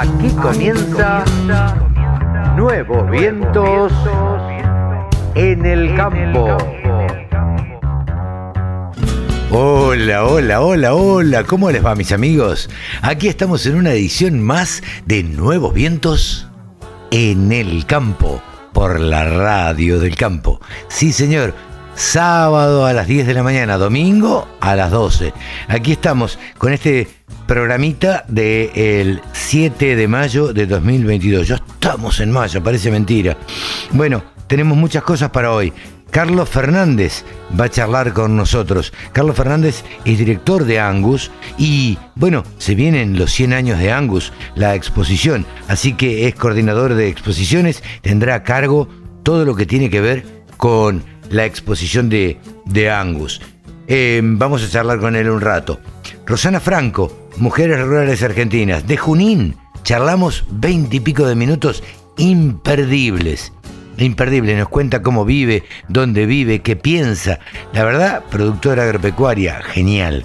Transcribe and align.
Aquí 0.00 0.28
comienza 0.40 1.24
Nuevos 2.54 3.10
Vientos 3.10 3.92
en 5.34 5.66
el 5.66 5.96
Campo. 5.96 6.56
Hola, 9.50 10.24
hola, 10.24 10.60
hola, 10.60 10.94
hola, 10.94 11.42
¿cómo 11.42 11.72
les 11.72 11.84
va 11.84 11.96
mis 11.96 12.12
amigos? 12.12 12.70
Aquí 13.02 13.26
estamos 13.26 13.66
en 13.66 13.74
una 13.74 13.90
edición 13.90 14.40
más 14.40 14.84
de 15.04 15.24
Nuevos 15.24 15.74
Vientos 15.74 16.46
en 17.10 17.50
el 17.50 17.84
Campo, 17.84 18.40
por 18.72 19.00
la 19.00 19.24
radio 19.24 19.98
del 19.98 20.14
campo. 20.14 20.60
Sí, 20.86 21.10
señor, 21.10 21.54
sábado 21.96 22.86
a 22.86 22.92
las 22.92 23.08
10 23.08 23.26
de 23.26 23.34
la 23.34 23.42
mañana, 23.42 23.76
domingo 23.78 24.46
a 24.60 24.76
las 24.76 24.92
12. 24.92 25.32
Aquí 25.66 25.90
estamos 25.90 26.38
con 26.56 26.72
este 26.72 27.17
programita 27.46 28.24
del 28.28 29.20
7 29.32 29.96
de 29.96 30.08
mayo 30.08 30.52
de 30.52 30.66
2022. 30.66 31.48
Ya 31.48 31.54
estamos 31.56 32.20
en 32.20 32.30
mayo, 32.30 32.62
parece 32.62 32.90
mentira. 32.90 33.36
Bueno, 33.90 34.22
tenemos 34.46 34.76
muchas 34.76 35.02
cosas 35.02 35.30
para 35.30 35.52
hoy. 35.52 35.72
Carlos 36.10 36.48
Fernández 36.48 37.24
va 37.58 37.64
a 37.64 37.70
charlar 37.70 38.12
con 38.12 38.36
nosotros. 38.36 38.92
Carlos 39.12 39.36
Fernández 39.36 39.84
es 40.04 40.18
director 40.18 40.64
de 40.64 40.80
Angus 40.80 41.30
y 41.58 41.98
bueno, 42.14 42.44
se 42.58 42.74
vienen 42.74 43.18
los 43.18 43.32
100 43.32 43.52
años 43.52 43.78
de 43.78 43.92
Angus, 43.92 44.32
la 44.54 44.74
exposición, 44.74 45.44
así 45.68 45.92
que 45.92 46.26
es 46.26 46.34
coordinador 46.34 46.94
de 46.94 47.08
exposiciones, 47.08 47.82
tendrá 48.00 48.36
a 48.36 48.42
cargo 48.42 48.88
todo 49.22 49.44
lo 49.44 49.54
que 49.54 49.66
tiene 49.66 49.90
que 49.90 50.00
ver 50.00 50.24
con 50.56 51.04
la 51.30 51.44
exposición 51.44 52.08
de, 52.08 52.38
de 52.64 52.90
Angus. 52.90 53.40
Eh, 53.86 54.20
vamos 54.22 54.62
a 54.64 54.68
charlar 54.68 54.98
con 55.00 55.16
él 55.16 55.28
un 55.30 55.40
rato. 55.40 55.80
Rosana 56.26 56.60
Franco, 56.60 57.27
Mujeres 57.40 57.80
Rurales 57.80 58.22
Argentinas, 58.24 58.86
de 58.88 58.96
Junín. 58.96 59.56
Charlamos 59.84 60.44
veinte 60.50 60.96
y 60.96 61.00
pico 61.00 61.26
de 61.26 61.36
minutos 61.36 61.84
imperdibles. 62.16 63.52
Imperdible, 63.96 64.56
nos 64.56 64.68
cuenta 64.68 65.02
cómo 65.02 65.24
vive, 65.24 65.62
dónde 65.88 66.26
vive, 66.26 66.62
qué 66.62 66.74
piensa. 66.74 67.38
La 67.72 67.84
verdad, 67.84 68.24
productora 68.28 68.82
agropecuaria, 68.82 69.62
genial. 69.62 70.24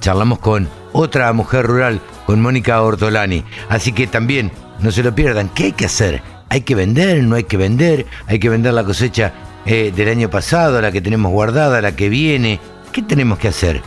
Charlamos 0.00 0.40
con 0.40 0.68
otra 0.92 1.32
mujer 1.32 1.66
rural, 1.66 2.00
con 2.26 2.40
Mónica 2.40 2.82
Ortolani. 2.82 3.44
Así 3.68 3.92
que 3.92 4.08
también 4.08 4.50
no 4.80 4.90
se 4.90 5.04
lo 5.04 5.14
pierdan. 5.14 5.50
¿Qué 5.50 5.64
hay 5.64 5.72
que 5.72 5.86
hacer? 5.86 6.22
¿Hay 6.48 6.62
que 6.62 6.74
vender? 6.74 7.22
¿No 7.22 7.36
hay 7.36 7.44
que 7.44 7.56
vender? 7.56 8.06
¿Hay 8.26 8.40
que 8.40 8.48
vender 8.48 8.74
la 8.74 8.84
cosecha 8.84 9.32
eh, 9.64 9.92
del 9.94 10.08
año 10.08 10.28
pasado, 10.28 10.80
la 10.80 10.90
que 10.90 11.00
tenemos 11.00 11.30
guardada, 11.30 11.80
la 11.80 11.94
que 11.94 12.08
viene? 12.08 12.58
¿Qué 12.92 13.02
tenemos 13.02 13.38
que 13.38 13.48
hacer? 13.48 13.80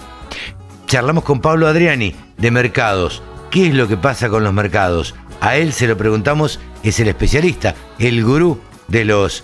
Charlamos 0.88 1.23
con 1.23 1.39
Pablo 1.39 1.67
Adriani 1.67 2.13
de 2.42 2.52
Mercados. 2.52 3.22
¿Qué 3.50 3.67
es 3.67 3.73
lo 3.73 3.88
que 3.88 3.97
pasa 3.97 4.30
con 4.30 4.44
los 4.44 4.53
mercados? 4.53 5.16
A 5.39 5.58
él 5.58 5.73
se 5.73 5.88
lo 5.88 5.97
preguntamos, 5.97 6.59
es 6.84 7.00
el 7.00 7.08
especialista, 7.08 7.75
el 8.00 8.23
gurú 8.23 8.59
de 8.88 9.06
los 9.06 9.44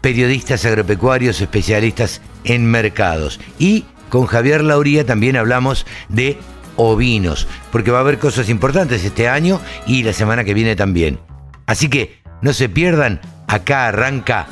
periodistas 0.00 0.64
agropecuarios 0.64 1.40
especialistas 1.40 2.20
en 2.44 2.66
mercados. 2.66 3.40
Y 3.58 3.84
con 4.08 4.26
Javier 4.26 4.62
Lauría 4.62 5.06
también 5.06 5.36
hablamos 5.36 5.86
de 6.08 6.38
ovinos, 6.76 7.46
porque 7.72 7.90
va 7.90 7.98
a 7.98 8.00
haber 8.02 8.18
cosas 8.18 8.48
importantes 8.48 9.04
este 9.04 9.28
año 9.28 9.60
y 9.86 10.02
la 10.02 10.12
semana 10.12 10.44
que 10.44 10.54
viene 10.54 10.76
también. 10.76 11.20
Así 11.66 11.88
que 11.88 12.18
no 12.42 12.52
se 12.52 12.68
pierdan, 12.68 13.20
acá 13.46 13.88
arranca 13.88 14.46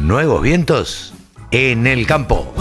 Nuevos 0.00 0.42
Vientos 0.42 1.12
en 1.50 1.86
el 1.86 2.06
campo. 2.06 2.54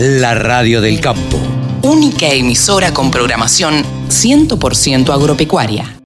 La 0.00 0.32
radio 0.32 0.80
del 0.80 1.00
campo. 1.00 1.40
Única 1.82 2.28
emisora 2.28 2.94
con 2.94 3.10
programación 3.10 3.82
100% 4.08 5.12
agropecuaria. 5.12 5.97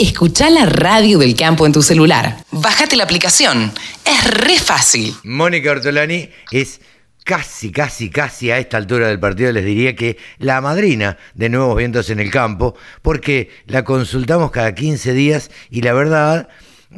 Escucha 0.00 0.48
la 0.48 0.64
radio 0.64 1.18
del 1.18 1.36
campo 1.36 1.66
en 1.66 1.72
tu 1.72 1.82
celular. 1.82 2.38
Bájate 2.52 2.96
la 2.96 3.04
aplicación. 3.04 3.70
Es 4.06 4.30
re 4.30 4.58
fácil. 4.58 5.14
Mónica 5.24 5.72
Ortolani 5.72 6.30
es 6.50 6.80
casi, 7.22 7.70
casi, 7.70 8.08
casi 8.08 8.50
a 8.50 8.56
esta 8.56 8.78
altura 8.78 9.08
del 9.08 9.20
partido 9.20 9.52
les 9.52 9.62
diría 9.62 9.94
que 9.94 10.16
la 10.38 10.62
madrina 10.62 11.18
de 11.34 11.50
Nuevos 11.50 11.76
Vientos 11.76 12.08
en 12.08 12.18
el 12.18 12.30
Campo, 12.30 12.74
porque 13.02 13.50
la 13.66 13.84
consultamos 13.84 14.50
cada 14.50 14.74
15 14.74 15.12
días 15.12 15.50
y 15.68 15.82
la 15.82 15.92
verdad 15.92 16.48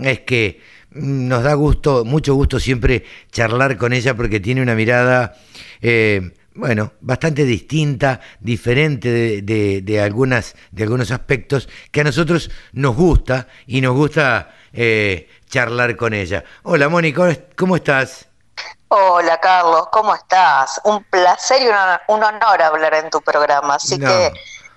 es 0.01 0.21
que 0.21 0.61
mm, 0.93 1.27
nos 1.27 1.43
da 1.43 1.55
gusto, 1.55 2.05
mucho 2.05 2.35
gusto 2.35 2.61
siempre 2.61 3.05
charlar 3.33 3.79
con 3.79 3.93
ella 3.93 4.15
porque 4.15 4.39
tiene 4.39 4.63
una 4.63 4.77
mirada, 4.77 5.35
eh, 5.81 6.31
bueno, 6.55 6.93
bastante 7.01 7.45
distinta, 7.45 8.21
diferente 8.41 9.09
de, 9.11 9.43
de- 9.43 9.81
de 9.83 10.01
algunas, 10.01 10.55
de 10.71 10.83
algunos 10.83 11.11
aspectos 11.11 11.69
que 11.91 12.01
a 12.03 12.05
nosotros 12.05 12.51
nos 12.73 12.95
gusta 12.97 13.49
y 13.67 13.81
nos 13.81 13.95
gusta 13.95 14.55
eh, 14.73 15.29
charlar 15.49 15.97
con 15.97 16.13
ella. 16.15 16.45
Hola 16.63 16.89
Mónica, 16.89 17.37
¿cómo 17.57 17.77
estás? 17.77 18.29
Hola 18.89 19.39
Carlos, 19.41 19.85
¿cómo 19.91 20.15
estás? 20.15 20.79
Un 20.85 21.03
placer 21.05 21.63
y 21.63 21.67
un 21.67 21.75
honor, 21.75 22.01
un 22.09 22.23
honor 22.25 22.63
hablar 22.63 22.95
en 22.95 23.09
tu 23.09 23.23
programa, 23.23 23.77
así 23.77 23.97
No. 23.99 24.07
que 24.09 24.33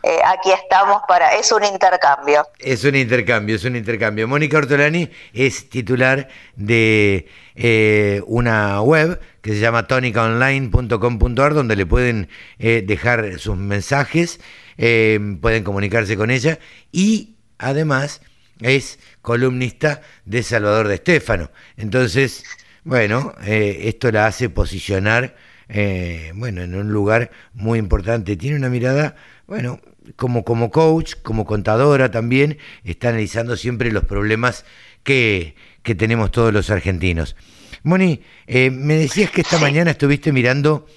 eh, 0.07 0.19
aquí 0.23 0.51
estamos 0.51 1.01
para, 1.07 1.35
es 1.35 1.51
un 1.51 1.63
intercambio. 1.63 2.47
Es 2.59 2.83
un 2.83 2.95
intercambio, 2.95 3.55
es 3.55 3.63
un 3.63 3.75
intercambio. 3.75 4.27
Mónica 4.27 4.59
Ortolani 4.59 5.09
es 5.33 5.67
titular 5.67 6.27
de 6.55 7.27
eh, 7.55 8.21
una 8.27 8.81
web 8.81 9.19
que 9.41 9.53
se 9.53 9.59
llama 9.59 9.87
tonicaonline.com.ar 9.87 11.55
donde 11.55 11.75
le 11.75 11.87
pueden 11.87 12.29
eh, 12.59 12.83
dejar 12.85 13.39
sus 13.39 13.57
mensajes, 13.57 14.39
eh, 14.77 15.19
pueden 15.41 15.63
comunicarse 15.63 16.15
con 16.15 16.29
ella 16.29 16.59
y 16.91 17.37
además 17.57 18.21
es 18.61 18.99
columnista 19.23 20.01
de 20.25 20.43
Salvador 20.43 20.87
de 20.87 20.95
Estéfano. 20.95 21.49
Entonces, 21.77 22.43
bueno, 22.83 23.33
esto 23.43 24.11
la 24.11 24.27
hace 24.27 24.49
posicionar 24.49 25.33
eh, 25.69 26.31
bueno, 26.35 26.61
en 26.61 26.75
un 26.75 26.91
lugar 26.91 27.31
muy 27.53 27.79
importante. 27.79 28.35
Tiene 28.37 28.57
una 28.57 28.69
mirada, 28.69 29.15
bueno, 29.47 29.79
como, 30.15 30.43
como 30.43 30.69
coach, 30.71 31.15
como 31.21 31.45
contadora 31.45 32.11
también, 32.11 32.57
está 32.83 33.09
analizando 33.09 33.55
siempre 33.55 33.91
los 33.91 34.03
problemas 34.05 34.65
que, 35.03 35.55
que 35.83 35.95
tenemos 35.95 36.31
todos 36.31 36.53
los 36.53 36.69
argentinos. 36.69 37.35
Moni, 37.83 38.21
eh, 38.47 38.71
me 38.71 38.95
decías 38.95 39.29
que 39.31 39.41
esta 39.41 39.59
mañana 39.59 39.91
estuviste 39.91 40.31
mirando, 40.31 40.87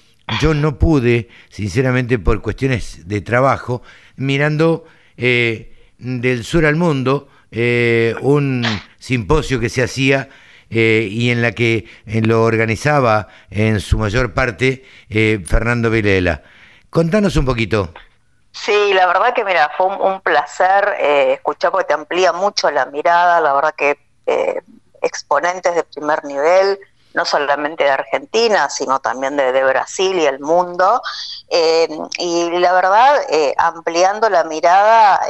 yo 0.41 0.53
no 0.53 0.79
pude, 0.79 1.29
sinceramente 1.49 2.17
por 2.19 2.41
cuestiones 2.41 3.07
de 3.07 3.21
trabajo, 3.21 3.83
mirando 4.15 4.85
eh, 5.17 5.73
del 5.97 6.43
sur 6.43 6.65
al 6.65 6.75
mundo 6.75 7.29
eh, 7.51 8.15
un 8.21 8.63
simposio 8.97 9.59
que 9.59 9.69
se 9.69 9.83
hacía 9.83 10.29
eh, 10.69 11.07
y 11.11 11.29
en 11.29 11.41
la 11.41 11.51
que 11.51 11.85
eh, 12.05 12.21
lo 12.21 12.43
organizaba 12.43 13.27
en 13.49 13.79
su 13.79 13.97
mayor 13.97 14.33
parte 14.33 14.83
eh, 15.09 15.41
Fernando 15.43 15.89
Vilela. 15.89 16.43
Contanos 16.89 17.35
un 17.37 17.45
poquito. 17.45 17.93
Sí, 18.63 18.93
la 18.93 19.07
verdad 19.07 19.33
que 19.33 19.45
mira, 19.45 19.71
fue 19.77 19.85
un, 19.87 20.19
placer 20.21 20.95
eh, 20.99 21.33
escuchar 21.33 21.71
porque 21.71 21.87
te 21.87 21.93
amplía 21.93 22.33
mucho 22.33 22.69
la 22.69 22.85
mirada, 22.85 23.39
la 23.39 23.53
verdad 23.53 23.73
que 23.75 23.97
eh, 24.25 24.61
exponentes 25.01 25.73
de 25.75 25.83
primer 25.83 26.25
nivel, 26.25 26.77
no 27.13 27.23
solamente 27.23 27.85
de 27.85 27.91
Argentina, 27.91 28.69
sino 28.69 28.99
también 28.99 29.37
de, 29.37 29.63
Brasil 29.63 30.19
y 30.19 30.25
el 30.25 30.39
mundo. 30.39 31.01
Eh, 31.49 31.87
y 32.17 32.49
la 32.59 32.73
verdad, 32.73 33.21
ampliando 33.57 34.29
la 34.29 34.43
mirada 34.43 35.21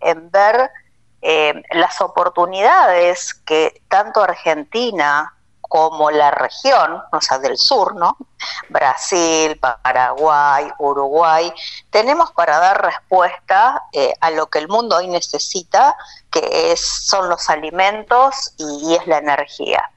en 0.00 0.30
ver 0.30 0.70
las 1.70 2.00
oportunidades 2.00 3.34
que 3.34 3.82
tanto 3.88 4.22
Argentina 4.22 5.34
como 5.68 6.10
la 6.10 6.30
región, 6.30 7.02
o 7.12 7.20
sea, 7.20 7.38
del 7.38 7.56
sur, 7.56 7.94
¿no? 7.96 8.16
Brasil, 8.68 9.58
Paraguay, 9.58 10.70
Uruguay, 10.78 11.52
tenemos 11.90 12.30
para 12.32 12.58
dar 12.58 12.84
respuesta 12.84 13.82
eh, 13.92 14.12
a 14.20 14.30
lo 14.30 14.46
que 14.46 14.58
el 14.58 14.68
mundo 14.68 14.96
hoy 14.96 15.08
necesita, 15.08 15.96
que 16.30 16.72
es, 16.72 16.80
son 16.80 17.28
los 17.28 17.48
alimentos 17.48 18.52
y, 18.58 18.94
es 18.94 19.06
la 19.06 19.18
energía. 19.18 19.90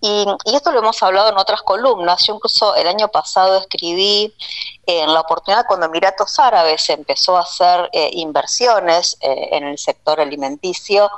Y, 0.00 0.26
esto 0.46 0.72
lo 0.72 0.80
hemos 0.80 1.02
hablado 1.02 1.30
en 1.30 1.38
otras 1.38 1.62
columnas. 1.62 2.26
Yo 2.26 2.34
incluso 2.34 2.74
el 2.74 2.88
año 2.88 3.08
pasado 3.08 3.58
escribí 3.58 4.34
en 4.86 5.12
la 5.12 5.20
oportunidad 5.20 5.66
cuando 5.66 5.86
Emiratos 5.86 6.38
Árabes 6.38 6.88
empezó 6.90 7.36
a 7.36 7.42
hacer 7.42 7.88
eh, 7.92 8.10
inversiones 8.14 9.16
eh, 9.20 9.50
en 9.52 9.64
el 9.64 9.78
sector 9.78 10.20
alimenticio, 10.20 11.10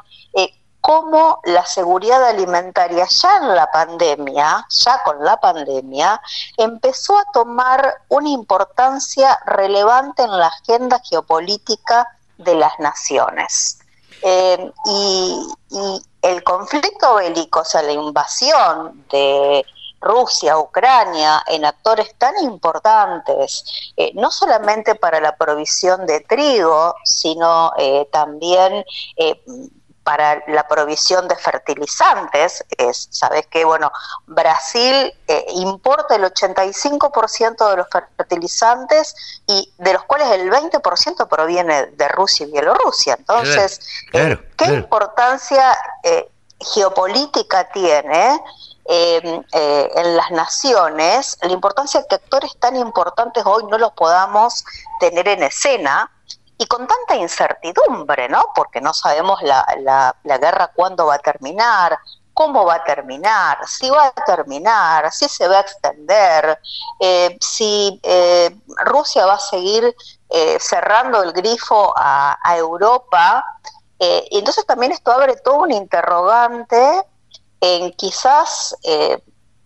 cómo 0.85 1.41
la 1.45 1.65
seguridad 1.65 2.23
alimentaria 2.23 3.07
ya 3.07 3.39
en 3.39 3.55
la 3.55 3.71
pandemia, 3.71 4.67
ya 4.69 5.03
con 5.03 5.25
la 5.25 5.39
pandemia, 5.41 6.21
empezó 6.59 7.17
a 7.17 7.25
tomar 7.33 8.03
una 8.11 8.29
importancia 8.29 9.39
relevante 9.47 10.25
en 10.25 10.37
la 10.37 10.49
agenda 10.49 11.01
geopolítica 11.03 12.07
de 12.37 12.57
las 12.57 12.79
naciones. 12.81 13.79
Eh, 14.21 14.73
y, 14.85 15.47
el 16.21 16.45
conflicto 16.45 17.15
bélico, 17.15 17.61
o 17.61 17.65
sea, 17.65 17.83
la 17.83 17.93
invasión 17.93 19.07
de 19.11 19.65
Rusia, 20.03 20.59
Ucrania, 20.59 21.43
en 21.47 21.65
actores 21.65 22.15
tan 22.19 22.35
importantes, 22.43 23.65
eh, 23.97 24.13
no 24.15 24.31
solamente 24.31 24.95
para 24.95 25.19
la 25.21 25.35
provisión 25.37 26.07
de 26.07 26.21
trigo, 26.21 26.95
sino 27.05 27.73
eh, 27.79 28.07
también 28.13 28.85
para 30.05 30.45
la 30.47 30.69
provisión 30.69 31.27
de 31.27 31.35
fertilizantes. 31.35 32.65
Es, 32.77 33.09
Sabes 33.11 33.47
que, 33.47 33.65
bueno, 33.65 33.91
Brasil 34.27 35.13
eh, 35.27 35.47
importa 35.55 36.15
el 36.15 36.25
85% 36.25 37.71
de 37.71 37.77
los 37.77 37.87
fertilizantes 38.17 39.17
y 39.47 39.73
de 39.79 39.95
los 39.95 40.05
cuales 40.05 40.31
el 40.33 40.51
20% 40.51 41.27
proviene 41.27 41.87
de 41.87 42.09
Rusia 42.09 42.47
y 42.47 42.53
Bielorrusia. 42.53 43.17
Entonces, 43.19 43.81
eh, 44.13 44.39
¿qué 44.57 44.67
importancia 44.67 45.77
eh, 46.05 46.31
geopolítica 46.61 47.69
tiene? 47.71 48.41
en 48.87 49.47
las 50.15 50.31
naciones, 50.31 51.39
la 51.41 51.53
importancia 51.53 52.03
de 52.03 52.07
que 52.07 52.17
actores 52.17 52.55
tan 52.59 52.77
importantes 52.77 53.43
hoy 53.47 53.65
no 53.71 53.79
los 53.79 53.93
podamos 53.93 54.63
tener 55.01 55.27
en 55.27 55.43
escena, 55.43 56.11
y 56.59 56.67
con 56.67 56.87
tanta 56.87 57.17
incertidumbre, 57.17 58.29
¿no? 58.29 58.47
Porque 58.55 58.81
no 58.81 58.95
sabemos 58.95 59.43
la, 59.43 59.67
la, 59.81 60.39
guerra 60.39 60.71
cuándo 60.75 61.07
va 61.07 61.17
a 61.17 61.19
terminar, 61.19 61.99
cómo 62.33 62.65
va 62.65 62.75
a 62.77 62.85
terminar, 62.85 63.59
si 63.67 63.91
va 63.91 64.07
a 64.07 64.25
terminar, 64.25 65.13
si 65.13 65.29
se 65.29 65.49
va 65.49 65.59
a 65.59 65.61
extender, 65.61 66.59
eh, 67.01 67.37
si 67.41 68.01
eh, 68.03 68.57
Rusia 68.85 69.27
va 69.27 69.35
a 69.35 69.39
seguir 69.39 69.95
eh, 70.31 70.59
cerrando 70.61 71.23
el 71.23 71.33
grifo 71.33 71.93
a, 71.97 72.37
Europa. 72.57 73.45
y 73.99 74.39
entonces 74.39 74.67
también 74.67 74.93
esto 74.93 75.11
abre 75.13 75.37
todo 75.37 75.61
un 75.61 75.73
interrogante 75.73 77.03
en 77.61 77.91
quizás, 77.93 78.77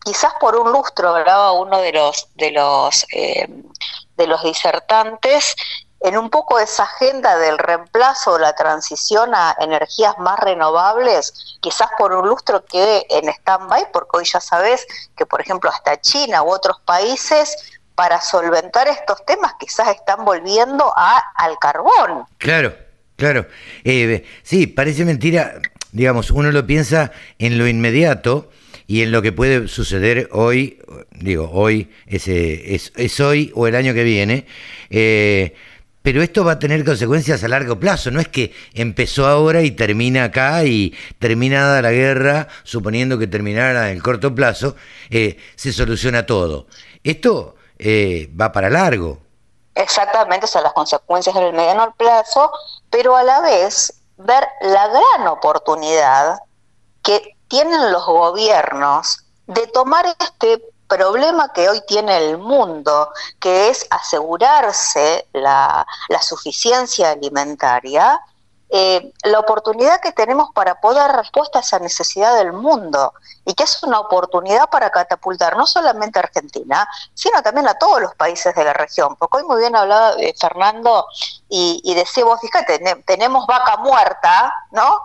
quizás 0.04 0.32
por 0.40 0.56
un 0.56 0.70
lustro, 0.70 1.08
hablaba 1.14 1.52
uno 1.52 1.78
de 1.78 1.92
los, 1.92 2.28
de 2.36 2.52
los, 2.52 3.04
de 3.10 4.26
los 4.26 4.42
disertantes, 4.44 5.56
en 6.00 6.16
un 6.16 6.30
poco 6.30 6.58
esa 6.58 6.84
agenda 6.84 7.36
del 7.38 7.58
reemplazo 7.58 8.32
o 8.32 8.38
la 8.38 8.54
transición 8.54 9.34
a 9.34 9.56
energías 9.60 10.16
más 10.18 10.38
renovables, 10.38 11.58
quizás 11.60 11.88
por 11.98 12.12
un 12.12 12.28
lustro 12.28 12.64
quede 12.64 13.06
en 13.10 13.28
stand-by, 13.28 13.90
porque 13.92 14.18
hoy 14.18 14.24
ya 14.24 14.40
sabes 14.40 14.86
que, 15.16 15.26
por 15.26 15.40
ejemplo, 15.40 15.70
hasta 15.70 16.00
China 16.00 16.42
u 16.42 16.50
otros 16.50 16.80
países, 16.84 17.56
para 17.98 18.20
solventar 18.20 18.86
estos 18.86 19.26
temas, 19.26 19.54
quizás 19.58 19.88
están 19.88 20.24
volviendo 20.24 20.92
a, 20.96 21.20
al 21.34 21.58
carbón. 21.58 22.26
Claro, 22.38 22.72
claro. 23.16 23.48
Eh, 23.82 24.24
sí, 24.44 24.68
parece 24.68 25.04
mentira, 25.04 25.54
digamos, 25.90 26.30
uno 26.30 26.52
lo 26.52 26.64
piensa 26.64 27.10
en 27.40 27.58
lo 27.58 27.66
inmediato 27.66 28.50
y 28.86 29.02
en 29.02 29.10
lo 29.10 29.20
que 29.20 29.32
puede 29.32 29.66
suceder 29.66 30.28
hoy, 30.30 30.80
digo, 31.10 31.50
hoy 31.52 31.92
es, 32.06 32.28
es, 32.28 32.92
es 32.94 33.18
hoy 33.18 33.50
o 33.56 33.66
el 33.66 33.74
año 33.74 33.94
que 33.94 34.04
viene. 34.04 34.46
Eh, 34.90 35.56
pero 36.02 36.22
esto 36.22 36.44
va 36.44 36.52
a 36.52 36.58
tener 36.58 36.84
consecuencias 36.84 37.42
a 37.44 37.48
largo 37.48 37.78
plazo, 37.78 38.10
no 38.10 38.20
es 38.20 38.28
que 38.28 38.54
empezó 38.74 39.26
ahora 39.26 39.62
y 39.62 39.72
termina 39.72 40.24
acá 40.24 40.64
y 40.64 40.96
terminada 41.18 41.82
la 41.82 41.90
guerra, 41.90 42.48
suponiendo 42.62 43.18
que 43.18 43.26
terminara 43.26 43.90
en 43.90 43.96
el 43.96 44.02
corto 44.02 44.34
plazo, 44.34 44.76
eh, 45.10 45.38
se 45.56 45.72
soluciona 45.72 46.26
todo. 46.26 46.66
Esto 47.04 47.56
eh, 47.78 48.30
va 48.38 48.52
para 48.52 48.70
largo. 48.70 49.18
Exactamente, 49.74 50.46
sea, 50.46 50.60
las 50.60 50.72
consecuencias 50.72 51.36
en 51.36 51.42
el 51.44 51.52
mediano 51.52 51.94
plazo, 51.96 52.50
pero 52.90 53.16
a 53.16 53.22
la 53.22 53.40
vez 53.40 53.92
ver 54.16 54.44
la 54.60 54.88
gran 54.88 55.28
oportunidad 55.28 56.38
que 57.02 57.36
tienen 57.46 57.92
los 57.92 58.04
gobiernos 58.04 59.24
de 59.46 59.66
tomar 59.68 60.04
este 60.06 60.62
problema 60.88 61.52
que 61.52 61.68
hoy 61.68 61.80
tiene 61.86 62.16
el 62.16 62.38
mundo, 62.38 63.12
que 63.38 63.68
es 63.68 63.86
asegurarse 63.90 65.28
la, 65.32 65.86
la 66.08 66.22
suficiencia 66.22 67.10
alimentaria, 67.10 68.20
eh, 68.70 69.14
la 69.24 69.38
oportunidad 69.38 69.98
que 70.00 70.12
tenemos 70.12 70.50
para 70.52 70.78
poder 70.78 70.98
dar 70.98 71.16
respuesta 71.16 71.58
a 71.58 71.62
esa 71.62 71.78
necesidad 71.78 72.36
del 72.36 72.52
mundo 72.52 73.14
y 73.46 73.54
que 73.54 73.62
es 73.64 73.82
una 73.82 73.98
oportunidad 73.98 74.68
para 74.68 74.90
catapultar 74.90 75.56
no 75.56 75.66
solamente 75.66 76.18
a 76.18 76.22
Argentina, 76.22 76.86
sino 77.14 77.42
también 77.42 77.66
a 77.66 77.78
todos 77.78 78.02
los 78.02 78.14
países 78.14 78.54
de 78.54 78.64
la 78.64 78.74
región. 78.74 79.16
Porque 79.16 79.38
hoy 79.38 79.44
muy 79.44 79.60
bien 79.60 79.74
hablaba 79.74 80.12
eh, 80.18 80.34
Fernando 80.38 81.06
y, 81.48 81.80
y 81.82 81.94
decía 81.94 82.24
vos, 82.24 82.40
fíjate, 82.40 82.78
tenemos 83.06 83.46
vaca 83.46 83.78
muerta, 83.78 84.52
¿no? 84.70 85.02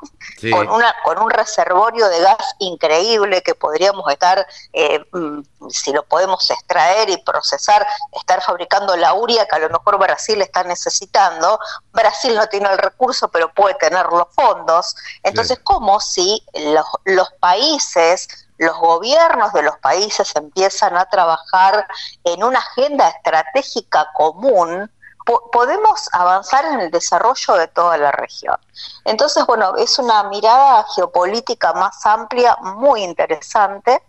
Con, 0.52 0.70
una, 0.70 0.94
con 1.04 1.20
un 1.20 1.30
reservorio 1.30 2.10
de 2.10 2.20
gas 2.20 2.56
increíble 2.60 3.42
que 3.42 3.56
podríamos 3.56 4.10
estar, 4.12 4.46
eh, 4.74 5.00
mm, 5.14 5.42
si 5.70 5.94
lo 5.94 6.04
podemos 6.04 6.50
extraer 6.50 7.10
y 7.10 7.18
procesar, 7.24 7.86
estar 8.12 8.42
fabricando 8.42 8.96
la 8.98 9.14
uria 9.14 9.48
que 9.48 9.56
a 9.56 9.60
lo 9.60 9.70
mejor 9.70 9.98
Brasil 9.98 10.42
está 10.42 10.64
necesitando. 10.64 11.60
Brasil 11.94 12.36
no 12.36 12.48
tiene 12.48 12.70
el 12.70 12.78
recurso, 12.78 13.30
pero 13.30 13.54
puede 13.54 13.76
tener 13.76 14.06
los 14.08 14.28
fondos. 14.36 14.96
Entonces, 15.24 15.60
¿cómo 15.64 16.00
si 16.02 16.44
los, 16.54 16.86
los 17.06 17.32
países 17.40 18.28
los 18.58 18.78
gobiernos 18.78 19.52
de 19.52 19.64
los 19.64 19.78
países 19.80 20.36
empiezan 20.36 20.96
a 20.96 21.06
trabajar 21.06 21.88
en 22.24 22.44
una 22.44 22.60
agenda 22.60 23.10
estratégica 23.10 24.08
común, 24.14 24.90
podemos 25.26 26.10
avanzar 26.12 26.66
en 26.66 26.82
el 26.82 26.92
desarrollo 26.92 27.54
de 27.56 27.68
toda 27.68 27.98
la 27.98 28.12
región. 28.12 28.58
Entonces, 29.06 29.46
bueno, 29.46 29.76
es 29.78 29.98
una 30.00 30.24
mirada 30.24 30.86
geopolítica 30.96 31.74
más 31.74 32.06
amplia, 32.06 32.58
muy 32.62 33.04
interesante, 33.04 34.02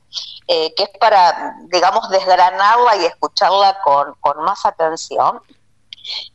eh, 0.46 0.74
que 0.74 0.84
es 0.84 0.90
para, 0.98 1.56
digamos, 1.66 2.08
desgranarla 2.10 2.96
y 2.96 3.06
escucharla 3.06 3.78
con, 3.82 4.14
con 4.20 4.42
más 4.44 4.64
atención. 4.66 5.40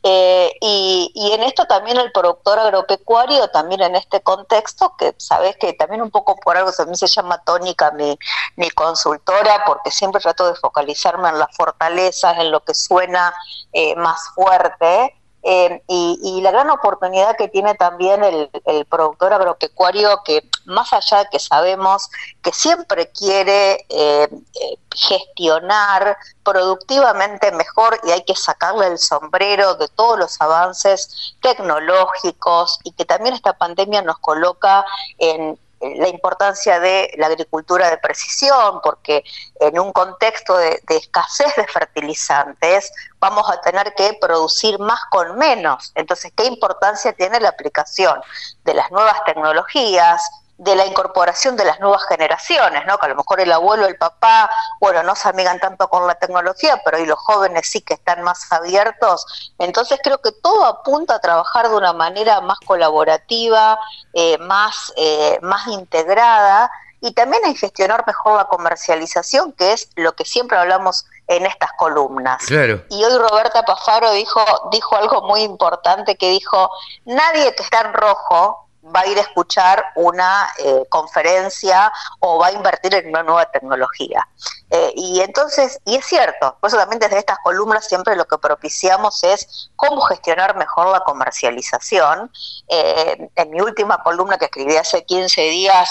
Eh, 0.02 0.52
y, 0.60 1.30
en 1.32 1.42
esto 1.42 1.66
también 1.66 1.96
el 1.98 2.12
productor 2.12 2.58
agropecuario, 2.58 3.48
también 3.48 3.82
en 3.82 3.96
este 3.96 4.20
contexto, 4.20 4.94
que 4.98 5.14
sabes 5.18 5.56
que 5.56 5.72
también 5.72 6.02
un 6.02 6.10
poco 6.10 6.36
por 6.36 6.56
algo 6.56 6.72
también 6.72 6.96
se 6.96 7.06
llama 7.06 7.42
tónica 7.44 7.90
mi, 7.92 8.18
mi 8.56 8.70
consultora, 8.70 9.64
porque 9.66 9.90
siempre 9.90 10.20
trato 10.20 10.48
de 10.48 10.54
focalizarme 10.56 11.28
en 11.28 11.38
las 11.38 11.54
fortalezas, 11.56 12.38
en 12.38 12.50
lo 12.50 12.60
que 12.60 12.74
suena 12.74 13.32
eh, 13.72 13.94
más 13.96 14.20
fuerte. 14.34 15.19
Eh, 15.42 15.82
y, 15.88 16.40
la 16.42 16.50
gran 16.50 16.68
oportunidad 16.70 17.36
que 17.36 17.48
tiene 17.48 17.74
también 17.74 18.22
el, 18.22 18.50
productor 18.86 19.32
agropecuario, 19.32 20.22
que 20.24 20.48
más 20.66 20.92
allá 20.92 21.20
de 21.20 21.28
que 21.30 21.38
sabemos 21.38 22.10
que 22.42 22.52
siempre 22.52 23.10
quiere 23.10 23.86
eh, 23.88 24.28
eh, 24.28 24.78
gestionar 24.94 26.16
productivamente 26.42 27.52
mejor 27.52 27.98
y 28.04 28.10
hay 28.10 28.22
que 28.22 28.34
sacarle 28.34 28.86
el 28.88 28.98
sombrero 28.98 29.74
de 29.76 29.88
todos 29.88 30.18
los 30.18 30.40
avances 30.40 31.34
tecnológicos 31.40 32.78
y 32.84 32.92
que 32.92 33.04
también 33.04 33.34
esta 33.34 33.54
pandemia 33.54 34.02
nos 34.02 34.18
coloca 34.18 34.84
en 35.18 35.58
la 35.80 36.08
importancia 36.08 36.78
de 36.78 37.10
la 37.16 37.26
agricultura 37.26 37.88
de 37.88 37.98
precisión, 37.98 38.80
porque 38.82 39.24
en 39.60 39.78
un 39.78 39.92
contexto 39.92 40.56
de, 40.56 40.80
escasez 40.88 41.54
de 41.56 41.66
fertilizantes, 41.66 42.92
vamos 43.18 43.50
a 43.50 43.60
tener 43.60 43.94
que 43.94 44.18
producir 44.20 44.78
más 44.78 45.00
con 45.10 45.38
menos. 45.38 45.92
Entonces, 45.94 46.32
¿qué 46.36 46.44
importancia 46.44 47.12
tiene 47.14 47.40
la 47.40 47.48
aplicación 47.48 48.20
de 48.64 48.74
las 48.74 48.90
nuevas 48.90 49.24
tecnologías? 49.24 50.22
De 50.60 50.76
la 50.76 50.84
incorporación 50.84 51.56
de 51.56 51.64
las 51.64 51.80
nuevas 51.80 52.02
generaciones, 52.06 52.84
¿no? 52.86 52.98
Que 52.98 53.06
a 53.06 53.08
lo 53.08 53.14
mejor 53.14 53.40
el 53.40 53.50
abuelo, 53.50 53.86
el 53.86 53.96
papá, 53.96 54.50
bueno, 54.78 55.02
no 55.02 55.16
se 55.16 55.26
amigan 55.26 55.58
tanto 55.58 55.88
con 55.88 56.06
la 56.06 56.16
tecnología, 56.16 56.82
pero 56.84 56.98
hoy 56.98 57.06
los 57.06 57.18
jóvenes 57.18 57.66
sí 57.66 57.80
que 57.80 57.94
están 57.94 58.22
más 58.22 58.52
abiertos. 58.52 59.54
Entonces 59.58 59.98
creo 60.02 60.18
que 60.18 60.32
todo 60.32 60.66
apunta 60.66 61.14
a 61.14 61.18
trabajar 61.18 61.70
de 61.70 61.76
una 61.76 61.94
manera 61.94 62.42
más 62.42 62.60
colaborativa, 62.60 63.78
eh, 64.12 64.36
más, 64.36 64.92
eh, 64.96 65.38
más 65.40 65.66
integrada 65.68 66.70
y 67.00 67.14
también 67.14 67.42
a 67.46 67.54
gestionar 67.54 68.06
mejor 68.06 68.36
la 68.36 68.44
comercialización, 68.44 69.52
que 69.52 69.72
es 69.72 69.88
lo 69.96 70.12
que 70.12 70.26
siempre 70.26 70.58
hablamos 70.58 71.06
en 71.26 71.46
estas 71.46 71.72
columnas. 71.78 72.42
Y 72.90 73.02
hoy 73.02 73.16
Roberta 73.16 73.62
Pafaro 73.62 74.12
dijo, 74.12 74.44
dijo 74.70 74.94
algo 74.94 75.22
muy 75.22 75.40
importante 75.40 76.16
que 76.16 76.28
dijo, 76.28 76.70
nadie 77.06 77.54
que 77.54 77.62
está 77.62 77.80
en 77.80 77.94
rojo 77.94 78.66
va 78.84 79.00
a 79.00 79.06
ir 79.06 79.18
a 79.18 79.22
escuchar 79.22 79.84
una 79.94 80.50
eh, 80.58 80.84
conferencia 80.88 81.92
o 82.20 82.38
va 82.38 82.48
a 82.48 82.52
invertir 82.52 82.94
en 82.94 83.08
una 83.08 83.22
nueva 83.22 83.50
tecnología. 83.50 84.26
Eh, 84.70 84.92
y 84.94 85.20
entonces, 85.20 85.80
y 85.84 85.96
es 85.96 86.04
cierto, 86.06 86.56
por 86.60 86.68
eso 86.68 86.76
también 86.76 87.00
desde 87.00 87.18
estas 87.18 87.38
columnas 87.42 87.86
siempre 87.86 88.16
lo 88.16 88.24
que 88.24 88.38
propiciamos 88.38 89.22
es 89.24 89.70
cómo 89.76 90.00
gestionar 90.02 90.56
mejor 90.56 90.88
la 90.88 91.00
comercialización. 91.00 92.30
Eh, 92.68 93.30
en 93.34 93.50
mi 93.50 93.60
última 93.60 94.02
columna 94.02 94.38
que 94.38 94.46
escribí 94.46 94.76
hace 94.76 95.04
15 95.04 95.40
días, 95.42 95.90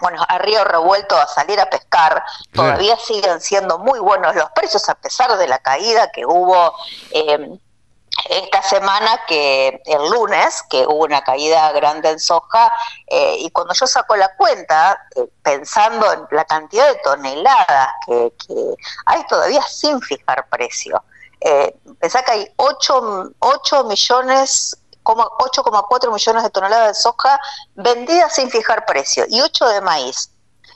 bueno, 0.00 0.24
a 0.28 0.38
río 0.38 0.64
revuelto 0.64 1.16
a 1.16 1.26
salir 1.26 1.60
a 1.60 1.68
pescar, 1.68 2.22
todavía 2.52 2.96
siguen 2.96 3.40
siendo 3.40 3.78
muy 3.78 3.98
buenos 3.98 4.34
los 4.34 4.50
precios 4.52 4.88
a 4.88 4.94
pesar 4.94 5.36
de 5.36 5.46
la 5.46 5.58
caída 5.58 6.10
que 6.10 6.24
hubo 6.24 6.74
esta 8.30 8.62
semana 8.62 9.22
que 9.26 9.82
el 9.84 10.08
lunes, 10.08 10.62
que 10.70 10.86
hubo 10.86 11.04
una 11.04 11.20
caída 11.22 11.72
grande 11.72 12.10
en 12.10 12.20
soja, 12.20 12.72
eh, 13.08 13.36
y 13.40 13.50
cuando 13.50 13.74
yo 13.74 13.88
saco 13.88 14.14
la 14.14 14.36
cuenta, 14.36 14.96
eh, 15.16 15.26
pensando 15.42 16.12
en 16.12 16.26
la 16.30 16.44
cantidad 16.44 16.86
de 16.88 17.00
toneladas 17.02 17.88
que, 18.06 18.32
hay 19.06 19.26
todavía 19.26 19.62
sin 19.62 20.00
fijar 20.00 20.46
precio, 20.48 21.02
eh, 21.40 21.74
pensá 21.98 22.22
que 22.22 22.30
hay 22.30 22.52
8, 22.56 23.32
8 23.40 23.84
millones 23.84 24.76
8,4 25.02 26.12
millones 26.12 26.42
de 26.44 26.50
toneladas 26.50 26.88
de 26.88 27.02
soja 27.02 27.40
vendidas 27.74 28.34
sin 28.34 28.48
fijar 28.48 28.84
precio 28.86 29.24
y 29.28 29.40
8 29.40 29.68
de 29.68 29.80
maíz. 29.80 30.30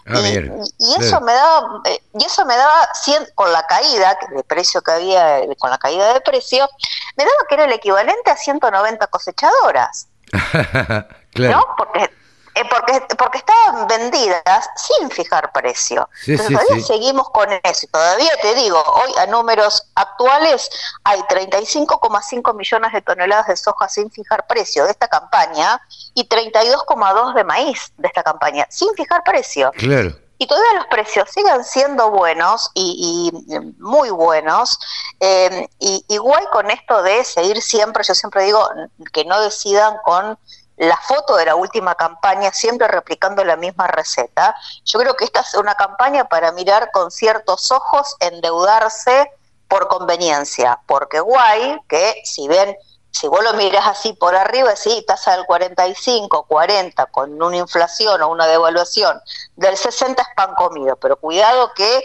Ah, 0.06 0.20
y, 0.20 0.94
eso 1.00 1.20
me 1.22 1.32
daba, 1.32 1.80
eh, 1.86 2.02
y 2.12 2.24
eso 2.24 2.44
me 2.44 2.54
daba, 2.56 2.88
con 3.34 3.50
la 3.52 3.62
caída 3.66 4.18
de 4.36 4.44
precio 4.44 4.82
que 4.82 4.92
había, 4.92 5.40
con 5.58 5.70
la 5.70 5.78
caída 5.78 6.12
de 6.12 6.20
precio, 6.20 6.68
me 7.16 7.24
daba 7.24 7.36
que 7.48 7.54
era 7.54 7.64
el 7.64 7.72
equivalente 7.72 8.30
a 8.30 8.36
190 8.36 9.06
cosechadoras. 9.06 10.08
claro. 11.32 11.58
¿No? 11.58 11.66
Porque 11.78 12.10
eh, 12.54 12.62
porque, 12.70 13.14
porque 13.16 13.38
estaban 13.38 13.86
vendidas 13.88 14.68
sin 14.76 15.10
fijar 15.10 15.50
precio. 15.52 16.08
Entonces 16.26 16.56
todavía 16.56 16.84
seguimos 16.84 17.30
con 17.30 17.48
eso. 17.52 17.86
Y 17.86 17.88
todavía 17.88 18.30
te 18.42 18.54
digo, 18.54 18.80
hoy 18.80 19.12
a 19.18 19.26
números 19.26 19.88
actuales 19.94 20.70
hay 21.02 21.20
35,5 21.22 22.54
millones 22.54 22.92
de 22.92 23.02
toneladas 23.02 23.48
de 23.48 23.56
soja 23.56 23.88
sin 23.88 24.10
fijar 24.10 24.46
precio 24.46 24.84
de 24.84 24.92
esta 24.92 25.08
campaña 25.08 25.80
y 26.14 26.28
32,2 26.28 27.34
de 27.34 27.44
maíz 27.44 27.92
de 27.96 28.08
esta 28.08 28.22
campaña 28.22 28.66
sin 28.70 28.94
fijar 28.94 29.22
precio. 29.24 29.72
Claro. 29.76 30.14
Y 30.38 30.46
todavía 30.46 30.74
los 30.74 30.86
precios 30.86 31.30
siguen 31.30 31.64
siendo 31.64 32.10
buenos 32.10 32.70
y, 32.74 33.32
muy 33.78 34.10
buenos. 34.10 34.78
Eh, 35.20 35.68
y 35.78 36.04
igual 36.08 36.44
con 36.52 36.70
esto 36.70 37.02
de 37.02 37.24
seguir 37.24 37.62
siempre, 37.62 38.04
yo 38.04 38.14
siempre 38.14 38.44
digo 38.44 38.68
que 39.12 39.24
no 39.24 39.40
decidan 39.40 39.96
con 40.04 40.38
la 40.76 40.96
foto 40.96 41.36
de 41.36 41.46
la 41.46 41.54
última 41.54 41.94
campaña, 41.94 42.52
siempre 42.52 42.88
replicando 42.88 43.44
la 43.44 43.56
misma 43.56 43.86
receta. 43.86 44.54
Yo 44.84 44.98
creo 44.98 45.14
que 45.14 45.24
esta 45.24 45.40
es 45.40 45.54
una 45.54 45.74
campaña 45.74 46.24
para 46.24 46.52
mirar 46.52 46.90
con 46.90 47.10
ciertos 47.10 47.70
ojos, 47.70 48.16
endeudarse 48.20 49.30
por 49.68 49.88
conveniencia, 49.88 50.80
porque 50.86 51.20
guay 51.20 51.80
que 51.88 52.22
si 52.24 52.48
ven, 52.48 52.76
si 53.10 53.28
vos 53.28 53.42
lo 53.42 53.54
miras 53.54 53.86
así 53.86 54.12
por 54.12 54.34
arriba, 54.34 54.76
sí, 54.76 55.04
tasa 55.06 55.36
del 55.36 55.46
45, 55.46 56.44
40, 56.46 57.06
con 57.06 57.40
una 57.42 57.56
inflación 57.56 58.22
o 58.22 58.28
una 58.28 58.46
devaluación 58.46 59.20
del 59.56 59.76
60 59.76 60.20
es 60.20 60.28
pan 60.36 60.54
comido, 60.54 60.96
pero 60.96 61.16
cuidado 61.16 61.72
que 61.74 62.04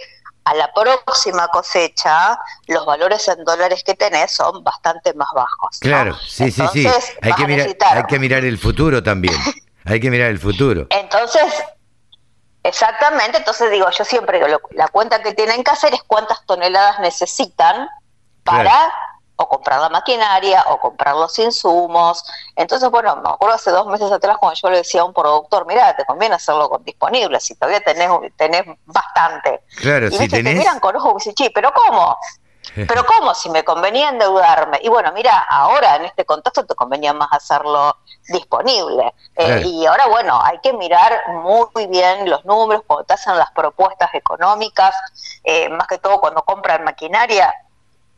a 0.49 0.55
la 0.55 0.71
próxima 0.73 1.47
cosecha, 1.49 2.39
los 2.67 2.83
valores 2.83 3.27
en 3.27 3.43
dólares 3.43 3.83
que 3.83 3.93
tenés 3.93 4.31
son 4.31 4.63
bastante 4.63 5.13
más 5.13 5.27
bajos. 5.35 5.77
Claro, 5.79 6.15
sí, 6.27 6.49
sí, 6.49 6.63
sí. 6.73 6.87
Hay 7.21 7.33
que, 7.33 7.45
mirar, 7.45 7.67
hay 7.79 8.03
que 8.07 8.17
mirar 8.17 8.43
el 8.43 8.57
futuro 8.57 9.03
también. 9.03 9.35
hay 9.85 9.99
que 9.99 10.09
mirar 10.09 10.29
el 10.29 10.39
futuro. 10.39 10.87
Entonces, 10.89 11.43
exactamente, 12.63 13.37
entonces 13.37 13.69
digo, 13.69 13.87
yo 13.91 14.03
siempre 14.03 14.43
digo, 14.43 14.59
la 14.71 14.87
cuenta 14.87 15.21
que 15.21 15.35
tienen 15.35 15.63
que 15.63 15.69
hacer 15.69 15.93
es 15.93 16.01
cuántas 16.07 16.43
toneladas 16.47 16.99
necesitan 16.99 17.87
para 18.43 18.91
o 19.41 19.47
comprar 19.47 19.79
la 19.79 19.89
maquinaria 19.89 20.65
o 20.67 20.77
comprar 20.77 21.15
los 21.15 21.39
insumos. 21.39 22.23
Entonces, 22.57 22.89
bueno, 22.89 23.15
me 23.15 23.29
acuerdo 23.29 23.55
hace 23.55 23.71
dos 23.71 23.87
meses 23.87 24.11
atrás 24.11 24.37
cuando 24.37 24.59
yo 24.59 24.69
le 24.69 24.77
decía 24.77 25.01
a 25.01 25.05
un 25.05 25.13
productor, 25.13 25.65
mira, 25.65 25.95
te 25.95 26.03
conviene 26.05 26.35
hacerlo 26.35 26.69
con 26.69 26.83
disponible, 26.83 27.39
si 27.39 27.55
todavía 27.55 27.79
tenés, 27.79 28.09
tenés 28.35 28.63
bastante. 28.85 29.61
Claro, 29.77 30.07
y 30.07 30.11
si 30.11 30.27
tenés... 30.27 30.53
te 30.53 30.59
miran 30.59 30.79
con 30.81 30.95
ojo 30.97 31.15
y 31.23 31.29
dicen, 31.29 31.51
pero 31.53 31.71
¿cómo? 31.73 32.17
Pero 32.87 33.03
¿cómo? 33.03 33.33
Si 33.33 33.49
me 33.49 33.63
convenía 33.63 34.09
endeudarme. 34.09 34.79
Y 34.83 34.89
bueno, 34.89 35.11
mira, 35.11 35.39
ahora 35.49 35.95
en 35.95 36.05
este 36.05 36.23
contexto 36.23 36.65
te 36.65 36.75
convenía 36.75 37.13
más 37.13 37.29
hacerlo 37.31 37.97
disponible. 38.27 39.11
Eh, 39.35 39.63
y 39.65 39.85
ahora, 39.87 40.05
bueno, 40.07 40.39
hay 40.43 40.59
que 40.59 40.71
mirar 40.73 41.11
muy 41.29 41.87
bien 41.87 42.29
los 42.29 42.45
números 42.45 42.83
cuando 42.85 43.05
te 43.05 43.13
hacen 43.13 43.37
las 43.37 43.49
propuestas 43.51 44.13
económicas, 44.13 44.93
eh, 45.43 45.67
más 45.69 45.87
que 45.87 45.97
todo 45.97 46.19
cuando 46.19 46.43
compran 46.43 46.83
maquinaria, 46.83 47.51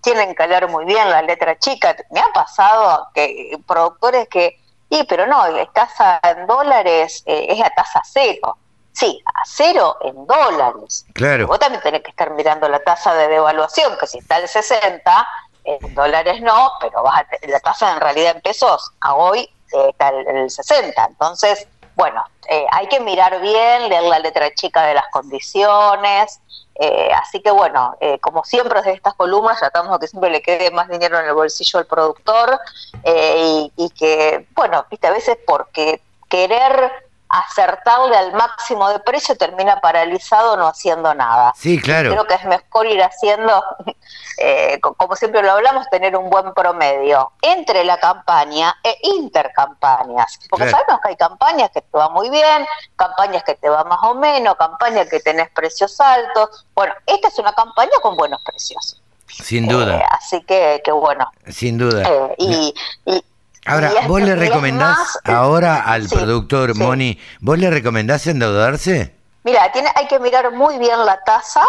tienen 0.02 0.36
que 0.36 0.48
leer 0.48 0.68
muy 0.68 0.86
bien 0.86 1.10
la 1.10 1.22
letra 1.22 1.58
chica. 1.58 1.96
Me 2.12 2.20
ha 2.20 2.32
pasado 2.34 3.10
que 3.14 3.58
productores 3.68 4.28
que, 4.28 4.60
y 4.90 5.04
pero 5.06 5.28
no, 5.28 5.48
la 5.50 5.66
tasa 5.68 6.20
en 6.24 6.48
dólares 6.48 7.24
eh, 7.26 7.48
es 7.50 7.62
a 7.62 7.70
tasa 7.70 8.02
cero. 8.04 8.58
Sí, 8.94 9.22
a 9.26 9.44
cero 9.46 9.98
en 10.02 10.28
dólares. 10.28 11.06
Claro. 11.14 11.48
Vos 11.48 11.60
también 11.60 11.82
tenés 11.82 12.02
que 12.02 12.10
estar 12.10 12.32
mirando 12.32 12.68
la 12.68 12.80
tasa 12.80 13.14
de 13.14 13.30
devaluación, 13.30 13.98
que 13.98 14.08
si 14.08 14.18
está 14.18 14.38
el 14.38 14.48
60, 14.48 15.28
en 15.64 15.96
dólares 15.96 16.42
no, 16.42 16.72
pero 16.82 17.04
vas 17.04 17.24
la 17.44 17.60
tasa 17.60 17.94
en 17.94 18.02
realidad 18.02 18.36
en 18.36 18.42
pesos 18.42 18.92
a 19.00 19.14
hoy 19.14 19.50
eh, 19.74 19.90
está 19.90 20.10
el, 20.10 20.28
el 20.28 20.50
60. 20.50 21.06
Entonces, 21.06 21.68
bueno, 21.96 22.24
eh, 22.50 22.66
hay 22.72 22.88
que 22.88 23.00
mirar 23.00 23.42
bien, 23.42 23.90
leer 23.90 24.04
la 24.04 24.20
letra 24.20 24.54
chica 24.54 24.86
de 24.86 24.94
las 24.94 25.08
condiciones. 25.12 26.40
Eh, 26.76 27.12
así 27.14 27.42
que 27.42 27.52
bueno, 27.52 27.96
eh, 28.00 28.18
como 28.20 28.44
siempre 28.44 28.80
desde 28.80 28.94
estas 28.94 29.14
columnas 29.14 29.60
tratamos 29.60 29.92
de 29.94 30.00
que 30.00 30.08
siempre 30.08 30.32
le 30.32 30.42
quede 30.42 30.72
más 30.72 30.88
dinero 30.90 31.20
en 31.20 31.26
el 31.26 31.34
bolsillo 31.34 31.80
al 31.80 31.86
productor 31.86 32.60
y, 33.06 33.72
y, 33.76 33.90
que, 33.90 34.48
bueno, 34.56 34.86
viste, 34.90 35.08
a 35.08 35.12
veces 35.12 35.38
porque 35.46 36.02
querer 36.30 36.92
acertarle 37.32 38.18
al 38.18 38.34
máximo 38.34 38.90
de 38.90 39.00
precio 39.00 39.36
termina 39.38 39.80
paralizado 39.80 40.58
no 40.58 40.68
haciendo 40.68 41.14
nada. 41.14 41.54
Sí, 41.56 41.80
claro. 41.80 42.12
Creo 42.12 42.26
que 42.26 42.34
es 42.36 42.46
mejor 42.46 42.88
ir 42.88 43.02
haciendo, 43.02 43.64
eh, 44.38 44.80
como 44.82 45.16
siempre 45.16 45.42
lo 45.42 45.52
hablamos, 45.52 45.90
tener 45.90 46.16
un 46.18 46.30
buen 46.30 46.54
promedio 46.54 47.32
entre 47.42 47.84
la 47.86 47.98
campaña 47.98 48.76
e 48.84 48.98
intercampañas. 49.04 50.40
Porque 50.50 50.70
sabemos 50.70 51.00
que 51.02 51.10
hay 51.10 51.16
campañas 51.16 51.72
que 51.72 51.82
te 51.82 51.98
van 51.98 52.12
muy 52.12 52.30
bien, 52.30 52.66
campañas 52.98 53.44
que 53.44 53.56
te 53.56 53.70
van 53.70 53.88
más 53.88 54.04
o 54.04 54.16
menos, 54.16 54.56
campañas 54.56 55.08
que 55.10 55.20
tenés 55.22 55.50
precios 55.52 56.00
altos. 56.02 56.66
Bueno, 56.76 56.94
esta 57.06 57.30
es 57.30 57.40
una 57.40 57.54
campaña 57.54 57.92
con 58.02 58.18
buenos 58.18 58.42
precios. 58.44 59.02
Sin 59.28 59.68
duda. 59.68 59.98
Eh, 59.98 60.04
así 60.12 60.42
que, 60.42 60.82
que 60.84 60.92
bueno. 60.92 61.32
Sin 61.48 61.78
duda. 61.78 62.04
Eh, 62.04 62.36
y, 62.38 62.74
y, 63.06 63.24
Ahora, 63.66 63.92
¿vos 64.08 64.22
le 64.22 64.36
recomendás 64.36 65.20
ahora 65.24 65.84
al 65.84 66.08
productor 66.08 66.76
Moni, 66.76 67.20
vos 67.40 67.60
le 67.60 67.70
recomendás 67.70 68.26
endeudarse? 68.28 69.16
Mira, 69.44 69.72
tiene, 69.72 69.90
hay 69.96 70.08
que 70.08 70.20
mirar 70.20 70.52
muy 70.52 70.78
bien 70.78 71.06
la 71.06 71.20
tasa 71.24 71.64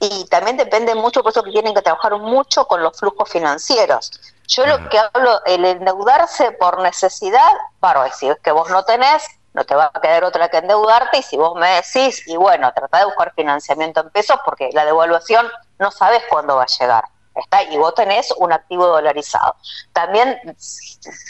y 0.00 0.26
también 0.26 0.56
depende 0.56 0.94
mucho, 0.94 1.22
por 1.22 1.32
eso 1.32 1.42
que 1.42 1.50
tienen 1.50 1.74
que 1.74 1.82
trabajar 1.82 2.18
mucho 2.18 2.66
con 2.66 2.82
los 2.82 2.98
flujos 2.98 3.28
financieros. 3.30 4.10
Yo 4.48 4.66
lo 4.66 4.74
ah. 4.74 4.88
que 4.88 4.98
hablo, 4.98 5.44
el 5.44 5.64
endeudarse 5.64 6.52
por 6.52 6.80
necesidad, 6.80 7.52
bárbaro, 7.80 8.12
si 8.14 8.28
es 8.28 8.38
que 8.42 8.52
vos 8.52 8.70
no 8.70 8.84
tenés, 8.84 9.22
no 9.52 9.64
te 9.64 9.74
va 9.74 9.90
a 9.92 10.00
quedar 10.00 10.24
otra 10.24 10.48
que 10.48 10.58
endeudarte 10.58 11.18
y 11.18 11.22
si 11.22 11.36
vos 11.36 11.54
me 11.58 11.68
decís, 11.68 12.26
y 12.26 12.36
bueno, 12.36 12.72
trata 12.74 12.98
de 12.98 13.04
buscar 13.06 13.32
financiamiento 13.34 14.00
en 14.00 14.10
pesos 14.10 14.38
porque 14.44 14.70
la 14.72 14.84
devaluación 14.84 15.46
no 15.78 15.90
sabes 15.90 16.22
cuándo 16.28 16.56
va 16.56 16.64
a 16.64 16.78
llegar. 16.78 17.04
Está, 17.36 17.62
y 17.62 17.76
vos 17.76 17.94
tenés 17.94 18.32
un 18.38 18.52
activo 18.52 18.86
dolarizado. 18.86 19.54
También, 19.92 20.40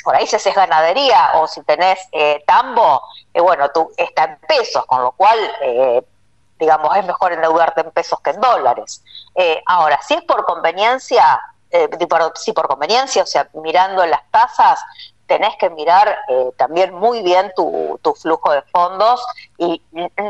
por 0.05 0.15
ahí 0.15 0.27
si 0.27 0.37
haces 0.37 0.55
ganadería 0.55 1.33
o 1.35 1.47
si 1.47 1.63
tenés 1.63 1.99
eh, 2.13 2.43
tambo, 2.47 3.03
eh, 3.35 3.41
bueno, 3.41 3.69
tú 3.71 3.91
está 3.97 4.25
en 4.25 4.39
pesos, 4.47 4.87
con 4.87 5.03
lo 5.03 5.13
cual, 5.13 5.39
eh, 5.63 6.03
digamos, 6.59 6.97
es 6.97 7.05
mejor 7.05 7.33
endeudarte 7.33 7.81
en 7.81 7.91
pesos 7.91 8.21
que 8.21 8.31
en 8.31 8.41
dólares. 8.41 9.03
ahora, 9.67 10.01
si 10.03 10.15
es 10.15 10.23
por 10.23 10.45
conveniencia, 10.45 11.41
eh, 11.71 11.89
por, 11.89 12.33
por 12.55 12.69
conveniencia, 12.69 13.23
o 13.23 13.27
sea, 13.27 13.49
mirando 13.55 14.07
las 14.07 14.23
tasas, 14.31 14.81
tenés 15.27 15.57
que 15.57 15.69
mirar 15.71 16.17
eh, 16.29 16.51
también 16.57 16.95
muy 16.95 17.23
bien 17.23 17.53
tu, 17.57 17.99
tu, 18.03 18.15
flujo 18.15 18.53
de 18.53 18.63
fondos 18.63 19.25
y 19.59 19.83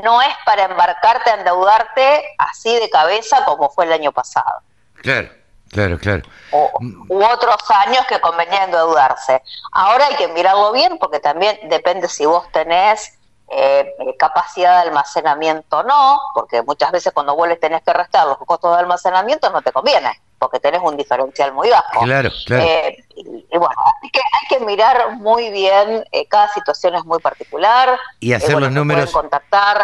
no 0.02 0.22
es 0.22 0.34
para 0.44 0.64
embarcarte 0.64 1.30
a 1.30 1.34
endeudarte 1.34 2.24
así 2.38 2.74
de 2.80 2.88
cabeza 2.88 3.44
como 3.44 3.68
fue 3.68 3.84
el 3.84 3.92
año 3.92 4.12
pasado. 4.12 4.60
Claro, 5.02 5.28
claro, 5.70 5.98
claro. 5.98 6.22
O, 6.52 6.70
u 7.08 7.24
otros 7.24 7.56
años 7.86 8.04
que 8.08 8.20
convenía 8.20 8.64
endeudarse. 8.64 9.42
Ahora 9.72 10.06
hay 10.06 10.16
que 10.16 10.28
mirarlo 10.28 10.72
bien 10.72 10.98
porque 10.98 11.20
también 11.20 11.58
depende 11.68 12.08
si 12.08 12.26
vos 12.26 12.50
tenés 12.52 13.18
eh, 13.48 13.94
capacidad 14.18 14.82
de 14.82 14.88
almacenamiento 14.88 15.78
o 15.78 15.82
no, 15.82 16.20
porque 16.34 16.62
muchas 16.62 16.90
veces 16.92 17.12
cuando 17.12 17.36
vos 17.36 17.48
le 17.48 17.56
tenés 17.56 17.82
que 17.82 17.92
restar 17.92 18.26
los 18.26 18.38
costos 18.38 18.72
de 18.74 18.80
almacenamiento 18.80 19.50
no 19.50 19.62
te 19.62 19.72
conviene 19.72 20.20
porque 20.38 20.60
tenés 20.60 20.80
un 20.82 20.96
diferencial 20.96 21.52
muy 21.52 21.70
bajo. 21.70 22.00
Claro, 22.02 22.30
claro. 22.46 22.62
Eh, 22.62 23.04
y, 23.16 23.46
bueno, 23.50 23.74
así 23.98 24.10
que 24.10 24.20
hay 24.20 24.58
que 24.58 24.64
mirar 24.64 25.16
muy 25.16 25.50
bien, 25.50 26.04
eh, 26.12 26.26
cada 26.28 26.52
situación 26.52 26.94
es 26.94 27.04
muy 27.04 27.18
particular. 27.20 27.98
Y 28.20 28.32
hacer 28.32 28.56
eh, 28.56 28.60
los 28.60 28.72
números. 28.72 29.10
Contactar, 29.10 29.80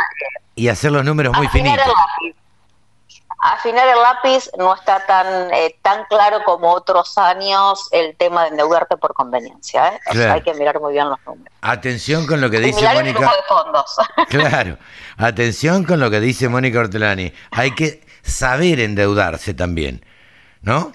y 0.55 0.69
hacer 0.69 0.93
los 0.93 1.05
números 1.05 1.37
muy 1.37 1.49
finitos. 1.49 1.93
Afinar 3.43 3.89
el 3.89 4.01
lápiz 4.01 4.49
no 4.57 4.75
está 4.75 5.05
tan 5.05 5.51
tan 5.83 6.05
claro 6.05 6.43
como 6.45 6.73
otros 6.73 7.19
años 7.19 7.89
el 7.91 8.17
tema 8.17 8.45
de 8.45 8.51
endeudarte 8.51 8.97
por 8.97 9.15
conveniencia. 9.15 10.01
O 10.11 10.15
sea, 10.15 10.35
hay 10.35 10.43
que 10.43 10.55
mirar 10.55 10.81
muy 10.81 10.93
bien 10.93 11.09
los 11.09 11.19
números. 11.27 11.53
Atención 11.61 12.27
con 12.27 12.41
lo 12.41 12.49
que 12.49 12.61
dice 12.61 12.81
mirar 12.81 12.95
Mónica. 12.97 13.19
El 13.19 13.27
de 13.27 13.43
fondos. 13.49 13.97
Claro, 14.29 14.79
atención 15.19 15.85
con 15.85 16.01
lo 16.01 16.11
que 16.11 16.21
dice 16.21 16.49
Mónica 16.49 16.81
Ortolani. 16.81 17.33
Hay 17.51 17.75
que 17.75 18.07
saber 18.23 18.81
endeudarse 18.81 19.55
también. 19.55 20.05
¿no? 20.63 20.93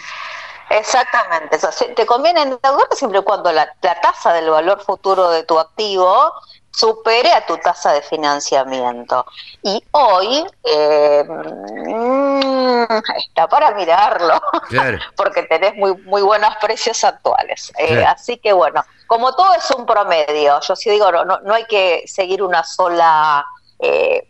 Exactamente, 0.69 1.57
te 1.95 2.05
conviene 2.05 2.41
endeudarte 2.41 2.95
siempre 2.95 3.19
y 3.19 3.23
cuando 3.23 3.51
la, 3.53 3.73
tasa 3.79 4.33
del 4.33 4.49
valor 4.49 4.83
futuro 4.83 5.29
de 5.29 5.43
tu 5.43 5.57
activo 5.57 6.33
supere 6.77 7.31
a 7.33 7.43
tu 7.45 7.57
tasa 7.57 7.91
de 7.93 8.03
financiamiento. 8.03 9.25
Y 9.63 9.83
hoy 9.91 10.45
eh, 10.63 11.23
mm, 11.27 12.83
está 13.17 13.47
para 13.47 13.71
mirarlo, 13.71 14.39
porque 15.15 15.43
tenés 15.43 15.75
muy, 15.75 15.97
muy 16.03 16.21
buenos 16.21 16.55
precios 16.61 17.03
actuales. 17.03 17.73
Eh, 17.79 18.05
así 18.05 18.37
que 18.37 18.53
bueno, 18.53 18.85
como 19.07 19.33
todo 19.35 19.53
es 19.55 19.69
un 19.71 19.87
promedio, 19.87 20.59
yo 20.61 20.75
sí 20.75 20.91
digo, 20.91 21.11
no, 21.11 21.25
no, 21.25 21.53
hay 21.53 21.65
que 21.65 22.03
seguir 22.05 22.43
una 22.43 22.63
sola... 22.63 23.43
Eh, 23.79 24.27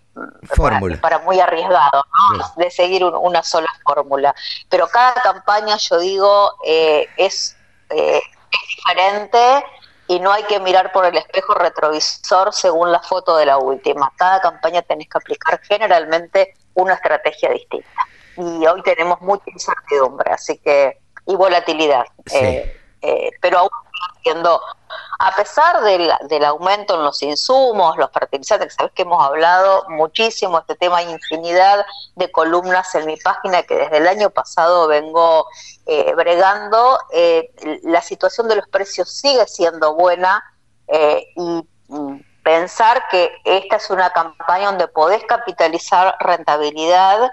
fórmula. 0.56 1.00
Para, 1.00 1.20
muy 1.20 1.40
arriesgado, 1.40 2.04
de 2.56 2.72
seguir 2.72 3.04
una 3.04 3.44
sola 3.44 3.68
fórmula. 3.86 4.34
Pero 4.68 4.88
cada 4.88 5.14
campaña, 5.14 5.78
yo 5.78 6.00
digo, 6.00 6.56
eh, 6.66 7.08
es, 7.18 7.56
eh, 7.90 8.22
es 8.52 8.76
diferente 8.78 9.64
y 10.08 10.20
no 10.20 10.32
hay 10.32 10.44
que 10.44 10.60
mirar 10.60 10.92
por 10.92 11.06
el 11.06 11.18
espejo 11.18 11.54
retrovisor 11.54 12.54
según 12.54 12.92
la 12.92 13.02
foto 13.02 13.36
de 13.38 13.46
la 13.46 13.58
última. 13.58 14.12
Cada 14.16 14.40
campaña 14.40 14.82
tenés 14.82 15.10
que 15.10 15.18
aplicar 15.18 15.60
generalmente 15.62 16.54
una 16.74 16.94
estrategia 16.94 17.50
distinta. 17.52 18.08
Y 18.38 18.66
hoy 18.66 18.82
tenemos 18.84 19.20
mucha 19.22 19.44
incertidumbre, 19.48 20.32
así 20.32 20.58
que, 20.60 21.00
y 21.26 21.36
volatilidad. 21.36 22.06
Eh, 22.32 22.80
eh, 23.02 23.32
pero 23.42 23.60
aún 23.60 23.70
siendo, 24.24 24.62
a 25.20 25.36
pesar 25.36 25.82
del, 25.84 26.46
aumento 26.46 26.96
en 26.96 27.04
los 27.04 27.22
insumos, 27.24 27.98
los 27.98 28.12
fertilizantes, 28.12 28.76
sabes 28.76 28.92
que 28.94 29.02
hemos 29.02 29.24
hablado 29.24 29.86
muchísimo 29.90 30.60
este 30.60 30.76
tema, 30.76 30.98
hay 30.98 31.10
infinidad 31.10 31.86
de 32.16 32.32
columnas 32.32 32.94
en 32.94 33.08
mi 33.08 33.18
página 33.18 33.64
que 33.64 33.76
desde 33.76 33.98
el 33.98 34.08
año 34.08 34.30
pasado 34.30 34.88
vengo 34.88 35.48
eh, 35.88 36.14
bregando, 36.16 37.00
eh, 37.12 37.52
la 37.84 38.02
situación 38.02 38.48
de 38.48 38.58
los 38.58 38.68
precios 38.68 39.10
sigue 39.10 39.48
siendo 39.48 39.96
buena 39.96 40.44
y 41.36 41.68
mm, 41.88 42.24
pensar 42.44 43.04
que 43.10 43.32
esta 43.44 43.78
es 43.78 43.90
una 43.90 44.12
campaña 44.12 44.68
donde 44.68 44.88
podés 44.88 45.24
capitalizar 45.26 46.16
rentabilidad 46.20 47.30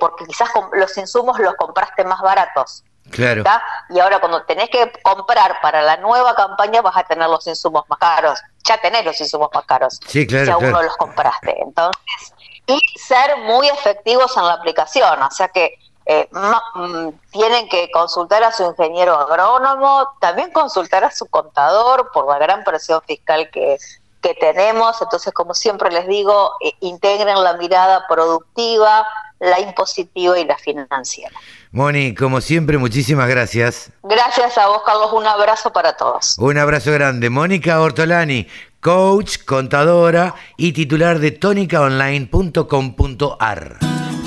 porque 0.00 0.24
quizás 0.24 0.48
los 0.72 0.96
insumos 0.96 1.38
los 1.38 1.54
compraste 1.54 2.02
más 2.02 2.20
baratos. 2.20 2.82
Claro. 3.10 3.44
Y 3.90 3.98
ahora 4.00 4.18
cuando 4.20 4.42
tenés 4.42 4.68
que 4.70 4.92
comprar 5.02 5.60
para 5.60 5.82
la 5.82 5.96
nueva 5.98 6.34
campaña 6.34 6.82
vas 6.82 6.96
a 6.96 7.04
tener 7.04 7.28
los 7.28 7.46
insumos 7.46 7.84
más 7.88 7.98
caros. 7.98 8.40
Ya 8.64 8.78
tenés 8.78 9.04
los 9.04 9.20
insumos 9.20 9.50
más 9.54 9.64
caros. 9.64 10.00
Sí, 10.06 10.26
claro. 10.26 10.44
Si 10.46 10.50
aún 10.50 10.70
no 10.70 10.82
los 10.82 10.96
compraste. 10.96 11.54
Entonces, 11.60 12.34
y 12.66 12.80
ser 12.98 13.38
muy 13.38 13.68
efectivos 13.68 14.36
en 14.36 14.46
la 14.46 14.54
aplicación. 14.54 15.22
O 15.22 15.30
sea 15.30 15.48
que 15.48 15.78
eh, 16.06 16.28
mm, 16.30 17.08
tienen 17.30 17.68
que 17.68 17.90
consultar 17.90 18.42
a 18.44 18.52
su 18.52 18.64
ingeniero 18.64 19.14
agrónomo, 19.14 20.08
también 20.20 20.52
consultar 20.52 21.04
a 21.04 21.10
su 21.10 21.26
contador 21.26 22.10
por 22.12 22.28
la 22.28 22.38
gran 22.38 22.64
presión 22.64 23.00
fiscal 23.06 23.50
que, 23.50 23.76
que 24.20 24.34
tenemos. 24.34 25.00
Entonces, 25.00 25.32
como 25.32 25.54
siempre 25.54 25.90
les 25.90 26.06
digo, 26.06 26.52
eh, 26.60 26.72
integren 26.80 27.42
la 27.42 27.54
mirada 27.54 28.06
productiva, 28.08 29.06
la 29.40 29.60
impositiva 29.60 30.38
y 30.38 30.44
la 30.44 30.56
financiera. 30.56 31.32
Moni, 31.72 32.14
como 32.14 32.40
siempre, 32.40 32.78
muchísimas 32.78 33.28
gracias. 33.28 33.90
Gracias 34.02 34.56
a 34.56 34.68
vos, 34.68 34.82
Carlos. 34.84 35.12
Un 35.12 35.26
abrazo 35.26 35.72
para 35.72 35.96
todos. 35.96 36.36
Un 36.38 36.58
abrazo 36.58 36.92
grande. 36.92 37.28
Mónica 37.28 37.80
Ortolani, 37.80 38.46
coach, 38.80 39.38
contadora 39.44 40.36
y 40.56 40.72
titular 40.72 41.18
de 41.18 41.32
tónicaonline.com.ar. 41.32 43.78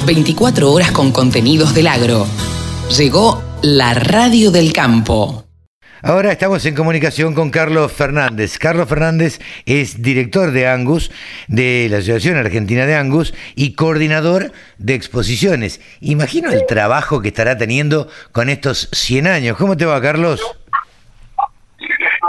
24 0.06 0.72
horas 0.72 0.92
con 0.92 1.12
contenidos 1.12 1.74
del 1.74 1.88
agro. 1.88 2.28
Llegó 2.96 3.42
la 3.62 3.94
radio 3.94 4.52
del 4.52 4.74
campo. 4.74 5.49
Ahora 6.02 6.32
estamos 6.32 6.66
en 6.66 6.76
comunicación 6.76 7.36
con 7.36 7.50
Carlos 7.50 7.92
Fernández. 7.92 8.58
Carlos 8.58 8.88
Fernández 8.88 9.40
es 9.66 10.02
director 10.02 10.52
de 10.52 10.66
Angus, 10.66 11.12
de 11.50 11.88
la 11.92 11.98
Asociación 11.98 12.38
Argentina 12.38 12.86
de 12.86 12.96
Angus, 12.96 13.34
y 13.56 13.76
coordinador 13.76 14.54
de 14.78 14.94
exposiciones. 14.94 15.82
Imagino 16.00 16.52
el 16.52 16.66
trabajo 16.66 17.22
que 17.22 17.28
estará 17.28 17.58
teniendo 17.58 18.08
con 18.32 18.48
estos 18.48 18.90
100 18.94 19.28
años. 19.28 19.58
¿Cómo 19.58 19.76
te 19.76 19.86
va, 19.86 20.02
Carlos? 20.02 20.42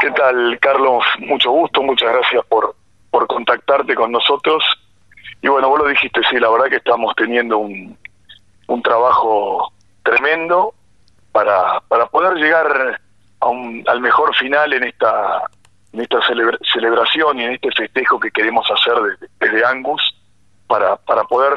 ¿Qué 0.01 0.11
tal, 0.17 0.59
Carlos? 0.61 1.05
Mucho 1.21 1.53
gusto, 1.53 1.81
muchas 1.81 2.13
gracias 2.13 2.45
por, 2.47 2.75
por 3.13 3.29
contactarte 3.29 3.95
con 3.95 4.11
nosotros. 4.11 4.65
Y 5.43 5.47
bueno, 5.47 5.69
vos 5.69 5.79
lo 5.79 5.87
dijiste, 5.87 6.21
sí, 6.29 6.41
la 6.41 6.51
verdad 6.51 6.67
que 6.67 6.77
estamos 6.77 7.15
teniendo 7.15 7.59
un, 7.59 7.97
un 8.67 8.83
trabajo 8.83 9.73
tremendo 10.03 10.75
para, 11.31 11.81
para 11.87 12.07
poder 12.07 12.35
llegar 12.35 13.01
al 13.41 14.01
mejor 14.01 14.35
final 14.37 14.73
en 14.73 14.85
esta 14.85 15.43
en 15.93 16.01
esta 16.03 16.19
celebración 16.73 17.41
y 17.41 17.45
en 17.45 17.53
este 17.53 17.71
festejo 17.73 18.21
que 18.21 18.31
queremos 18.31 18.65
hacer 18.71 18.95
desde, 19.41 19.65
Angus 19.65 20.01
para, 20.67 20.97
para 20.97 21.25
poder 21.25 21.55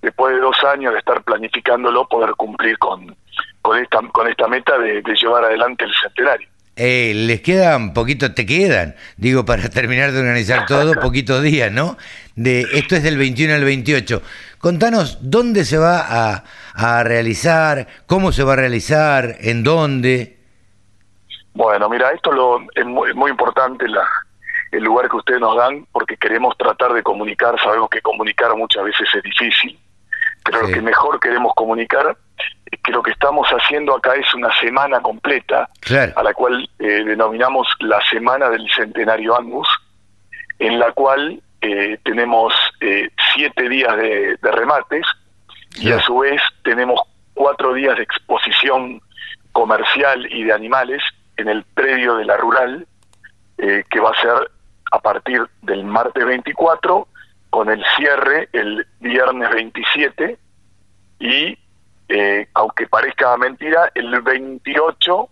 después 0.00 0.34
de 0.34 0.40
dos 0.40 0.56
años 0.64 0.92
de 0.92 1.00
estar 1.00 1.22
planificándolo 1.24 2.06
poder 2.06 2.32
cumplir 2.36 2.78
con, 2.78 3.16
con 3.60 3.78
esta 3.78 4.00
con 4.12 4.28
esta 4.28 4.46
meta 4.46 4.78
de, 4.78 5.02
llevar 5.20 5.44
adelante 5.44 5.84
el 5.84 5.92
centenario 6.00 6.48
eh, 6.80 7.12
les 7.12 7.40
quedan 7.40 7.92
poquito, 7.92 8.34
te 8.34 8.46
quedan, 8.46 8.94
digo, 9.16 9.44
para 9.44 9.68
terminar 9.68 10.12
de 10.12 10.20
organizar 10.20 10.64
todo, 10.64 10.94
poquitos 11.00 11.42
días, 11.42 11.72
¿no? 11.72 11.98
De, 12.36 12.64
esto 12.72 12.94
es 12.94 13.02
del 13.02 13.18
21 13.18 13.54
al 13.54 13.64
28. 13.64 14.22
Contanos 14.58 15.18
dónde 15.20 15.64
se 15.64 15.76
va 15.76 15.98
a, 15.98 16.44
a 16.74 17.02
realizar, 17.02 17.88
cómo 18.06 18.30
se 18.30 18.44
va 18.44 18.52
a 18.52 18.56
realizar, 18.56 19.38
en 19.40 19.64
dónde. 19.64 20.37
Bueno, 21.58 21.88
mira, 21.88 22.12
esto 22.12 22.30
lo, 22.30 22.60
es, 22.72 22.86
muy, 22.86 23.30
importante 23.30 23.88
la, 23.88 24.08
el 24.70 24.84
lugar 24.84 25.08
que 25.08 25.16
ustedes 25.16 25.40
nos 25.40 25.56
dan 25.56 25.84
porque 25.90 26.16
queremos 26.16 26.56
tratar 26.56 26.92
de 26.92 27.02
comunicar, 27.02 27.60
sabemos 27.60 27.90
que 27.90 28.00
comunicar 28.00 28.54
muchas 28.54 28.84
veces 28.84 29.08
es 29.12 29.22
difícil, 29.24 29.76
pero 30.44 30.62
lo 30.62 30.68
que 30.68 30.80
mejor 30.80 31.18
queremos 31.18 31.52
comunicar. 31.56 32.16
Es 32.70 32.80
que 32.80 32.92
lo 32.92 33.02
que 33.02 33.10
estamos 33.10 33.48
haciendo 33.48 33.96
acá 33.96 34.14
es 34.14 34.32
una 34.34 34.56
semana 34.60 35.00
completa, 35.00 35.68
a 36.14 36.22
la 36.22 36.32
cual 36.32 36.70
eh, 36.78 37.02
denominamos 37.04 37.66
la 37.80 38.00
Semana 38.08 38.50
del 38.50 38.64
Centenario 38.70 39.36
Angus, 39.36 39.66
en 40.60 40.78
la 40.78 40.92
cual 40.92 41.42
eh, 41.60 41.98
tenemos 42.04 42.54
eh, 42.80 43.10
siete 43.34 43.68
días 43.68 43.96
de, 43.96 44.38
remates 44.42 45.04
y 45.80 45.90
a 45.90 46.00
su 46.02 46.18
vez 46.18 46.40
tenemos 46.62 47.00
cuatro 47.34 47.74
días 47.74 47.96
de 47.96 48.04
exposición 48.04 49.02
comercial 49.50 50.24
y 50.32 50.44
de 50.44 50.52
animales 50.52 51.02
en 51.38 51.48
el 51.48 51.64
predio 51.64 52.16
de 52.16 52.24
la 52.26 52.36
rural, 52.36 52.86
eh, 53.56 53.84
que 53.88 54.00
va 54.00 54.10
a 54.10 54.20
ser 54.20 54.50
a 54.90 54.98
partir 55.00 55.46
del 55.62 55.84
martes 55.84 56.24
24, 56.24 57.08
con 57.50 57.70
el 57.70 57.82
cierre 57.96 58.48
el 58.52 58.86
viernes 59.00 59.50
27 59.50 60.38
y, 61.20 61.58
eh, 62.08 62.48
aunque 62.54 62.86
parezca 62.86 63.36
mentira, 63.36 63.90
el 63.94 64.20
28, 64.20 65.28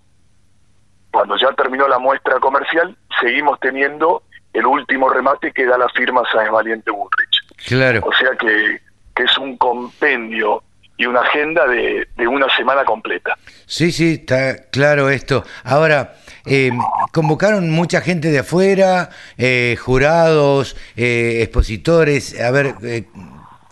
cuando 1.10 1.36
ya 1.36 1.52
terminó 1.52 1.88
la 1.88 1.98
muestra 1.98 2.38
comercial, 2.40 2.96
seguimos 3.20 3.60
teniendo 3.60 4.22
el 4.52 4.66
último 4.66 5.08
remate 5.08 5.52
que 5.52 5.66
da 5.66 5.76
la 5.76 5.88
firma 5.90 6.22
Sáenz 6.32 6.50
Valiente 6.50 6.90
Bullrich. 6.90 7.66
Claro. 7.66 8.02
O 8.06 8.12
sea 8.12 8.30
que, 8.36 8.80
que 9.14 9.22
es 9.24 9.38
un 9.38 9.56
compendio 9.56 10.62
y 10.98 11.06
una 11.06 11.20
agenda 11.20 11.66
de, 11.66 12.08
de 12.16 12.26
una 12.28 12.46
semana 12.56 12.84
completa. 12.84 13.36
Sí, 13.66 13.92
sí, 13.92 14.14
está 14.14 14.56
claro 14.70 15.10
esto. 15.10 15.44
Ahora, 15.64 16.14
eh, 16.46 16.70
convocaron 17.12 17.70
mucha 17.70 18.00
gente 18.00 18.30
de 18.30 18.38
afuera, 18.40 19.10
eh, 19.36 19.76
jurados, 19.80 20.76
eh, 20.96 21.40
expositores. 21.42 22.40
A 22.40 22.50
ver, 22.50 22.74
eh, 22.82 23.04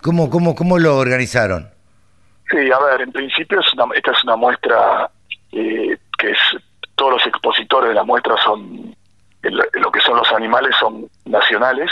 ¿cómo, 0.03 0.29
cómo, 0.29 0.55
¿cómo 0.55 0.79
lo 0.79 0.97
organizaron? 0.99 1.71
Sí, 2.51 2.59
a 2.71 2.79
ver, 2.85 3.01
en 3.01 3.13
principio 3.13 3.61
es 3.61 3.73
una- 3.75 3.95
esta 3.95 4.13
es 4.13 4.23
una 4.25 4.37
muestra 4.37 5.11
eh, 5.53 5.97
que 6.19 6.31
es 6.31 6.39
todos 6.97 7.13
los 7.13 7.27
expositores 7.27 7.89
de 7.89 7.95
la 7.95 8.05
muestra 8.05 8.37
son 8.45 8.95
lo 9.43 9.91
que 9.93 10.01
son 10.01 10.17
los 10.17 10.31
animales 10.33 10.75
son 10.81 11.09
nacionales. 11.27 11.91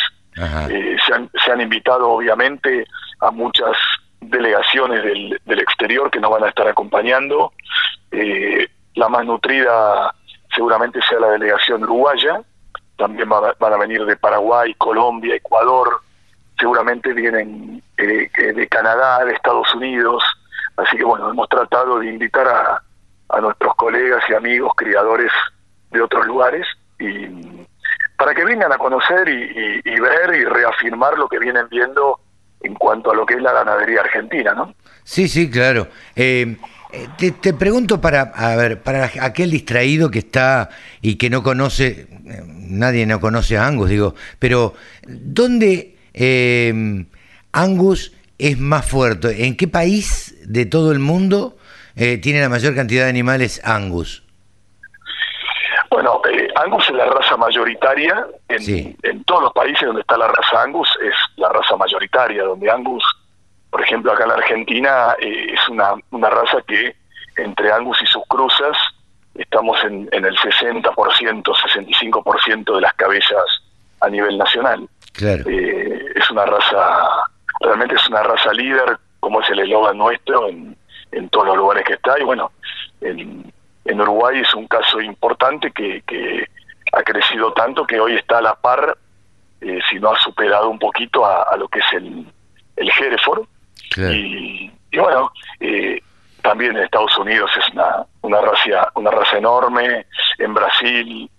Eh, 0.71 0.97
se, 1.07 1.13
han, 1.15 1.31
se 1.45 1.53
han 1.53 1.61
invitado 1.61 2.09
obviamente 2.09 2.87
a 3.21 3.31
muchas 3.31 3.77
delegaciones 4.23 5.03
del, 5.03 5.41
del 5.45 5.59
exterior 5.61 6.11
que 6.11 6.21
nos 6.21 6.31
van 6.31 6.45
a 6.45 6.49
estar 6.49 6.67
acompañando. 6.69 7.53
Eh, 8.11 8.69
la 8.95 9.09
más 9.09 9.25
nutrida 9.25 10.15
seguramente 10.55 11.01
sea 11.09 11.21
la 11.21 11.31
delegación 11.31 11.83
uruguaya. 11.85 12.41
También 12.97 13.29
van 13.29 13.45
a, 13.47 13.53
van 13.59 13.73
a 13.73 13.77
venir 13.79 14.05
de 14.05 14.17
Paraguay, 14.17 14.75
Colombia, 14.75 15.35
Ecuador. 15.35 16.01
Seguramente 16.59 17.13
vienen 17.13 17.83
eh, 17.97 18.29
de 18.37 18.69
Canadá, 18.69 19.25
de 19.25 19.33
Estados 19.33 19.75
Unidos. 19.75 20.23
Así 20.77 20.97
que 20.97 21.05
bueno, 21.05 21.31
hemos 21.31 21.49
tratado 21.49 21.99
de 21.99 22.07
invitar 22.09 22.47
a, 22.49 22.83
a 23.31 23.41
nuestros 23.41 23.75
colegas 23.77 24.23
y 24.29 24.35
amigos 24.35 24.73
criadores 24.77 25.33
de 25.91 26.01
otros 26.03 26.27
lugares 26.27 26.67
y 26.99 27.27
para 28.17 28.35
que 28.35 28.45
vengan 28.45 28.73
a 28.73 28.79
conocer 28.79 29.29
y- 29.29 29.81
y 29.85 30.01
ver 30.01 30.35
y 30.37 30.45
reafirmar 30.45 31.19
lo 31.19 31.29
que 31.29 31.39
vienen 31.39 31.67
viendo 31.69 32.21
en 32.63 32.75
cuanto 32.75 33.11
a 33.11 33.15
lo 33.15 33.27
que 33.27 33.35
es 33.35 33.43
la 33.43 33.53
ganadería 33.53 34.01
argentina, 34.01 34.55
¿no? 34.55 34.75
Sí, 35.05 35.29
sí, 35.29 35.51
claro. 35.51 35.89
Eh, 36.15 36.57
eh, 36.93 37.09
te, 37.17 37.31
te 37.31 37.55
pregunto 37.55 38.03
para, 38.03 38.21
a 38.21 38.55
ver, 38.55 38.83
para 38.83 39.11
aquel 39.21 39.51
distraído 39.51 40.11
que 40.11 40.19
está 40.19 40.69
y 41.01 41.15
que 41.15 41.31
no 41.31 41.43
conoce, 41.43 42.07
eh, 42.27 42.43
nadie 42.47 43.07
no 43.07 43.19
conoce 43.19 43.57
a 43.57 43.67
Angus, 43.67 43.89
digo, 43.89 44.15
pero 44.39 44.75
¿dónde 45.07 45.97
eh, 46.13 47.07
Angus 47.53 48.13
es 48.37 48.59
más 48.59 48.85
fuerte? 48.85 49.47
¿En 49.47 49.57
qué 49.57 49.69
país 49.69 50.37
de 50.47 50.67
todo 50.67 50.93
el 50.93 50.99
mundo 50.99 51.57
tiene 51.95 52.41
la 52.41 52.49
mayor 52.49 52.75
cantidad 52.75 53.05
de 53.05 53.11
animales 53.11 53.61
Angus? 53.65 54.25
Bueno, 55.93 56.23
eh, 56.31 56.49
Angus 56.57 56.85
es 56.89 56.95
la 56.95 57.05
raza 57.05 57.37
mayoritaria 57.37 58.27
en, 58.49 58.61
Sí. 58.61 58.97
en 59.03 59.23
todos 59.25 59.43
los 59.43 59.53
países 59.53 59.83
donde 59.87 60.01
está 60.01 60.17
la 60.17 60.29
raza 60.29 60.63
Angus, 60.63 60.89
es 61.03 61.15
la 61.37 61.51
raza 61.51 61.77
mayoritaria, 61.77 62.45
donde 62.45 62.71
Angus, 62.71 63.05
por 63.71 63.83
ejemplo, 63.83 64.11
acá 64.11 64.23
en 64.23 64.29
la 64.31 64.35
Argentina, 64.37 65.15
eh, 65.21 65.53
es 65.53 65.69
una, 65.69 65.93
una 66.11 66.31
raza 66.31 66.63
que 66.67 66.97
entre 67.37 67.71
Angus 67.71 68.01
y 68.03 68.07
sus 68.07 68.23
cruzas 68.27 68.75
estamos 69.35 69.83
en, 69.85 70.09
en 70.13 70.25
el 70.25 70.35
60%, 70.37 70.83
65% 71.43 72.75
de 72.75 72.81
las 72.81 72.95
cabezas 72.95 73.45
a 74.01 74.09
nivel 74.09 74.39
nacional. 74.39 74.89
Claro. 75.13 75.45
Eh, 75.47 76.07
es 76.17 76.31
una 76.31 76.47
raza, 76.47 77.01
realmente 77.61 77.97
es 77.97 78.09
una 78.09 78.23
raza 78.23 78.51
líder, 78.55 78.99
como 79.21 79.43
es 79.43 79.51
el 79.51 79.59
eslogan 79.61 79.99
nuestro, 79.99 80.49
en, 80.49 80.75
en 81.13 81.29
todos 81.29 81.49
los 81.49 81.57
lugares 81.59 81.85
que 81.85 81.95
está. 81.95 82.19
Y 82.19 82.25
bueno, 82.25 82.51
en, 83.03 83.53
en 83.85 84.01
Uruguay 84.01 84.41
es 84.41 84.55
un 84.55 84.67
caso 84.67 85.01
importante 85.01 85.71
que, 85.73 86.03
que 86.07 86.49
ha 86.93 87.03
crecido 87.03 87.53
tanto 87.53 87.87
que 87.87 87.99
hoy 88.01 88.15
está 88.17 88.39
a 88.39 88.43
la 88.43 88.55
par, 88.55 88.97
eh, 89.61 89.79
si 89.91 89.99
no 89.99 90.13
ha 90.13 90.19
superado 90.21 90.69
un 90.69 90.79
poquito 90.79 91.25
a, 91.25 91.43
a 91.45 91.57
lo 91.57 91.69
que 91.69 91.79
es 91.81 91.87
el, 91.93 92.27
el 92.77 92.91
Hereford. 92.91 93.47
Claro. 93.91 94.13
Y, 94.13 94.73
y 94.91 94.99
bueno, 94.99 95.33
eh, 95.61 96.01
también 96.43 96.77
en 96.77 96.85
Estados 96.85 97.17
Unidos 97.19 97.51
es 97.59 97.69
una, 97.73 98.05
una, 98.23 98.41
raza, 98.41 98.91
una 98.95 99.11
raza 99.11 99.39
enorme, 99.39 100.07
en 100.39 100.55
Brasil. 100.55 101.31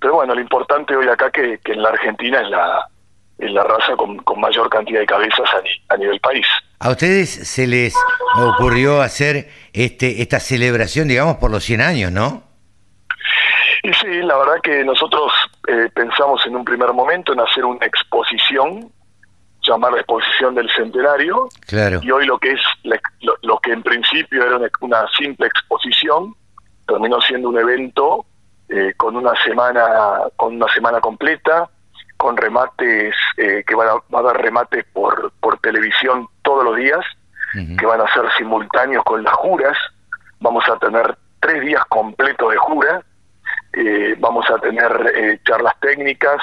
Pero 0.00 0.14
bueno, 0.14 0.34
lo 0.34 0.40
importante 0.40 0.96
hoy 0.96 1.08
acá 1.08 1.30
que, 1.30 1.58
que 1.58 1.72
en 1.72 1.82
la 1.82 1.90
Argentina 1.90 2.40
es 2.40 2.48
la, 2.48 2.86
es 3.38 3.50
la 3.52 3.64
raza 3.64 3.96
con, 3.96 4.18
con 4.18 4.40
mayor 4.40 4.68
cantidad 4.68 5.00
de 5.00 5.06
cabezas 5.06 5.48
a, 5.54 5.60
ni- 5.62 5.82
a 5.88 5.96
nivel 5.96 6.20
país. 6.20 6.46
¿A 6.78 6.90
ustedes 6.90 7.28
se 7.48 7.66
les 7.66 7.94
ocurrió 8.36 9.02
hacer 9.02 9.48
este 9.72 10.22
esta 10.22 10.40
celebración, 10.40 11.08
digamos, 11.08 11.36
por 11.36 11.50
los 11.50 11.64
100 11.64 11.80
años, 11.80 12.12
no? 12.12 12.42
Y 13.82 13.92
sí, 13.94 14.08
la 14.22 14.36
verdad 14.36 14.56
que 14.62 14.84
nosotros 14.84 15.32
eh, 15.68 15.88
pensamos 15.94 16.44
en 16.46 16.54
un 16.56 16.64
primer 16.64 16.92
momento 16.92 17.32
en 17.32 17.40
hacer 17.40 17.64
una 17.64 17.86
exposición, 17.86 18.90
llamar 19.62 19.92
la 19.92 19.98
exposición 20.00 20.54
del 20.54 20.68
centenario, 20.70 21.48
Claro. 21.66 22.00
y 22.02 22.10
hoy 22.10 22.26
lo 22.26 22.38
que 22.38 22.52
es 22.52 22.60
la- 22.82 23.00
lo, 23.20 23.34
lo 23.42 23.58
que 23.58 23.72
en 23.72 23.82
principio 23.82 24.44
era 24.44 24.56
una, 24.56 24.68
una 24.80 25.06
simple 25.18 25.46
exposición 25.46 26.34
terminó 26.86 27.20
siendo 27.20 27.48
un 27.48 27.58
evento 27.58 28.26
eh, 28.68 28.92
con 28.96 29.16
una 29.16 29.32
semana 29.44 29.84
con 30.36 30.56
una 30.56 30.66
semana 30.74 31.00
completa 31.00 31.68
con 32.16 32.36
remates 32.36 33.14
eh, 33.36 33.64
que 33.66 33.74
van 33.74 33.88
a, 33.88 33.92
va 34.12 34.18
a 34.18 34.18
haber 34.18 34.36
remates 34.42 34.84
por 34.92 35.32
por 35.40 35.58
televisión 35.60 36.26
todos 36.42 36.64
los 36.64 36.76
días 36.76 37.00
Que 37.52 37.86
van 37.86 38.00
a 38.00 38.12
ser 38.12 38.24
simultáneos 38.38 39.04
con 39.04 39.22
las 39.22 39.34
juras. 39.34 39.76
Vamos 40.38 40.68
a 40.68 40.76
tener 40.78 41.16
tres 41.40 41.60
días 41.62 41.84
completos 41.88 42.50
de 42.50 42.56
jura. 42.56 43.02
Eh, 43.72 44.14
vamos 44.18 44.48
a 44.50 44.58
tener 44.58 45.12
eh, 45.14 45.40
charlas 45.44 45.74
técnicas, 45.80 46.40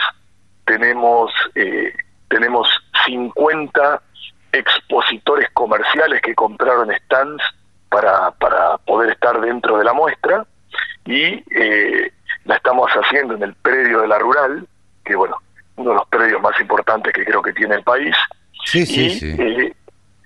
tenemos 0.66 1.32
eh, 1.56 1.94
tenemos 2.28 2.68
50 3.06 4.02
expositores 4.52 5.50
comerciales 5.54 6.22
que 6.22 6.36
compraron 6.36 6.92
stands 7.06 7.44
para, 7.90 8.32
para 8.32 8.78
poder 8.80 9.12
estar 9.12 9.40
dentro 9.40 9.78
de 9.78 9.84
la 9.86 9.94
muestra. 9.94 10.46
Y 11.06 11.44
eh, 11.52 12.12
la 12.46 12.56
estamos 12.56 12.92
haciendo 12.92 13.36
en 13.36 13.44
el 13.44 13.54
predio 13.56 14.02
de 14.02 14.08
la 14.08 14.20
rural, 14.20 14.68
que 15.06 15.16
bueno, 15.16 15.38
uno 15.78 15.92
de 15.92 15.96
los 15.96 16.08
predios 16.10 16.42
más 16.42 16.60
importantes 16.60 17.14
que 17.14 17.24
creo 17.26 17.42
que 17.42 17.54
tiene 17.54 17.76
el 17.76 17.84
país. 17.84 18.16
Sí, 18.66 18.86
sí, 18.86 19.06
y, 19.06 19.10
sí. 19.12 19.36
eh, 19.40 19.74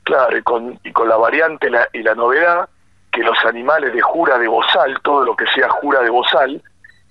claro, 0.03 0.37
y 0.37 0.41
con, 0.43 0.79
y 0.83 0.91
con 0.91 1.07
la 1.09 1.17
variante 1.17 1.69
la- 1.69 1.87
y 1.93 2.01
la 2.03 2.15
novedad 2.15 2.67
que 3.11 3.21
los 3.23 3.37
animales 3.45 3.93
de 3.93 4.01
jura 4.01 4.37
de 4.37 4.47
bozal, 4.47 4.97
todo 5.03 5.25
lo 5.25 5.35
que 5.35 5.45
sea 5.53 5.69
jura 5.69 6.01
de 6.01 6.09
bozal, 6.09 6.61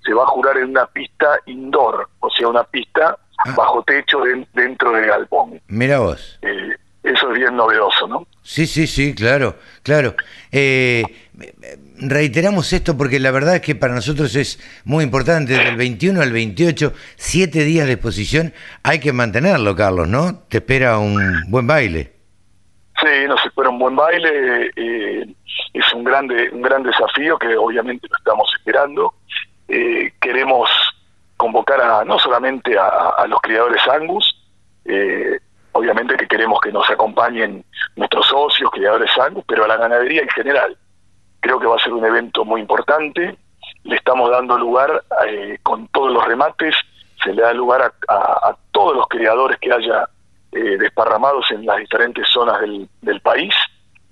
se 0.05 0.15
va 0.15 0.23
a 0.25 0.27
jurar 0.29 0.57
en 0.57 0.71
una 0.71 0.87
pista 0.87 1.39
indoor, 1.47 2.09
o 2.21 2.31
sea, 2.31 2.49
una 2.49 2.65
pista 2.65 3.19
Ah. 3.45 3.53
bajo 3.57 3.83
techo 3.83 4.21
den- 4.21 4.47
dentro 4.55 4.93
del 4.93 5.07
galpón. 5.07 5.61
Mira 5.69 5.99
vos. 5.99 6.39
Eh, 6.43 6.77
eso 7.03 7.31
es 7.33 7.39
bien 7.39 7.57
novedoso, 7.57 8.07
¿no? 8.07 8.27
Sí, 8.43 8.67
sí, 8.67 8.87
sí, 8.87 9.15
claro, 9.15 9.57
claro. 9.83 10.15
Eh, 10.53 11.03
reiteramos 11.99 12.73
esto 12.73 12.97
porque 12.97 13.19
la 13.21 13.31
verdad 13.31 13.57
es 13.57 13.61
que 13.63 13.75
para 13.75 13.95
nosotros 13.95 14.35
es 14.37 14.59
muy 14.85 15.05
importante, 15.05 15.53
del 15.55 15.77
21 15.77 16.21
al 16.23 16.33
28, 16.33 16.93
siete 17.17 17.65
días 17.65 17.87
de 17.87 17.93
exposición, 17.95 18.53
hay 18.83 19.01
que 19.01 19.13
mantenerlo, 19.13 19.75
Carlos, 19.77 20.09
¿no? 20.09 20.39
Te 20.49 20.59
espera 20.59 20.99
un 20.99 21.19
buen 21.49 21.67
baile. 21.67 22.13
Sí, 23.01 23.27
nos 23.27 23.43
espera 23.47 23.71
un 23.71 23.79
buen 23.79 23.97
baile, 23.97 24.71
eh, 24.77 25.27
es 25.73 25.95
un 25.95 26.05
grande, 26.05 26.51
un 26.53 26.61
gran 26.61 26.83
desafío 26.83 27.39
que 27.39 27.57
obviamente 27.57 28.07
lo 28.11 28.17
estamos 28.17 28.53
esperando. 28.59 29.15
Eh, 29.69 30.13
queremos 30.21 30.69
convocar 31.39 31.81
a 31.81 32.05
no 32.05 32.19
solamente 32.19 32.77
a, 32.79 33.25
los 33.27 33.41
criadores 33.41 33.81
Angus, 33.89 34.37
eh, 34.85 35.39
obviamente 35.73 36.17
que 36.17 36.29
queremos 36.29 36.61
que 36.61 36.73
nos 36.73 36.91
acompañen 36.91 37.65
nuestros 37.97 38.27
socios, 38.27 38.71
criadores 38.71 39.17
Angus, 39.17 39.45
pero 39.49 39.65
a 39.65 39.69
la 39.69 39.79
ganadería 39.79 40.21
en 40.21 40.29
general. 40.29 40.77
Creo 41.41 41.59
que 41.59 41.67
va 41.67 41.77
a 41.77 41.83
ser 41.83 41.95
un 41.95 42.05
evento 42.05 42.45
muy 42.45 42.61
importante, 42.61 43.39
le 43.85 43.97
estamos 43.97 44.31
dando 44.31 44.59
lugar 44.59 45.05
con 45.63 45.89
todos 45.89 46.13
los 46.13 46.27
remates, 46.27 46.77
se 47.25 47.33
le 47.33 47.41
da 47.41 47.55
lugar 47.55 47.95
a 48.09 48.57
todos 48.73 48.95
los 48.95 49.07
criadores 49.09 49.59
que 49.59 49.73
haya 49.73 50.07
eh, 50.53 50.77
desparramados 50.79 51.51
en 51.51 51.65
las 51.67 51.79
diferentes 51.79 52.27
zonas 52.29 52.61
del, 52.61 52.89
del 53.03 53.21
país 53.21 53.55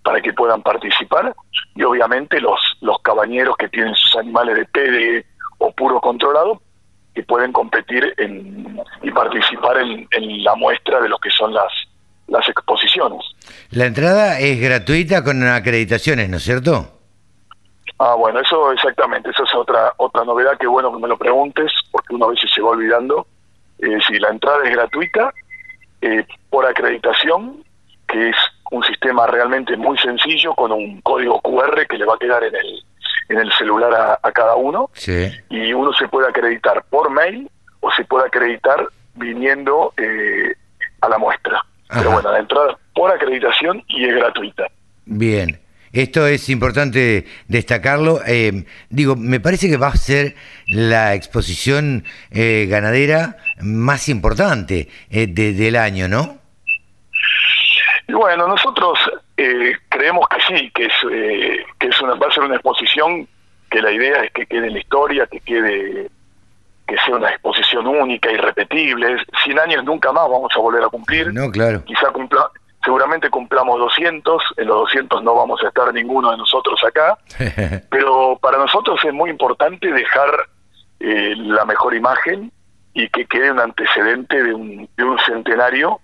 para 0.02 0.20
que 0.20 0.32
puedan 0.32 0.62
participar 0.62 1.34
y 1.74 1.82
obviamente 1.82 2.40
los, 2.40 2.58
los 2.80 2.98
cabañeros 3.02 3.56
que 3.56 3.68
tienen 3.68 3.94
sus 3.94 4.16
animales 4.16 4.56
de 4.56 4.64
PD 4.66 5.26
o 5.58 5.72
puro 5.72 6.00
controlado 6.00 6.62
que 7.14 7.22
pueden 7.24 7.52
competir 7.52 8.14
en, 8.16 8.80
y 9.02 9.10
participar 9.10 9.78
en, 9.78 10.06
en 10.12 10.44
la 10.44 10.54
muestra 10.54 11.00
de 11.00 11.08
lo 11.08 11.18
que 11.18 11.30
son 11.30 11.52
las, 11.52 11.72
las 12.28 12.48
exposiciones. 12.48 13.20
La 13.70 13.86
entrada 13.86 14.38
es 14.38 14.60
gratuita 14.60 15.24
con 15.24 15.42
acreditaciones, 15.46 16.28
¿no 16.28 16.36
es 16.36 16.44
cierto? 16.44 16.98
Ah, 17.98 18.14
bueno, 18.14 18.38
eso 18.40 18.70
exactamente, 18.70 19.30
eso 19.30 19.42
es 19.42 19.54
otra 19.54 19.92
otra 19.96 20.24
novedad 20.24 20.56
que 20.58 20.68
bueno 20.68 20.92
que 20.92 21.02
me 21.02 21.08
lo 21.08 21.18
preguntes, 21.18 21.72
porque 21.90 22.14
uno 22.14 22.26
a 22.26 22.30
veces 22.30 22.50
se 22.54 22.62
va 22.62 22.70
olvidando. 22.70 23.26
Eh, 23.80 23.98
si 24.06 24.18
la 24.18 24.28
entrada 24.28 24.58
es 24.64 24.70
gratuita, 24.70 25.32
eh, 26.02 26.24
por 26.50 26.66
acreditación, 26.66 27.64
que 28.06 28.30
es 28.30 28.36
un 28.70 28.82
sistema 28.84 29.26
realmente 29.26 29.76
muy 29.76 29.96
sencillo, 29.98 30.54
con 30.54 30.72
un 30.72 31.00
código 31.02 31.40
QR 31.40 31.86
que 31.86 31.98
le 31.98 32.04
va 32.04 32.14
a 32.14 32.18
quedar 32.18 32.42
en 32.44 32.54
el, 32.54 32.82
en 33.30 33.38
el 33.38 33.52
celular 33.52 33.92
a, 33.94 34.18
a 34.22 34.32
cada 34.32 34.56
uno, 34.56 34.90
Sí. 34.94 35.30
y 35.50 35.72
uno 35.72 35.92
se 35.92 36.08
puede 36.08 36.28
acreditar 36.28 36.84
por 36.90 37.10
mail 37.10 37.50
o 37.80 37.90
se 37.92 38.04
puede 38.04 38.26
acreditar 38.26 38.88
viniendo 39.14 39.92
eh, 39.96 40.54
a 41.00 41.08
la 41.08 41.18
muestra. 41.18 41.62
Pero 41.90 42.10
bueno, 42.10 42.30
la 42.30 42.38
entrada 42.38 42.76
por 42.94 43.10
acreditación 43.10 43.82
y 43.88 44.04
es 44.06 44.14
gratuita. 44.14 44.66
Bien. 45.06 45.58
Esto 45.92 46.26
es 46.26 46.48
importante 46.48 47.26
destacarlo. 47.46 48.20
Eh, 48.26 48.64
digo, 48.90 49.16
me 49.16 49.40
parece 49.40 49.68
que 49.68 49.76
va 49.76 49.88
a 49.88 49.96
ser 49.96 50.34
la 50.66 51.14
exposición 51.14 52.04
eh, 52.30 52.66
ganadera 52.68 53.36
más 53.60 54.08
importante 54.08 54.88
eh, 55.10 55.26
del 55.26 55.76
año, 55.76 56.08
¿no? 56.08 56.38
Y 58.06 58.12
bueno, 58.12 58.48
nosotros 58.48 58.98
creemos 59.36 60.26
que 60.28 60.56
sí, 60.56 60.70
que 60.74 60.86
es 60.86 60.92
que 61.78 61.88
es 61.88 62.00
una, 62.00 62.14
va 62.14 62.26
a 62.26 62.32
ser 62.32 62.42
una 62.44 62.54
exposición 62.54 63.28
que 63.70 63.82
la 63.82 63.92
idea 63.92 64.24
es 64.24 64.32
que 64.32 64.46
quede 64.46 64.68
en 64.68 64.72
la 64.72 64.78
historia, 64.80 65.26
que 65.26 65.40
quede 65.40 66.08
que 66.88 66.96
sea 67.04 67.16
una 67.16 67.30
exposición 67.30 67.86
única, 67.86 68.32
irrepetible. 68.32 69.18
100 69.44 69.58
años 69.58 69.84
nunca 69.84 70.10
más 70.10 70.28
vamos 70.28 70.50
a 70.56 70.58
volver 70.58 70.82
a 70.82 70.88
cumplir. 70.88 71.32
No, 71.34 71.50
claro. 71.50 71.84
Quizá 71.84 72.10
cumpla, 72.10 72.50
seguramente 72.84 73.30
cumplamos 73.30 73.78
200, 73.78 74.42
en 74.56 74.66
los 74.66 74.78
200 74.80 75.22
no 75.22 75.34
vamos 75.34 75.62
a 75.62 75.68
estar 75.68 75.92
ninguno 75.92 76.30
de 76.30 76.36
nosotros 76.36 76.80
acá, 76.84 77.18
pero 77.90 78.38
para 78.40 78.58
nosotros 78.58 79.00
es 79.04 79.12
muy 79.12 79.30
importante 79.30 79.92
dejar 79.92 80.30
eh, 81.00 81.34
la 81.36 81.64
mejor 81.64 81.94
imagen 81.94 82.52
y 82.94 83.08
que 83.10 83.26
quede 83.26 83.52
un 83.52 83.60
antecedente 83.60 84.42
de 84.42 84.54
un, 84.54 84.88
de 84.96 85.04
un 85.04 85.18
centenario, 85.20 86.00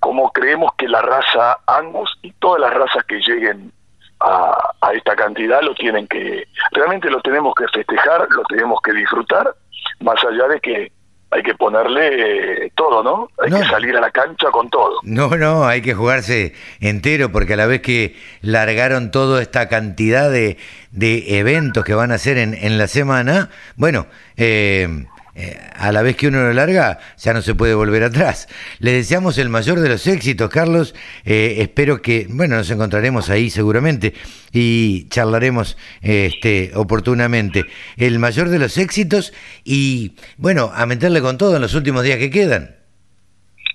como 0.00 0.30
creemos 0.32 0.72
que 0.76 0.88
la 0.88 1.02
raza 1.02 1.58
Angus 1.66 2.10
y 2.22 2.32
todas 2.32 2.60
las 2.60 2.74
razas 2.74 3.04
que 3.04 3.20
lleguen 3.20 3.72
a, 4.20 4.74
a 4.80 4.92
esta 4.92 5.14
cantidad 5.14 5.62
lo 5.62 5.74
tienen 5.74 6.06
que, 6.08 6.46
realmente 6.72 7.10
lo 7.10 7.20
tenemos 7.20 7.54
que 7.54 7.68
festejar, 7.68 8.28
lo 8.30 8.42
tenemos 8.44 8.80
que 8.82 8.92
disfrutar 8.92 9.54
más 10.00 10.22
allá 10.24 10.48
de 10.48 10.60
que 10.60 10.92
hay 11.30 11.42
que 11.42 11.54
ponerle 11.54 12.64
eh, 12.66 12.72
todo, 12.74 13.02
¿no? 13.02 13.28
Hay 13.42 13.50
que 13.50 13.68
salir 13.68 13.96
a 13.96 14.00
la 14.00 14.10
cancha 14.10 14.50
con 14.50 14.70
todo. 14.70 15.00
No, 15.02 15.36
no, 15.36 15.66
hay 15.66 15.82
que 15.82 15.94
jugarse 15.94 16.54
entero 16.80 17.30
porque 17.30 17.54
a 17.54 17.56
la 17.56 17.66
vez 17.66 17.82
que 17.82 18.16
largaron 18.40 19.10
toda 19.10 19.42
esta 19.42 19.68
cantidad 19.68 20.30
de, 20.30 20.56
de 20.90 21.38
eventos 21.38 21.84
que 21.84 21.94
van 21.94 22.12
a 22.12 22.14
hacer 22.14 22.38
en, 22.38 22.54
en 22.54 22.78
la 22.78 22.86
semana, 22.86 23.50
bueno, 23.76 24.06
eh, 24.36 25.04
eh, 25.40 25.56
a 25.76 25.92
la 25.92 26.02
vez 26.02 26.16
que 26.16 26.26
uno 26.26 26.42
lo 26.42 26.52
larga, 26.52 26.98
ya 27.16 27.32
no 27.32 27.42
se 27.42 27.54
puede 27.54 27.72
volver 27.72 28.02
atrás. 28.02 28.48
Le 28.80 28.90
deseamos 28.90 29.38
el 29.38 29.48
mayor 29.48 29.78
de 29.78 29.88
los 29.88 30.04
éxitos, 30.08 30.50
Carlos. 30.50 30.96
Eh, 31.24 31.58
espero 31.58 32.02
que, 32.02 32.26
bueno, 32.28 32.56
nos 32.56 32.68
encontraremos 32.72 33.30
ahí 33.30 33.48
seguramente 33.48 34.14
y 34.50 35.08
charlaremos 35.10 35.78
este, 36.02 36.72
oportunamente. 36.74 37.66
El 37.96 38.18
mayor 38.18 38.48
de 38.48 38.58
los 38.58 38.78
éxitos 38.78 39.32
y, 39.62 40.16
bueno, 40.38 40.72
a 40.74 40.86
meterle 40.86 41.22
con 41.22 41.38
todo 41.38 41.54
en 41.54 41.62
los 41.62 41.74
últimos 41.76 42.02
días 42.02 42.18
que 42.18 42.30
quedan. 42.32 42.74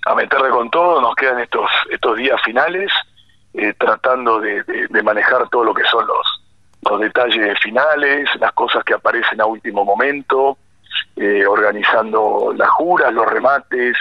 A 0.06 0.15
meterle 0.15 0.49
con 0.49 0.69
todo, 0.69 0.99
nos 0.99 1.15
quedan 1.15 1.39
estos, 1.39 1.69
estos 1.89 2.17
días 2.17 2.41
finales, 2.43 2.91
eh, 3.54 3.73
tratando 3.80 4.41
de, 4.41 4.63
de 4.89 5.02
manejar 5.02 5.47
todo 5.47 5.63
lo 5.63 5.73
que 5.73 5.86
son 5.86 6.06
los, 6.08 6.43
los 6.91 6.99
detalles 6.99 7.58
finales, 7.63 8.28
las 8.41 8.52
cosas 8.52 8.84
que 8.84 8.95
aparecen 8.95 9.39
a 9.39 9.45
último 9.45 9.86
momento 9.86 10.58
eh, 11.15 11.45
organizando 11.45 12.53
las 12.56 12.69
juras, 12.69 13.13
los 13.13 13.27
remates, 13.27 13.97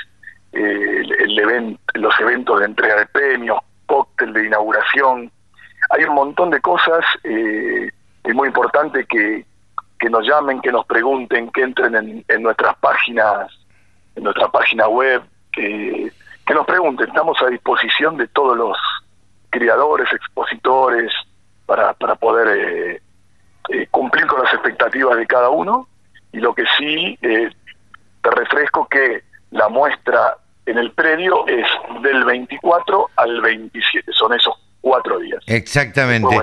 eh, 0.53 1.03
el, 1.19 1.79
los 1.95 2.21
eventos 2.21 2.61
de 2.61 2.67
entrega 2.67 2.97
de 2.97 3.07
premios, 3.07 3.59
cóctel 3.87 4.33
de 4.33 4.47
inauguración. 4.47 5.31
Hay 5.91 6.05
un 6.05 6.15
montón 6.15 6.51
de 6.51 6.61
cosas, 6.61 7.05
eh, 7.25 7.91
es 8.25 8.35
muy 8.35 8.49
importante 8.49 9.05
que, 9.07 9.45
que 9.99 10.11
nos 10.11 10.27
llamen, 10.27 10.61
que 10.61 10.73
nos 10.73 10.87
pregunten, 10.87 11.51
que 11.51 11.63
entren 11.63 12.25
en, 12.27 12.43
nuestras 12.43 12.77
páginas, 12.79 13.51
en 14.17 14.25
nuestra 14.25 14.49
página 14.49 14.89
web, 14.89 15.23
que, 15.53 16.11
que 16.47 16.55
nos 16.55 16.67
pregunten. 16.67 17.09
Estamos 17.09 17.41
a 17.43 17.47
disposición 17.47 18.17
de 18.17 18.29
todos 18.29 18.57
los 18.57 18.77
criadores, 19.51 20.09
expositores, 20.13 21.13
para, 21.67 21.93
para 21.95 22.15
poder 22.17 23.01
eh, 23.69 23.87
cumplir 23.91 24.27
con 24.27 24.43
las 24.43 24.53
expectativas 24.53 25.17
de 25.17 25.27
cada 25.27 25.51
uno 25.51 25.89
y 26.33 26.39
lo 26.39 26.55
que 26.55 26.65
sí 26.79 27.19
eh, 27.23 27.51
te 28.23 28.31
refresco 28.31 28.89
que 28.89 29.23
la 29.51 29.69
muestra 29.69 30.37
en 30.67 30.79
el 30.79 30.93
predio 30.93 31.47
es 31.47 31.67
del 32.03 32.25
24 32.25 33.11
al 33.17 33.41
27, 33.41 34.11
son 34.13 34.33
esos 34.33 34.55
cuatro 34.81 35.19
días. 35.19 35.43
Exactamente. 35.47 36.35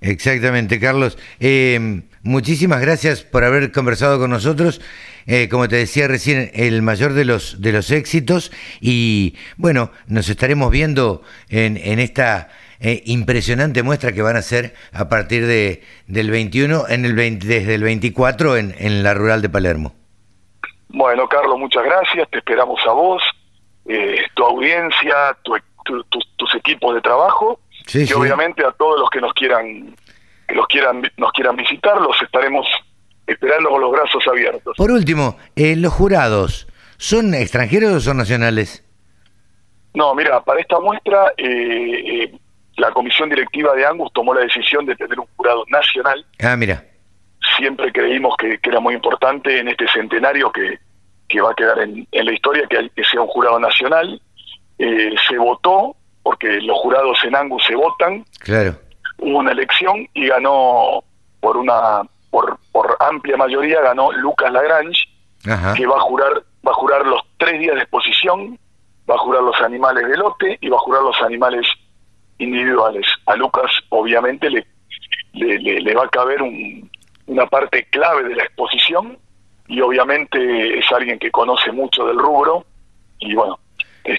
Exactamente, 0.00 0.80
Carlos. 0.80 1.16
Eh, 1.38 2.02
muchísimas 2.22 2.80
gracias 2.80 3.22
por 3.22 3.44
haber 3.44 3.70
conversado 3.70 4.18
con 4.18 4.30
nosotros. 4.30 4.80
Eh, 5.26 5.48
como 5.48 5.68
te 5.68 5.76
decía 5.76 6.08
recién, 6.08 6.50
el 6.54 6.82
mayor 6.82 7.12
de 7.12 7.24
los 7.24 7.60
de 7.60 7.70
los 7.70 7.92
éxitos 7.92 8.50
y 8.80 9.36
bueno, 9.56 9.92
nos 10.08 10.28
estaremos 10.28 10.72
viendo 10.72 11.22
en, 11.48 11.76
en 11.76 12.00
esta 12.00 12.48
eh, 12.82 13.02
impresionante 13.06 13.82
muestra 13.82 14.12
que 14.12 14.22
van 14.22 14.36
a 14.36 14.40
hacer 14.40 14.74
a 14.92 15.08
partir 15.08 15.46
de 15.46 15.82
del 16.08 16.30
21 16.30 16.88
en 16.88 17.04
el 17.04 17.38
desde 17.38 17.74
el 17.74 17.82
24 17.82 18.56
en, 18.56 18.74
en 18.78 19.02
la 19.02 19.14
rural 19.14 19.40
de 19.40 19.48
Palermo. 19.48 19.94
Bueno, 20.88 21.28
Carlos, 21.28 21.58
muchas 21.58 21.84
gracias. 21.84 22.28
Te 22.28 22.38
esperamos 22.38 22.80
a 22.86 22.92
vos, 22.92 23.22
eh, 23.86 24.18
tu 24.34 24.44
audiencia, 24.44 25.36
tus 25.42 26.54
equipos 26.54 26.94
de 26.94 27.00
trabajo 27.00 27.60
y 27.94 28.12
obviamente 28.12 28.64
a 28.64 28.72
todos 28.72 28.98
los 29.00 29.10
que 29.10 29.20
nos 29.20 29.32
quieran 29.32 29.94
que 30.48 30.54
los 30.54 30.66
quieran 30.66 31.02
nos 31.16 31.32
quieran 31.32 31.56
visitar, 31.56 32.00
los 32.00 32.20
estaremos 32.20 32.66
esperando 33.26 33.70
con 33.70 33.80
los 33.80 33.92
brazos 33.92 34.26
abiertos. 34.26 34.76
Por 34.76 34.90
último, 34.90 35.36
eh, 35.56 35.76
los 35.76 35.92
jurados, 35.92 36.68
¿son 36.96 37.34
extranjeros 37.34 37.92
o 37.92 38.00
son 38.00 38.16
nacionales? 38.18 38.84
No, 39.94 40.14
mira, 40.14 40.42
para 40.42 40.60
esta 40.60 40.80
muestra 40.80 41.32
eh, 41.36 42.24
eh 42.24 42.38
la 42.76 42.90
comisión 42.90 43.28
directiva 43.28 43.74
de 43.74 43.86
Angus 43.86 44.12
tomó 44.12 44.34
la 44.34 44.42
decisión 44.42 44.86
de 44.86 44.96
tener 44.96 45.18
un 45.18 45.26
jurado 45.36 45.64
nacional. 45.68 46.24
Ah, 46.42 46.56
mira. 46.56 46.84
Siempre 47.56 47.92
creímos 47.92 48.34
que, 48.36 48.58
era 48.62 48.80
muy 48.80 48.94
importante 48.94 49.58
en 49.58 49.68
este 49.68 49.86
centenario 49.88 50.50
que, 50.50 50.78
que 51.28 51.40
va 51.40 51.50
a 51.50 51.54
quedar 51.54 51.80
en, 51.80 52.06
la 52.10 52.32
historia 52.32 52.66
que, 52.68 52.90
que, 52.94 53.04
sea 53.04 53.20
un 53.20 53.28
jurado 53.28 53.58
nacional. 53.58 54.20
Eh, 54.78 55.14
se 55.28 55.38
votó, 55.38 55.96
porque 56.22 56.60
los 56.60 56.78
jurados 56.78 57.18
en 57.24 57.36
Angus 57.36 57.64
se 57.66 57.74
votan. 57.74 58.24
Claro. 58.40 58.76
Hubo 59.18 59.38
una 59.38 59.52
elección 59.52 60.08
y 60.14 60.28
ganó 60.28 61.04
por 61.40 61.56
una 61.56 62.02
por, 62.30 62.58
por 62.72 62.96
amplia 63.00 63.36
mayoría 63.36 63.80
ganó 63.82 64.10
Lucas 64.12 64.50
Lagrange, 64.50 65.02
que 65.76 65.86
va 65.86 65.96
a 65.96 66.00
jurar 66.00 66.42
va 66.66 66.70
a 66.70 66.74
jurar 66.74 67.06
los 67.06 67.20
tres 67.36 67.60
días 67.60 67.74
de 67.74 67.82
exposición, 67.82 68.58
va 69.08 69.16
a 69.16 69.18
jurar 69.18 69.42
los 69.42 69.60
animales 69.60 70.06
de 70.08 70.16
lote 70.16 70.58
y 70.60 70.68
va 70.68 70.76
a 70.76 70.80
jurar 70.80 71.02
los 71.02 71.20
animales 71.22 71.66
individuales. 72.38 73.06
A 73.26 73.36
Lucas 73.36 73.70
obviamente 73.90 74.50
le, 74.50 74.66
le, 75.32 75.94
va 75.94 76.04
a 76.04 76.08
caber 76.08 76.40
una 77.26 77.46
parte 77.46 77.86
clave 77.90 78.28
de 78.28 78.36
la 78.36 78.44
exposición 78.44 79.18
y 79.68 79.80
obviamente 79.80 80.78
es 80.78 80.90
alguien 80.92 81.18
que 81.18 81.30
conoce 81.30 81.72
mucho 81.72 82.04
del 82.04 82.18
rubro 82.18 82.66
y 83.18 83.34
bueno, 83.34 83.58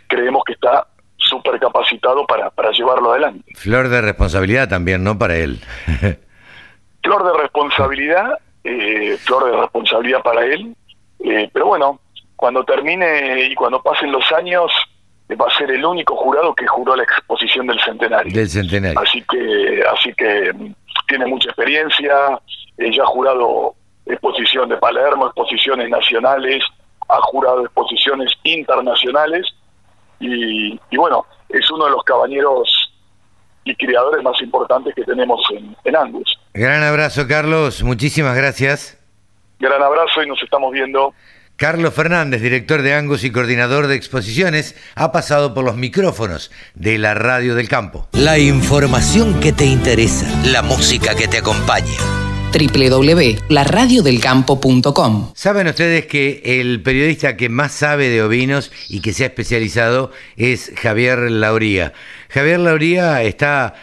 creemos 0.08 0.44
que 0.46 0.54
está 0.54 0.88
súper 1.18 1.60
capacitado 1.60 2.26
para, 2.26 2.50
para 2.50 2.72
llevarlo 2.72 3.12
adelante. 3.12 3.44
Flor 3.56 3.90
de 3.90 4.02
responsabilidad 4.02 4.70
también, 4.70 5.04
¿no? 5.04 5.18
Para 5.18 5.38
él. 5.38 5.60
flor 7.04 7.24
de 7.26 7.42
responsabilidad, 7.42 8.40
eh, 8.64 9.18
flor 9.20 9.52
de 9.52 9.62
responsabilidad 9.62 10.22
para 10.22 10.46
él, 10.46 10.76
eh, 11.20 11.50
pero 11.54 11.68
bueno, 11.68 12.00
cuando 12.36 12.64
termine 12.64 13.44
y 13.44 13.56
cuando 13.56 13.82
pasen 13.82 14.12
los 14.12 14.32
años, 14.32 14.72
va 15.30 15.48
a 15.48 15.58
ser 15.58 15.72
el 15.72 15.84
único 15.86 16.16
jurado 16.16 16.54
que 16.54 16.68
juró 16.68 16.96
la 16.96 17.04
exposición 17.04 17.68
del 17.68 17.80
centenario. 17.80 18.34
Del 18.34 18.50
centenario. 18.50 19.00
Así 19.00 19.24
que, 19.24 19.84
así 19.92 20.14
que 20.14 20.54
mm, 20.54 20.74
tiene 21.08 21.26
mucha 21.26 21.50
experiencia, 21.50 22.40
ella 22.78 23.04
ha 23.04 23.08
jurado 23.08 23.76
exposición 24.06 24.70
de 24.70 24.78
Palermo, 24.78 25.28
exposiciones 25.28 25.90
nacionales, 25.90 26.64
ha 27.10 27.20
jurado 27.22 27.64
exposiciones 27.64 28.32
internacionales 28.44 29.48
y, 30.20 30.78
bueno, 30.96 31.26
es 31.50 31.70
uno 31.72 31.86
de 31.86 31.92
los 31.92 32.04
caballeros 32.04 32.92
y 33.66 33.76
criadores 33.76 34.24
más 34.24 34.42
importantes 34.42 34.96
que 34.96 35.04
tenemos 35.04 35.42
en, 35.52 35.76
en 35.84 35.96
Angus. 35.96 36.40
Gran 36.54 36.84
abrazo, 36.84 37.28
Carlos. 37.28 37.84
Muchísimas 37.84 38.36
gracias. 38.36 39.00
Gran 39.60 39.82
abrazo 39.82 40.24
y 40.24 40.28
nos 40.28 40.42
estamos 40.42 40.72
viendo. 40.72 41.14
Carlos 41.64 41.94
Fernández, 41.94 42.42
director 42.42 42.82
de 42.82 42.94
Angus 42.94 43.24
y 43.24 43.32
coordinador 43.32 43.88
de 43.88 43.96
exposiciones, 43.96 44.76
ha 44.96 45.14
pasado 45.14 45.54
por 45.54 45.64
los 45.64 45.78
micrófonos 45.78 46.52
de 46.76 46.98
la 46.98 47.14
Radio 47.14 47.56
del 47.56 47.70
Campo. 47.70 48.10
La 48.12 48.38
información 48.38 49.40
que 49.40 49.54
te 49.54 49.64
interesa, 49.64 50.28
la 50.44 50.62
música 50.62 51.16
que 51.16 51.30
te 51.30 51.38
acompaña 51.38 51.88
www.laradiodelcampo.com. 52.52 55.32
Saben 55.36 55.68
ustedes 55.68 56.06
que 56.06 56.42
el 56.44 56.84
periodista 56.84 57.38
que 57.38 57.48
más 57.48 57.72
sabe 57.72 58.10
de 58.10 58.22
ovinos 58.22 58.70
y 58.90 59.00
que 59.00 59.14
se 59.14 59.24
ha 59.24 59.28
especializado 59.28 60.12
es 60.36 60.74
Javier 60.76 61.32
Lauría. 61.32 61.94
Javier 62.28 62.60
Lauría 62.60 63.24
está 63.24 63.76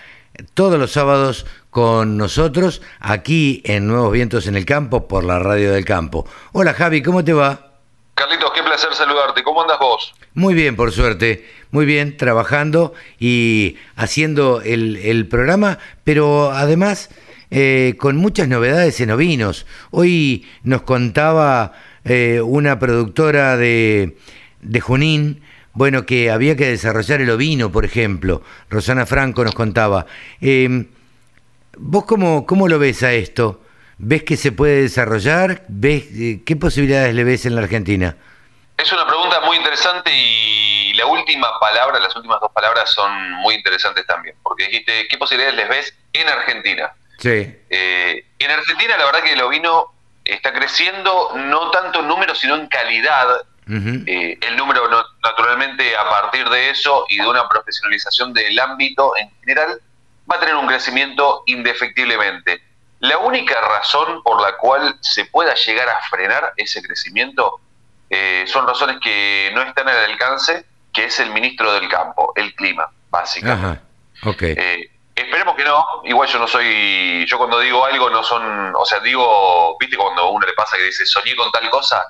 todos 0.52 0.78
los 0.78 0.92
sábados 0.92 1.46
con 1.70 2.18
nosotros 2.18 2.82
aquí 2.98 3.62
en 3.64 3.86
Nuevos 3.86 4.12
Vientos 4.12 4.46
en 4.46 4.56
el 4.56 4.66
Campo 4.66 5.08
por 5.08 5.24
la 5.24 5.38
Radio 5.38 5.72
del 5.72 5.86
Campo. 5.86 6.26
Hola 6.52 6.74
Javi, 6.74 7.00
¿cómo 7.00 7.24
te 7.24 7.32
va? 7.32 7.69
Carlitos, 8.20 8.52
qué 8.54 8.62
placer 8.62 8.92
saludarte. 8.92 9.42
¿Cómo 9.42 9.62
andas 9.62 9.78
vos? 9.78 10.12
Muy 10.34 10.52
bien, 10.52 10.76
por 10.76 10.92
suerte. 10.92 11.48
Muy 11.70 11.86
bien, 11.86 12.18
trabajando 12.18 12.92
y 13.18 13.78
haciendo 13.96 14.60
el, 14.60 15.26
programa, 15.26 15.78
pero 16.04 16.50
además 16.50 17.08
eh, 17.50 17.94
con 17.98 18.18
muchas 18.18 18.46
novedades 18.46 19.00
en 19.00 19.10
ovinos. 19.10 19.64
Hoy 19.90 20.46
nos 20.64 20.82
contaba 20.82 21.72
eh, 22.04 22.42
una 22.44 22.78
productora 22.78 23.56
de, 23.56 24.18
de 24.60 24.80
Junín, 24.80 25.40
bueno, 25.72 26.04
que 26.04 26.30
había 26.30 26.56
que 26.56 26.66
desarrollar 26.66 27.22
el 27.22 27.30
ovino, 27.30 27.72
por 27.72 27.86
ejemplo. 27.86 28.42
Rosana 28.68 29.06
Franco 29.06 29.44
nos 29.44 29.54
contaba. 29.54 30.04
Em, 30.42 30.88
¿Vos 31.78 32.04
cómo, 32.04 32.44
cómo 32.44 32.68
lo 32.68 32.78
ves 32.78 33.02
a 33.02 33.14
esto? 33.14 33.62
¿Ves 34.02 34.22
que 34.22 34.38
se 34.38 34.50
puede 34.50 34.82
desarrollar? 34.82 35.62
¿Ves, 35.68 36.04
eh, 36.12 36.40
¿Qué 36.46 36.56
posibilidades 36.56 37.14
le 37.14 37.22
ves 37.22 37.44
en 37.44 37.54
la 37.54 37.60
Argentina? 37.60 38.16
Es 38.78 38.90
una 38.92 39.06
pregunta 39.06 39.42
muy 39.42 39.58
interesante 39.58 40.10
y 40.10 40.94
la 40.94 41.04
última 41.04 41.48
palabra, 41.60 42.00
las 42.00 42.16
últimas 42.16 42.40
dos 42.40 42.50
palabras 42.50 42.88
son 42.90 43.32
muy 43.42 43.56
interesantes 43.56 44.06
también, 44.06 44.36
porque 44.42 44.68
dijiste, 44.68 45.06
¿qué 45.06 45.18
posibilidades 45.18 45.54
les 45.54 45.68
ves 45.68 45.94
en 46.14 46.28
Argentina? 46.30 46.90
Sí. 47.18 47.54
Eh, 47.68 48.24
en 48.38 48.50
Argentina 48.50 48.96
la 48.96 49.04
verdad 49.04 49.22
que 49.22 49.34
el 49.34 49.42
ovino 49.42 49.92
está 50.24 50.54
creciendo 50.54 51.32
no 51.36 51.70
tanto 51.70 52.00
en 52.00 52.08
número, 52.08 52.34
sino 52.34 52.56
en 52.56 52.68
calidad. 52.68 53.42
Eh, 53.72 54.36
el 54.40 54.56
número 54.56 54.82
naturalmente 55.22 55.96
a 55.96 56.08
partir 56.08 56.48
de 56.48 56.70
eso 56.70 57.04
y 57.08 57.18
de 57.18 57.28
una 57.28 57.48
profesionalización 57.48 58.32
del 58.32 58.58
ámbito 58.58 59.12
en 59.16 59.30
general 59.40 59.80
va 60.28 60.36
a 60.36 60.40
tener 60.40 60.56
un 60.56 60.66
crecimiento 60.66 61.44
indefectiblemente. 61.46 62.69
La 63.00 63.18
única 63.18 63.58
razón 63.60 64.22
por 64.22 64.40
la 64.42 64.56
cual 64.56 64.96
se 65.00 65.24
pueda 65.24 65.54
llegar 65.54 65.88
a 65.88 66.00
frenar 66.08 66.52
ese 66.56 66.82
crecimiento 66.82 67.60
eh, 68.10 68.44
son 68.46 68.66
razones 68.66 68.98
que 69.02 69.50
no 69.54 69.62
están 69.62 69.88
al 69.88 70.10
alcance, 70.10 70.66
que 70.92 71.04
es 71.04 71.20
el 71.20 71.30
ministro 71.30 71.72
del 71.72 71.88
campo, 71.88 72.32
el 72.36 72.54
clima, 72.54 72.90
básicamente. 73.08 73.82
Eh, 74.42 74.90
esperemos 75.14 75.54
que 75.54 75.64
no, 75.64 75.84
igual 76.04 76.28
yo 76.28 76.38
no 76.40 76.46
soy, 76.46 77.24
yo 77.26 77.38
cuando 77.38 77.60
digo 77.60 77.84
algo 77.86 78.10
no 78.10 78.22
son, 78.22 78.74
o 78.74 78.84
sea, 78.84 79.00
digo, 79.00 79.78
viste 79.78 79.96
cuando 79.96 80.22
a 80.22 80.30
uno 80.30 80.46
le 80.46 80.52
pasa 80.52 80.76
que 80.76 80.84
dice, 80.84 81.06
soñé 81.06 81.34
con 81.36 81.50
tal 81.52 81.70
cosa, 81.70 82.04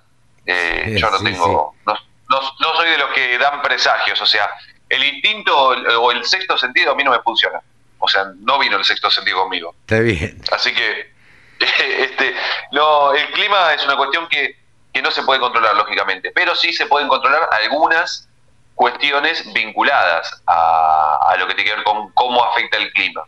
eh, 0.44 0.96
yo 0.96 1.10
no 1.10 1.18
tengo, 1.18 1.74
No, 1.86 1.94
no, 2.28 2.74
soy 2.76 2.90
de 2.90 2.98
los 2.98 3.10
que 3.10 3.38
dan 3.38 3.62
presagios, 3.62 4.20
o 4.20 4.26
sea, 4.26 4.50
el 4.88 5.04
instinto 5.04 5.56
o 5.56 6.10
el 6.10 6.24
sexto 6.24 6.58
sentido 6.58 6.92
a 6.92 6.94
mí 6.94 7.04
no 7.04 7.12
me 7.12 7.20
funciona, 7.20 7.60
o 8.00 8.08
sea, 8.08 8.24
no 8.36 8.58
vino 8.58 8.76
el 8.76 8.84
sexto 8.84 9.10
sentido 9.10 9.42
conmigo. 9.42 9.74
Está 9.82 10.00
bien. 10.00 10.40
Así 10.50 10.74
que, 10.74 11.12
este, 12.02 12.34
no, 12.72 13.12
el 13.12 13.30
clima 13.30 13.74
es 13.74 13.84
una 13.84 13.96
cuestión 13.96 14.28
que 14.28 14.60
que 14.92 15.02
no 15.02 15.10
se 15.10 15.22
puede 15.22 15.40
controlar, 15.40 15.74
lógicamente, 15.76 16.32
pero 16.34 16.54
sí 16.54 16.72
se 16.72 16.86
pueden 16.86 17.08
controlar 17.08 17.48
algunas 17.52 18.28
cuestiones 18.74 19.52
vinculadas 19.52 20.42
a, 20.46 21.34
lo 21.38 21.46
que 21.46 21.54
tiene 21.54 21.70
que 21.70 21.76
ver 21.76 21.84
con 21.84 22.10
cómo 22.12 22.42
afecta 22.44 22.76
el 22.78 22.92
clima. 22.92 23.24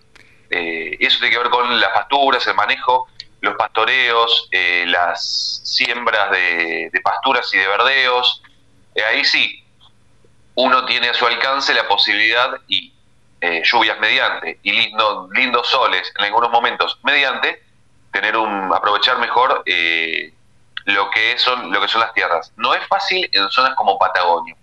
Eh, 0.50 0.96
eso 1.00 1.18
tiene 1.18 1.34
que 1.34 1.38
ver 1.38 1.50
con 1.50 1.80
las 1.80 1.90
pasturas, 1.90 2.46
el 2.46 2.54
manejo, 2.54 3.06
los 3.40 3.54
pastoreos, 3.56 4.48
eh, 4.50 4.84
las 4.88 5.60
siembras 5.64 6.30
de, 6.30 6.90
pasturas 7.02 7.52
y 7.54 7.58
de 7.58 7.66
verdeos. 7.66 8.42
Eh, 8.94 9.04
ahí 9.04 9.24
sí, 9.24 9.64
uno 10.54 10.84
tiene 10.84 11.10
a 11.10 11.14
su 11.14 11.26
alcance 11.26 11.72
la 11.74 11.86
posibilidad 11.86 12.58
y 12.66 12.92
lluvias 13.64 13.98
mediante 13.98 14.58
y 14.62 14.72
lindo, 14.72 15.28
lindos 15.32 15.66
soles 15.68 16.12
en 16.16 16.26
algunos 16.26 16.50
momentos 16.50 16.98
mediante 17.02 17.60
tener 18.12 18.36
un 18.36 18.72
aprovechar 18.72 19.18
mejor 19.18 19.64
lo 20.84 21.10
que 21.10 21.38
son 21.38 21.72
lo 21.72 21.80
que 21.80 21.88
son 21.88 22.00
las 22.00 22.14
tierras. 22.14 22.52
No 22.56 22.74
es 22.74 22.86
fácil 22.86 23.28
en 23.32 23.48
zonas 23.50 23.74
como 23.74 23.98
Patagonia, 23.98 24.54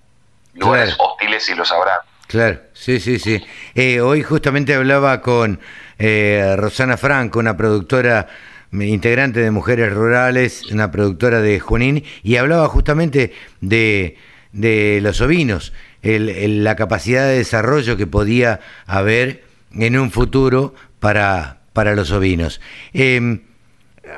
lugares 0.54 0.96
hostiles 0.98 1.50
y 1.50 1.56
lo 1.56 1.66
sabrán. 1.66 2.00
Claro, 2.28 2.60
sí, 2.74 3.00
sí, 3.00 3.18
sí. 3.18 3.44
Eh, 3.74 4.02
hoy 4.02 4.22
justamente 4.22 4.76
hablaba 4.76 5.20
con 5.20 5.60
eh, 5.98 6.54
Rosana 6.58 6.96
Franco, 6.96 7.40
una 7.40 7.58
productora 7.58 8.28
integrante 8.72 9.40
de 9.40 9.50
Mujeres 9.50 9.92
Rurales, 9.92 10.64
una 10.72 10.92
productora 10.92 11.42
de 11.42 11.60
Junín, 11.60 12.06
y 12.22 12.38
hablaba 12.38 12.68
justamente 12.68 13.34
de, 13.62 14.16
de 14.52 15.00
los 15.02 15.22
ovinos, 15.22 15.74
el, 16.02 16.64
la 16.64 16.76
capacidad 16.76 17.26
de 17.26 17.38
desarrollo 17.38 17.98
que 17.98 18.08
podía 18.08 18.60
haber 18.86 19.44
en 19.74 19.98
un 19.98 20.12
futuro 20.12 20.74
para, 21.00 21.60
para 21.74 21.96
los 21.96 22.12
ovinos. 22.12 22.62
Em, 22.94 23.44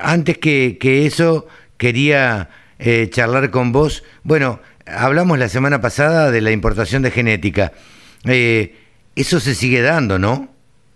antes 0.02 0.38
que, 0.38 0.78
eso, 1.06 1.48
quería 1.78 2.50
eh, 2.80 3.10
charlar 3.10 3.52
con 3.52 3.72
vos. 3.72 4.04
Bueno, 4.24 4.60
hablamos 4.86 5.38
la 5.38 5.50
semana 5.50 5.82
pasada 5.82 6.32
de 6.32 6.42
la 6.42 6.52
importación 6.52 7.02
de 7.02 7.12
genética. 7.12 7.72
Eh, 8.26 8.78
eso 9.16 9.40
se 9.40 9.56
sigue 9.56 9.82
dando, 9.82 10.20
¿no? 10.20 10.50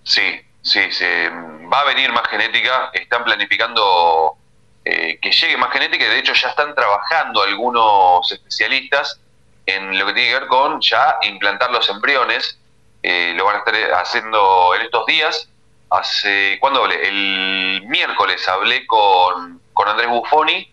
Sí, 0.04 0.22
sí, 0.62 0.80
se, 0.92 1.30
va 1.30 1.82
a 1.82 1.86
venir 1.86 2.12
más 2.12 2.28
genética. 2.30 2.92
Están 2.94 3.24
planificando 3.24 4.38
eh, 4.84 5.20
que 5.22 5.32
llegue 5.32 5.58
más 5.58 5.72
genética 5.72 6.06
y 6.06 6.10
de 6.10 6.20
hecho 6.20 6.34
ya 6.34 6.50
están 6.50 6.74
trabajando 6.76 7.42
algunos 7.42 8.32
especialistas 8.32 9.20
en 9.66 9.98
lo 9.98 10.06
que 10.08 10.14
tiene 10.14 10.30
que 10.30 10.40
ver 10.40 10.48
con 10.48 10.82
ya 10.82 11.18
implantar 11.24 11.72
los 11.72 11.90
embriones. 11.90 12.60
lo 13.04 13.46
van 13.46 13.56
a 13.56 13.60
estar 13.60 13.76
haciendo 13.94 14.76
en 14.76 14.82
estos 14.82 15.06
días. 15.06 15.50
Hace, 15.90 16.58
¿Cuándo 16.60 16.84
hablé? 16.84 17.08
El 17.08 17.84
miércoles 17.88 18.48
hablé 18.48 18.86
con, 18.88 19.62
con 19.74 19.88
Andrés 19.88 20.10
Buffoni, 20.10 20.72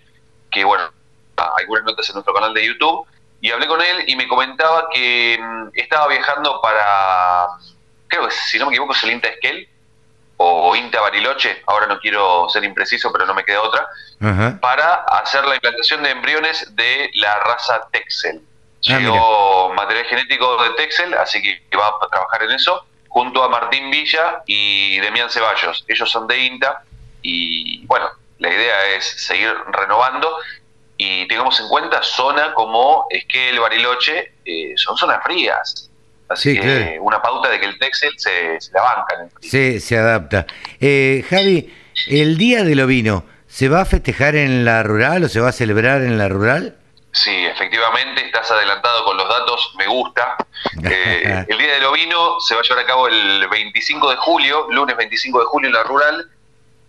que 0.50 0.64
bueno, 0.64 0.90
algunas 1.36 1.84
notas 1.84 2.08
en 2.08 2.14
nuestro 2.14 2.34
canal 2.34 2.54
de 2.54 2.66
YouTube, 2.66 3.06
y 3.40 3.50
hablé 3.50 3.66
con 3.66 3.82
él 3.82 4.04
y 4.06 4.16
me 4.16 4.28
comentaba 4.28 4.88
que 4.90 5.38
mm, 5.40 5.68
estaba 5.74 6.08
viajando 6.08 6.60
para, 6.62 7.48
creo 8.06 8.26
que 8.26 8.34
si 8.34 8.58
no 8.58 8.66
me 8.66 8.72
equivoco 8.72 8.92
es 8.94 9.02
el 9.02 9.10
INTA 9.10 9.28
Esquel 9.28 9.68
o 10.36 10.74
INTA 10.74 11.00
Bariloche, 11.00 11.62
ahora 11.66 11.86
no 11.86 11.98
quiero 11.98 12.48
ser 12.48 12.64
impreciso, 12.64 13.12
pero 13.12 13.26
no 13.26 13.34
me 13.34 13.44
queda 13.44 13.62
otra, 13.62 13.86
para 14.60 14.94
hacer 15.04 15.44
la 15.44 15.54
implantación 15.54 16.02
de 16.02 16.10
embriones 16.10 16.74
de 16.74 17.10
la 17.14 17.38
raza 17.40 17.88
Texel. 17.92 18.42
Ah, 18.88 18.98
Llegó 18.98 19.72
material 19.74 20.06
genético 20.06 20.62
de 20.62 20.70
Texel, 20.70 21.14
así 21.14 21.40
que 21.40 21.76
va 21.76 21.88
a 21.88 22.08
trabajar 22.08 22.42
en 22.42 22.52
eso, 22.52 22.84
junto 23.08 23.44
a 23.44 23.48
Martín 23.48 23.90
Villa 23.90 24.42
y 24.46 24.98
Demián 24.98 25.30
Ceballos. 25.30 25.84
Ellos 25.86 26.10
son 26.10 26.26
de 26.26 26.38
INTA 26.38 26.82
y 27.22 27.86
bueno, 27.86 28.08
la 28.38 28.52
idea 28.52 28.96
es 28.96 29.04
seguir 29.04 29.54
renovando 29.70 30.36
y 30.96 31.26
tengamos 31.28 31.58
en 31.60 31.68
cuenta 31.68 32.02
zona 32.02 32.52
como 32.54 33.06
Esquel, 33.10 33.60
Bariloche, 33.60 34.32
eh, 34.44 34.72
son 34.76 34.96
zonas 34.96 35.22
frías. 35.22 35.88
Así 36.28 36.58
que 36.58 36.98
una 37.00 37.20
pauta 37.20 37.50
de 37.50 37.60
que 37.60 37.66
el 37.66 37.78
Texel 37.78 38.12
se, 38.16 38.58
la 38.72 38.82
banca 38.82 39.14
en 39.16 39.24
el 39.24 39.30
frío. 39.30 39.50
Sí, 39.50 39.80
se 39.80 39.98
adapta. 39.98 40.46
Eh, 40.80 41.24
Javi, 41.28 41.72
el 42.08 42.38
Día 42.38 42.64
del 42.64 42.80
Ovino, 42.80 43.24
¿se 43.46 43.68
va 43.68 43.82
a 43.82 43.84
festejar 43.84 44.34
en 44.34 44.64
la 44.64 44.82
rural 44.82 45.24
o 45.24 45.28
se 45.28 45.40
va 45.40 45.50
a 45.50 45.52
celebrar 45.52 46.00
en 46.02 46.18
la 46.18 46.28
rural? 46.28 46.76
Sí, 47.12 47.44
efectivamente, 47.44 48.24
estás 48.24 48.50
adelantado 48.50 49.04
con 49.04 49.18
los 49.18 49.28
datos, 49.28 49.74
me 49.76 49.86
gusta. 49.86 50.36
Eh, 50.82 51.44
el 51.48 51.58
Día 51.58 51.74
del 51.74 51.84
Ovino 51.84 52.40
se 52.40 52.54
va 52.54 52.60
a 52.60 52.64
llevar 52.64 52.84
a 52.84 52.86
cabo 52.86 53.06
el 53.06 53.46
25 53.48 54.10
de 54.10 54.16
julio, 54.16 54.66
lunes 54.70 54.96
25 54.96 55.40
de 55.40 55.44
julio 55.44 55.68
en 55.68 55.74
la 55.74 55.82
rural, 55.82 56.30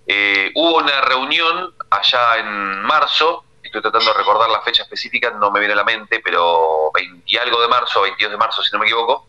eh, 0.07 0.51
hubo 0.55 0.77
una 0.77 1.01
reunión 1.01 1.73
allá 1.89 2.37
en 2.37 2.81
marzo, 2.83 3.43
estoy 3.61 3.81
tratando 3.81 4.11
de 4.11 4.17
recordar 4.17 4.49
la 4.49 4.61
fecha 4.61 4.83
específica, 4.83 5.31
no 5.31 5.51
me 5.51 5.59
viene 5.59 5.73
a 5.73 5.77
la 5.77 5.83
mente, 5.83 6.21
pero 6.23 6.91
20 6.93 7.23
y 7.25 7.37
algo 7.37 7.61
de 7.61 7.67
marzo, 7.67 8.01
22 8.01 8.31
de 8.31 8.37
marzo 8.37 8.63
si 8.63 8.71
no 8.71 8.79
me 8.79 8.85
equivoco, 8.85 9.27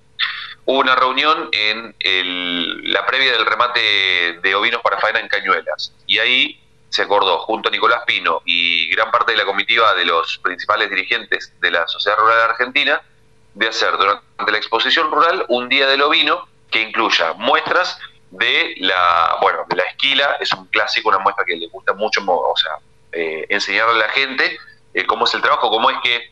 hubo 0.65 0.79
una 0.79 0.95
reunión 0.95 1.49
en 1.53 2.93
la 2.93 3.05
previa 3.05 3.33
del 3.33 3.47
remate 3.47 4.39
de 4.41 4.55
ovinos 4.55 4.81
para 4.81 4.99
faena 5.01 5.19
en 5.19 5.29
Cañuelas. 5.29 5.93
Y 6.07 6.19
ahí 6.19 6.64
se 6.95 7.03
acordó, 7.03 7.41
junto 7.41 7.69
a 7.69 7.73
Nicolás 7.73 8.03
Pino 8.07 8.41
y 8.45 8.89
gran 8.91 9.11
parte 9.11 9.33
de 9.33 9.39
la 9.39 9.45
comitiva 9.45 9.95
de 9.95 10.05
los 10.05 10.39
principales 10.39 10.89
dirigentes 10.89 11.53
de 11.61 11.73
la 11.73 11.89
Sociedad 11.89 12.17
Rural 12.17 12.51
Argentina, 12.51 13.03
de 13.53 13.67
hacer 13.67 13.97
durante 13.97 14.53
la 14.53 14.59
exposición 14.59 15.11
rural 15.11 15.45
un 15.49 15.69
día 15.69 15.89
del 15.89 16.03
ovino 16.03 16.47
que 16.71 16.83
incluya 16.83 17.33
muestras 17.33 17.99
de 18.31 18.77
la, 18.79 19.39
bueno, 19.43 19.65
de 19.69 19.75
la 19.75 19.83
esquila, 19.83 20.37
es 20.39 20.53
un 20.53 20.67
clásico, 20.67 21.09
una 21.09 21.19
muestra 21.19 21.45
que 21.45 21.57
le 21.57 21.67
gusta 21.67 21.95
mucho, 21.95 22.21
o 22.25 22.57
sea, 22.57 22.75
eh, 23.11 23.45
enseñarle 23.49 23.95
a 23.95 24.07
la 24.07 24.13
gente 24.13 24.57
eh, 24.93 25.05
cómo 25.05 25.25
es 25.25 25.35
el 25.35 25.43
trabajo, 25.43 25.71
cómo 25.71 25.91
es 25.91 25.97
que 26.01 26.31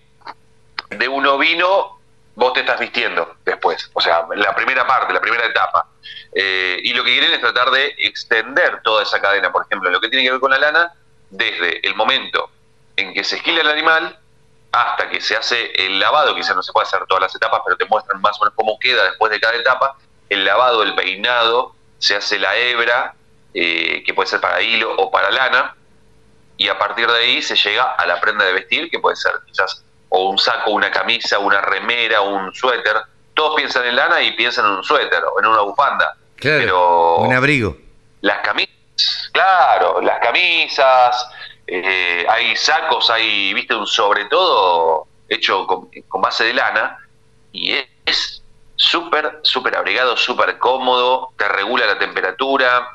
de 0.96 1.08
un 1.08 1.26
ovino 1.26 1.98
vos 2.34 2.52
te 2.52 2.60
estás 2.60 2.78
vistiendo 2.78 3.36
después, 3.44 3.90
o 3.92 4.00
sea, 4.00 4.26
la 4.34 4.54
primera 4.54 4.86
parte, 4.86 5.12
la 5.12 5.20
primera 5.20 5.46
etapa. 5.46 5.86
Eh, 6.34 6.78
y 6.82 6.94
lo 6.94 7.04
que 7.04 7.12
quieren 7.12 7.32
es 7.32 7.40
tratar 7.40 7.70
de 7.70 7.94
extender 7.98 8.80
toda 8.82 9.02
esa 9.02 9.20
cadena, 9.20 9.52
por 9.52 9.66
ejemplo, 9.66 9.90
lo 9.90 10.00
que 10.00 10.08
tiene 10.08 10.24
que 10.24 10.30
ver 10.30 10.40
con 10.40 10.50
la 10.50 10.58
lana, 10.58 10.92
desde 11.30 11.86
el 11.86 11.94
momento 11.94 12.50
en 12.96 13.14
que 13.14 13.24
se 13.24 13.36
esquila 13.36 13.62
el 13.62 13.70
animal 13.70 14.18
hasta 14.70 15.10
que 15.10 15.20
se 15.20 15.36
hace 15.36 15.70
el 15.86 16.00
lavado, 16.00 16.34
quizás 16.34 16.56
no 16.56 16.62
se 16.62 16.72
puede 16.72 16.86
hacer 16.86 17.04
todas 17.06 17.22
las 17.22 17.34
etapas, 17.34 17.60
pero 17.64 17.76
te 17.76 17.84
muestran 17.84 18.20
más 18.22 18.38
o 18.38 18.44
menos 18.44 18.54
cómo 18.56 18.78
queda 18.78 19.04
después 19.04 19.30
de 19.30 19.38
cada 19.38 19.54
etapa, 19.54 19.98
el 20.30 20.44
lavado, 20.44 20.82
el 20.82 20.94
peinado, 20.94 21.74
se 21.98 22.16
hace 22.16 22.38
la 22.38 22.56
hebra, 22.56 23.14
eh, 23.52 24.02
que 24.04 24.14
puede 24.14 24.28
ser 24.28 24.40
para 24.40 24.62
hilo 24.62 24.94
o 24.96 25.10
para 25.10 25.30
lana, 25.30 25.76
y 26.56 26.68
a 26.68 26.78
partir 26.78 27.06
de 27.10 27.18
ahí 27.18 27.42
se 27.42 27.54
llega 27.54 27.82
a 27.82 28.06
la 28.06 28.18
prenda 28.20 28.46
de 28.46 28.54
vestir, 28.54 28.90
que 28.90 28.98
puede 28.98 29.16
ser 29.16 29.32
quizás 29.46 29.84
o 30.14 30.28
un 30.28 30.38
saco, 30.38 30.72
una 30.72 30.90
camisa, 30.90 31.38
una 31.38 31.60
remera, 31.62 32.20
un 32.20 32.52
suéter, 32.52 32.96
todos 33.34 33.56
piensan 33.56 33.86
en 33.86 33.96
lana 33.96 34.20
y 34.20 34.32
piensan 34.32 34.66
en 34.66 34.72
un 34.72 34.84
suéter 34.84 35.24
o 35.24 35.40
en 35.40 35.46
una 35.46 35.62
bufanda. 35.62 36.16
Claro, 36.36 36.58
pero 36.58 37.16
un 37.16 37.32
abrigo. 37.32 37.76
Las 38.20 38.40
camisas, 38.40 39.30
claro, 39.32 40.02
las 40.02 40.18
camisas, 40.20 41.28
eh, 41.66 42.26
hay 42.28 42.54
sacos, 42.56 43.08
hay, 43.08 43.54
viste, 43.54 43.74
un 43.74 43.86
sobre 43.86 44.26
todo 44.26 45.06
hecho 45.30 45.66
con, 45.66 45.88
base 46.20 46.44
de 46.44 46.54
lana 46.54 46.98
y 47.52 47.72
es 48.04 48.42
súper, 48.76 49.40
súper 49.42 49.76
abrigado, 49.76 50.16
súper 50.18 50.58
cómodo, 50.58 51.32
te 51.38 51.48
regula 51.48 51.86
la 51.86 51.98
temperatura. 51.98 52.86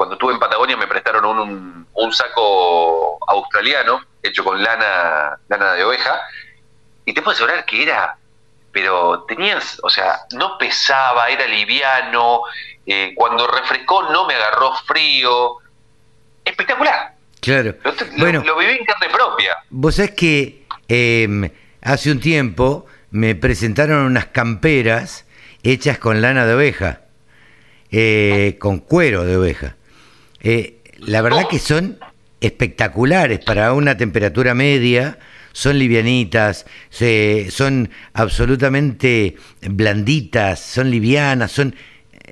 Cuando 0.00 0.14
estuve 0.14 0.32
en 0.32 0.38
Patagonia 0.38 0.78
me 0.78 0.86
prestaron 0.86 1.26
un, 1.26 1.86
un, 1.92 2.12
saco 2.14 3.18
australiano 3.28 4.00
hecho 4.22 4.42
con 4.42 4.62
lana, 4.62 5.38
lana 5.46 5.74
de 5.74 5.84
oveja 5.84 6.22
y 7.04 7.12
te 7.12 7.20
puedo 7.20 7.34
asegurar 7.34 7.66
que 7.66 7.82
era 7.82 8.16
pero 8.72 9.24
tenías, 9.28 9.78
o 9.82 9.90
sea, 9.90 10.20
no 10.32 10.56
pesaba, 10.56 11.28
era 11.28 11.46
liviano, 11.46 12.40
eh, 12.86 13.12
cuando 13.14 13.46
refrescó 13.46 14.10
no 14.10 14.26
me 14.26 14.32
agarró 14.36 14.72
frío, 14.86 15.58
espectacular. 16.46 17.12
Claro. 17.42 17.74
Lo, 17.84 17.92
bueno, 18.16 18.42
lo 18.42 18.56
viví 18.56 18.78
en 18.78 18.86
carne 18.86 19.12
propia. 19.12 19.58
Vos 19.68 19.96
sabés 19.96 20.12
que 20.12 20.64
em, 20.88 21.50
hace 21.82 22.10
un 22.10 22.20
tiempo 22.20 22.86
me 23.10 23.34
presentaron 23.34 23.98
unas 24.06 24.28
camperas 24.28 25.26
hechas 25.62 25.98
con 25.98 26.22
lana 26.22 26.46
de 26.46 26.54
oveja, 26.54 27.02
eh, 27.90 28.56
con 28.58 28.78
cuero 28.78 29.26
de 29.26 29.36
oveja. 29.36 29.76
Eh, 30.42 30.78
la 30.98 31.22
verdad 31.22 31.46
que 31.48 31.58
son 31.58 31.98
espectaculares 32.40 33.40
para 33.40 33.72
una 33.72 33.96
temperatura 33.96 34.54
media, 34.54 35.18
son 35.52 35.78
livianitas, 35.78 36.66
son 37.50 37.90
absolutamente 38.12 39.36
blanditas, 39.62 40.60
son 40.60 40.90
livianas, 40.90 41.52
son... 41.52 41.74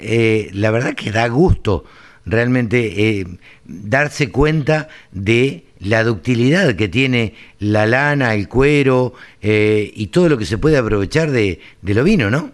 Eh, 0.00 0.50
la 0.52 0.70
verdad 0.70 0.94
que 0.94 1.10
da 1.10 1.26
gusto 1.26 1.84
realmente 2.24 3.26
darse 3.64 4.30
cuenta 4.30 4.88
de 5.10 5.64
la 5.80 6.04
ductilidad 6.04 6.74
que 6.76 6.88
tiene 6.88 7.34
la 7.58 7.86
lana, 7.86 8.34
el 8.34 8.48
cuero 8.48 9.14
eh, 9.40 9.90
y 9.94 10.08
todo 10.08 10.28
lo 10.28 10.38
que 10.38 10.46
se 10.46 10.58
puede 10.58 10.76
aprovechar 10.76 11.30
de, 11.30 11.60
del 11.82 11.98
ovino, 11.98 12.30
¿no? 12.30 12.50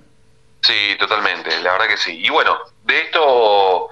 Sí, 0.63 0.73
totalmente, 0.99 1.51
la 1.63 1.73
verdad 1.73 1.89
que 1.89 1.97
sí. 1.97 2.21
Y 2.25 2.31
bueno, 2.31 2.57
de 2.85 3.01
esto, 3.01 3.89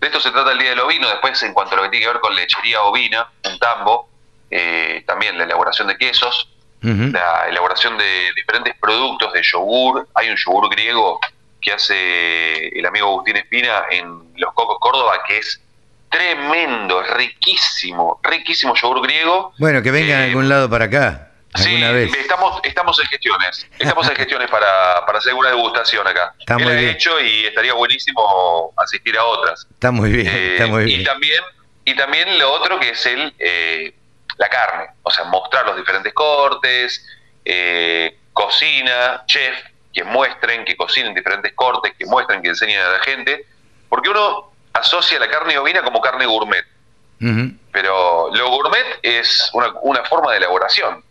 de 0.00 0.06
esto 0.06 0.20
se 0.20 0.30
trata 0.30 0.52
el 0.52 0.58
Día 0.58 0.70
del 0.70 0.80
Ovino, 0.80 1.08
después 1.08 1.42
en 1.42 1.52
cuanto 1.52 1.74
a 1.74 1.78
lo 1.78 1.82
que 1.84 1.88
tiene 1.90 2.06
que 2.06 2.12
ver 2.12 2.20
con 2.20 2.34
lechería 2.34 2.82
ovina, 2.82 3.28
un 3.44 3.58
tambo, 3.58 4.08
eh, 4.50 5.02
también 5.06 5.36
la 5.36 5.44
elaboración 5.44 5.88
de 5.88 5.96
quesos, 5.96 6.48
la 6.82 7.48
elaboración 7.48 7.98
de 7.98 8.32
diferentes 8.36 8.76
productos 8.78 9.32
de 9.32 9.42
yogur, 9.42 10.06
hay 10.14 10.28
un 10.28 10.36
yogur 10.36 10.70
griego 10.70 11.18
que 11.60 11.72
hace 11.72 12.68
el 12.68 12.86
amigo 12.86 13.08
Agustín 13.08 13.36
Espina 13.38 13.86
en 13.90 14.32
Los 14.36 14.54
Cocos 14.54 14.76
Córdoba, 14.78 15.20
que 15.26 15.38
es 15.38 15.60
tremendo, 16.08 17.02
riquísimo, 17.02 18.20
riquísimo 18.22 18.74
yogur 18.76 19.02
griego. 19.02 19.52
Bueno, 19.58 19.82
que 19.82 19.90
vengan 19.90 20.20
a 20.20 20.26
eh, 20.26 20.28
algún 20.28 20.48
lado 20.48 20.70
para 20.70 20.84
acá. 20.84 21.25
Sí, 21.56 21.80
vez. 21.80 22.14
estamos 22.16 22.60
estamos 22.62 22.98
en 23.00 23.06
gestiones. 23.06 23.66
Estamos 23.78 24.08
en 24.08 24.16
gestiones 24.16 24.50
para, 24.50 25.04
para 25.06 25.18
hacer 25.18 25.34
una 25.34 25.50
degustación 25.50 26.06
acá. 26.06 26.34
Está 26.38 26.58
muy 26.58 26.74
bien. 26.74 26.90
hecho 26.90 27.20
y 27.20 27.46
estaría 27.46 27.72
buenísimo 27.74 28.72
asistir 28.76 29.16
a 29.16 29.24
otras. 29.24 29.66
Está 29.70 29.90
muy 29.90 30.10
bien, 30.10 30.26
está 30.26 30.64
eh, 30.64 30.66
muy 30.66 30.84
bien. 30.84 31.00
Y 31.00 31.04
también, 31.04 31.42
y 31.84 31.96
también 31.96 32.38
lo 32.38 32.52
otro 32.52 32.78
que 32.78 32.90
es 32.90 33.06
el 33.06 33.34
eh, 33.38 33.94
la 34.38 34.48
carne. 34.48 34.86
O 35.02 35.10
sea, 35.10 35.24
mostrar 35.24 35.66
los 35.66 35.76
diferentes 35.76 36.12
cortes, 36.12 37.04
cocina, 38.32 39.24
chef, 39.26 39.56
que 39.92 40.04
muestren, 40.04 40.64
que 40.64 40.76
cocinen 40.76 41.14
diferentes 41.14 41.52
cortes, 41.54 41.94
que 41.98 42.04
muestren, 42.06 42.42
que 42.42 42.48
enseñen 42.50 42.80
a 42.80 42.88
la 42.90 42.98
gente. 43.00 43.46
Porque 43.88 44.10
uno 44.10 44.52
asocia 44.72 45.18
la 45.18 45.28
carne 45.28 45.58
ovina 45.58 45.82
como 45.82 46.00
carne 46.00 46.26
gourmet. 46.26 46.64
Pero 47.72 48.30
lo 48.34 48.50
gourmet 48.50 48.98
es 49.02 49.50
una, 49.54 50.04
forma 50.04 50.32
de 50.32 50.38
elaboración. 50.38 51.02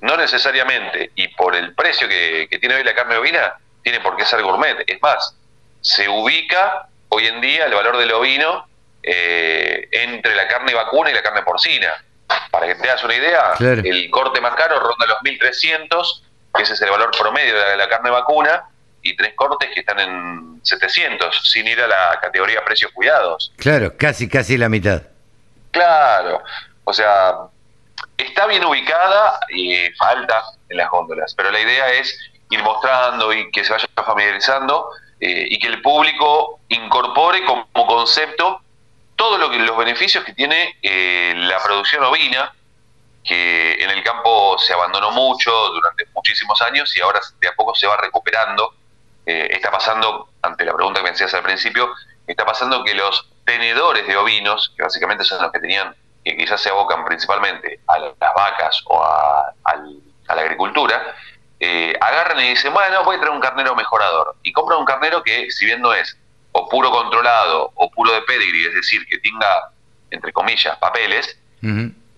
No 0.00 0.16
necesariamente, 0.16 1.10
y 1.14 1.28
por 1.28 1.54
el 1.54 1.74
precio 1.74 2.08
que, 2.08 2.48
tiene 2.60 2.76
hoy 2.76 2.84
la 2.84 2.94
carne 2.94 3.16
ovina, 3.16 3.54
tiene 3.82 4.00
por 4.00 4.16
qué 4.16 4.24
ser 4.24 4.42
gourmet. 4.42 4.82
Es 4.86 5.00
más, 5.02 5.36
se 5.80 6.08
ubica 6.08 6.88
hoy 7.08 7.26
en 7.26 7.40
día 7.40 7.66
el 7.66 7.74
valor 7.74 7.98
del 7.98 8.12
ovino 8.12 8.66
eh, 9.02 9.88
entre 9.92 10.34
la 10.34 10.48
carne 10.48 10.74
vacuna 10.74 11.10
y 11.10 11.14
la 11.14 11.22
carne 11.22 11.42
porcina. 11.42 12.04
Para 12.50 12.66
que 12.66 12.76
te 12.76 12.86
das 12.86 13.02
una 13.02 13.14
idea, 13.14 13.54
el 13.58 14.10
corte 14.10 14.40
más 14.40 14.54
caro 14.54 14.78
ronda 14.78 15.06
los 15.06 15.18
1.300, 15.18 16.22
que 16.54 16.62
ese 16.62 16.74
es 16.74 16.82
el 16.82 16.90
valor 16.90 17.10
promedio 17.18 17.58
de 17.58 17.76
la 17.76 17.88
carne 17.88 18.10
vacuna, 18.10 18.64
y 19.02 19.16
tres 19.16 19.34
cortes 19.34 19.70
que 19.72 19.80
están 19.80 19.98
en 19.98 20.60
700, 20.62 21.50
sin 21.50 21.66
ir 21.66 21.80
a 21.80 21.88
la 21.88 22.18
categoría 22.20 22.64
precios 22.64 22.92
cuidados. 22.92 23.52
Claro, 23.56 23.96
casi, 23.96 24.28
casi 24.28 24.56
la 24.56 24.68
mitad. 24.68 25.02
Claro, 25.70 26.42
o 26.84 26.92
sea, 26.92 27.34
está 28.22 28.46
bien 28.46 28.64
ubicada 28.64 29.40
y 29.48 29.90
falta 29.98 30.42
en 30.68 30.76
las 30.76 30.90
góndolas, 30.90 31.34
pero 31.34 31.50
la 31.50 31.60
idea 31.60 31.88
es 31.92 32.18
ir 32.50 32.62
mostrando 32.62 33.32
y 33.32 33.50
que 33.50 33.64
se 33.64 33.72
vaya 33.72 33.86
familiarizando 33.94 34.90
eh, 35.20 35.46
y 35.50 35.58
que 35.58 35.68
el 35.68 35.82
público 35.82 36.60
incorpore 36.68 37.44
como 37.44 37.86
concepto 37.86 38.60
todos 39.20 39.38
lo 39.38 39.52
los 39.52 39.76
beneficios 39.76 40.24
que 40.24 40.32
tiene 40.32 40.78
eh, 40.80 41.34
la 41.36 41.62
producción 41.62 42.02
ovina, 42.04 42.54
que 43.22 43.74
en 43.74 43.90
el 43.90 44.02
campo 44.02 44.58
se 44.58 44.72
abandonó 44.72 45.10
mucho 45.10 45.50
durante 45.50 46.06
muchísimos 46.14 46.62
años 46.62 46.96
y 46.96 47.02
ahora 47.02 47.20
de 47.38 47.48
a 47.48 47.52
poco 47.52 47.74
se 47.74 47.86
va 47.86 47.98
recuperando. 47.98 48.72
Eh, 49.26 49.48
está 49.50 49.70
pasando, 49.70 50.30
ante 50.40 50.64
la 50.64 50.72
pregunta 50.72 51.00
que 51.00 51.04
me 51.04 51.10
decías 51.10 51.34
al 51.34 51.42
principio, 51.42 51.92
está 52.26 52.46
pasando 52.46 52.82
que 52.82 52.94
los 52.94 53.28
tenedores 53.44 54.06
de 54.06 54.16
ovinos, 54.16 54.72
que 54.74 54.84
básicamente 54.84 55.22
son 55.24 55.42
los 55.42 55.52
que 55.52 55.60
tenían, 55.60 55.94
que 56.24 56.36
quizás 56.36 56.60
se 56.60 56.68
abocan 56.68 57.04
principalmente 57.04 57.80
a 57.86 57.98
las 57.98 58.14
vacas 58.18 58.82
o 58.86 59.02
a, 59.02 59.54
la 59.64 60.42
agricultura, 60.42 61.14
eh, 61.58 61.96
agarran 62.00 62.40
y 62.40 62.50
dicen, 62.50 62.72
bueno, 62.72 63.02
voy 63.04 63.16
a 63.16 63.20
traer 63.20 63.34
un 63.34 63.40
carnero 63.40 63.74
mejorador. 63.74 64.36
Y 64.42 64.52
compran 64.52 64.78
un 64.78 64.84
carnero 64.84 65.22
que, 65.22 65.50
si 65.50 65.66
bien 65.66 65.80
no 65.80 65.92
es 65.92 66.16
o 66.52 66.68
puro 66.68 66.90
controlado 66.90 67.72
o 67.74 67.90
puro 67.90 68.12
de 68.12 68.22
pedigree, 68.22 68.68
es 68.68 68.74
decir, 68.74 69.06
que 69.06 69.18
tenga, 69.18 69.70
entre 70.10 70.32
comillas, 70.32 70.76
papeles, 70.78 71.38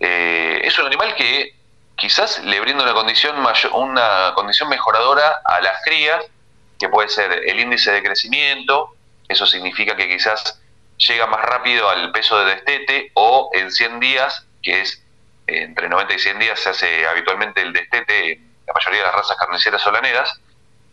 eh, 0.00 0.60
es 0.62 0.78
un 0.78 0.86
animal 0.86 1.14
que 1.14 1.54
quizás 1.96 2.42
le 2.44 2.60
brinda 2.60 2.82
una 2.82 2.94
condición, 2.94 3.40
mayor, 3.40 3.72
una 3.74 4.32
condición 4.34 4.68
mejoradora 4.68 5.40
a 5.44 5.60
las 5.60 5.82
crías 5.84 6.24
que 6.78 6.88
puede 6.88 7.08
ser 7.08 7.32
el 7.32 7.60
índice 7.60 7.92
de 7.92 8.02
crecimiento, 8.02 8.96
eso 9.28 9.46
significa 9.46 9.96
que 9.96 10.08
quizás 10.08 10.61
llega 10.96 11.26
más 11.26 11.42
rápido 11.42 11.88
al 11.88 12.12
peso 12.12 12.38
de 12.38 12.54
destete, 12.54 13.10
o 13.14 13.50
en 13.54 13.70
100 13.70 14.00
días, 14.00 14.46
que 14.62 14.80
es 14.82 15.02
entre 15.46 15.88
90 15.88 16.14
y 16.14 16.18
100 16.18 16.38
días 16.38 16.60
se 16.60 16.70
hace 16.70 17.06
habitualmente 17.06 17.60
el 17.60 17.72
destete 17.72 18.32
en 18.32 18.52
la 18.66 18.72
mayoría 18.72 19.00
de 19.00 19.06
las 19.06 19.14
razas 19.14 19.36
carniceras 19.36 19.82
solaneras, 19.82 20.40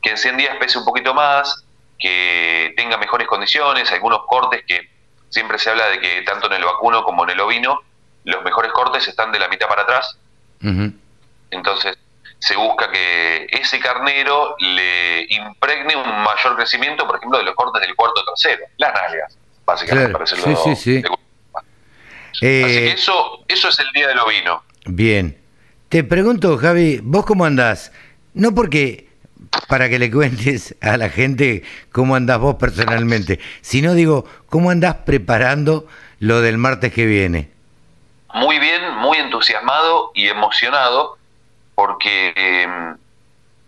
que 0.02 0.10
en 0.12 0.18
100 0.18 0.38
días 0.38 0.58
pese 0.60 0.78
un 0.78 0.86
poquito 0.86 1.14
más, 1.14 1.64
que 1.98 2.74
tenga 2.78 2.98
mejores 2.98 3.28
condiciones, 3.28 3.92
algunos 3.92 4.26
cortes 4.26 4.64
que 4.66 4.90
siempre 5.30 5.60
se 5.60 5.70
habla 5.70 5.88
de 5.90 6.00
que 6.00 6.22
tanto 6.24 6.48
en 6.48 6.54
el 6.54 6.66
vacuno 6.66 7.04
como 7.04 7.24
en 7.26 7.32
el 7.32 7.40
ovino, 7.40 7.82
los 8.24 8.44
mejores 8.44 8.72
cortes 8.72 9.08
están 9.08 9.32
de 9.32 9.40
la 9.40 9.48
mitad 9.48 9.68
para 9.68 9.84
atrás. 9.84 10.18
Entonces, 11.52 11.98
se 12.40 12.56
busca 12.56 12.90
que 12.90 13.48
ese 13.52 13.80
carnero 13.80 14.56
le 14.60 15.26
impregne 15.30 15.96
un 15.96 16.24
mayor 16.24 16.56
crecimiento, 16.56 17.06
por 17.06 17.18
ejemplo, 17.18 17.38
de 17.38 17.44
los 17.44 17.56
cortes 17.56 17.82
del 17.82 17.96
cuarto 17.96 18.24
tercero, 18.24 18.66
las 18.78 18.94
nalgas, 18.94 19.38
básicamente, 19.70 20.12
para 20.12 20.26
decirlo 20.26 20.56
sí, 20.56 20.76
sí, 20.76 21.02
sí. 21.02 21.04
Así 22.32 22.40
que 22.42 22.88
eh, 22.88 22.92
eso, 22.94 23.44
eso 23.48 23.70
es 23.70 23.80
el 23.80 23.92
día 23.94 24.08
del 24.08 24.20
ovino. 24.20 24.64
Bien. 24.86 25.38
Te 25.90 26.04
pregunto, 26.04 26.58
Javi, 26.58 27.00
¿vos 27.02 27.26
cómo 27.26 27.46
andás? 27.46 27.92
No 28.34 28.54
porque 28.54 29.10
para 29.68 29.90
que 29.90 30.00
le 30.00 30.12
cuentes 30.12 30.76
a 30.82 30.98
la 30.98 31.10
gente 31.10 31.64
cómo 31.92 32.16
andás 32.16 32.40
vos 32.40 32.56
personalmente, 32.56 33.40
sino 33.62 33.94
digo, 33.94 34.26
¿cómo 34.50 34.70
andás 34.70 34.98
preparando 35.06 35.88
lo 36.20 36.42
del 36.42 36.58
martes 36.58 36.94
que 36.94 37.06
viene? 37.06 37.50
Muy 38.34 38.60
bien, 38.60 38.96
muy 38.98 39.18
entusiasmado 39.18 40.12
y 40.14 40.28
emocionado 40.28 41.18
porque 41.74 42.34
em, 42.36 42.98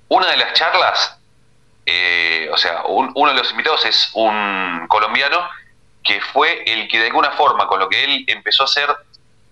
una 0.10 0.28
de 0.28 0.38
las 0.38 0.54
charlas, 0.54 1.18
eh, 1.86 2.50
o 2.54 2.58
sea, 2.58 2.84
uno 2.86 3.32
de 3.32 3.38
los 3.38 3.50
invitados 3.52 3.86
es 3.86 4.12
un 4.14 4.86
colombiano 4.88 5.40
que 6.04 6.20
fue 6.22 6.64
el 6.66 6.88
que 6.88 7.00
de 7.00 7.08
alguna 7.08 7.32
forma, 7.32 7.68
con 7.68 7.80
lo 7.80 7.90
que 7.90 8.04
él 8.04 8.24
empezó 8.28 8.64
a 8.64 8.66
hacer 8.66 8.90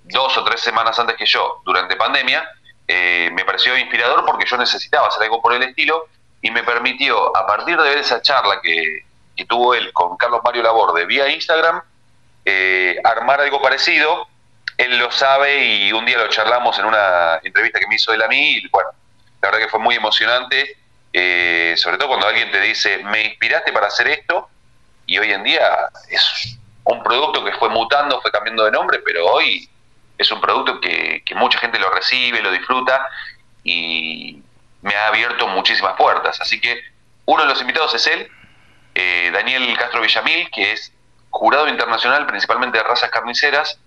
dos 0.03 0.37
o 0.37 0.43
tres 0.43 0.61
semanas 0.61 0.97
antes 0.99 1.15
que 1.15 1.25
yo, 1.25 1.61
durante 1.65 1.95
pandemia, 1.95 2.47
eh, 2.87 3.29
me 3.33 3.45
pareció 3.45 3.77
inspirador 3.77 4.25
porque 4.25 4.45
yo 4.47 4.57
necesitaba 4.57 5.07
hacer 5.07 5.23
algo 5.23 5.41
por 5.41 5.53
el 5.53 5.61
estilo 5.61 6.07
y 6.41 6.49
me 6.51 6.63
permitió, 6.63 7.35
a 7.37 7.45
partir 7.45 7.77
de 7.77 7.89
ver 7.89 7.97
esa 7.99 8.21
charla 8.21 8.59
que, 8.61 9.05
tuvo 9.47 9.73
él 9.73 9.93
con 9.93 10.17
Carlos 10.17 10.41
Mario 10.43 10.63
Laborde 10.63 11.05
vía 11.05 11.29
Instagram, 11.29 11.81
eh, 12.43 12.97
armar 13.05 13.39
algo 13.39 13.61
parecido. 13.61 14.27
Él 14.77 14.97
lo 14.97 15.11
sabe 15.11 15.65
y 15.65 15.93
un 15.93 16.05
día 16.05 16.17
lo 16.17 16.27
charlamos 16.27 16.77
en 16.77 16.85
una 16.85 17.39
entrevista 17.41 17.79
que 17.79 17.87
me 17.87 17.95
hizo 17.95 18.11
él 18.11 18.21
a 18.21 18.27
mí 18.27 18.57
y 18.57 18.67
bueno, 18.67 18.89
la 19.41 19.49
verdad 19.49 19.65
que 19.65 19.71
fue 19.71 19.79
muy 19.79 19.95
emocionante, 19.95 20.75
eh, 21.13 21.73
sobre 21.77 21.97
todo 21.97 22.09
cuando 22.09 22.27
alguien 22.27 22.51
te 22.51 22.59
dice, 22.59 22.97
me 23.05 23.23
inspiraste 23.23 23.71
para 23.71 23.87
hacer 23.87 24.09
esto 24.09 24.49
y 25.09 25.17
hoy 25.17 25.31
en 25.31 25.43
día 25.43 25.89
es 26.09 26.59
un 26.83 27.01
producto 27.01 27.43
que 27.43 27.51
fue 27.53 27.67
mutando, 27.69 28.21
fue 28.21 28.31
cambiando 28.31 28.63
de 28.65 28.71
nombre, 28.71 28.99
pero 29.03 29.25
hoy 29.25 29.67
es 30.15 30.31
un 30.31 30.39
producto 30.39 30.79
que, 30.79 31.23
mucha 31.35 31.57
gente 31.57 31.79
lo 31.79 31.89
recibe, 31.89 32.43
lo 32.43 32.51
disfruta 32.51 33.07
y 33.63 34.39
me 34.83 34.95
ha 34.95 35.07
abierto 35.07 35.47
muchísimas 35.47 35.95
puertas. 35.95 36.39
Así 36.39 36.61
que 36.61 36.79
uno 37.25 37.41
de 37.41 37.49
los 37.49 37.59
invitados 37.59 37.95
es 37.95 38.05
él, 38.05 38.27
eh, 38.93 39.31
Daniel 39.33 39.75
Castro 39.79 40.01
Villamil, 40.01 40.51
que 40.51 40.73
es 40.73 40.93
jurado 41.31 41.67
internacional 41.67 42.27
principalmente 42.27 42.77
de 42.77 42.83
razas 42.83 43.09
carniceras 43.09 43.79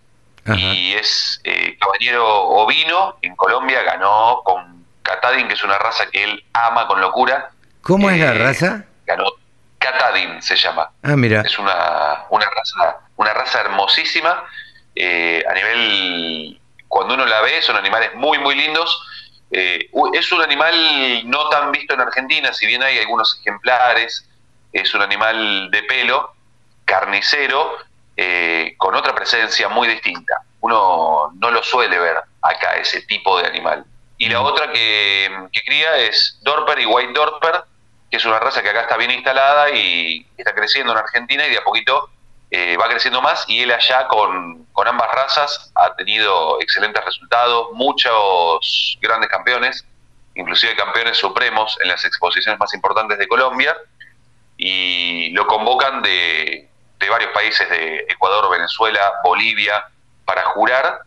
y 0.56 0.94
es 0.94 1.40
eh, 1.44 1.76
caballero 1.78 2.26
ovino 2.26 3.16
en 3.22 3.36
Colombia, 3.36 3.82
ganó 3.84 4.40
con 4.44 4.84
Catadin, 5.02 5.46
que 5.46 5.54
es 5.54 5.62
una 5.62 5.78
raza 5.78 6.06
que 6.10 6.24
él 6.24 6.44
ama 6.52 6.88
con 6.88 7.00
locura. 7.00 7.52
¿Cómo 7.82 8.10
es 8.10 8.18
la 8.18 8.34
eh, 8.34 8.38
raza? 8.38 8.86
Ganó 9.06 9.24
Catadin 9.82 10.40
se 10.40 10.56
llama. 10.56 10.90
Ah, 11.02 11.16
mira. 11.16 11.42
Es 11.42 11.58
una, 11.58 12.24
una 12.30 12.48
raza, 12.48 13.00
una 13.16 13.34
raza 13.34 13.60
hermosísima. 13.60 14.44
Eh, 14.94 15.42
a 15.48 15.54
nivel, 15.54 16.60
cuando 16.86 17.14
uno 17.14 17.26
la 17.26 17.40
ve, 17.40 17.60
son 17.62 17.76
animales 17.76 18.14
muy, 18.14 18.38
muy 18.38 18.54
lindos. 18.54 19.02
Eh, 19.50 19.90
es 20.14 20.32
un 20.32 20.40
animal 20.40 21.28
no 21.28 21.48
tan 21.48 21.72
visto 21.72 21.94
en 21.94 22.00
Argentina, 22.00 22.52
si 22.52 22.66
bien 22.66 22.82
hay 22.82 22.98
algunos 22.98 23.38
ejemplares. 23.40 24.28
Es 24.72 24.94
un 24.94 25.02
animal 25.02 25.70
de 25.70 25.82
pelo, 25.82 26.32
carnicero, 26.84 27.76
eh, 28.16 28.74
con 28.78 28.94
otra 28.94 29.14
presencia 29.14 29.68
muy 29.68 29.88
distinta. 29.88 30.42
Uno 30.60 31.32
no 31.34 31.50
lo 31.50 31.62
suele 31.62 31.98
ver 31.98 32.16
acá, 32.40 32.76
ese 32.76 33.02
tipo 33.02 33.40
de 33.40 33.48
animal. 33.48 33.84
Y 34.16 34.28
la 34.28 34.42
otra 34.42 34.70
que, 34.72 35.48
que 35.52 35.62
cría 35.62 35.96
es 35.96 36.38
Dorper 36.42 36.78
y 36.78 36.86
White 36.86 37.12
Dorper, 37.12 37.64
que 38.12 38.18
es 38.18 38.26
una 38.26 38.38
raza 38.38 38.62
que 38.62 38.68
acá 38.68 38.82
está 38.82 38.98
bien 38.98 39.10
instalada 39.10 39.70
y 39.70 40.26
está 40.36 40.54
creciendo 40.54 40.92
en 40.92 40.98
Argentina 40.98 41.46
y 41.46 41.50
de 41.50 41.56
a 41.56 41.64
poquito 41.64 42.10
eh, 42.50 42.76
va 42.76 42.86
creciendo 42.90 43.22
más. 43.22 43.46
Y 43.48 43.62
él 43.62 43.72
allá 43.72 44.06
con, 44.06 44.66
ambas 44.84 45.10
razas 45.12 45.72
ha 45.74 45.94
tenido 45.94 46.60
excelentes 46.60 47.02
resultados, 47.02 47.68
muchos 47.72 48.98
grandes 49.00 49.30
campeones, 49.30 49.86
inclusive 50.34 50.76
campeones 50.76 51.16
supremos 51.16 51.78
en 51.82 51.88
las 51.88 52.04
exposiciones 52.04 52.60
más 52.60 52.74
importantes 52.74 53.18
de 53.18 53.26
Colombia. 53.26 53.74
Y 54.58 55.30
lo 55.30 55.46
convocan 55.46 56.02
de, 56.02 56.68
varios 57.08 57.30
países 57.32 57.66
de 57.70 58.04
Ecuador, 58.10 58.50
Venezuela, 58.50 59.10
Bolivia 59.24 59.86
para 60.26 60.44
jurar. 60.50 61.00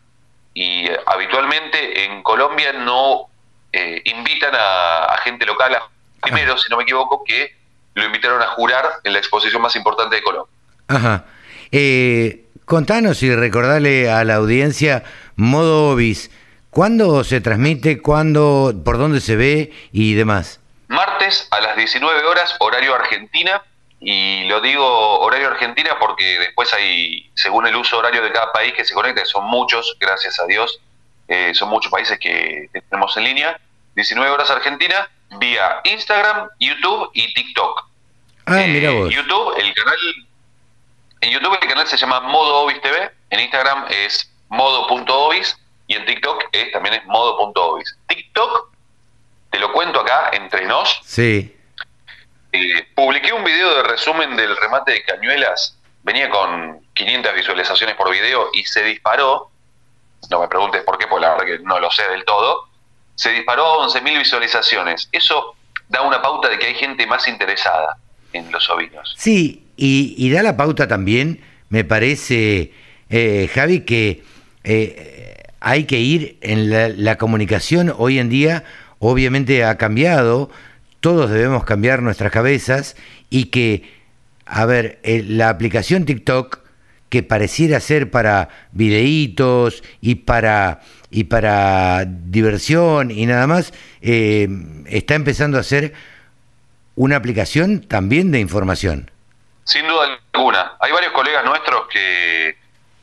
Y 0.54 0.90
habitualmente 1.06 2.02
en 2.04 2.24
Colombia 2.24 2.72
no 2.72 3.28
eh, 3.72 4.02
invitan 4.06 4.56
a, 4.56 5.04
a 5.04 5.18
gente 5.18 5.46
local 5.46 5.72
a 5.76 5.88
primero, 6.30 6.58
si 6.58 6.68
no 6.70 6.76
me 6.76 6.82
equivoco, 6.82 7.24
que 7.24 7.56
lo 7.94 8.04
invitaron 8.04 8.42
a 8.42 8.48
jurar 8.48 8.84
en 9.04 9.12
la 9.12 9.18
exposición 9.18 9.62
más 9.62 9.74
importante 9.76 10.16
de 10.16 10.22
Colombia. 10.22 10.52
Ajá. 10.88 11.24
Eh, 11.72 12.44
contanos 12.64 13.22
y 13.22 13.34
recordale 13.34 14.10
a 14.10 14.22
la 14.24 14.36
audiencia 14.36 15.02
modo 15.36 15.90
Obis. 15.90 16.30
¿Cuándo 16.70 17.24
se 17.24 17.40
transmite? 17.40 18.02
¿Cuándo? 18.02 18.74
¿Por 18.84 18.98
dónde 18.98 19.20
se 19.20 19.36
ve? 19.36 19.72
Y 19.92 20.14
demás. 20.14 20.60
Martes 20.88 21.48
a 21.50 21.60
las 21.60 21.76
19 21.76 22.24
horas, 22.24 22.54
horario 22.60 22.94
Argentina. 22.94 23.62
Y 23.98 24.44
lo 24.44 24.60
digo 24.60 25.20
horario 25.20 25.48
Argentina 25.48 25.96
porque 25.98 26.38
después 26.38 26.72
hay, 26.74 27.30
según 27.34 27.66
el 27.66 27.74
uso 27.76 27.96
horario 27.96 28.22
de 28.22 28.30
cada 28.30 28.52
país 28.52 28.74
que 28.74 28.84
se 28.84 28.92
conecta, 28.92 29.22
que 29.22 29.26
son 29.26 29.46
muchos, 29.46 29.96
gracias 29.98 30.38
a 30.38 30.44
Dios, 30.44 30.80
eh, 31.28 31.54
son 31.54 31.70
muchos 31.70 31.90
países 31.90 32.18
que 32.18 32.68
tenemos 32.90 33.16
en 33.16 33.24
línea. 33.24 33.58
19 33.94 34.30
horas 34.30 34.50
Argentina, 34.50 35.08
vía 35.38 35.80
Instagram, 35.84 36.48
YouTube 36.58 37.10
y 37.14 37.32
TikTok. 37.34 37.88
Ah, 38.46 38.64
mira 38.66 38.90
vos. 38.92 39.12
YouTube, 39.12 39.54
el 39.58 39.74
canal, 39.74 39.98
en 41.20 41.30
YouTube 41.30 41.58
el 41.60 41.68
canal 41.68 41.86
se 41.86 41.96
llama 41.96 42.20
Modo 42.20 42.60
Obis 42.60 42.80
TV, 42.80 43.10
en 43.30 43.40
Instagram 43.40 43.86
es 43.90 44.32
modo.obis 44.48 45.56
y 45.88 45.94
en 45.94 46.04
TikTok 46.06 46.44
es, 46.52 46.72
también 46.72 46.94
es 46.94 47.06
modo.obis. 47.06 47.96
TikTok, 48.06 48.70
te 49.50 49.58
lo 49.58 49.72
cuento 49.72 50.00
acá 50.00 50.30
entre 50.32 50.66
nos. 50.66 51.00
Sí. 51.04 51.56
Eh, 52.52 52.88
publiqué 52.94 53.32
un 53.32 53.44
video 53.44 53.74
de 53.76 53.82
resumen 53.82 54.36
del 54.36 54.56
remate 54.56 54.92
de 54.92 55.04
Cañuelas, 55.04 55.76
venía 56.02 56.30
con 56.30 56.80
500 56.94 57.34
visualizaciones 57.34 57.96
por 57.96 58.10
video 58.10 58.50
y 58.52 58.64
se 58.64 58.84
disparó. 58.84 59.50
No 60.30 60.40
me 60.40 60.48
preguntes 60.48 60.82
por 60.82 60.98
qué, 60.98 61.06
porque 61.06 61.26
la 61.26 61.34
verdad 61.34 61.46
que 61.46 61.58
no 61.64 61.78
lo 61.78 61.90
sé 61.90 62.08
del 62.08 62.24
todo 62.24 62.68
se 63.16 63.30
disparó 63.30 63.82
a 63.82 63.88
11.000 63.88 64.18
visualizaciones. 64.18 65.08
Eso 65.10 65.56
da 65.88 66.02
una 66.02 66.22
pauta 66.22 66.48
de 66.48 66.58
que 66.58 66.66
hay 66.66 66.74
gente 66.74 67.06
más 67.06 67.26
interesada 67.26 67.96
en 68.32 68.50
los 68.52 68.68
ovinos. 68.70 69.14
Sí, 69.18 69.64
y, 69.76 70.30
da 70.30 70.42
la 70.42 70.56
pauta 70.56 70.86
también, 70.86 71.40
me 71.68 71.84
parece, 71.84 72.72
eh, 73.10 73.50
Javi, 73.52 73.80
que 73.80 74.22
eh, 74.64 75.42
hay 75.60 75.84
que 75.84 75.98
ir 75.98 76.38
en 76.40 77.04
la, 77.04 77.18
comunicación 77.18 77.92
hoy 77.96 78.18
en 78.18 78.28
día, 78.28 78.64
obviamente 78.98 79.64
ha 79.64 79.76
cambiado, 79.76 80.50
todos 81.00 81.30
debemos 81.30 81.64
cambiar 81.64 82.02
nuestras 82.02 82.32
cabezas 82.32 82.96
y 83.30 83.46
que, 83.46 83.90
a 84.44 84.64
ver, 84.66 84.98
eh, 85.02 85.24
la 85.26 85.48
aplicación 85.48 86.04
TikTok, 86.04 86.60
que 87.08 87.22
pareciera 87.22 87.80
ser 87.80 88.10
para 88.10 88.48
videitos 88.72 89.82
y 90.00 90.16
para 90.16 90.80
y 91.16 91.24
para 91.24 92.04
diversión 92.04 93.10
y 93.10 93.24
nada 93.24 93.46
más, 93.46 93.72
eh, 94.02 94.46
está 94.84 95.14
empezando 95.14 95.58
a 95.58 95.62
ser 95.62 95.94
una 96.94 97.16
aplicación 97.16 97.80
también 97.80 98.30
de 98.32 98.38
información. 98.38 99.10
Sin 99.64 99.88
duda 99.88 100.20
alguna. 100.34 100.76
Hay 100.78 100.92
varios 100.92 101.12
colegas 101.12 101.42
nuestros 101.46 101.88
que, 101.88 102.58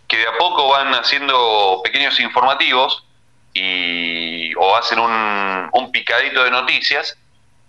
que 0.08 0.18
de 0.18 0.28
a 0.28 0.38
poco 0.38 0.70
van 0.70 0.94
haciendo 0.94 1.82
pequeños 1.84 2.20
informativos 2.20 3.04
y, 3.52 4.54
o 4.58 4.76
hacen 4.76 5.00
un, 5.00 5.70
un 5.74 5.92
picadito 5.92 6.44
de 6.44 6.52
noticias 6.52 7.18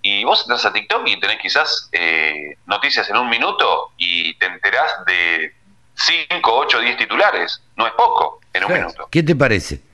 y 0.03 0.24
vos 0.24 0.42
entras 0.42 0.66
a 0.66 0.74
TikTok 0.74 1.09
y 1.09 1.18
tenés 1.20 1.38
quizás 1.40 1.88
eh, 1.92 2.59
noticias 2.66 3.09
en 3.09 3.16
un 3.16 3.30
minuto 3.30 3.92
y 3.97 4.34
te 4.34 4.45
enterás 4.45 4.92
de 5.07 5.55
5, 5.95 6.38
8, 6.45 6.80
10 6.80 6.97
titulares. 6.99 7.62
No 7.76 7.86
es 7.86 7.95
poco 7.95 8.40
en 8.53 8.64
un 8.64 8.72
minuto. 8.74 9.09
¿Qué 9.11 9.22
te 9.22 9.34
parece? 9.34 9.93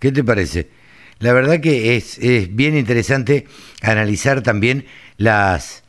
¿Qué 0.00 0.10
te 0.10 0.24
parece? 0.24 0.70
La 1.18 1.34
verdad 1.34 1.60
que 1.60 1.96
es, 1.96 2.18
bien 2.56 2.76
interesante 2.76 3.46
analizar 3.82 4.42
también 4.42 4.88
las... 5.18 5.84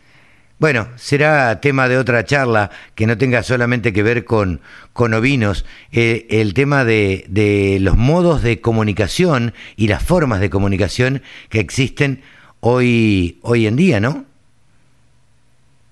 Bueno, 0.59 0.89
será 0.97 1.59
tema 1.61 1.87
de 1.87 1.97
otra 1.97 2.23
charla 2.25 2.69
que 2.93 3.07
no 3.07 3.17
tenga 3.17 3.41
solamente 3.41 3.93
que 3.93 4.03
ver 4.03 4.25
con, 4.25 4.61
con 4.93 5.13
ovinos, 5.13 5.65
eh, 5.91 6.27
el 6.29 6.53
tema 6.53 6.83
de, 6.83 7.25
de 7.29 7.79
los 7.79 7.95
modos 7.95 8.43
de 8.43 8.61
comunicación 8.61 9.55
y 9.75 9.87
las 9.87 10.03
formas 10.03 10.39
de 10.39 10.51
comunicación 10.51 11.23
que 11.49 11.61
existen 11.61 12.21
hoy, 12.59 13.39
hoy 13.41 13.65
en 13.65 13.75
día, 13.77 13.99
¿no? 13.99 14.25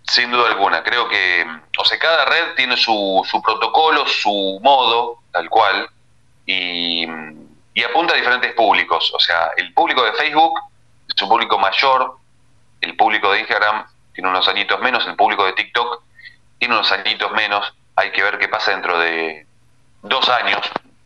Sin 0.03 0.30
duda 0.30 0.49
alguna, 0.49 0.84
creo 0.84 1.07
que, 1.07 1.45
o 1.78 1.86
sea, 1.86 1.97
cada 1.97 2.26
red 2.26 2.55
tiene 2.57 2.76
su, 2.76 3.26
su 3.30 3.41
protocolo, 3.41 4.05
su 4.07 4.59
modo, 4.61 5.20
tal 5.32 5.49
cual, 5.49 5.88
y 6.45 7.07
y 7.80 7.84
apunta 7.84 8.13
a 8.13 8.17
diferentes 8.17 8.53
públicos. 8.53 9.09
O 9.15 9.19
sea, 9.19 9.51
el 9.55 9.73
público 9.73 10.03
de 10.03 10.11
Facebook 10.13 10.59
es 11.07 11.21
un 11.21 11.30
público 11.30 11.57
mayor, 11.57 12.17
el 12.82 12.95
público 12.97 13.32
de 13.32 13.39
Instagram 13.39 13.86
tiene 14.13 14.30
unos 14.30 14.45
añitos 14.49 14.82
menos, 14.82 15.07
el 15.07 15.15
público 15.15 15.45
de 15.45 15.53
TikTok 15.53 16.03
tiene 16.57 16.73
unos 16.73 16.91
añitos 16.91 17.32
menos. 17.32 17.73
Hay 17.95 18.11
que 18.11 18.21
ver 18.21 18.38
qué 18.38 18.49
pasa 18.49 18.71
dentro 18.71 18.99
de 18.99 19.47
dos 20.01 20.27
años. 20.27 20.59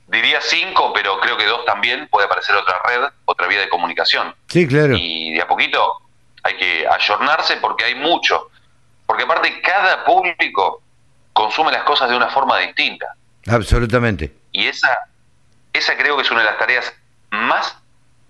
Diría 0.08 0.42
cinco, 0.42 0.92
pero 0.94 1.20
creo 1.20 1.38
que 1.38 1.46
dos 1.46 1.64
también 1.66 2.08
puede 2.08 2.26
aparecer 2.26 2.56
otra 2.56 2.82
red, 2.88 3.04
otra 3.26 3.46
vía 3.46 3.60
de 3.60 3.70
comunicación. 3.70 4.34
Sí, 4.48 4.68
claro. 4.68 4.96
Y 4.98 5.32
de 5.34 5.42
a 5.42 5.48
poquito 5.48 6.02
hay 6.42 6.58
que 6.58 6.88
ayornarse 6.88 7.58
porque 7.58 7.86
hay 7.86 7.96
mucho. 7.96 8.50
Porque 9.06 9.26
aparte 9.26 9.62
cada 9.62 10.04
público 10.06 10.82
consume 11.34 11.72
las 11.72 11.84
cosas 11.84 12.10
de 12.10 12.16
una 12.16 12.30
forma 12.30 12.58
distinta. 12.58 13.14
Absolutamente. 13.48 14.34
Y 14.52 14.66
esa 14.66 15.08
es 16.24 16.32
una 16.32 16.42
de 16.42 16.46
las 16.46 16.58
tareas 16.58 16.94
más 17.32 17.78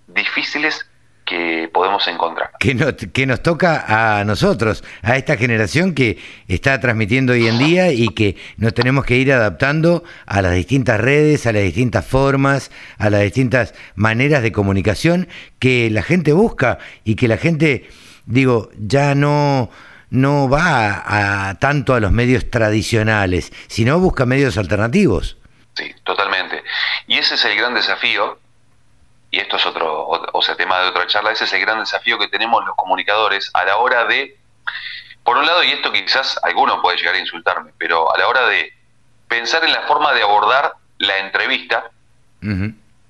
difíciles 0.08 0.86
que 1.26 1.70
podemos 1.74 2.06
encontrar. 2.08 2.52
Que, 2.60 2.76
que 3.14 3.26
nos 3.26 3.41
toca 3.41 4.20
a 4.20 4.26
nosotros, 4.26 4.84
a 5.02 5.16
esta 5.16 5.38
generación 5.38 5.94
que 5.94 6.20
está 6.48 6.80
transmitiendo 6.80 7.34
hoy 7.34 7.48
en 7.48 7.60
día 7.60 7.91
y 7.94 8.10
que 8.10 8.36
nos 8.58 8.74
tenemos 8.74 9.06
que 9.06 9.16
ir 9.16 9.32
adaptando 9.32 10.04
a 10.26 10.41
las 10.41 10.54
distintas 10.54 11.00
redes, 11.00 11.46
a 11.46 11.54
las 11.54 11.64
distintas 11.64 12.06
formas, 12.06 12.72
a 12.98 13.10
las 13.10 13.22
distintas 13.22 13.74
maneras 13.96 14.44
de 14.44 14.52
comunicación 14.52 15.30
que 15.60 15.89
la 15.89 16.02
gente 16.02 16.34
busca 16.34 16.80
y 17.06 17.16
que 17.16 17.30
la 17.30 17.38
gente, 17.38 17.88
digo, 18.26 18.70
ya 18.78 19.16
no 19.16 19.70
no 20.10 20.48
va 20.48 21.50
a 21.50 21.56
tanto 21.56 21.96
a 21.96 22.00
los 22.00 22.12
medios 22.12 22.52
tradicionales, 22.52 23.52
sino 23.68 24.00
busca 24.00 24.28
medios 24.28 24.58
alternativos. 24.60 25.38
Sí, 25.76 25.94
totalmente. 26.04 26.64
Y 27.08 27.18
ese 27.18 27.36
es 27.36 27.46
el 27.46 27.56
gran 27.58 27.74
desafío, 27.74 28.40
y 29.32 29.40
esto 29.40 29.58
es 29.58 29.66
otro, 29.66 30.08
o 30.08 30.42
sea, 30.42 30.56
tema 30.56 30.80
de 30.80 30.90
otra 30.90 31.08
charla, 31.08 31.32
ese 31.32 31.46
es 31.46 31.54
el 31.54 31.62
gran 31.62 31.80
desafío 31.80 32.20
que 32.20 32.28
tenemos 32.28 32.64
los 32.66 32.76
comunicadores 32.76 33.50
a 33.54 33.66
la 33.66 33.78
hora 33.78 34.06
de, 34.06 34.38
por 35.24 35.38
un 35.38 35.46
lado, 35.46 35.64
y 35.64 35.72
esto 35.72 35.92
quizás 35.92 36.40
alguno 36.44 36.82
puede 36.82 36.98
llegar 36.98 37.16
a 37.16 37.20
insultarme, 37.20 37.72
pero 37.78 38.14
a 38.14 38.18
la 38.18 38.28
hora 38.28 38.48
de 38.48 38.72
pensar 39.28 39.64
en 39.64 39.74
la 39.74 39.82
forma 39.88 40.14
de 40.14 40.22
abordar 40.22 40.74
la 41.00 41.18
entrevista, 41.18 41.90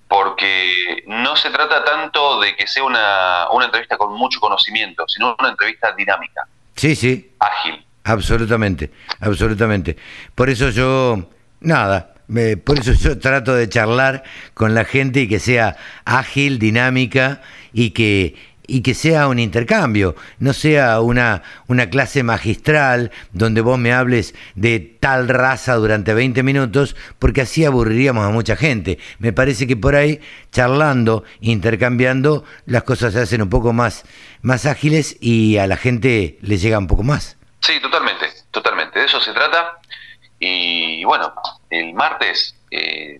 porque 0.08 1.04
no 1.08 1.36
se 1.36 1.50
trata 1.50 1.84
tanto 1.84 2.40
de 2.40 2.56
que 2.56 2.68
sea 2.68 2.84
una, 2.84 3.50
una 3.52 3.66
entrevista 3.66 3.98
con 3.98 4.14
mucho 4.14 4.40
conocimiento, 4.40 5.08
sino 5.08 5.36
una 5.40 5.50
entrevista 5.50 5.92
dinámica. 5.92 6.48
Sí, 6.76 6.96
sí. 6.96 7.34
Ágil. 7.40 7.86
Absolutamente, 8.06 8.92
absolutamente. 9.22 9.98
Por 10.36 10.50
eso 10.50 10.70
yo, 10.70 11.18
nada, 11.62 12.13
por 12.64 12.80
eso 12.80 12.94
yo 12.94 13.18
trato 13.20 13.54
de 13.56 13.70
charlar 13.70 14.24
con 14.54 14.74
la 14.74 14.86
gente 14.86 15.22
y 15.22 15.28
que 15.28 15.40
sea 15.40 15.78
ágil, 16.06 16.60
dinámica 16.60 17.42
y 17.74 17.92
que 17.92 18.36
y 18.68 18.82
que 18.82 18.94
sea 18.94 19.28
un 19.28 19.40
intercambio, 19.40 20.16
no 20.40 20.54
sea 20.54 21.02
una, 21.02 21.44
una 21.68 21.90
clase 21.90 22.24
magistral 22.24 23.12
donde 23.32 23.62
vos 23.62 23.78
me 23.78 23.94
hables 23.94 24.34
de 24.56 24.80
tal 24.80 25.28
raza 25.28 25.76
durante 25.76 26.14
20 26.14 26.44
minutos, 26.44 26.96
porque 27.20 27.42
así 27.42 27.66
aburriríamos 27.66 28.26
a 28.26 28.30
mucha 28.30 28.56
gente. 28.56 29.00
Me 29.20 29.34
parece 29.34 29.68
que 29.68 29.76
por 29.76 29.96
ahí, 29.96 30.22
charlando, 30.52 31.24
intercambiando, 31.42 32.46
las 32.66 32.84
cosas 32.84 33.14
se 33.14 33.20
hacen 33.22 33.42
un 33.42 33.50
poco 33.50 33.74
más, 33.74 34.06
más 34.42 34.66
ágiles 34.66 35.18
y 35.20 35.58
a 35.58 35.68
la 35.68 35.78
gente 35.78 36.38
le 36.42 36.58
llega 36.58 36.78
un 36.80 36.88
poco 36.88 37.04
más. 37.04 37.38
Sí, 37.60 37.80
totalmente, 37.82 38.28
totalmente. 38.52 39.00
De 39.00 39.06
eso 39.06 39.20
se 39.20 39.34
trata. 39.34 39.80
Y 40.40 41.04
bueno, 41.06 41.34
el 41.74 41.94
martes 41.94 42.56
eh, 42.72 43.20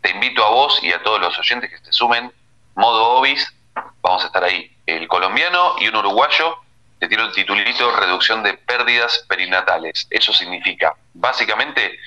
te 0.00 0.10
invito 0.10 0.44
a 0.44 0.50
vos 0.50 0.78
y 0.82 0.92
a 0.92 1.02
todos 1.02 1.20
los 1.20 1.38
oyentes 1.38 1.70
que 1.70 1.78
se 1.78 1.92
sumen, 1.92 2.32
modo 2.74 3.18
Obis, 3.18 3.54
vamos 4.02 4.24
a 4.24 4.26
estar 4.26 4.42
ahí 4.44 4.70
el 4.86 5.06
colombiano 5.08 5.76
y 5.78 5.88
un 5.88 5.96
uruguayo 5.96 6.58
te 6.98 7.08
tiro 7.08 7.24
el 7.24 7.32
titulito 7.32 7.90
reducción 7.96 8.44
de 8.44 8.54
pérdidas 8.54 9.24
perinatales. 9.28 10.06
Eso 10.08 10.32
significa, 10.32 10.94
básicamente, 11.14 11.98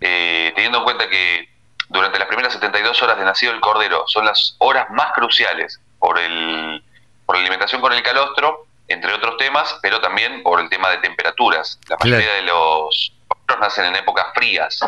eh, 0.00 0.52
teniendo 0.54 0.78
en 0.78 0.84
cuenta 0.84 1.08
que 1.10 1.50
durante 1.90 2.18
las 2.18 2.28
primeras 2.28 2.54
72 2.54 3.02
horas 3.02 3.18
de 3.18 3.24
nacido 3.24 3.52
el 3.52 3.60
cordero 3.60 4.04
son 4.06 4.24
las 4.24 4.56
horas 4.56 4.88
más 4.88 5.12
cruciales 5.12 5.80
por, 5.98 6.18
el, 6.18 6.82
por 7.26 7.36
la 7.36 7.42
alimentación 7.42 7.82
con 7.82 7.92
el 7.92 8.02
calostro, 8.02 8.66
entre 8.88 9.12
otros 9.12 9.36
temas, 9.36 9.78
pero 9.82 10.00
también 10.00 10.42
por 10.42 10.60
el 10.60 10.70
tema 10.70 10.88
de 10.88 10.98
temperaturas. 10.98 11.78
La 11.88 11.98
mayoría 12.00 12.32
de 12.32 12.42
los 12.42 13.12
cordero 13.28 13.60
nacen 13.60 13.84
en 13.84 13.96
épocas 13.96 14.28
frías. 14.34 14.80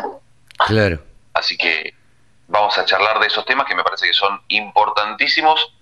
Claro. 0.67 0.99
Así 1.33 1.57
que 1.57 1.93
vamos 2.47 2.77
a 2.77 2.85
charlar 2.85 3.19
de 3.19 3.27
esos 3.27 3.45
temas 3.45 3.65
que 3.65 3.75
me 3.75 3.83
parece 3.83 4.07
que 4.07 4.13
son 4.13 4.41
importantísimos 4.49 5.73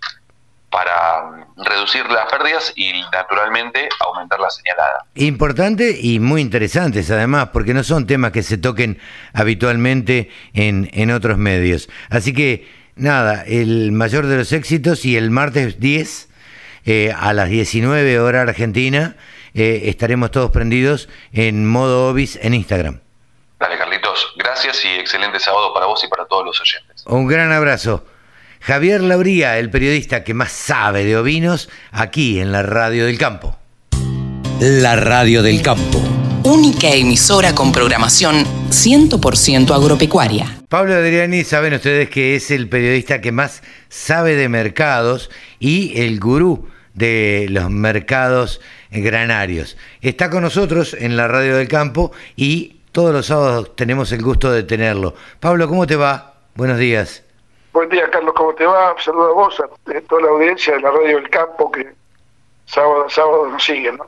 para 0.70 1.48
reducir 1.58 2.06
las 2.12 2.32
pérdidas 2.32 2.72
y 2.76 3.02
naturalmente 3.12 3.90
aumentar 4.00 4.40
la 4.40 4.50
señalada. 4.52 5.06
Importante 5.16 5.98
y 6.00 6.20
muy 6.20 6.42
interesantes 6.42 7.10
además, 7.10 7.50
porque 7.52 7.74
no 7.74 7.84
son 7.84 8.06
temas 8.06 8.32
que 8.32 8.44
se 8.44 8.58
toquen 8.58 9.00
habitualmente 9.34 10.30
en, 10.54 10.90
en 10.94 11.10
otros 11.10 11.38
medios. 11.38 11.90
Así 12.10 12.34
que 12.34 12.68
nada, 12.96 13.44
el 13.48 13.92
mayor 13.92 14.28
de 14.28 14.38
los 14.38 14.54
éxitos 14.54 15.06
y 15.06 15.18
el 15.18 15.32
martes 15.32 15.80
10 15.80 16.30
eh, 16.86 17.14
a 17.18 17.34
las 17.34 17.50
19 17.50 18.20
hora 18.20 18.42
argentina 18.42 19.16
eh, 19.54 19.82
estaremos 19.86 20.32
todos 20.32 20.52
prendidos 20.52 21.10
en 21.34 21.66
modo 21.68 22.10
Obis 22.10 22.40
en 22.42 22.54
Instagram. 22.54 23.00
Dale 23.60 23.78
Carlitos, 23.78 23.89
gracias 24.64 24.84
y 24.84 25.00
excelente 25.00 25.40
sábado 25.40 25.74
para 25.74 25.86
vos 25.86 26.04
y 26.04 26.08
para 26.08 26.26
todos 26.26 26.46
los 26.46 26.60
oyentes. 26.60 27.04
Un 27.06 27.28
gran 27.28 27.52
abrazo. 27.52 28.04
Javier 28.60 29.02
Lauría, 29.02 29.58
el 29.58 29.70
periodista 29.70 30.26
que 30.26 30.34
más 30.34 30.52
sabe 30.52 31.06
de 31.06 31.16
ovinos, 31.16 31.70
aquí 31.92 32.42
en 32.42 32.52
la 32.52 32.62
Radio 32.62 33.06
del 33.06 33.18
Campo. 33.18 33.58
La 34.60 34.98
Radio 34.98 35.44
del 35.44 35.62
Campo. 35.62 36.02
Única 36.44 36.90
emisora 36.90 37.56
con 37.56 37.72
programación 37.72 38.46
100% 38.70 39.74
agropecuaria. 39.74 40.58
Pablo 40.68 40.96
Adriani, 40.96 41.46
saben 41.46 41.74
ustedes 41.74 42.10
que 42.10 42.36
es 42.36 42.52
el 42.52 42.68
periodista 42.68 43.22
que 43.22 43.32
más 43.32 43.64
sabe 43.88 44.36
de 44.36 44.50
mercados 44.50 45.30
y 45.60 46.02
el 46.02 46.20
gurú 46.20 46.68
de 46.94 47.48
los 47.50 47.70
mercados 47.70 48.60
granarios. 48.92 49.78
Está 50.02 50.30
con 50.30 50.44
nosotros 50.44 50.98
en 51.00 51.16
la 51.16 51.30
Radio 51.30 51.56
del 51.56 51.70
Campo 51.70 52.12
y 52.36 52.79
todos 52.92 53.14
los 53.14 53.26
sábados 53.28 53.76
tenemos 53.76 54.12
el 54.12 54.22
gusto 54.22 54.52
de 54.52 54.64
tenerlo. 54.64 55.14
Pablo, 55.40 55.68
¿cómo 55.68 55.86
te 55.86 55.96
va? 55.96 56.34
Buenos 56.56 56.78
días. 56.78 57.24
Buen 57.72 57.90
día, 57.90 58.10
Carlos, 58.10 58.34
¿cómo 58.36 58.54
te 58.56 58.66
va? 58.66 58.96
Saludo 59.04 59.30
a 59.30 59.34
vos, 59.34 59.60
a 59.60 60.02
toda 60.08 60.22
la 60.22 60.30
audiencia 60.30 60.74
de 60.74 60.82
la 60.82 60.92
Radio 60.92 61.18
del 61.18 61.30
Campo 61.30 61.72
que 61.72 61.88
sábado 62.66 63.06
a 63.06 63.10
sábado 63.10 63.48
nos 63.48 63.64
siguen, 63.64 63.98
¿no? 63.98 64.06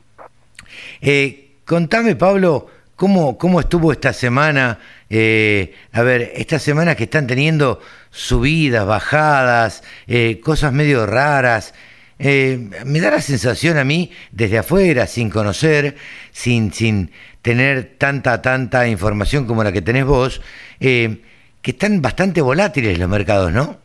Eh, 0.99 1.57
contame, 1.65 2.15
Pablo, 2.15 2.67
¿cómo, 2.95 3.37
cómo 3.37 3.59
estuvo 3.59 3.91
esta 3.91 4.13
semana? 4.13 4.79
Eh, 5.09 5.75
a 5.91 6.01
ver, 6.01 6.31
estas 6.35 6.63
semanas 6.63 6.95
que 6.95 7.03
están 7.03 7.27
teniendo 7.27 7.79
subidas, 8.09 8.85
bajadas, 8.85 9.83
eh, 10.07 10.39
cosas 10.43 10.73
medio 10.73 11.05
raras. 11.05 11.73
Me 12.21 12.99
da 12.99 13.11
la 13.11 13.21
sensación 13.21 13.77
a 13.77 13.83
mí, 13.83 14.11
desde 14.31 14.59
afuera, 14.59 15.07
sin 15.07 15.29
conocer, 15.29 15.95
sin, 16.31 16.71
sin 16.71 17.11
tener 17.41 17.95
tanta, 17.97 18.41
tanta 18.41 18.87
información 18.87 19.47
como 19.47 19.63
la 19.63 19.71
que 19.71 19.81
tenés 19.81 20.05
vos, 20.05 20.41
que 20.79 21.21
están 21.63 22.01
bastante 22.01 22.41
volátiles 22.41 22.97
los 22.99 23.09
mercados, 23.09 23.51
¿no? 23.51 23.77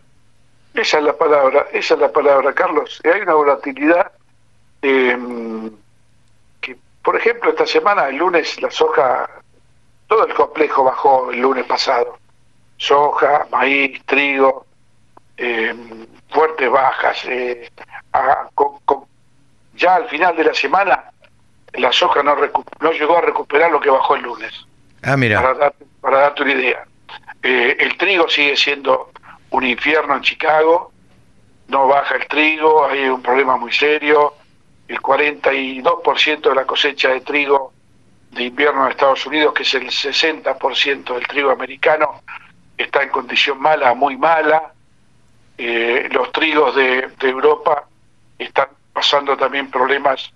Esa 0.76 0.98
es 0.98 1.04
la 1.04 1.16
palabra, 1.16 1.66
esa 1.72 1.94
es 1.94 2.00
la 2.00 2.12
palabra, 2.12 2.52
Carlos. 2.52 3.00
Hay 3.04 3.22
una 3.22 3.32
volatilidad 3.32 4.12
em, 4.82 5.70
que, 6.60 6.76
por 7.02 7.16
ejemplo, 7.16 7.50
esta 7.50 7.66
semana, 7.66 8.08
el 8.08 8.16
lunes, 8.16 8.60
la 8.60 8.70
soja, 8.70 9.28
todo 10.06 10.26
el 10.26 10.34
complejo 10.34 10.84
bajó 10.84 11.30
el 11.30 11.40
lunes 11.40 11.64
pasado. 11.64 12.18
Soja, 12.76 13.46
maíz, 13.50 14.04
trigo, 14.04 14.66
em, 15.38 16.06
fuertes 16.28 16.70
bajas. 16.70 17.24
Eh, 17.24 17.70
ya 19.74 19.94
al 19.94 20.08
final 20.08 20.36
de 20.36 20.44
la 20.44 20.54
semana, 20.54 21.04
la 21.74 21.92
soja 21.92 22.22
no, 22.22 22.34
no 22.80 22.92
llegó 22.92 23.18
a 23.18 23.20
recuperar 23.20 23.70
lo 23.70 23.80
que 23.80 23.90
bajó 23.90 24.16
el 24.16 24.22
lunes. 24.22 24.52
Ah, 25.02 25.16
mira. 25.16 25.42
Para, 25.42 25.72
para 26.00 26.18
darte 26.18 26.42
una 26.42 26.52
idea. 26.52 26.86
Eh, 27.42 27.76
el 27.78 27.96
trigo 27.96 28.28
sigue 28.28 28.56
siendo 28.56 29.10
un 29.50 29.64
infierno 29.64 30.16
en 30.16 30.22
Chicago, 30.22 30.92
no 31.68 31.86
baja 31.86 32.16
el 32.16 32.26
trigo, 32.26 32.86
hay 32.86 33.04
un 33.08 33.22
problema 33.22 33.56
muy 33.56 33.72
serio. 33.72 34.34
El 34.88 35.00
42% 35.00 36.40
de 36.48 36.54
la 36.54 36.64
cosecha 36.64 37.10
de 37.10 37.20
trigo 37.20 37.72
de 38.30 38.44
invierno 38.44 38.84
en 38.84 38.92
Estados 38.92 39.24
Unidos, 39.26 39.54
que 39.54 39.62
es 39.62 39.74
el 39.74 39.86
60% 39.86 41.14
del 41.14 41.26
trigo 41.26 41.50
americano, 41.50 42.22
está 42.76 43.02
en 43.02 43.08
condición 43.08 43.60
mala, 43.60 43.94
muy 43.94 44.16
mala. 44.16 44.72
Eh, 45.58 46.08
los 46.12 46.30
trigos 46.32 46.76
de, 46.76 47.10
Europa 47.20 47.88
están 48.38 48.68
pasando 48.92 49.36
también 49.36 49.70
problemas 49.70 50.32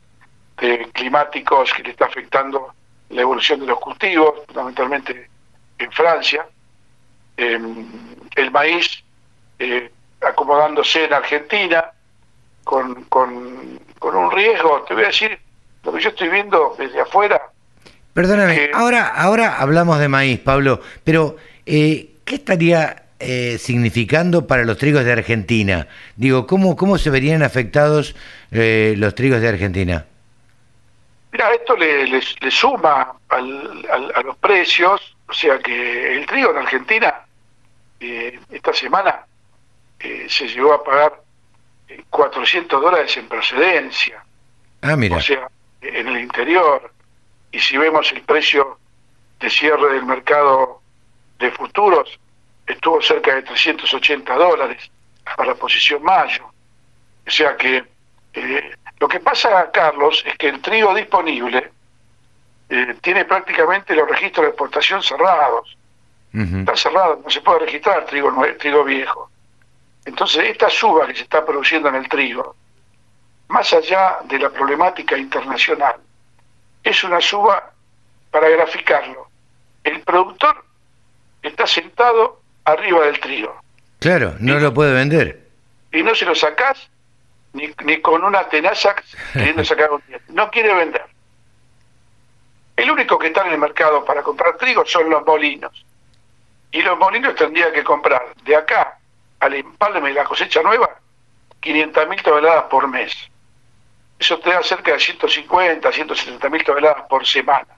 climáticos 0.93 1.73
que 1.73 1.83
le 1.83 1.91
está 1.91 2.05
afectando 2.05 2.75
la 3.11 3.23
evolución 3.23 3.61
de 3.61 3.67
los 3.67 3.81
cultivos, 3.81 4.35
fundamentalmente 4.47 5.29
en 5.79 5.93
Francia. 5.93 6.47
Em, 7.37 7.87
el 8.37 8.51
maíz 8.51 9.03
eh, 9.59 9.91
acomodándose 10.21 11.05
en 11.05 11.15
Argentina 11.15 11.91
con, 12.65 13.05
con, 13.05 13.81
un 14.03 14.31
riesgo, 14.33 14.85
te 14.87 14.95
voy 14.95 15.05
a 15.05 15.07
decir, 15.07 15.39
lo 15.83 15.93
que 15.93 16.01
yo 16.01 16.11
estoy 16.11 16.29
viendo 16.29 16.75
desde 16.79 17.01
afuera. 17.01 17.41
Perdóname, 18.13 18.71
ahora, 18.75 19.07
ahora 19.09 19.57
hablamos 19.57 19.99
de 19.99 20.09
maíz, 20.09 20.41
Pablo, 20.41 20.81
pero 21.05 21.37
eh, 21.65 22.17
¿qué 22.25 22.35
estaría 22.35 23.00
eh, 23.21 23.59
significando 23.59 24.47
para 24.47 24.65
los 24.65 24.79
trigos 24.79 25.05
de 25.05 25.13
Argentina? 25.13 25.87
Digo, 26.17 26.47
¿cómo, 26.47 26.77
cómo 26.77 26.99
se 26.99 27.11
verían 27.11 27.43
afectados 27.43 28.17
los 28.51 29.15
trigos 29.15 29.41
de 29.41 29.49
Argentina? 29.49 30.07
Mira, 31.33 31.53
esto 31.53 31.77
le, 31.77 32.07
le, 32.07 32.51
suma 32.51 33.13
al, 33.29 33.87
a 34.15 34.23
los 34.23 34.37
precios, 34.39 35.17
o 35.29 35.33
sea 35.33 35.59
que 35.61 36.17
el 36.17 36.27
trigo 36.27 36.51
en 36.51 36.57
Argentina 36.57 37.25
eh, 38.01 38.41
esta 38.51 38.73
semana 38.73 39.27
eh, 39.99 40.27
se 40.29 40.49
llegó 40.49 40.73
a 40.73 40.83
pagar 40.83 41.23
400 42.09 42.79
eh, 42.79 42.83
dólares 42.83 43.17
en 43.17 43.29
procedencia. 43.29 44.25
Ah, 44.81 44.97
mira. 44.97 45.17
O 45.17 45.21
sea, 45.21 45.49
en 45.83 46.09
el 46.09 46.21
interior. 46.21 46.91
Y 47.53 47.61
si 47.61 47.77
vemos 47.77 48.11
el 48.13 48.23
precio 48.23 48.79
de 49.39 49.51
cierre 49.51 49.95
del 49.95 50.05
mercado 50.05 50.81
de 51.39 51.51
futuros, 51.51 52.19
estuvo 52.73 53.01
cerca 53.03 53.35
de 53.35 53.43
380 53.43 54.35
dólares 54.35 54.91
para 55.25 55.51
la 55.51 55.55
posición 55.55 56.03
mayo. 56.03 56.51
O 57.27 57.31
sea 57.31 57.57
que 57.57 57.85
lo 58.99 59.09
que 59.09 59.21
pasa, 59.21 59.71
Carlos, 59.73 60.23
es 60.27 60.37
que 60.37 60.49
el 60.49 60.61
trigo 60.61 60.95
disponible 60.95 61.71
tiene 63.01 63.25
prácticamente 63.25 63.95
los 63.95 64.09
registros 64.09 64.45
de 64.45 64.51
exportación 64.51 65.03
cerrados. 65.03 65.77
Está 66.33 66.77
cerrado, 66.77 67.21
no 67.25 67.31
se 67.31 67.41
puede 67.41 67.61
registrar 67.61 68.07
trigo, 68.07 68.33
trigo 68.59 68.85
viejo. 68.85 69.31
Entonces, 70.05 70.49
esta 70.49 70.71
suba 70.71 71.07
que 71.07 71.15
se 71.15 71.23
está 71.23 71.45
produciendo 71.45 71.89
en 71.89 71.97
el 71.97 72.09
trigo, 72.09 72.55
más 73.49 73.73
allá 73.73 74.19
de 74.25 74.39
la 74.39 74.51
problemática 74.51 75.17
internacional, 75.17 75.97
es 76.83 77.05
una 77.05 77.21
suba 77.21 77.73
para 78.31 78.49
graficarlo. 78.49 79.29
El 79.83 80.01
productor 80.03 80.65
está 81.43 81.67
sentado 81.67 82.40
arriba 82.73 83.07
del 83.07 83.21
trigo. 83.21 83.61
Claro, 83.99 84.35
no 84.39 84.59
lo 84.59 84.73
puede 84.73 84.95
vender. 84.95 85.49
Y 85.93 86.03
no 86.03 86.15
se 86.15 86.25
lo 86.25 86.35
sacás 86.35 86.89
ni, 87.53 87.71
ni 87.85 88.01
con 88.01 88.25
una 88.25 88.49
tenaza 88.49 88.95
queriendo 89.33 89.65
sacar 89.65 89.91
un 89.91 90.03
diente. 90.07 90.33
No 90.33 90.51
quiere 90.51 90.73
vender. 90.75 91.05
El 92.77 92.91
único 92.91 93.19
que 93.19 93.27
está 93.27 93.47
en 93.47 93.53
el 93.53 93.59
mercado 93.59 94.05
para 94.05 94.23
comprar 94.23 94.57
trigo 94.57 94.87
son 94.87 95.11
los 95.11 95.25
molinos. 95.27 95.85
Y 96.73 96.83
los 96.83 96.99
molinos 96.99 97.35
tendrían 97.35 97.73
que 97.73 97.85
comprar 97.85 98.35
de 98.45 98.57
acá 98.57 98.99
al 99.41 99.55
empalme 99.55 100.09
de 100.09 100.15
la 100.15 100.25
cosecha 100.25 100.63
nueva 100.63 100.89
500 101.61 102.09
mil 102.09 102.23
toneladas 102.23 102.65
por 102.65 102.89
mes. 102.89 103.13
Eso 104.19 104.39
te 104.39 104.51
da 104.51 104.63
cerca 104.63 104.93
de 104.93 105.01
150, 105.01 105.93
170 105.93 106.49
mil 106.49 106.65
toneladas 106.65 107.05
por 107.09 107.27
semana. 107.27 107.69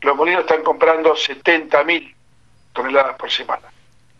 Los 0.00 0.16
molinos 0.16 0.42
están 0.42 0.62
comprando 0.62 1.14
70 1.14 1.84
mil 1.84 2.14
toneladas 2.72 3.16
por 3.16 3.30
semana. 3.30 3.68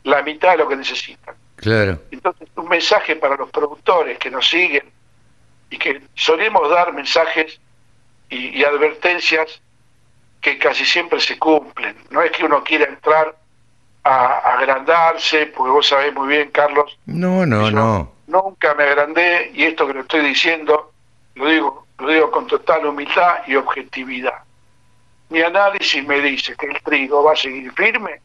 La 0.04 0.22
mitad 0.22 0.52
de 0.52 0.58
lo 0.58 0.68
que 0.68 0.76
necesitan. 0.76 1.34
Claro. 1.56 2.00
Entonces, 2.10 2.48
un 2.56 2.68
mensaje 2.68 3.16
para 3.16 3.36
los 3.36 3.50
productores 3.50 4.18
que 4.18 4.30
nos 4.30 4.48
siguen 4.48 4.90
y 5.68 5.78
que 5.78 6.02
solemos 6.14 6.68
dar 6.70 6.92
mensajes 6.92 7.60
y, 8.30 8.64
advertencias 8.64 9.60
que 10.40 10.58
casi 10.58 10.84
siempre 10.84 11.20
se 11.20 11.38
cumplen. 11.38 11.96
No 12.10 12.22
es 12.22 12.30
que 12.30 12.44
uno 12.44 12.64
quiera 12.64 12.86
entrar 12.86 13.36
a, 14.04 14.56
agrandarse, 14.56 15.46
porque 15.46 15.70
vos 15.70 15.86
sabés 15.86 16.14
muy 16.14 16.28
bien, 16.28 16.50
Carlos. 16.50 16.98
No, 17.06 17.44
no, 17.44 17.70
no. 17.70 18.12
Nunca 18.26 18.74
me 18.74 18.84
agrandé 18.84 19.50
y 19.52 19.64
esto 19.64 19.86
que 19.86 19.94
lo 19.94 20.00
estoy 20.00 20.20
diciendo 20.20 20.92
lo 21.34 21.46
digo, 21.46 21.86
lo 21.98 22.08
digo 22.08 22.30
con 22.30 22.46
total 22.46 22.86
humildad 22.86 23.42
y 23.46 23.56
objetividad. 23.56 24.42
Mi 25.28 25.42
análisis 25.42 26.04
me 26.06 26.20
dice 26.20 26.56
que 26.56 26.66
el 26.66 26.82
trigo 26.82 27.22
va 27.22 27.32
a 27.32 27.36
seguir 27.36 27.72
firme 27.72 28.20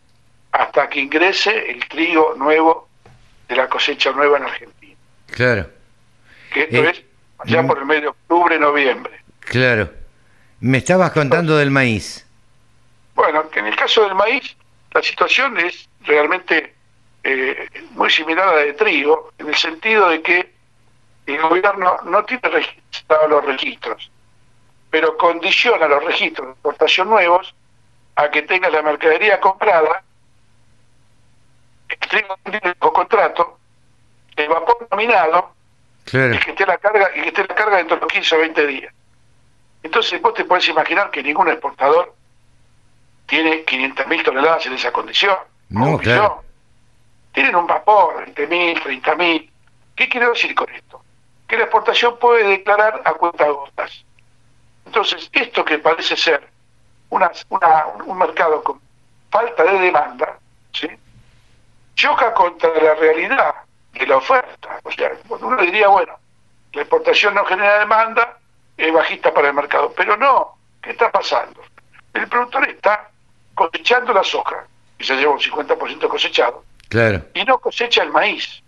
hasta 0.56 0.88
que 0.90 1.02
ingrese 1.02 1.70
el 1.72 1.86
trigo 1.88 2.34
nuevo 2.38 2.88
de 3.48 3.56
la 3.56 3.68
cosecha 3.68 4.12
nueva 4.12 4.38
en 4.38 4.44
Argentina. 4.44 4.96
Claro. 5.28 5.70
Que 6.54 6.64
esto 6.64 6.78
eh, 6.78 6.90
es 6.90 7.04
ya 7.46 7.62
mm. 7.62 7.68
por 7.68 7.80
el 7.80 7.86
mes 7.86 8.02
de 8.02 8.08
octubre, 8.08 8.58
noviembre. 8.58 9.20
Claro. 9.42 9.90
Me 10.62 10.78
estabas 10.78 11.12
contando 11.12 11.58
del 11.58 11.72
maíz. 11.72 12.26
Bueno, 13.14 13.50
que 13.50 13.60
en 13.60 13.68
el 13.68 13.76
caso 13.76 14.06
del 14.06 14.16
maíz, 14.16 14.56
la 14.94 15.04
situación 15.04 15.58
es 15.60 15.90
realmente 16.02 16.74
eh, 17.24 17.68
muy 17.92 18.10
similar 18.10 18.48
a 18.48 18.56
la 18.56 18.62
de 18.62 18.74
trigo, 18.74 19.34
en 19.38 19.50
el 19.50 19.56
sentido 19.56 20.10
de 20.10 20.22
que 20.22 20.54
el 21.26 21.42
gobierno 21.42 21.98
no 22.06 22.24
tiene 22.24 22.48
registrado 22.48 23.28
los 23.28 23.46
registros, 23.46 24.10
pero 24.90 25.18
condiciona 25.18 25.88
los 25.88 26.04
registros 26.04 26.48
de 26.48 26.54
exportación 26.54 27.10
nuevos 27.10 27.54
a 28.16 28.30
que 28.30 28.44
tenga 28.44 28.70
la 28.70 28.82
mercadería 28.82 29.40
comprada 29.42 30.05
el 32.12 32.76
contrato, 32.78 33.60
el 34.36 34.50
vapor 34.50 34.88
nominado, 34.92 35.54
y 36.06 36.38
que 36.40 36.52
esté 36.52 36.66
la 36.66 36.78
carga, 36.78 37.10
y 37.16 37.22
que 37.22 37.28
esté 37.30 37.46
la 37.48 37.56
carga 37.56 37.78
dentro 37.78 37.96
de 37.98 38.02
los 38.02 38.12
15 38.12 38.36
o 38.36 38.40
20 38.40 38.68
días. 38.68 38.94
Entonces 39.84 40.22
vos 40.22 40.34
te 40.34 40.46
puedes 40.46 40.68
imaginar 40.68 41.12
que 41.12 41.22
ningún 41.22 41.48
exportador 41.50 42.14
tiene 43.28 43.66
500.000 43.66 44.24
toneladas 44.24 44.66
en 44.66 44.74
esa 44.74 44.92
condición. 44.92 45.38
No, 45.70 45.98
claro. 45.98 46.44
Tienen 47.32 47.56
un 47.56 47.68
vapor, 47.68 48.26
20.000, 48.34 48.82
30.000. 48.82 49.50
¿Qué 49.96 50.10
quiero 50.10 50.30
decir 50.32 50.56
con 50.56 50.70
esto? 50.74 51.02
Que 51.48 51.58
la 51.58 51.64
exportación 51.64 52.18
puede 52.18 52.48
declarar 52.48 53.02
a 53.04 53.14
cuenta 53.14 53.46
gotas. 53.48 54.06
Entonces, 54.86 55.30
esto 55.34 55.66
que 55.66 55.80
parece 55.80 56.16
ser 56.16 56.48
una, 57.10 57.32
una, 57.50 57.86
un 58.06 58.18
mercado 58.18 58.64
con 58.64 58.80
falta 59.30 59.64
de 59.64 59.80
demanda, 59.80 60.40
¿sí? 60.72 60.88
Choca 61.96 62.34
contra 62.34 62.70
la 62.82 62.94
realidad 62.96 63.56
de 63.94 64.06
la 64.06 64.18
oferta. 64.18 64.80
O 64.84 64.92
sea, 64.92 65.12
uno 65.30 65.58
diría, 65.58 65.88
bueno, 65.88 66.14
la 66.74 66.82
exportación 66.82 67.34
no 67.34 67.46
genera 67.46 67.80
demanda, 67.80 68.38
es 68.78 68.94
bajista 68.94 69.34
para 69.34 69.50
el 69.50 69.54
mercado. 69.54 69.94
Pero 69.96 70.18
no, 70.18 70.58
¿qué 70.82 70.92
está 70.92 71.12
pasando? 71.12 71.62
El 72.14 72.28
productor 72.28 72.70
está 72.70 73.10
cosechando 73.56 74.14
la 74.14 74.24
soja, 74.24 74.68
y 75.00 75.04
se 75.04 75.16
lleva 75.16 75.34
un 75.34 75.40
50% 75.40 76.08
cosechado, 76.08 76.64
claro. 76.90 77.22
y 77.34 77.44
no 77.44 77.58
cosecha 77.60 78.04
el 78.04 78.12
maíz. 78.12 78.62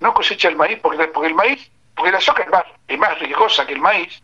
No 0.00 0.14
cosecha 0.14 0.48
el 0.48 0.56
maíz 0.56 0.78
porque, 0.80 1.06
porque 1.08 1.28
el 1.28 1.34
maíz, 1.34 1.70
porque 1.94 2.10
la 2.10 2.20
soja 2.20 2.42
es 2.42 2.48
más, 2.48 2.64
es 2.88 2.98
más 2.98 3.18
riesgosa 3.18 3.66
que 3.66 3.74
el 3.74 3.80
maíz 3.80 4.22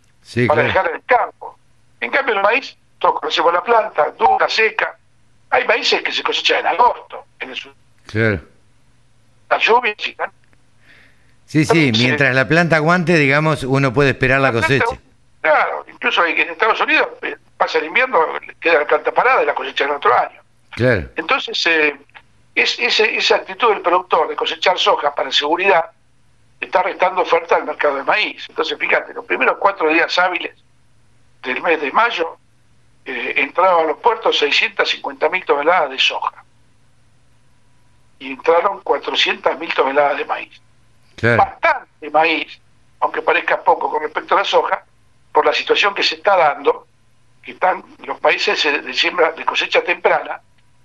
para 0.49 0.63
dejar 0.63 0.89
en 0.89 0.97
el 0.97 1.05
campo. 1.05 1.59
En 2.01 2.11
cambio 2.11 2.35
el 2.35 2.43
maíz, 2.43 2.77
todos 2.99 3.21
conocemos 3.21 3.53
la 3.53 3.63
planta, 3.63 4.11
dura, 4.13 4.49
seca. 4.49 4.99
Hay 5.51 5.67
maíces 5.67 6.03
que 6.03 6.13
se 6.13 6.23
cosechan 6.23 6.61
en 6.61 6.67
agosto, 6.69 7.27
en 7.41 7.51
el 7.51 7.57
sur 7.57 7.75
Claro. 8.07 8.41
La 9.51 9.59
lluvia, 9.59 9.95
Sí, 11.47 11.65
sí, 11.65 11.93
mientras 11.97 12.35
la 12.35 12.49
planta 12.49 12.77
aguante, 12.77 13.17
digamos, 13.17 13.63
uno 13.63 13.93
puede 13.93 14.11
esperar 14.11 14.41
la, 14.41 14.51
cosecha. 14.51 14.85
claro, 15.41 15.87
incluso 15.89 16.25
en 16.27 16.51
Estados 16.51 16.81
Unidos 16.81 17.07
eh, 17.23 17.37
pasa 17.57 17.79
el 17.79 17.85
invierno, 17.85 18.19
queda 18.61 18.81
la 18.81 18.87
planta 18.87 19.13
parada 19.13 19.45
y 19.45 19.47
la 19.47 19.55
cosecha 19.55 19.85
en 19.85 19.93
otro 19.93 20.13
año. 20.13 20.41
Claro. 20.71 21.09
Entonces, 21.15 21.65
eh, 21.67 21.97
es, 22.53 22.79
esa 22.81 23.37
actitud 23.37 23.69
del 23.69 23.81
productor 23.81 24.29
de 24.29 24.35
cosechar 24.35 24.77
soja 24.77 25.15
para 25.15 25.31
seguridad 25.31 25.85
está 26.61 26.83
restando 26.83 27.23
oferta 27.23 27.55
al 27.55 27.65
mercado 27.65 27.97
de 27.97 28.03
maíz. 28.03 28.45
Entonces, 28.49 28.77
fíjate, 28.77 29.15
los 29.15 29.25
primeros 29.25 29.57
cuatro 29.59 29.89
días 29.89 30.19
hábiles 30.19 30.53
del 31.45 31.63
mes 31.63 31.81
de 31.81 31.93
mayo 31.93 32.39
eh, 33.05 33.35
entraban 33.37 33.85
a 33.85 33.89
los 33.89 33.99
puertos 33.99 34.37
650 34.37 35.29
mil 35.29 35.45
toneladas 35.45 35.91
de 35.91 35.99
soja 36.01 36.45
y 38.19 38.33
entraron 38.33 38.83
400.000 38.83 39.75
toneladas 39.75 40.19
de 40.19 40.25
maíz. 40.25 40.61
Bastante 41.23 42.11
maíz, 42.11 42.61
aunque 43.01 43.23
parezca 43.23 43.63
poco 43.63 43.91
con 43.91 44.03
respecto 44.03 44.35
a 44.35 44.39
la 44.39 44.45
soja, 44.45 44.85
por 45.33 45.45
la 45.45 45.53
situación 45.53 45.95
que 45.95 46.03
se 46.03 46.17
está 46.17 46.37
dando, 46.37 46.87
que 47.43 47.53
están 47.53 47.85
los 48.05 48.19
países 48.21 48.63
de 48.63 48.95
siembra 48.95 49.33
de 49.33 49.45
cosecha 49.45 49.83
temprana, 49.83 50.41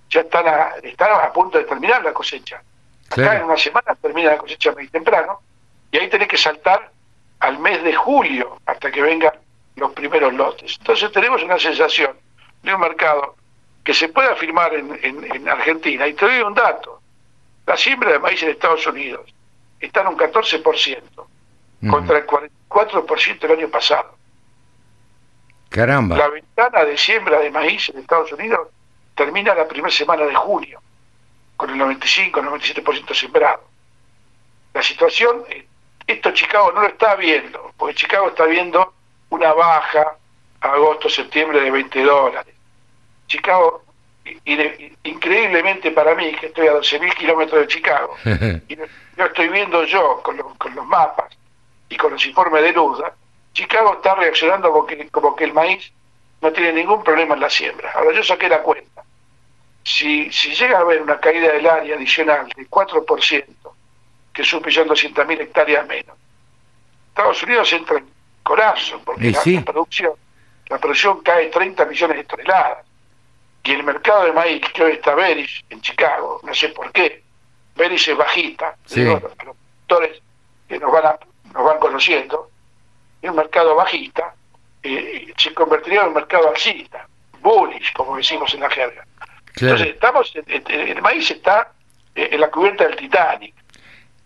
ya 0.10 0.22
están 0.22 0.48
a, 0.48 0.72
están 0.84 1.10
a 1.14 1.32
punto 1.32 1.58
de 1.58 1.64
terminar 1.64 2.04
la 2.04 2.14
cosecha. 2.14 2.62
Acá 3.10 3.38
en 3.38 3.44
una 3.44 3.58
semana 3.58 3.96
termina 4.02 4.32
la 4.32 4.38
cosecha 4.38 4.72
muy 4.72 4.88
temprano, 4.88 5.42
y 5.92 5.98
ahí 5.98 6.10
tenés 6.10 6.28
que 6.28 6.38
saltar 6.38 6.92
al 7.40 7.60
mes 7.60 7.84
de 7.84 7.94
julio 7.94 8.58
hasta 8.66 8.92
que 8.92 9.02
vengan 9.02 9.34
los 9.76 9.92
primeros 9.94 10.34
lotes. 10.34 10.78
Entonces 10.80 11.12
tenemos 11.12 11.42
una 11.44 11.60
sensación 11.60 12.16
de 12.64 12.74
un 12.74 12.80
mercado 12.80 13.36
que 13.84 13.94
se 13.94 14.10
puede 14.10 14.30
afirmar 14.30 14.74
en, 14.74 15.00
en 15.04 15.50
Argentina. 15.50 16.08
Y 16.08 16.14
te 16.14 16.26
doy 16.26 16.42
un 16.42 16.54
dato. 16.54 17.01
La 17.72 17.78
siembra 17.78 18.12
de 18.12 18.20
maíz 18.20 18.44
en 18.44 18.50
Estados 18.50 18.86
Unidos 18.86 19.34
está 19.80 20.02
en 20.02 20.08
un 20.08 20.18
14%, 20.18 21.26
contra 21.90 22.18
el 22.18 22.28
44% 22.28 23.40
del 23.40 23.52
año 23.52 23.70
pasado. 23.70 24.14
Caramba. 25.70 26.18
La 26.18 26.28
ventana 26.28 26.84
de 26.84 26.98
siembra 26.98 27.40
de 27.40 27.50
maíz 27.50 27.88
en 27.88 28.00
Estados 28.00 28.30
Unidos 28.34 28.68
termina 29.16 29.56
la 29.56 29.70
primera 29.70 29.90
semana 29.90 30.26
de 30.26 30.36
junio, 30.36 30.82
con 31.56 31.70
el 31.70 31.80
95-97% 31.80 33.16
sembrado. 33.16 33.64
La 34.74 34.84
situación, 34.84 35.46
esto 36.06 36.32
Chicago 36.32 36.74
no 36.74 36.82
lo 36.82 36.88
está 36.88 37.16
viendo, 37.16 37.72
porque 37.78 37.96
Chicago 37.96 38.28
está 38.28 38.48
viendo 38.48 38.94
una 39.30 39.54
baja 39.54 40.18
agosto-septiembre 40.60 41.62
de 41.62 41.72
20 41.72 42.04
dólares. 42.04 42.54
Chicago 43.28 43.86
increíblemente 45.04 45.92
para 45.92 46.16
mí, 46.16 46.32
que 46.34 46.48
estoy 46.48 46.68
a 46.68 46.74
12.000 46.74 47.14
kilómetros 47.16 47.62
de 47.62 47.68
Chicago, 47.68 48.16
y 48.68 48.76
no, 48.76 49.26
estoy 49.26 49.50
viendo 49.50 49.84
yo 49.84 50.22
con, 50.22 50.38
con, 50.58 50.76
los 50.76 50.86
mapas 50.86 51.36
y 51.90 51.98
con 51.98 52.12
los 52.12 52.26
informes 52.26 52.64
de 52.64 52.74
Luda, 52.74 53.14
Chicago 53.54 53.96
está 53.96 54.16
reaccionando 54.16 54.72
como 54.72 54.86
que, 54.86 55.10
como 55.10 55.36
que 55.36 55.46
el 55.46 55.54
maíz 55.54 55.92
no 56.42 56.52
tiene 56.52 56.74
ningún 56.74 57.04
problema 57.04 57.36
en 57.36 57.42
la 57.42 57.50
siembra. 57.50 57.92
Ahora 57.94 58.14
yo 58.14 58.24
saqué 58.24 58.48
la 58.50 58.62
cuenta. 58.62 59.04
Si, 59.84 60.32
si 60.32 60.54
llega 60.54 60.78
a 60.78 60.82
haber 60.82 61.02
una 61.02 61.20
caída 61.20 61.52
del 61.52 61.68
área 61.68 61.96
adicional 61.96 62.48
de 62.56 62.68
4%, 62.68 63.46
que 64.34 64.42
es 64.42 64.54
un 64.54 64.64
millón 64.64 64.88
doscientas 64.88 65.28
mil 65.28 65.42
hectáreas 65.42 65.86
menos, 65.88 66.16
Estados 67.10 67.44
Unidos 67.44 67.74
entra 67.74 67.98
en 67.98 68.06
corazón, 68.42 69.02
porque 69.04 69.32
la, 69.32 69.62
producción, 69.66 70.14
la 70.68 70.78
producción 70.78 71.22
cae 71.22 71.48
30 71.48 71.86
millones 71.86 72.18
de 72.18 72.24
toneladas 72.24 72.86
y 73.64 73.72
el 73.72 73.84
mercado 73.84 74.26
de 74.26 74.34
maíz 74.34 74.62
que 74.74 74.84
hoy 74.84 74.92
está 74.94 75.14
Beris 75.16 75.64
en 75.70 75.82
Chicago, 75.82 76.40
no 76.44 76.54
sé 76.54 76.70
por 76.70 76.92
qué, 76.92 77.24
Beris 77.76 78.08
es 78.08 78.18
bajista, 78.18 78.76
los 78.96 79.22
productores 79.36 80.22
que 80.68 80.80
nos 80.80 80.92
van, 80.92 81.16
nos 81.54 81.64
van 81.64 81.80
conociendo, 81.80 82.50
es 83.22 83.30
un 83.30 83.36
mercado 83.36 83.76
bajista, 83.76 84.34
eh, 84.84 85.32
se 85.38 85.54
convertiría 85.54 86.02
en 86.02 86.08
un 86.08 86.14
mercado 86.16 86.50
alcista, 86.50 87.08
bullish, 87.42 87.94
como 87.94 88.18
decimos 88.18 88.54
en 88.54 88.62
la 88.62 88.70
jerga. 88.70 89.06
Entonces, 89.56 89.88
estamos, 89.90 90.34
el 90.36 91.02
maíz 91.02 91.30
está 91.30 91.72
eh, 92.16 92.30
en 92.32 92.42
la 92.42 92.50
cubierta 92.50 92.86
del 92.86 92.96
Titanic. 92.96 93.54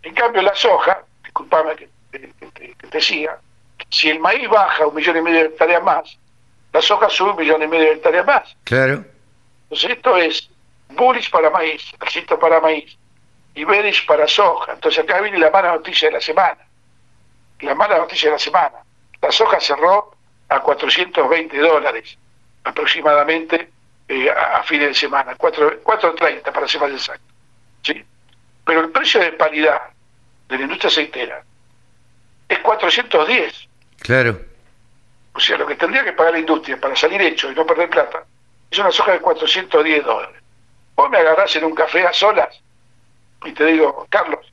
En 0.04 0.14
cambio, 0.14 0.42
la 0.42 0.56
soja, 0.56 1.04
disculpame 1.24 1.76
que, 1.76 1.90
te 2.90 3.02
siga, 3.02 3.40
si 3.90 4.10
el 4.10 4.20
maíz 4.20 4.48
baja 4.48 4.88
un 4.88 4.96
millón 4.96 5.18
y 5.18 5.22
medio 5.22 5.40
de 5.40 5.46
hectáreas 5.48 5.84
más, 5.84 6.18
la 6.72 6.82
soja 6.82 7.10
sube 7.10 7.32
un 7.32 7.38
millón 7.38 7.64
y 7.64 7.68
medio 7.68 7.86
de 7.86 7.94
hectáreas 7.94 8.26
más. 8.26 8.56
Claro. 8.64 9.04
Entonces, 9.76 9.98
esto 9.98 10.18
es 10.18 10.50
bullish 10.88 11.30
para 11.30 11.50
maíz, 11.50 11.84
alcista 12.00 12.40
para 12.40 12.62
maíz, 12.62 12.98
y 13.56 13.66
bearish 13.66 14.06
para 14.06 14.26
soja. 14.26 14.72
Entonces, 14.72 15.04
acá 15.04 15.20
viene 15.20 15.38
la 15.38 15.52
mala 15.52 15.74
noticia 15.74 16.08
de 16.08 16.14
la 16.14 16.22
semana. 16.22 16.66
La 17.60 17.76
mala 17.76 17.98
noticia 17.98 18.30
de 18.30 18.36
la 18.36 18.40
semana. 18.40 18.78
La 19.22 19.32
soja 19.34 19.60
cerró 19.60 20.16
a 20.48 20.62
420 20.62 21.58
dólares 21.58 22.18
aproximadamente 22.64 23.70
eh, 24.08 24.30
a, 24.30 24.64
fines 24.64 24.88
de 24.88 24.94
semana, 24.94 25.36
4.30 25.38 26.54
para 26.54 26.68
ser 26.70 26.80
más 26.80 26.92
exacto. 26.92 27.34
¿sí? 27.82 28.02
Pero 28.64 28.80
el 28.80 28.92
precio 28.92 29.20
de 29.20 29.34
paridad 29.34 29.82
de 30.48 30.58
la 30.58 30.64
industria 30.64 30.88
aceitera 30.88 31.44
es 32.48 32.60
410. 32.60 33.68
Claro. 34.00 34.40
O 35.34 35.40
sea, 35.42 35.58
lo 35.58 35.68
que 35.68 35.76
tendría 35.76 36.06
que 36.06 36.14
pagar 36.14 36.32
la 36.32 36.40
industria 36.40 36.80
para 36.80 36.96
salir 36.96 37.22
hecho 37.22 37.52
y 37.52 37.56
no 37.56 37.66
perder 37.66 37.90
plata 37.90 38.24
es 38.76 38.80
una 38.80 38.92
soja 38.92 39.14
de 39.14 39.20
410 39.20 40.04
dólares. 40.04 40.42
Vos 40.96 41.10
me 41.10 41.18
agarrás 41.18 41.56
en 41.56 41.64
un 41.64 41.74
café 41.74 42.06
a 42.06 42.12
solas 42.12 42.62
y 43.46 43.52
te 43.52 43.66
digo, 43.66 44.06
Carlos, 44.10 44.46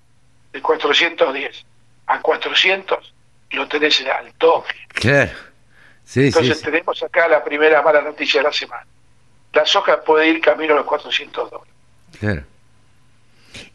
de 0.52 0.60
410 0.60 1.64
a 2.06 2.20
400 2.20 3.14
lo 3.50 3.68
tenés 3.68 4.04
al 4.06 4.32
toque. 4.34 4.74
Claro. 4.88 5.32
Entonces 6.14 6.60
tenemos 6.62 7.02
acá 7.02 7.28
la 7.28 7.42
primera 7.42 7.82
mala 7.82 8.00
noticia 8.00 8.40
de 8.40 8.44
la 8.48 8.52
semana. 8.52 8.86
La 9.52 9.66
soja 9.66 10.02
puede 10.02 10.28
ir 10.28 10.40
camino 10.40 10.74
a 10.74 10.76
los 10.78 10.86
400 10.86 11.50
dólares. 11.50 11.74
Claro. 12.18 12.42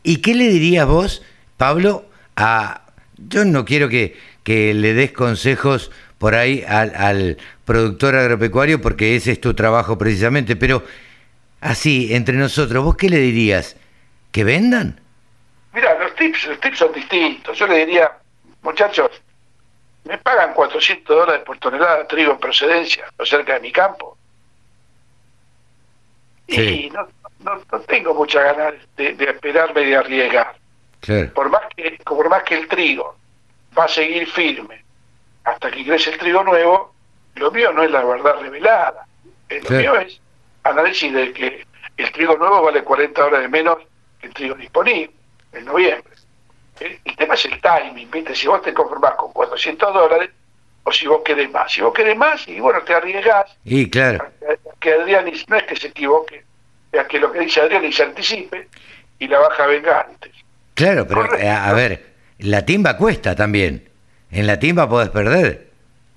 ¿Y 0.04 0.22
qué 0.22 0.34
le 0.34 0.46
dirías 0.46 0.88
vos, 0.88 1.24
Pablo, 1.58 2.06
a... 2.36 2.82
Yo 3.18 3.46
no 3.46 3.66
quiero 3.66 3.90
que, 3.90 4.18
que 4.44 4.74
le 4.74 4.94
des 4.94 5.12
consejos 5.12 5.92
por 6.18 6.36
ahí 6.36 6.64
al, 6.68 6.96
al, 6.96 7.38
productor 7.66 8.16
agropecuario 8.16 8.82
porque 8.82 9.16
ese 9.16 9.32
es 9.34 9.42
tu 9.42 9.54
trabajo 9.54 9.98
precisamente, 9.98 10.56
pero 10.56 10.84
así, 11.62 12.14
entre 12.14 12.36
nosotros, 12.36 12.84
¿vos 12.84 12.96
qué 12.96 13.10
le 13.10 13.18
dirías? 13.18 13.76
¿Que 14.32 14.44
vendan? 14.44 15.00
Mira, 15.74 15.98
los 16.00 16.16
tips, 16.16 16.48
los 16.48 16.60
tips 16.60 16.78
son 16.78 16.94
distintos. 16.94 17.58
Yo 17.58 17.68
le 17.68 17.86
diría, 17.86 18.12
muchachos, 18.62 19.12
me 20.06 20.18
pagan 20.18 20.54
400 20.54 21.16
dólares 21.16 21.44
por 21.46 21.58
tonelada 21.60 22.00
de 22.00 22.06
trigo 22.06 22.32
en 22.32 22.40
procedencia, 22.40 23.06
o 23.18 23.26
cerca 23.26 23.56
de 23.56 23.60
mi 23.60 23.72
campo. 23.72 24.18
Y 26.48 26.90
no, 26.92 27.08
no, 27.44 27.80
tengo 27.82 28.14
muchas 28.14 28.56
ganas 28.56 28.76
de, 28.96 29.10
esperarme 29.20 29.82
y 29.82 29.86
de 29.88 29.96
arriesgar. 29.98 30.56
Por, 31.34 31.50
más 31.50 31.64
que, 31.76 32.00
por 32.06 32.30
más 32.30 32.44
que 32.44 32.56
el 32.56 32.68
trigo 32.68 33.16
va 33.78 33.86
a 33.86 33.88
seguir 33.88 34.26
firme 34.28 34.87
hasta 35.48 35.72
que 35.72 35.86
crece 35.86 36.10
el 36.10 36.18
trigo 36.18 36.44
nuevo, 36.44 36.94
lo 37.36 37.52
mío 37.52 37.72
no 37.72 37.82
es 37.82 37.90
la 37.90 38.04
verdad 38.04 38.36
revelada. 38.42 39.08
Eh, 39.48 39.62
lo 39.64 39.78
mío 39.78 39.96
es 39.96 40.20
análisis 40.64 41.14
de 41.14 41.32
que 41.32 41.66
el 41.96 42.12
trigo 42.12 42.36
nuevo 42.36 42.64
vale 42.64 42.84
40 42.84 43.22
dólares 43.22 43.50
menos 43.50 43.78
que 44.20 44.28
el 44.28 44.34
trigo 44.34 44.56
disponible 44.56 45.10
en 45.54 45.64
noviembre. 45.64 46.14
El, 46.82 47.00
tema 47.16 47.36
es 47.36 47.46
el 47.46 47.62
timing, 47.62 48.12
¿viste? 48.12 48.36
Si 48.36 48.46
vos 48.46 48.62
te 48.62 48.74
conformás 48.74 49.16
con 49.16 49.32
400 49.32 49.94
dólares 49.94 50.32
o 50.84 50.92
si 50.92 51.08
vos 51.08 51.22
querés 51.24 51.50
más. 51.50 51.72
Si 51.72 51.80
vos 51.80 51.94
querés 51.94 52.18
más, 52.18 52.46
y 52.46 52.60
bueno, 52.60 52.82
te 52.82 52.94
arriesgás. 52.94 53.58
Y 53.64 53.90
claro. 53.90 54.28
que 54.82 54.94
Adrián 54.94 55.32
no 55.48 55.56
es 55.56 55.64
que 55.64 55.76
se 55.78 55.88
equivoque, 55.88 56.44
es 56.92 57.08
que 57.08 57.20
lo 57.20 57.32
que 57.32 57.40
dice 57.40 57.62
Adrián 57.62 57.86
y 57.86 57.94
se 57.94 58.04
anticipe 58.04 58.68
y 59.18 59.28
la 59.30 59.40
baja 59.40 59.66
venga 59.66 60.02
antes. 60.02 60.34
Claro, 60.74 61.08
pero 61.08 61.36
eh, 61.38 61.50
a 61.50 61.72
ver, 61.72 62.16
la 62.40 62.66
timba 62.66 62.98
cuesta 62.98 63.34
también. 63.34 63.87
En 64.32 64.48
la 64.48 64.60
timba 64.60 64.88
podés 64.90 65.10
perder. 65.10 65.68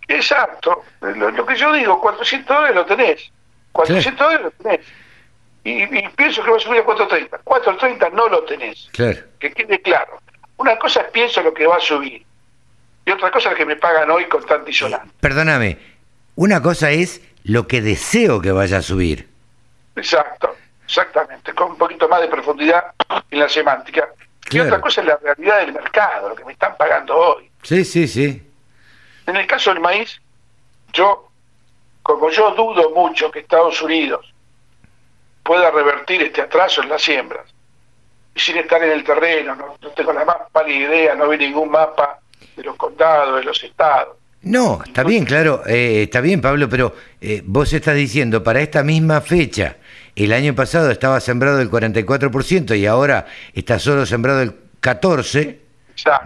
Exacto. 0.08 0.84
Lo, 1.00 1.46
que 1.46 1.56
yo 1.56 1.72
digo, 1.72 2.00
400 2.00 2.56
dólares 2.56 2.76
lo 2.76 2.86
tenés. 2.86 3.30
400 3.72 4.18
dólares 4.18 4.44
lo 4.44 4.50
tenés. 4.62 4.86
Y, 5.62 5.86
pienso 6.16 6.42
que 6.42 6.50
va 6.50 6.56
a 6.56 6.60
subir 6.60 6.80
a 6.80 6.84
430. 6.84 7.38
430 7.44 8.10
no 8.10 8.28
lo 8.28 8.42
tenés. 8.44 8.88
Claro. 8.92 9.20
Que 9.38 9.52
quede 9.52 9.80
claro. 9.80 10.18
Una 10.56 10.78
cosa 10.78 11.02
es 11.02 11.06
pienso 11.08 11.42
lo 11.42 11.54
que 11.54 11.66
va 11.66 11.76
a 11.76 11.80
subir 11.80 12.24
y 13.04 13.10
otra 13.10 13.30
cosa 13.30 13.50
es 13.50 13.56
que 13.56 13.66
me 13.66 13.76
pagan 13.76 14.10
hoy 14.10 14.26
con 14.26 14.44
tanto 14.44 14.70
isonante. 14.70 15.08
Perdóname, 15.20 15.78
una 16.36 16.62
cosa 16.62 16.90
es 16.90 17.20
lo 17.44 17.66
que 17.66 17.80
deseo 17.80 18.40
que 18.40 18.52
vaya 18.52 18.78
a 18.78 18.82
subir. 18.82 19.28
Exacto, 19.96 20.54
exactamente, 20.84 21.52
con 21.54 21.72
un 21.72 21.78
poquito 21.78 22.08
más 22.08 22.20
de 22.20 22.28
profundidad 22.28 22.92
en 23.30 23.38
la 23.38 23.48
semántica. 23.48 24.08
Y 24.50 24.60
otra 24.60 24.80
cosa 24.80 25.00
es 25.00 25.06
la 25.06 25.16
realidad 25.16 25.60
del 25.60 25.72
mercado, 25.72 26.30
lo 26.30 26.34
que 26.34 26.44
me 26.44 26.52
están 26.52 26.76
pagando 26.76 27.16
hoy. 27.16 27.49
Sí, 27.62 27.84
sí, 27.84 28.08
sí. 28.08 28.42
En 29.26 29.36
el 29.36 29.46
caso 29.46 29.72
del 29.72 29.80
maíz, 29.80 30.20
yo, 30.92 31.28
como 32.02 32.30
yo 32.30 32.50
dudo 32.54 32.90
mucho 32.90 33.30
que 33.30 33.40
Estados 33.40 33.80
Unidos 33.82 34.32
pueda 35.42 35.70
revertir 35.70 36.22
este 36.22 36.42
atraso 36.42 36.82
en 36.82 36.88
las 36.88 37.02
siembras, 37.02 37.46
sin 38.34 38.56
estar 38.56 38.82
en 38.82 38.92
el 38.92 39.04
terreno, 39.04 39.54
no, 39.54 39.88
tengo 39.90 40.12
la 40.12 40.24
más 40.24 40.36
pálida 40.52 40.88
idea, 40.88 41.14
no 41.14 41.28
vi 41.28 41.38
ningún 41.38 41.70
mapa 41.70 42.20
de 42.56 42.62
los 42.62 42.76
condados, 42.76 43.36
de 43.36 43.44
los 43.44 43.62
estados. 43.62 44.16
No, 44.42 44.80
está 44.84 45.02
bien, 45.02 45.26
claro, 45.26 45.62
eh, 45.66 46.04
está 46.04 46.20
bien, 46.22 46.40
Pablo, 46.40 46.68
pero 46.68 46.94
eh, 47.20 47.42
vos 47.44 47.72
estás 47.72 47.94
diciendo, 47.94 48.42
para 48.42 48.62
esta 48.62 48.82
misma 48.82 49.20
fecha, 49.20 49.76
el 50.16 50.32
año 50.32 50.54
pasado 50.54 50.90
estaba 50.90 51.20
sembrado 51.20 51.60
el 51.60 51.70
44% 51.70 52.78
y 52.78 52.86
ahora 52.86 53.26
está 53.52 53.78
solo 53.78 54.06
sembrado 54.06 54.40
el 54.40 54.54
14%, 54.80 55.58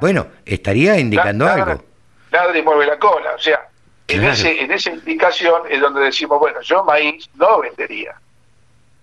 bueno, 0.00 0.26
estaría 0.44 0.98
indicando 0.98 1.46
algo. 1.46 1.84
Nadie 2.32 2.62
mueve 2.62 2.86
la 2.86 2.98
cola, 2.98 3.34
o 3.34 3.38
sea, 3.38 3.68
en, 4.08 4.24
ese, 4.24 4.60
en 4.60 4.72
esa 4.72 4.90
indicación 4.90 5.62
es 5.70 5.80
donde 5.80 6.00
decimos, 6.02 6.38
bueno, 6.38 6.60
yo 6.62 6.84
maíz 6.84 7.28
no 7.34 7.60
vendería, 7.60 8.14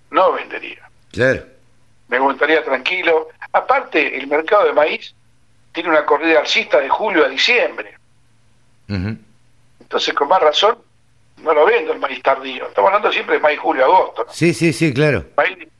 no 0.10 0.34
vendería. 0.34 0.82
Claro 1.12 1.44
me 2.12 2.20
gustaría 2.20 2.64
tranquilo. 2.64 3.30
Aparte, 3.54 4.18
el 4.18 4.28
mercado 4.28 4.66
de 4.66 4.74
maíz 4.74 5.16
tiene 5.72 5.90
una 5.90 6.06
corrida 6.06 6.42
alcista 6.42 6.80
de 6.80 6.90
julio 6.90 7.26
a 7.26 7.30
diciembre. 7.30 7.96
Entonces, 9.80 10.14
con 10.14 10.28
más 10.28 10.42
razón, 10.42 10.78
no 11.42 11.54
lo 11.54 11.66
vendo 11.66 11.94
el 11.94 12.00
maíz 12.00 12.22
tardío. 12.22 12.68
Estamos 12.68 12.90
hablando 12.90 13.12
siempre 13.12 13.36
de 13.36 13.42
maíz 13.42 13.58
julio-agosto. 13.60 14.28
Sí, 14.30 14.54
sí, 14.54 14.74
sí, 14.74 14.94
claro. 14.94 15.26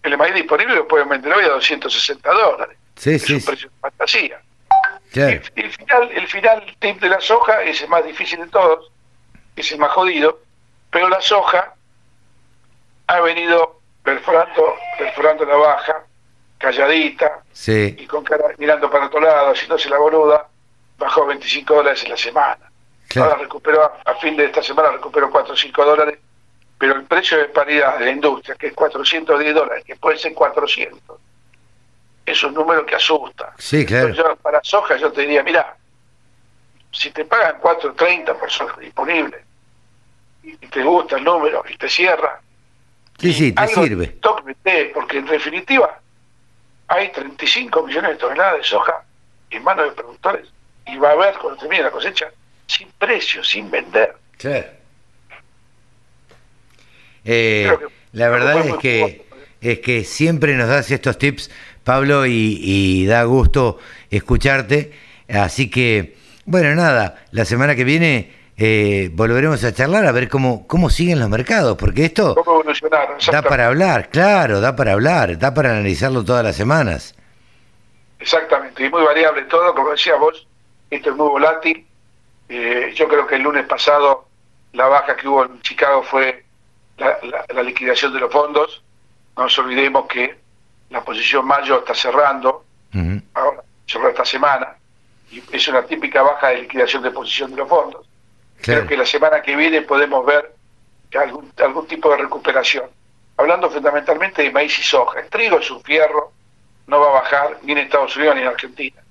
El 0.04 0.18
maíz, 0.18 0.34
disponible 0.34 0.76
lo 0.76 0.88
pueden 0.88 1.10
vender 1.10 1.34
hoy 1.34 1.44
a 1.44 1.50
260 1.50 2.32
dólares. 2.32 2.78
Sí, 2.96 3.12
es 3.12 3.24
sí. 3.24 3.34
un 3.34 3.44
precio 3.44 3.70
de 3.70 3.76
fantasía. 3.82 4.42
El, 5.56 5.72
final, 5.72 6.12
el 6.14 6.28
final 6.28 6.76
tip 6.80 7.02
de 7.02 7.10
la 7.10 7.20
soja 7.20 7.62
es 7.64 7.82
el 7.82 7.90
más 7.90 8.06
difícil 8.06 8.40
de 8.40 8.48
todos, 8.48 8.92
es 9.56 9.72
el 9.72 9.80
más 9.80 9.92
jodido, 9.92 10.40
pero 10.90 11.10
la 11.10 11.20
soja 11.20 11.76
ha 13.08 13.20
venido 13.20 13.82
perforando, 14.04 14.76
perforando 14.98 15.46
la 15.46 15.56
baja 15.56 16.06
calladita 16.58 17.44
y 17.68 18.06
con 18.06 18.24
cara 18.24 18.46
mirando 18.58 18.90
para 18.90 19.08
otro 19.08 19.20
lado, 19.20 19.52
haciéndose 19.52 19.90
la 19.90 19.98
boluda, 19.98 20.48
bajó 20.98 21.26
25 21.26 21.74
dólares 21.74 22.04
en 22.04 22.12
la 22.12 22.18
semana. 22.18 22.72
Ahora 23.16 23.36
recuperó, 23.36 23.92
a 24.06 24.16
fin 24.16 24.38
de 24.38 24.46
esta 24.46 24.64
semana 24.64 24.92
recuperó 24.92 25.30
4 25.30 25.54
o 25.54 25.58
5 25.58 25.86
dólares, 25.86 26.20
pero 26.78 26.96
el 26.96 27.04
precio 27.04 27.38
de 27.38 27.46
paridad 27.46 28.00
de 28.00 28.06
la 28.06 28.12
industria, 28.12 28.56
que 28.56 28.68
es 28.68 28.74
410 28.74 29.54
dólares, 29.54 29.84
que 29.84 29.98
puede 29.98 30.18
ser 30.18 30.34
400, 30.34 31.20
es 32.26 32.44
un 32.44 32.54
número 32.54 32.86
que 32.86 32.96
asusta. 32.96 33.54
Sí, 33.58 33.86
claro. 33.86 34.36
para 34.38 34.60
soja 34.64 34.98
yo 34.98 35.12
te 35.12 35.22
diría, 35.22 35.44
mira, 35.44 35.76
si 36.92 37.12
te 37.12 37.26
pagan 37.26 37.60
4.30 37.62 38.38
por 38.38 38.52
soja 38.52 38.80
disponible 38.80 39.44
y 40.44 40.56
te 40.56 40.84
gusta 40.84 41.18
el 41.18 41.24
número 41.24 41.64
y 41.70 41.78
te 41.78 41.88
cierra, 41.88 42.42
sí, 43.18 43.34
sí, 43.34 43.52
te 43.52 43.68
sirve. 43.68 44.18
porque 44.94 45.18
en 45.18 45.26
definitiva 45.26 46.00
hay 46.88 47.12
35 47.12 47.84
millones 47.84 48.12
de 48.12 48.18
toneladas 48.18 48.58
de 48.58 48.64
soja 48.64 49.04
en 49.50 49.64
manos 49.64 49.86
de 49.86 49.92
productores 49.92 50.48
y 50.86 50.98
va 50.98 51.10
a 51.10 51.14
haber 51.14 51.36
cuando 51.38 51.60
termine 51.60 51.84
la 51.84 51.92
cosecha 51.92 52.32
sin 52.68 52.90
precio, 52.98 53.44
sin 53.44 53.70
vender. 53.70 54.16
Claro. 54.38 54.68
Eh, 57.24 57.78
la 58.14 58.30
verdad 58.30 58.66
es 58.66 58.76
que 58.78 59.26
es 59.62 59.80
que 59.80 60.04
siempre 60.04 60.56
nos 60.56 60.68
das 60.68 60.90
estos 60.90 61.20
tips, 61.20 61.52
Pablo, 61.84 62.26
y, 62.26 63.06
da 63.06 63.24
gusto 63.24 63.80
escucharte. 64.10 64.92
Así 65.30 65.70
que, 65.70 66.16
bueno, 66.46 66.76
nada, 66.76 67.24
la 67.32 67.46
semana 67.46 67.76
que 67.76 67.84
viene 67.84 68.32
eh, 68.58 69.10
volveremos 69.14 69.64
a 69.64 69.74
charlar 69.74 70.06
a 70.06 70.12
ver 70.12 70.30
cómo, 70.30 70.68
cómo 70.68 70.90
siguen 70.90 71.20
los 71.20 71.30
mercados, 71.30 71.78
porque 71.78 72.06
esto 72.06 72.36
da 73.32 73.42
para 73.42 73.68
hablar, 73.68 74.10
claro, 74.10 74.60
da 74.60 74.76
para 74.76 74.94
hablar, 74.94 75.40
da 75.40 75.54
para 75.54 75.72
analizarlo 75.72 76.24
todas 76.24 76.44
las 76.44 76.56
semanas. 76.56 77.16
Exactamente, 78.20 78.86
y 78.86 78.90
muy 78.90 79.04
variable 79.04 79.44
todo, 79.44 79.74
como 79.74 79.92
decía 79.92 80.16
vos, 80.16 80.48
esto 80.92 81.10
es 81.10 81.16
muy 81.16 81.30
volátil. 81.30 81.86
Eh, 82.50 82.92
yo 82.96 83.08
creo 83.08 83.26
que 83.26 83.36
el 83.36 83.44
lunes 83.44 83.66
pasado 83.66 84.28
la 84.74 84.88
baja 84.88 85.16
que 85.16 85.28
hubo 85.28 85.46
en 85.46 85.62
Chicago 85.62 86.04
fue 86.04 86.44
la, 86.98 87.64
liquidación 87.64 88.14
de 88.14 88.20
los 88.20 88.32
fondos 88.32 88.84
No 89.36 89.44
nos 89.44 89.58
olvidemos 89.58 90.06
que 90.08 90.38
la 90.92 91.04
posición 91.04 91.46
mayo 91.46 91.80
está 91.80 91.96
cerrando, 91.96 92.66
ahora 93.34 93.64
cerró 93.88 94.10
esta 94.10 94.26
semana, 94.26 94.76
y 95.32 95.42
es 95.52 95.68
una 95.70 95.84
típica 95.84 96.22
baja 96.22 96.50
de 96.50 96.62
liquidación 96.64 97.02
de 97.02 97.12
posición 97.12 97.52
de 97.52 97.58
los 97.58 97.70
fondos. 97.70 98.06
Creo 98.62 98.86
que 98.86 98.96
la 98.96 99.06
semana 99.06 99.42
que 99.42 99.56
viene 99.56 99.82
podemos 99.82 100.26
ver 100.26 100.54
algún, 101.20 101.52
algún 101.58 101.88
tipo 101.88 102.12
de 102.12 102.18
recuperación. 102.18 102.86
Hablando 103.38 103.72
fundamentalmente 103.72 104.44
de 104.44 104.52
maíz 104.52 104.78
y 104.78 104.84
soja. 104.84 105.22
El 105.22 105.30
trigo 105.30 105.58
es 105.60 105.72
un 105.72 105.82
fierro, 105.82 106.32
no 106.88 107.00
va 107.00 107.08
a 107.08 107.22
bajar 107.22 107.58
ni 107.64 107.72
en 107.72 107.80
Estados 107.80 108.16
Unidos 108.18 108.36
ni 108.36 108.42
en 108.42 108.48
Argentina. 108.48 109.02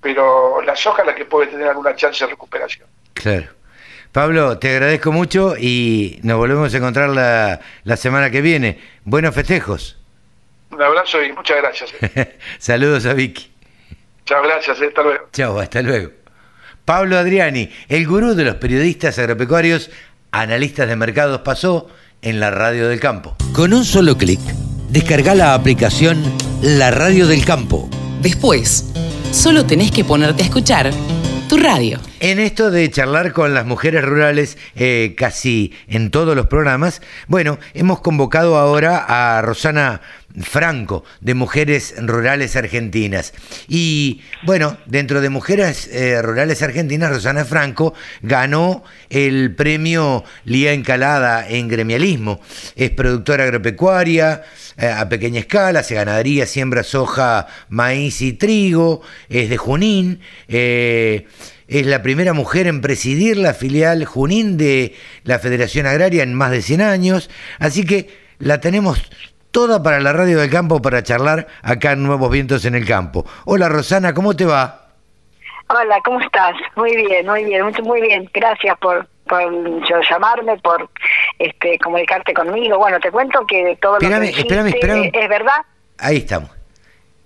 Pero 0.00 0.62
la 0.62 0.76
soja 0.76 1.02
es 1.02 1.08
la 1.08 1.14
que 1.14 1.24
puede 1.24 1.48
tener 1.48 1.66
alguna 1.68 1.96
chance 1.96 2.24
de 2.24 2.30
recuperación. 2.30 2.86
Claro. 3.14 3.48
Pablo, 4.12 4.58
te 4.58 4.70
agradezco 4.70 5.10
mucho 5.10 5.56
y 5.58 6.20
nos 6.22 6.38
volvemos 6.38 6.72
a 6.72 6.76
encontrar 6.76 7.08
la, 7.08 7.60
la 7.82 7.96
semana 7.96 8.30
que 8.30 8.40
viene. 8.40 8.80
Buenos 9.04 9.34
festejos. 9.34 9.98
Un 10.70 10.82
abrazo 10.82 11.22
y 11.22 11.32
muchas 11.32 11.56
gracias. 11.58 11.94
Eh. 12.00 12.38
Saludos 12.58 13.06
a 13.06 13.14
Vicky. 13.14 13.50
Chao, 14.24 14.42
gracias. 14.42 14.80
Eh, 14.80 14.86
hasta 14.88 15.02
luego. 15.02 15.28
Chao, 15.32 15.58
hasta 15.58 15.82
luego. 15.82 16.10
Pablo 16.84 17.18
Adriani, 17.18 17.70
el 17.88 18.06
gurú 18.06 18.34
de 18.34 18.44
los 18.44 18.56
periodistas 18.56 19.18
agropecuarios, 19.18 19.90
analistas 20.30 20.88
de 20.88 20.96
mercados, 20.96 21.40
pasó 21.40 21.88
en 22.22 22.40
la 22.40 22.50
radio 22.50 22.88
del 22.88 23.00
campo. 23.00 23.36
Con 23.52 23.72
un 23.72 23.84
solo 23.84 24.16
clic, 24.16 24.40
descarga 24.90 25.34
la 25.34 25.54
aplicación 25.54 26.22
La 26.62 26.90
Radio 26.90 27.26
del 27.26 27.44
Campo. 27.44 27.88
Después, 28.20 28.92
solo 29.32 29.66
tenés 29.66 29.90
que 29.90 30.04
ponerte 30.04 30.42
a 30.42 30.46
escuchar 30.46 30.90
tu 31.48 31.56
radio. 31.56 32.00
En 32.18 32.38
esto 32.38 32.70
de 32.70 32.90
charlar 32.90 33.32
con 33.32 33.52
las 33.52 33.66
mujeres 33.66 34.02
rurales 34.02 34.56
eh, 34.74 35.14
casi 35.18 35.74
en 35.86 36.10
todos 36.10 36.34
los 36.34 36.46
programas, 36.46 37.02
bueno, 37.28 37.58
hemos 37.74 38.00
convocado 38.00 38.56
ahora 38.56 39.04
a 39.06 39.42
Rosana 39.42 40.00
Franco 40.40 41.04
de 41.20 41.34
Mujeres 41.34 41.94
Rurales 41.98 42.56
Argentinas. 42.56 43.34
Y 43.68 44.22
bueno, 44.44 44.78
dentro 44.86 45.20
de 45.20 45.28
Mujeres 45.28 45.88
eh, 45.92 46.22
Rurales 46.22 46.62
Argentinas, 46.62 47.10
Rosana 47.10 47.44
Franco 47.44 47.92
ganó 48.22 48.82
el 49.10 49.54
premio 49.54 50.24
Lía 50.46 50.72
Encalada 50.72 51.46
en 51.46 51.68
gremialismo. 51.68 52.40
Es 52.76 52.92
productora 52.92 53.44
agropecuaria 53.44 54.42
eh, 54.78 54.86
a 54.88 55.06
pequeña 55.10 55.40
escala, 55.40 55.82
se 55.82 55.94
ganadería, 55.94 56.46
siembra 56.46 56.82
soja, 56.82 57.46
maíz 57.68 58.22
y 58.22 58.32
trigo, 58.32 59.02
es 59.28 59.50
de 59.50 59.56
Junín. 59.58 60.20
Es 61.68 61.86
la 61.86 62.02
primera 62.02 62.32
mujer 62.32 62.66
en 62.66 62.80
presidir 62.80 63.36
la 63.36 63.54
filial 63.54 64.04
Junín 64.04 64.56
de 64.56 64.94
la 65.24 65.38
Federación 65.38 65.86
Agraria 65.86 66.22
en 66.22 66.34
más 66.34 66.50
de 66.50 66.62
100 66.62 66.80
años. 66.80 67.30
Así 67.58 67.84
que 67.84 68.08
la 68.38 68.60
tenemos 68.60 69.10
toda 69.50 69.82
para 69.82 70.00
la 70.00 70.12
radio 70.12 70.38
del 70.38 70.50
campo 70.50 70.82
para 70.82 71.02
charlar 71.02 71.46
acá 71.62 71.92
en 71.92 72.02
Nuevos 72.02 72.30
Vientos 72.30 72.64
en 72.64 72.74
el 72.74 72.86
Campo. 72.86 73.24
Hola 73.46 73.68
Rosana, 73.68 74.12
¿cómo 74.14 74.36
te 74.36 74.44
va? 74.44 74.82
Hola, 75.68 75.98
¿cómo 76.04 76.20
estás? 76.20 76.54
Muy 76.76 76.94
bien, 76.94 77.26
muy 77.26 77.44
bien, 77.44 77.64
muy 77.82 78.00
bien. 78.00 78.30
Gracias 78.32 78.78
por, 78.78 79.08
por 79.26 79.50
llamarme, 80.08 80.56
por 80.58 80.88
este 81.38 81.78
comunicarte 81.78 82.32
conmigo. 82.32 82.78
Bueno, 82.78 83.00
te 83.00 83.10
cuento 83.10 83.44
que 83.46 83.64
de 83.64 83.76
todo 83.76 83.94
lo 83.94 83.98
que 83.98 84.20
dijiste, 84.20 84.42
espérame, 84.42 84.68
espérame. 84.68 85.10
es 85.12 85.28
verdad. 85.28 85.62
Ahí 85.98 86.18
estamos. 86.18 86.50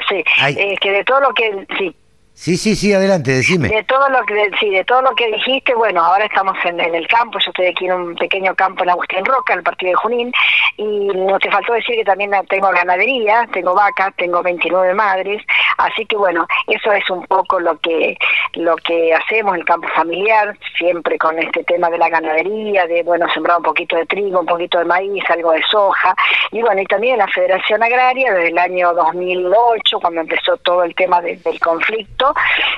Sí, 0.08 0.24
eh, 0.46 0.76
que 0.80 0.90
de 0.90 1.04
todo 1.04 1.20
lo 1.20 1.34
que 1.34 1.66
sí, 1.78 1.94
Sí, 2.40 2.56
sí, 2.56 2.74
sí, 2.74 2.90
adelante, 2.94 3.32
decime. 3.32 3.68
De 3.68 3.84
todo 3.84 4.08
lo 4.08 4.24
que 4.24 4.50
sí, 4.58 4.70
de 4.70 4.82
todo 4.86 5.02
lo 5.02 5.14
que 5.14 5.30
dijiste, 5.30 5.74
bueno, 5.74 6.02
ahora 6.02 6.24
estamos 6.24 6.56
en, 6.64 6.80
el 6.80 7.06
campo, 7.06 7.38
yo 7.38 7.50
estoy 7.50 7.66
aquí 7.66 7.84
en 7.84 7.92
un 7.92 8.14
pequeño 8.16 8.54
campo 8.54 8.82
en 8.82 8.88
Agustín 8.88 9.26
Roca, 9.26 9.52
en 9.52 9.58
el 9.58 9.62
partido 9.62 9.90
de 9.90 9.96
Junín, 9.96 10.32
y 10.78 11.08
no 11.08 11.38
te 11.38 11.50
faltó 11.50 11.74
decir 11.74 11.96
que 11.96 12.04
también 12.04 12.30
tengo 12.48 12.70
ganadería, 12.70 13.46
tengo 13.52 13.74
vacas, 13.74 14.14
tengo 14.16 14.42
29 14.42 14.94
madres, 14.94 15.42
así 15.76 16.06
que 16.06 16.16
bueno, 16.16 16.46
eso 16.66 16.90
es 16.92 17.10
un 17.10 17.26
poco 17.26 17.60
lo 17.60 17.78
que 17.78 18.16
lo 18.54 18.74
que 18.76 19.12
hacemos 19.12 19.52
en 19.54 19.60
el 19.60 19.66
campo 19.66 19.88
familiar, 19.88 20.56
siempre 20.78 21.18
con 21.18 21.38
este 21.38 21.62
tema 21.64 21.90
de 21.90 21.98
la 21.98 22.08
ganadería, 22.08 22.86
de 22.86 23.02
bueno, 23.02 23.26
sembrar 23.34 23.58
un 23.58 23.64
poquito 23.64 23.96
de 23.96 24.06
trigo, 24.06 24.40
un 24.40 24.46
poquito 24.46 24.78
de 24.78 24.86
maíz, 24.86 25.22
algo 25.28 25.52
de 25.52 25.62
soja, 25.70 26.14
y 26.52 26.62
bueno, 26.62 26.80
y 26.80 26.86
también 26.86 27.18
la 27.18 27.28
Federación 27.28 27.82
Agraria 27.82 28.32
desde 28.32 28.48
el 28.48 28.58
año 28.58 28.94
2008, 28.94 30.00
cuando 30.00 30.22
empezó 30.22 30.56
todo 30.56 30.84
el 30.84 30.94
tema 30.94 31.20
del 31.20 31.60
conflicto, 31.60 32.29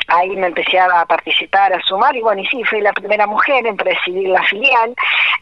ahí 0.09 0.31
me 0.37 0.49
empecé 0.49 0.79
a 0.79 1.05
participar, 1.07 1.73
a 1.73 1.81
sumar, 1.83 2.15
y 2.17 2.21
bueno, 2.21 2.43
y 2.43 2.47
sí, 2.47 2.63
fui 2.65 2.81
la 2.81 2.93
primera 2.93 3.27
mujer 3.27 3.67
en 3.67 3.77
presidir 3.77 4.29
la 4.29 4.43
filial, 4.45 4.95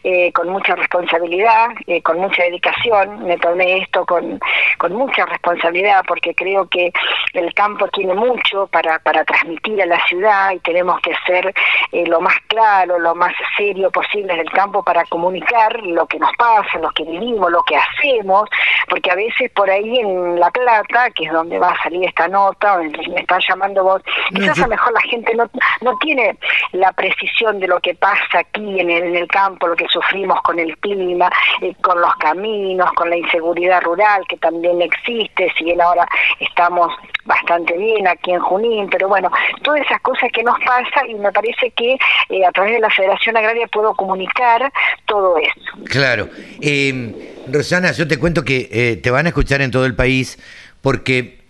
eh, 0.03 0.31
con 0.33 0.49
mucha 0.49 0.75
responsabilidad, 0.75 1.69
eh, 1.87 2.01
con 2.01 2.19
mucha 2.19 2.43
dedicación, 2.43 3.25
me 3.25 3.37
tomé 3.37 3.79
esto 3.79 4.05
con, 4.05 4.39
con 4.77 4.93
mucha 4.93 5.25
responsabilidad, 5.25 6.03
porque 6.07 6.33
creo 6.33 6.67
que 6.67 6.91
el 7.33 7.53
campo 7.53 7.87
tiene 7.89 8.13
mucho 8.13 8.67
para, 8.67 8.99
para 8.99 9.23
transmitir 9.23 9.81
a 9.81 9.85
la 9.85 10.03
ciudad 10.07 10.51
y 10.51 10.59
tenemos 10.59 10.99
que 11.01 11.13
ser 11.25 11.53
eh, 11.91 12.05
lo 12.07 12.19
más 12.21 12.35
claro, 12.47 12.99
lo 12.99 13.13
más 13.15 13.33
serio 13.57 13.91
posible 13.91 14.33
en 14.33 14.39
el 14.39 14.51
campo 14.51 14.83
para 14.83 15.03
comunicar 15.05 15.79
lo 15.83 16.05
que 16.07 16.19
nos 16.19 16.31
pasa, 16.37 16.79
lo 16.79 16.89
que 16.91 17.03
vivimos, 17.03 17.51
lo 17.51 17.63
que 17.63 17.75
hacemos, 17.75 18.49
porque 18.91 19.09
a 19.09 19.15
veces 19.15 19.49
por 19.51 19.69
ahí 19.69 19.99
en 19.99 20.37
La 20.37 20.51
Plata, 20.51 21.09
que 21.11 21.23
es 21.23 21.31
donde 21.31 21.57
va 21.57 21.69
a 21.69 21.81
salir 21.81 22.03
esta 22.03 22.27
nota, 22.27 22.77
me 22.77 23.21
están 23.21 23.39
llamando 23.47 23.85
vos 23.85 24.01
Quizás 24.35 24.59
a 24.59 24.63
lo 24.63 24.67
mejor 24.67 24.91
la 24.91 25.01
gente 25.01 25.33
no, 25.33 25.49
no 25.79 25.97
tiene 25.99 26.37
la 26.73 26.91
precisión 26.91 27.57
de 27.61 27.67
lo 27.67 27.79
que 27.79 27.95
pasa 27.95 28.39
aquí 28.39 28.81
en 28.81 28.89
el, 28.89 29.03
en 29.03 29.15
el 29.15 29.27
campo, 29.29 29.67
lo 29.67 29.77
que 29.77 29.87
sufrimos 29.87 30.41
con 30.41 30.59
el 30.59 30.77
clima, 30.79 31.29
eh, 31.61 31.73
con 31.81 32.01
los 32.01 32.13
caminos, 32.15 32.91
con 32.91 33.09
la 33.09 33.15
inseguridad 33.15 33.81
rural 33.81 34.25
que 34.27 34.35
también 34.35 34.81
existe, 34.81 35.49
si 35.57 35.63
bien 35.63 35.79
ahora 35.79 36.05
estamos 36.41 36.93
bastante 37.23 37.77
bien 37.77 38.05
aquí 38.09 38.31
en 38.31 38.41
Junín, 38.41 38.89
pero 38.89 39.07
bueno, 39.07 39.31
todas 39.63 39.81
esas 39.81 40.01
cosas 40.01 40.29
que 40.33 40.43
nos 40.43 40.59
pasan 40.65 41.09
y 41.09 41.15
me 41.15 41.31
parece 41.31 41.71
que 41.71 41.95
eh, 42.27 42.45
a 42.45 42.51
través 42.51 42.73
de 42.73 42.79
la 42.79 42.89
Federación 42.89 43.37
Agraria 43.37 43.67
puedo 43.67 43.93
comunicar 43.95 44.69
todo 45.05 45.37
eso. 45.37 45.71
Claro. 45.85 46.27
Eh, 46.61 47.37
Rosana, 47.51 47.91
yo 47.91 48.07
te 48.07 48.17
cuento 48.17 48.43
que 48.43 48.69
eh, 48.71 48.97
te 48.97 49.11
van 49.11 49.25
a 49.25 49.29
escuchar 49.29 49.61
en 49.61 49.71
todo 49.71 49.85
el 49.85 49.95
país 49.95 50.37
porque 50.81 51.41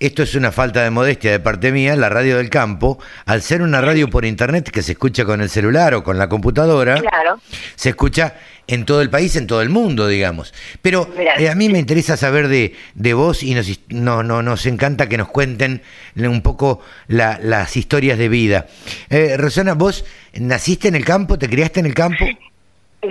esto 0.00 0.24
es 0.24 0.34
una 0.34 0.50
falta 0.50 0.82
de 0.82 0.90
modestia 0.90 1.30
de 1.30 1.38
parte 1.38 1.70
mía, 1.70 1.94
la 1.94 2.08
radio 2.08 2.38
del 2.38 2.50
campo, 2.50 2.98
al 3.24 3.40
ser 3.40 3.62
una 3.62 3.80
radio 3.80 4.10
por 4.10 4.24
internet 4.24 4.68
que 4.70 4.82
se 4.82 4.92
escucha 4.92 5.24
con 5.24 5.40
el 5.40 5.48
celular 5.48 5.94
o 5.94 6.02
con 6.02 6.18
la 6.18 6.28
computadora, 6.28 7.00
se 7.76 7.90
escucha 7.90 8.34
en 8.66 8.84
todo 8.84 9.00
el 9.00 9.10
país, 9.10 9.36
en 9.36 9.46
todo 9.46 9.62
el 9.62 9.68
mundo, 9.68 10.08
digamos. 10.08 10.54
Pero 10.82 11.08
eh, 11.38 11.48
a 11.48 11.54
mí 11.54 11.68
me 11.68 11.78
interesa 11.78 12.16
saber 12.16 12.48
de, 12.48 12.74
de 12.94 13.14
vos 13.14 13.44
y 13.44 13.54
nos, 13.54 13.70
no, 13.90 14.24
no, 14.24 14.42
nos 14.42 14.66
encanta 14.66 15.08
que 15.08 15.18
nos 15.18 15.28
cuenten 15.28 15.82
un 16.16 16.42
poco 16.42 16.80
las 17.06 17.76
historias 17.76 18.18
de 18.18 18.28
vida. 18.28 18.66
Eh, 19.08 19.36
Rosana, 19.36 19.74
¿vos 19.74 20.04
naciste 20.34 20.88
en 20.88 20.96
el 20.96 21.04
campo, 21.04 21.38
te 21.38 21.48
criaste 21.48 21.78
en 21.78 21.86
el 21.86 21.94
campo? 21.94 22.24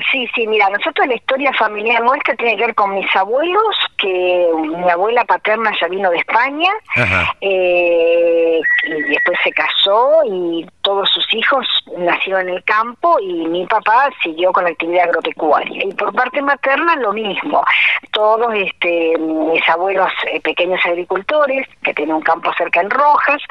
Sí, 0.09 0.25
sí, 0.33 0.47
mira, 0.47 0.69
nosotros 0.69 1.05
la 1.05 1.15
historia 1.15 1.51
familiar 1.51 2.01
nuestra 2.01 2.33
tiene 2.35 2.55
que 2.55 2.67
ver 2.67 2.75
con 2.75 2.95
mis 2.95 3.13
abuelos, 3.13 3.75
que 3.97 4.47
mi 4.55 4.89
abuela 4.89 5.25
paterna 5.25 5.69
ya 5.81 5.89
vino 5.89 6.09
de 6.09 6.17
España, 6.17 6.71
eh, 7.41 8.61
y 8.83 9.01
después 9.01 9.37
se 9.43 9.51
casó 9.51 10.21
y 10.25 10.65
todos 10.81 11.09
sus 11.09 11.33
hijos 11.33 11.67
nacieron 11.97 12.49
en 12.49 12.55
el 12.55 12.63
campo 12.63 13.19
y 13.19 13.45
mi 13.47 13.65
papá 13.67 14.09
siguió 14.23 14.51
con 14.51 14.63
la 14.63 14.71
actividad 14.71 15.05
agropecuaria. 15.05 15.85
Y 15.85 15.93
por 15.93 16.13
parte 16.13 16.41
materna 16.41 16.95
lo 16.95 17.13
mismo, 17.13 17.63
todos 18.11 18.53
este, 18.55 19.17
mis 19.17 19.67
abuelos 19.69 20.11
eh, 20.31 20.41
pequeños 20.41 20.79
agricultores, 20.85 21.67
que 21.83 21.93
tienen 21.93 22.15
un 22.15 22.21
campo 22.21 22.51
cerca 22.57 22.81
en 22.81 22.89
Rojas, 22.89 23.41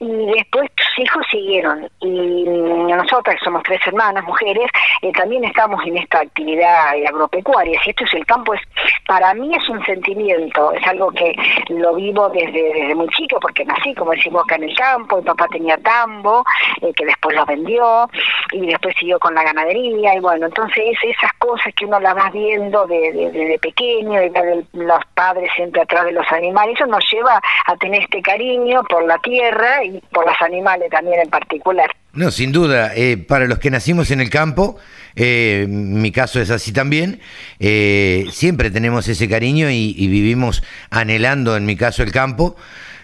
y 0.00 0.26
después 0.26 0.70
sus 0.76 1.04
hijos 1.04 1.26
siguieron. 1.30 1.88
Y 2.00 2.44
nosotras, 2.44 3.36
que 3.38 3.44
somos 3.44 3.62
tres 3.62 3.80
hermanas, 3.86 4.24
mujeres, 4.24 4.68
eh, 5.02 5.12
también 5.12 5.44
estamos 5.44 5.84
en 5.86 5.98
esta 5.98 6.20
actividad 6.20 6.90
agropecuaria. 7.08 7.80
Si 7.82 7.90
esto 7.90 8.04
es 8.04 8.14
el 8.14 8.26
campo, 8.26 8.54
es 8.54 8.60
para 9.06 9.34
mí 9.34 9.54
es 9.54 9.68
un 9.68 9.84
sentimiento, 9.84 10.72
es 10.72 10.86
algo 10.86 11.10
que 11.10 11.34
lo 11.68 11.94
vivo 11.94 12.28
desde, 12.30 12.72
desde 12.74 12.94
muy 12.94 13.08
chico, 13.08 13.38
porque 13.40 13.64
nací, 13.64 13.94
como 13.94 14.12
decimos, 14.12 14.42
acá 14.44 14.56
en 14.56 14.64
el 14.64 14.71
campo, 14.74 15.16
mi 15.16 15.22
papá 15.22 15.46
tenía 15.50 15.76
tambo, 15.78 16.44
eh, 16.80 16.92
que 16.94 17.04
después 17.04 17.36
lo 17.36 17.44
vendió, 17.46 18.08
y 18.52 18.66
después 18.66 18.94
siguió 18.98 19.18
con 19.18 19.34
la 19.34 19.42
ganadería, 19.42 20.14
y 20.14 20.20
bueno, 20.20 20.46
entonces 20.46 20.96
esas 21.02 21.32
cosas 21.38 21.72
que 21.74 21.84
uno 21.84 22.00
las 22.00 22.16
va 22.16 22.30
viendo 22.30 22.86
desde 22.86 23.30
de, 23.30 23.58
pequeño, 23.58 24.22
y 24.22 24.28
de 24.28 24.66
los 24.72 25.00
padres 25.14 25.50
siempre 25.56 25.82
atrás 25.82 26.04
de 26.04 26.12
los 26.12 26.30
animales, 26.30 26.74
eso 26.76 26.86
nos 26.86 27.04
lleva 27.10 27.40
a 27.66 27.76
tener 27.76 28.02
este 28.02 28.22
cariño 28.22 28.82
por 28.84 29.04
la 29.04 29.18
tierra 29.18 29.84
y 29.84 30.00
por 30.12 30.26
los 30.26 30.40
animales 30.40 30.90
también 30.90 31.20
en 31.20 31.30
particular. 31.30 31.90
No, 32.14 32.30
sin 32.30 32.52
duda, 32.52 32.92
eh, 32.94 33.16
para 33.16 33.46
los 33.46 33.58
que 33.58 33.70
nacimos 33.70 34.10
en 34.10 34.20
el 34.20 34.28
campo, 34.28 34.76
eh, 35.16 35.64
mi 35.66 36.12
caso 36.12 36.40
es 36.40 36.50
así 36.50 36.70
también, 36.70 37.20
eh, 37.58 38.26
siempre 38.30 38.70
tenemos 38.70 39.08
ese 39.08 39.30
cariño 39.30 39.70
y, 39.70 39.94
vivimos 40.08 40.62
anhelando, 40.90 41.56
en 41.56 41.64
mi 41.64 41.74
caso, 41.74 42.02
el 42.02 42.12
campo. 42.12 42.54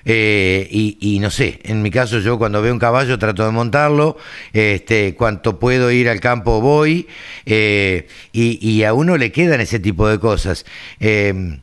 Eh, 0.04 0.68
y, 0.70 1.18
no 1.20 1.30
sé, 1.30 1.60
en 1.64 1.82
mi 1.82 1.90
caso 1.90 2.20
yo 2.20 2.38
cuando 2.38 2.62
veo 2.62 2.72
un 2.72 2.78
caballo 2.78 3.18
trato 3.18 3.44
de 3.44 3.50
montarlo, 3.50 4.16
este, 4.52 5.14
cuanto 5.14 5.58
puedo 5.58 5.90
ir 5.90 6.08
al 6.08 6.20
campo 6.20 6.60
voy, 6.60 7.06
y, 7.44 8.82
a 8.82 8.94
uno 8.94 9.16
le 9.16 9.32
quedan 9.32 9.60
ese 9.60 9.78
tipo 9.78 10.08
de 10.08 10.18
cosas. 10.18 10.64
eh, 11.00 11.58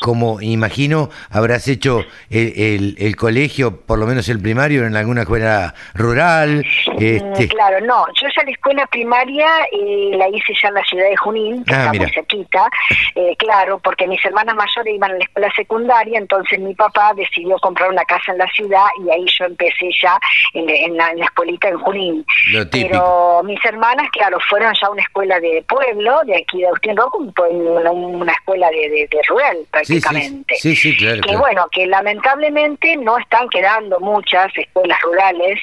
como 0.00 0.40
imagino, 0.40 1.08
habrás 1.30 1.68
hecho 1.68 2.04
el, 2.30 2.96
el, 2.98 3.16
colegio, 3.16 3.80
por 3.80 3.98
lo 3.98 4.06
menos 4.06 4.28
el 4.28 4.40
primario, 4.40 4.84
en 4.84 4.94
alguna 4.94 5.22
escuela 5.22 5.74
rural. 5.94 6.64
Mm, 6.86 7.02
este... 7.02 7.48
Claro, 7.48 7.80
no, 7.84 8.06
yo 8.20 8.28
ya 8.34 8.44
la 8.44 8.50
escuela 8.50 8.86
primaria 8.86 9.48
eh, 9.72 10.10
la 10.16 10.28
hice 10.28 10.52
ya 10.60 10.68
en 10.68 10.74
la 10.74 10.84
ciudad 10.84 11.08
de 11.08 11.16
Junín, 11.16 11.64
que 11.64 11.74
ah, 11.74 11.86
está 11.86 11.92
muy 11.94 12.10
cerquita, 12.10 12.68
eh, 13.14 13.34
claro, 13.38 13.78
porque 13.78 14.06
mis 14.06 14.22
hermanas 14.24 14.54
mayores 14.54 14.94
iban 14.94 15.12
a 15.12 15.14
la 15.14 15.24
escuela 15.24 15.50
secundaria, 15.56 16.18
entonces 16.18 16.58
mi 16.60 16.74
papá 16.74 17.12
decidió 17.14 17.56
comprar 17.58 17.90
una 17.90 18.04
casa 18.04 18.32
en 18.32 18.38
la 18.38 18.46
ciudad 18.48 18.84
y 19.04 19.10
ahí 19.10 19.24
yo 19.38 19.46
empecé 19.46 19.88
ya 20.02 20.18
en, 20.52 20.96
la, 20.96 21.10
escuelita 21.12 21.68
en 21.68 21.78
Junín. 21.78 22.26
Pero 22.70 23.42
mis 23.44 23.64
hermanas, 23.64 24.08
claro, 24.12 24.38
fueron 24.48 24.74
ya 24.74 24.88
a 24.88 24.90
una 24.90 25.02
escuela 25.02 25.40
de 25.40 25.64
pueblo, 25.66 26.20
de 26.26 26.36
aquí 26.36 26.60
de 26.60 26.66
Agustín 26.66 26.96
Rojo, 26.96 27.18
una, 27.18 27.90
una 27.90 28.32
escuela 28.32 28.68
de, 28.70 28.88
de, 28.90 29.08
de 29.10 29.22
prácticamente. 29.70 30.54
Sí, 30.56 30.74
sí, 30.74 30.96
claro. 30.96 31.20
Que 31.22 31.36
bueno, 31.36 31.66
que 31.70 31.86
lamentablemente 31.86 32.96
no 32.96 33.18
están 33.18 33.48
quedando 33.48 33.98
muchas 34.00 34.50
escuelas 34.56 35.00
rurales. 35.02 35.60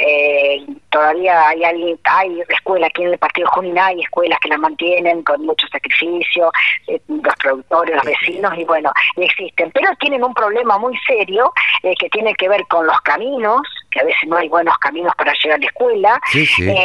Eh, 0.00 0.64
todavía 0.90 1.48
hay 1.48 1.64
alguien, 1.64 1.98
hay 2.04 2.40
escuela 2.48 2.86
aquí 2.86 3.02
en 3.02 3.14
el 3.14 3.18
partido 3.18 3.48
Junín, 3.48 3.76
hay 3.76 4.00
escuelas 4.00 4.38
que 4.38 4.48
las 4.48 4.60
mantienen 4.60 5.24
con 5.24 5.44
mucho 5.44 5.66
sacrificio, 5.72 6.52
eh, 6.86 7.00
los 7.08 7.34
productores, 7.34 7.96
los 7.96 8.04
vecinos, 8.04 8.52
y 8.56 8.64
bueno, 8.64 8.92
existen, 9.16 9.72
pero 9.72 9.88
tienen 9.98 10.22
un 10.22 10.32
problema 10.34 10.78
muy 10.78 10.96
serio 11.04 11.52
eh, 11.82 11.94
que 11.98 12.08
tiene 12.10 12.32
que 12.34 12.48
ver 12.48 12.64
con 12.68 12.86
los 12.86 13.00
caminos, 13.00 13.62
que 13.90 13.98
a 13.98 14.04
veces 14.04 14.28
no 14.28 14.36
hay 14.36 14.48
buenos 14.48 14.78
caminos 14.78 15.12
para 15.16 15.32
llegar 15.32 15.56
a 15.56 15.62
la 15.62 15.66
escuela, 15.66 16.20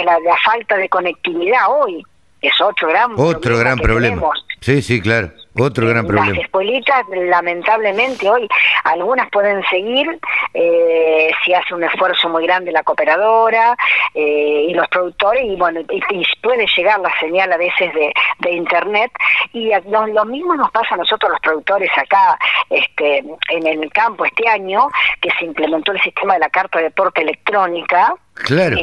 la, 0.05 0.19
la, 0.19 0.37
falta 0.43 0.75
de 0.77 0.89
conectividad 0.89 1.67
hoy 1.69 2.03
es 2.41 2.59
otro 2.61 2.87
gran 2.87 3.11
otro 3.15 3.59
gran 3.59 3.77
problema. 3.77 4.31
Sí, 4.59 4.81
sí, 4.81 4.99
claro. 5.01 5.31
Otro 5.57 5.87
gran 5.87 6.07
problema. 6.07 6.29
Las 6.29 6.45
escuelitas, 6.45 7.05
lamentablemente, 7.09 8.27
hoy 8.27 8.47
algunas 8.83 9.29
pueden 9.29 9.63
seguir 9.69 10.19
eh, 10.53 11.31
si 11.45 11.53
hace 11.53 11.75
un 11.75 11.83
esfuerzo 11.83 12.27
muy 12.29 12.45
grande 12.45 12.71
la 12.71 12.81
cooperadora 12.81 13.75
eh, 14.15 14.65
y 14.69 14.73
los 14.73 14.87
productores, 14.87 15.43
y 15.43 15.55
bueno, 15.55 15.81
y, 15.81 16.23
puede 16.41 16.65
llegar 16.75 16.99
la 16.99 17.11
señal 17.19 17.51
a 17.53 17.57
veces 17.57 17.93
de, 17.93 18.11
de 18.39 18.51
internet. 18.51 19.11
Y 19.53 19.71
lo, 19.89 20.25
mismo 20.25 20.55
nos 20.55 20.71
pasa 20.71 20.95
a 20.95 20.97
nosotros 20.97 21.31
los 21.31 21.39
productores 21.39 21.89
acá 21.97 22.37
este, 22.69 23.23
en 23.49 23.67
el 23.67 23.91
campo 23.91 24.25
este 24.25 24.47
año, 24.47 24.87
que 25.21 25.29
se 25.37 25.45
implementó 25.45 25.91
el 25.91 26.01
sistema 26.01 26.33
de 26.33 26.39
la 26.39 26.49
carta 26.49 26.79
de 26.79 26.89
porte 26.89 27.21
electrónica, 27.21 28.15
Claro. 28.33 28.77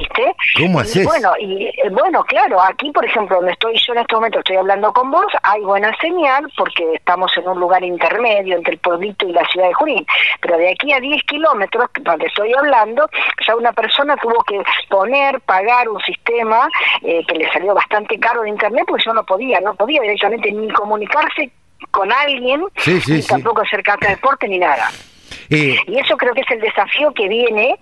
¿Cómo 0.57 0.81
haces? 0.81 1.05
bueno, 1.05 1.33
y 1.39 1.67
eh, 1.67 1.91
bueno, 1.91 2.23
claro, 2.25 2.63
aquí 2.63 2.91
por 2.93 3.05
ejemplo, 3.05 3.37
donde 3.37 3.53
estoy 3.53 3.77
yo 3.85 3.93
en 3.93 4.01
este 4.01 4.15
momento, 4.15 4.39
estoy 4.39 4.57
hablando 4.57 4.93
con 4.93 5.11
vos, 5.11 5.27
hay 5.43 5.61
buena 5.63 5.93
señal 6.01 6.51
porque 6.57 6.95
estamos 6.95 7.37
en 7.37 7.49
un 7.49 7.59
lugar 7.59 7.83
intermedio 7.83 8.57
entre 8.57 8.75
el 8.75 8.79
pueblito 8.79 9.29
y 9.29 9.33
la 9.33 9.45
ciudad 9.47 9.69
de 9.69 9.75
Junín. 9.75 10.07
Pero 10.41 10.57
de 10.57 10.71
aquí 10.71 10.93
a 10.93 11.01
10 11.01 11.23
kilómetros, 11.25 11.91
donde 12.01 12.27
estoy 12.27 12.53
hablando, 12.55 13.09
ya 13.47 13.57
una 13.57 13.73
persona 13.73 14.17
tuvo 14.17 14.43
que 14.45 14.63
poner, 14.89 15.41
pagar 15.41 15.89
un 15.89 16.01
sistema 16.01 16.69
eh, 17.03 17.25
que 17.27 17.35
le 17.35 17.51
salió 17.53 17.75
bastante 17.75 18.19
caro 18.19 18.43
de 18.43 18.51
internet 18.51 18.85
porque 18.87 19.05
yo 19.05 19.13
no 19.13 19.25
podía, 19.25 19.61
no 19.61 19.75
podía 19.75 20.01
directamente 20.03 20.53
ni 20.53 20.71
comunicarse 20.71 21.51
con 21.91 22.13
alguien, 22.13 22.63
ni 23.09 23.23
tampoco 23.23 23.63
hacer 23.63 23.83
carta 23.83 24.07
de 24.07 24.15
deporte 24.15 24.47
ni 24.47 24.59
nada. 24.59 24.91
Y 25.57 25.99
eso 25.99 26.17
creo 26.17 26.33
que 26.33 26.43
es 26.43 26.51
el 26.51 26.61
desafío 26.61 27.13
que 27.13 27.29
viene 27.29 27.75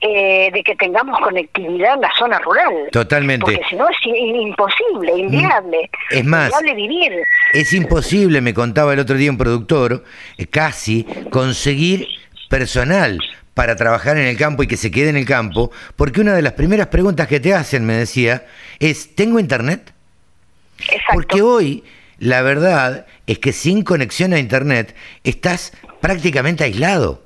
eh, 0.00 0.50
de 0.52 0.62
que 0.62 0.74
tengamos 0.74 1.20
conectividad 1.20 1.94
en 1.94 2.00
la 2.00 2.10
zona 2.18 2.38
rural. 2.38 2.88
Totalmente. 2.90 3.44
Porque 3.44 3.60
si 3.68 3.76
no 3.76 3.88
es 3.88 3.96
imposible, 4.06 5.12
inviable. 5.18 5.90
Es 6.10 6.24
más, 6.24 6.46
inviable 6.46 6.74
vivir. 6.74 7.12
Es 7.52 7.72
imposible, 7.74 8.40
me 8.40 8.54
contaba 8.54 8.94
el 8.94 9.00
otro 9.00 9.16
día 9.16 9.30
un 9.30 9.36
productor, 9.36 10.02
eh, 10.38 10.46
casi 10.46 11.04
conseguir 11.30 12.08
personal 12.48 13.20
para 13.52 13.76
trabajar 13.76 14.16
en 14.16 14.26
el 14.26 14.38
campo 14.38 14.62
y 14.62 14.66
que 14.66 14.78
se 14.78 14.90
quede 14.90 15.10
en 15.10 15.16
el 15.16 15.26
campo, 15.26 15.70
porque 15.96 16.22
una 16.22 16.32
de 16.32 16.40
las 16.40 16.54
primeras 16.54 16.86
preguntas 16.86 17.28
que 17.28 17.40
te 17.40 17.52
hacen, 17.52 17.84
me 17.84 17.94
decía, 17.94 18.46
es, 18.78 19.14
¿tengo 19.14 19.38
internet? 19.38 19.92
Exacto. 20.78 21.12
Porque 21.12 21.42
hoy 21.42 21.84
la 22.18 22.40
verdad 22.40 23.06
es 23.26 23.38
que 23.38 23.52
sin 23.52 23.82
conexión 23.82 24.32
a 24.32 24.38
internet 24.38 24.94
estás 25.24 25.72
prácticamente 26.00 26.64
aislado. 26.64 27.22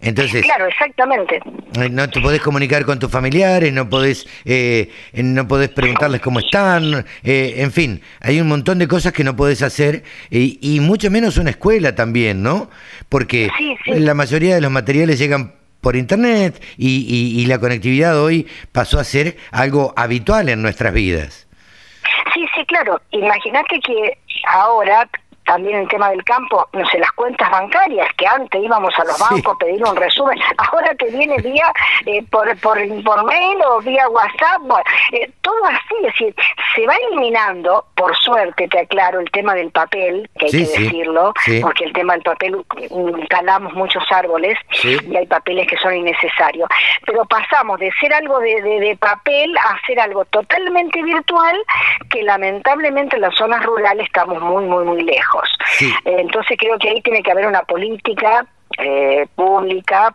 Entonces, 0.00 0.44
claro, 0.44 0.66
exactamente. 0.66 1.40
Eh, 1.80 1.88
no 1.90 2.08
te 2.10 2.20
podés 2.20 2.42
comunicar 2.42 2.84
con 2.84 2.98
tus 2.98 3.10
familiares, 3.10 3.72
no 3.72 3.88
podés, 3.88 4.28
eh, 4.44 4.90
no 5.14 5.48
podés 5.48 5.70
preguntarles 5.70 6.20
cómo 6.20 6.40
están, 6.40 7.06
eh, 7.24 7.54
en 7.56 7.72
fin, 7.72 8.02
hay 8.20 8.40
un 8.40 8.48
montón 8.48 8.78
de 8.78 8.88
cosas 8.88 9.12
que 9.12 9.24
no 9.24 9.34
podés 9.34 9.62
hacer 9.62 10.04
y, 10.30 10.80
mucho 10.80 11.10
menos 11.10 11.38
una 11.38 11.50
escuela 11.50 11.94
también, 11.94 12.42
¿no? 12.42 12.70
Porque 13.08 13.50
la 13.86 14.14
mayoría 14.14 14.54
de 14.54 14.60
los 14.60 14.70
materiales 14.70 15.18
llegan 15.18 15.54
por 15.80 15.96
internet 15.96 16.62
y, 16.76 17.40
y 17.40 17.46
la 17.46 17.58
conectividad 17.58 18.20
hoy 18.22 18.46
pasó 18.72 18.98
a 18.98 19.04
ser 19.04 19.36
algo 19.50 19.94
habitual 19.96 20.48
en 20.48 20.60
nuestras 20.60 20.92
vidas. 20.92 21.48
Sí, 22.34 22.44
sí, 22.54 22.64
claro. 22.66 23.00
Imagínate 23.12 23.80
que 23.80 24.18
ahora 24.46 25.08
también 25.46 25.80
el 25.80 25.88
tema 25.88 26.10
del 26.10 26.22
campo, 26.24 26.68
no 26.72 26.86
sé, 26.90 26.98
las 26.98 27.12
cuentas 27.12 27.50
bancarias, 27.50 28.08
que 28.16 28.26
antes 28.26 28.62
íbamos 28.62 28.92
a 28.98 29.04
los 29.04 29.18
bancos 29.18 29.54
a 29.54 29.58
pedir 29.58 29.82
un 29.84 29.96
resumen, 29.96 30.38
ahora 30.58 30.94
te 30.94 31.06
viene 31.10 31.36
vía 31.38 31.72
eh, 32.04 32.22
por, 32.30 32.46
por, 32.58 32.78
por 33.04 33.24
mail 33.24 33.58
o 33.66 33.80
vía 33.80 34.08
WhatsApp, 34.08 34.62
eh, 35.12 35.30
todo 35.40 35.64
así, 35.66 35.94
es 36.00 36.12
decir, 36.12 36.34
se 36.74 36.86
va 36.86 36.94
eliminando, 37.08 37.86
por 37.94 38.14
suerte 38.16 38.68
te 38.68 38.80
aclaro, 38.80 39.20
el 39.20 39.30
tema 39.30 39.54
del 39.54 39.70
papel, 39.70 40.28
que 40.38 40.46
hay 40.46 40.52
que 40.52 40.58
decirlo, 40.58 41.32
porque 41.62 41.84
el 41.84 41.92
tema 41.92 42.14
del 42.14 42.22
papel 42.22 42.56
calamos 43.28 43.72
mm, 43.72 43.78
muchos 43.78 44.04
árboles 44.10 44.58
y 44.82 45.16
hay 45.16 45.26
papeles 45.26 45.66
que 45.68 45.76
son 45.78 45.94
innecesarios, 45.94 46.68
pero 47.04 47.24
pasamos 47.24 47.78
de 47.78 47.90
ser 48.00 48.12
algo 48.12 48.40
de, 48.40 48.60
de, 48.60 48.96
papel 48.96 49.56
a 49.58 49.78
ser 49.86 50.00
algo 50.00 50.24
totalmente 50.26 51.02
virtual, 51.02 51.56
que 52.10 52.22
lamentablemente 52.22 53.16
en 53.16 53.22
las 53.22 53.34
zonas 53.34 53.64
rurales 53.64 54.06
estamos 54.06 54.40
muy, 54.40 54.64
muy, 54.64 54.84
muy 54.84 55.02
lejos. 55.02 55.35
Entonces 56.04 56.56
creo 56.58 56.78
que 56.78 56.90
ahí 56.90 57.02
tiene 57.02 57.22
que 57.22 57.30
haber 57.30 57.46
una 57.46 57.62
política 57.62 58.46
eh, 58.78 59.26
pública 59.34 60.14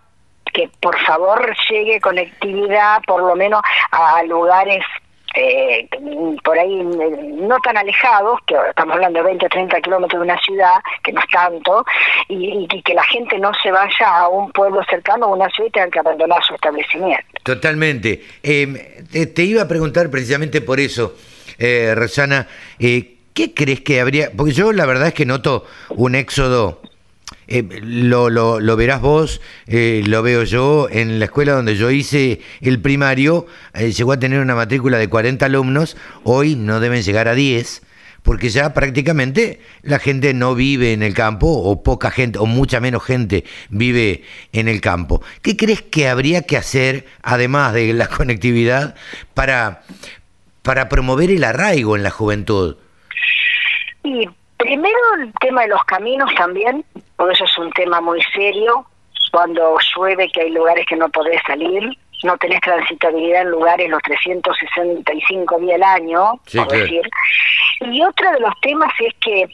que 0.54 0.70
por 0.80 0.98
favor 1.00 1.56
llegue 1.70 2.02
conectividad 2.02 3.02
por 3.08 3.24
lo 3.24 3.36
menos 3.36 3.62
a 3.92 4.22
lugares 4.24 4.84
eh, 5.34 5.88
por 6.44 6.58
ahí 6.60 6.84
no 6.84 7.58
tan 7.64 7.78
alejados, 7.78 8.40
que 8.46 8.56
estamos 8.70 8.96
hablando 8.96 9.20
de 9.20 9.26
20 9.26 9.46
o 9.46 9.50
30 9.50 9.82
kilómetros 9.82 10.20
de 10.20 10.26
una 10.26 10.40
ciudad, 10.42 10.74
que 11.04 11.14
no 11.14 11.22
es 11.22 11.28
tanto, 11.28 11.86
y, 12.28 12.68
que 12.84 12.94
la 12.94 13.04
gente 13.04 13.38
no 13.40 13.52
se 13.62 13.72
vaya 13.72 14.08
a 14.08 14.28
un 14.28 14.52
pueblo 14.52 14.84
cercano 14.90 15.28
o 15.28 15.36
una 15.36 15.50
ciudad 15.50 15.70
y 15.70 15.72
tenga 15.72 15.90
que 15.90 16.00
abandonar 16.00 16.44
su 16.44 16.56
establecimiento. 16.56 17.24
Totalmente. 17.44 18.22
Eh, 18.44 19.06
te, 19.34 19.44
iba 19.44 19.62
a 19.62 19.68
preguntar 19.68 20.10
precisamente 20.10 20.62
por 20.62 20.80
eso, 20.80 21.16
eh, 21.58 21.94
Rosana, 21.96 22.48
eh, 22.80 23.18
¿Qué 23.34 23.54
crees 23.54 23.82
que 23.82 24.02
habría? 24.02 24.32
Porque 24.32 24.54
yo 24.54 24.74
la 24.74 24.86
verdad 24.86 25.08
es 25.08 25.14
que 25.14 25.26
noto 25.26 25.66
un 25.90 26.16
éxodo. 26.16 26.82
Eh, 27.48 27.64
lo, 27.82 28.30
lo, 28.30 28.76
verás 28.78 29.02
vos, 29.02 29.42
eh, 29.68 30.04
lo 30.06 30.22
veo 30.22 30.44
yo. 30.44 30.88
En 30.90 31.20
la 31.20 31.26
escuela 31.26 31.54
donde 31.54 31.76
yo 31.76 31.92
hice 31.92 32.42
el 32.62 32.82
primario, 32.82 33.46
eh, 33.74 33.92
llegó 33.92 34.14
a 34.14 34.20
tener 34.20 34.40
una 34.40 34.56
matrícula 34.56 34.98
de 34.98 35.08
40 35.08 35.46
alumnos. 35.46 35.98
Hoy 36.24 36.56
no 36.56 36.80
deben 36.80 37.04
llegar 37.04 37.28
a 37.28 37.36
10, 37.36 37.82
porque 38.24 38.50
ya 38.50 38.74
prácticamente 38.74 39.60
la 39.82 40.00
gente 40.00 40.34
no 40.34 40.56
vive 40.56 40.94
en 40.94 41.04
el 41.04 41.14
campo, 41.14 41.48
o 41.48 41.84
poca 41.84 42.12
gente, 42.12 42.38
o 42.40 42.46
mucha 42.46 42.80
menos 42.80 43.04
gente 43.04 43.46
vive 43.70 44.24
en 44.54 44.68
el 44.68 44.82
campo. 44.82 45.22
¿Qué 45.42 45.58
crees 45.58 45.82
que 45.82 46.08
habría 46.08 46.44
que 46.44 46.58
hacer, 46.58 47.06
además 47.22 47.74
de 47.74 47.94
la 47.94 48.08
conectividad, 48.08 48.96
para, 49.34 49.84
para 50.62 50.90
promover 50.90 51.32
el 51.32 51.44
arraigo 51.44 51.96
en 51.96 52.04
la 52.04 52.12
juventud? 52.12 52.76
Y 54.04 54.28
primero 54.58 54.98
el 55.20 55.34
tema 55.40 55.62
de 55.62 55.70
los 55.70 55.84
caminos 55.86 56.34
también, 56.36 56.86
porque 57.16 57.34
eso 57.34 57.46
es 57.46 57.58
un 57.58 57.72
tema 57.72 58.02
muy 58.02 58.22
serio. 58.34 58.86
Cuando 59.32 59.78
llueve, 59.96 60.30
que 60.32 60.42
hay 60.42 60.52
lugares 60.52 60.86
que 60.88 60.98
no 60.98 61.08
podés 61.10 61.42
salir, 61.48 61.98
no 62.24 62.38
tenés 62.38 62.62
transitabilidad 62.62 63.44
en 63.44 63.52
lugares 63.52 63.90
los 63.90 64.02
365 64.04 65.60
días 65.60 65.76
al 65.76 65.84
año, 65.84 66.40
por 66.54 66.68
decir. 66.68 67.02
Y 67.82 68.04
otro 68.04 68.32
de 68.32 68.40
los 68.42 68.54
temas 68.62 68.94
es 69.00 69.14
que 69.22 69.48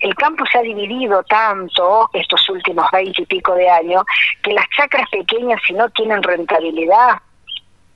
el 0.00 0.14
campo 0.16 0.44
se 0.50 0.58
ha 0.58 0.62
dividido 0.62 1.22
tanto 1.24 2.10
estos 2.12 2.48
últimos 2.50 2.90
20 2.92 3.22
y 3.22 3.26
pico 3.26 3.54
de 3.54 3.68
años 3.68 4.02
que 4.42 4.52
las 4.52 4.68
chacras 4.76 5.08
pequeñas, 5.10 5.60
si 5.66 5.72
no 5.74 5.88
tienen 5.90 6.22
rentabilidad, 6.22 7.18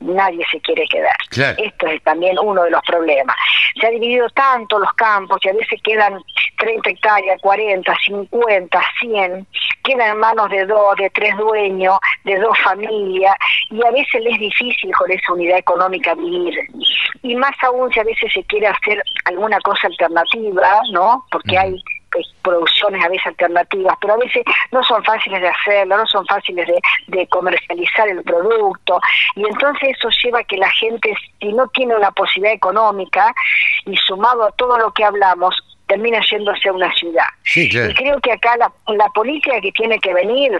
nadie 0.02 0.44
se 0.50 0.60
quiere 0.60 0.84
quedar. 0.88 1.16
Esto 1.58 1.86
es 1.86 2.02
también 2.02 2.36
uno 2.38 2.64
de 2.64 2.70
los 2.70 2.82
problemas. 2.82 3.36
Se 3.80 3.86
ha 3.86 3.90
dividido 3.90 4.28
tanto 4.30 4.78
los 4.78 4.92
campos 4.94 5.38
que 5.40 5.50
a 5.50 5.54
veces 5.54 5.80
quedan 5.82 6.20
30 6.58 6.90
hectáreas, 6.90 7.40
40, 7.40 7.94
50, 8.06 8.80
100, 9.00 9.46
quedan 9.84 10.10
en 10.10 10.18
manos 10.18 10.50
de 10.50 10.64
dos, 10.66 10.96
de 10.96 11.10
tres 11.10 11.36
dueños, 11.36 11.98
de 12.24 12.38
dos 12.38 12.56
familias, 12.58 13.34
y 13.70 13.84
a 13.84 13.90
veces 13.90 14.22
les 14.22 14.34
es 14.34 14.40
difícil 14.40 14.92
con 14.94 15.10
esa 15.10 15.32
unidad 15.32 15.58
económica 15.58 16.14
vivir. 16.14 16.54
Y 17.22 17.34
más 17.36 17.54
aún 17.62 17.92
si 17.92 18.00
a 18.00 18.04
veces 18.04 18.32
se 18.32 18.42
quiere 18.44 18.68
hacer 18.68 19.02
alguna 19.24 19.58
cosa 19.60 19.86
alternativa, 19.86 20.80
¿no? 20.92 21.24
Porque 21.30 21.58
hay 21.58 21.76
producciones 22.42 23.04
a 23.04 23.08
veces 23.08 23.26
alternativas, 23.26 23.96
pero 24.00 24.14
a 24.14 24.16
veces 24.18 24.42
no 24.70 24.82
son 24.84 25.02
fáciles 25.04 25.40
de 25.40 25.48
hacerlo, 25.48 25.96
no 25.96 26.06
son 26.06 26.26
fáciles 26.26 26.66
de, 26.66 26.78
de 27.08 27.26
comercializar 27.28 28.08
el 28.08 28.22
producto, 28.22 29.00
y 29.36 29.46
entonces 29.46 29.90
eso 29.96 30.08
lleva 30.22 30.40
a 30.40 30.44
que 30.44 30.56
la 30.56 30.70
gente, 30.70 31.14
si 31.40 31.52
no 31.52 31.68
tiene 31.68 31.96
una 31.96 32.10
posibilidad 32.10 32.54
económica, 32.54 33.34
y 33.86 33.96
sumado 33.96 34.44
a 34.44 34.52
todo 34.52 34.78
lo 34.78 34.92
que 34.92 35.04
hablamos, 35.04 35.56
termina 35.86 36.20
yéndose 36.30 36.68
a 36.68 36.72
una 36.72 36.92
ciudad. 36.94 37.26
Sí, 37.44 37.68
claro. 37.68 37.90
Y 37.90 37.94
creo 37.94 38.20
que 38.20 38.32
acá 38.32 38.56
la, 38.56 38.72
la 38.94 39.08
política 39.10 39.60
que 39.60 39.72
tiene 39.72 39.98
que 39.98 40.14
venir 40.14 40.52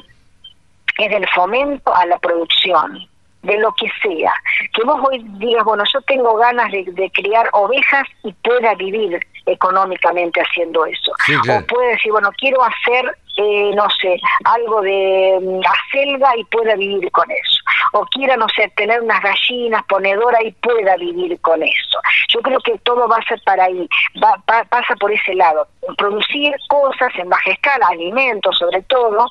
es 0.98 1.10
del 1.10 1.26
fomento 1.28 1.94
a 1.94 2.04
la 2.06 2.18
producción 2.18 3.08
de 3.42 3.58
lo 3.58 3.72
que 3.74 3.88
sea. 4.02 4.32
Que 4.72 4.84
vos 4.84 5.00
hoy 5.04 5.24
digas, 5.38 5.64
bueno, 5.64 5.84
yo 5.92 6.00
tengo 6.02 6.36
ganas 6.36 6.70
de, 6.72 6.84
de 6.86 7.10
criar 7.10 7.48
ovejas 7.52 8.06
y 8.22 8.32
pueda 8.32 8.74
vivir 8.74 9.20
económicamente 9.46 10.40
haciendo 10.40 10.84
eso. 10.86 11.12
Sí, 11.26 11.34
claro. 11.42 11.64
O 11.64 11.66
puede 11.66 11.90
decir, 11.90 12.12
bueno, 12.12 12.30
quiero 12.38 12.62
hacer, 12.62 13.16
eh, 13.36 13.72
no 13.74 13.88
sé, 14.00 14.20
algo 14.44 14.80
de 14.82 15.38
mm, 15.42 15.60
acelga 15.66 16.36
y 16.36 16.44
pueda 16.44 16.76
vivir 16.76 17.10
con 17.10 17.30
eso. 17.30 17.61
O 17.92 18.04
quiera, 18.06 18.36
no 18.36 18.46
sé, 18.48 18.72
tener 18.76 19.00
unas 19.00 19.20
gallinas, 19.22 19.82
ponedora 19.88 20.42
y 20.42 20.52
pueda 20.52 20.96
vivir 20.96 21.40
con 21.40 21.62
eso. 21.62 21.98
Yo 22.28 22.40
creo 22.40 22.58
que 22.60 22.78
todo 22.78 23.08
va 23.08 23.16
a 23.16 23.22
ser 23.24 23.40
para 23.44 23.64
ahí, 23.64 23.88
va, 24.22 24.34
pa- 24.46 24.64
pasa 24.64 24.94
por 24.96 25.12
ese 25.12 25.34
lado. 25.34 25.66
Producir 25.98 26.54
cosas 26.68 27.12
en 27.16 27.28
baja 27.28 27.50
escala, 27.50 27.86
alimentos 27.88 28.56
sobre 28.58 28.82
todo, 28.82 29.28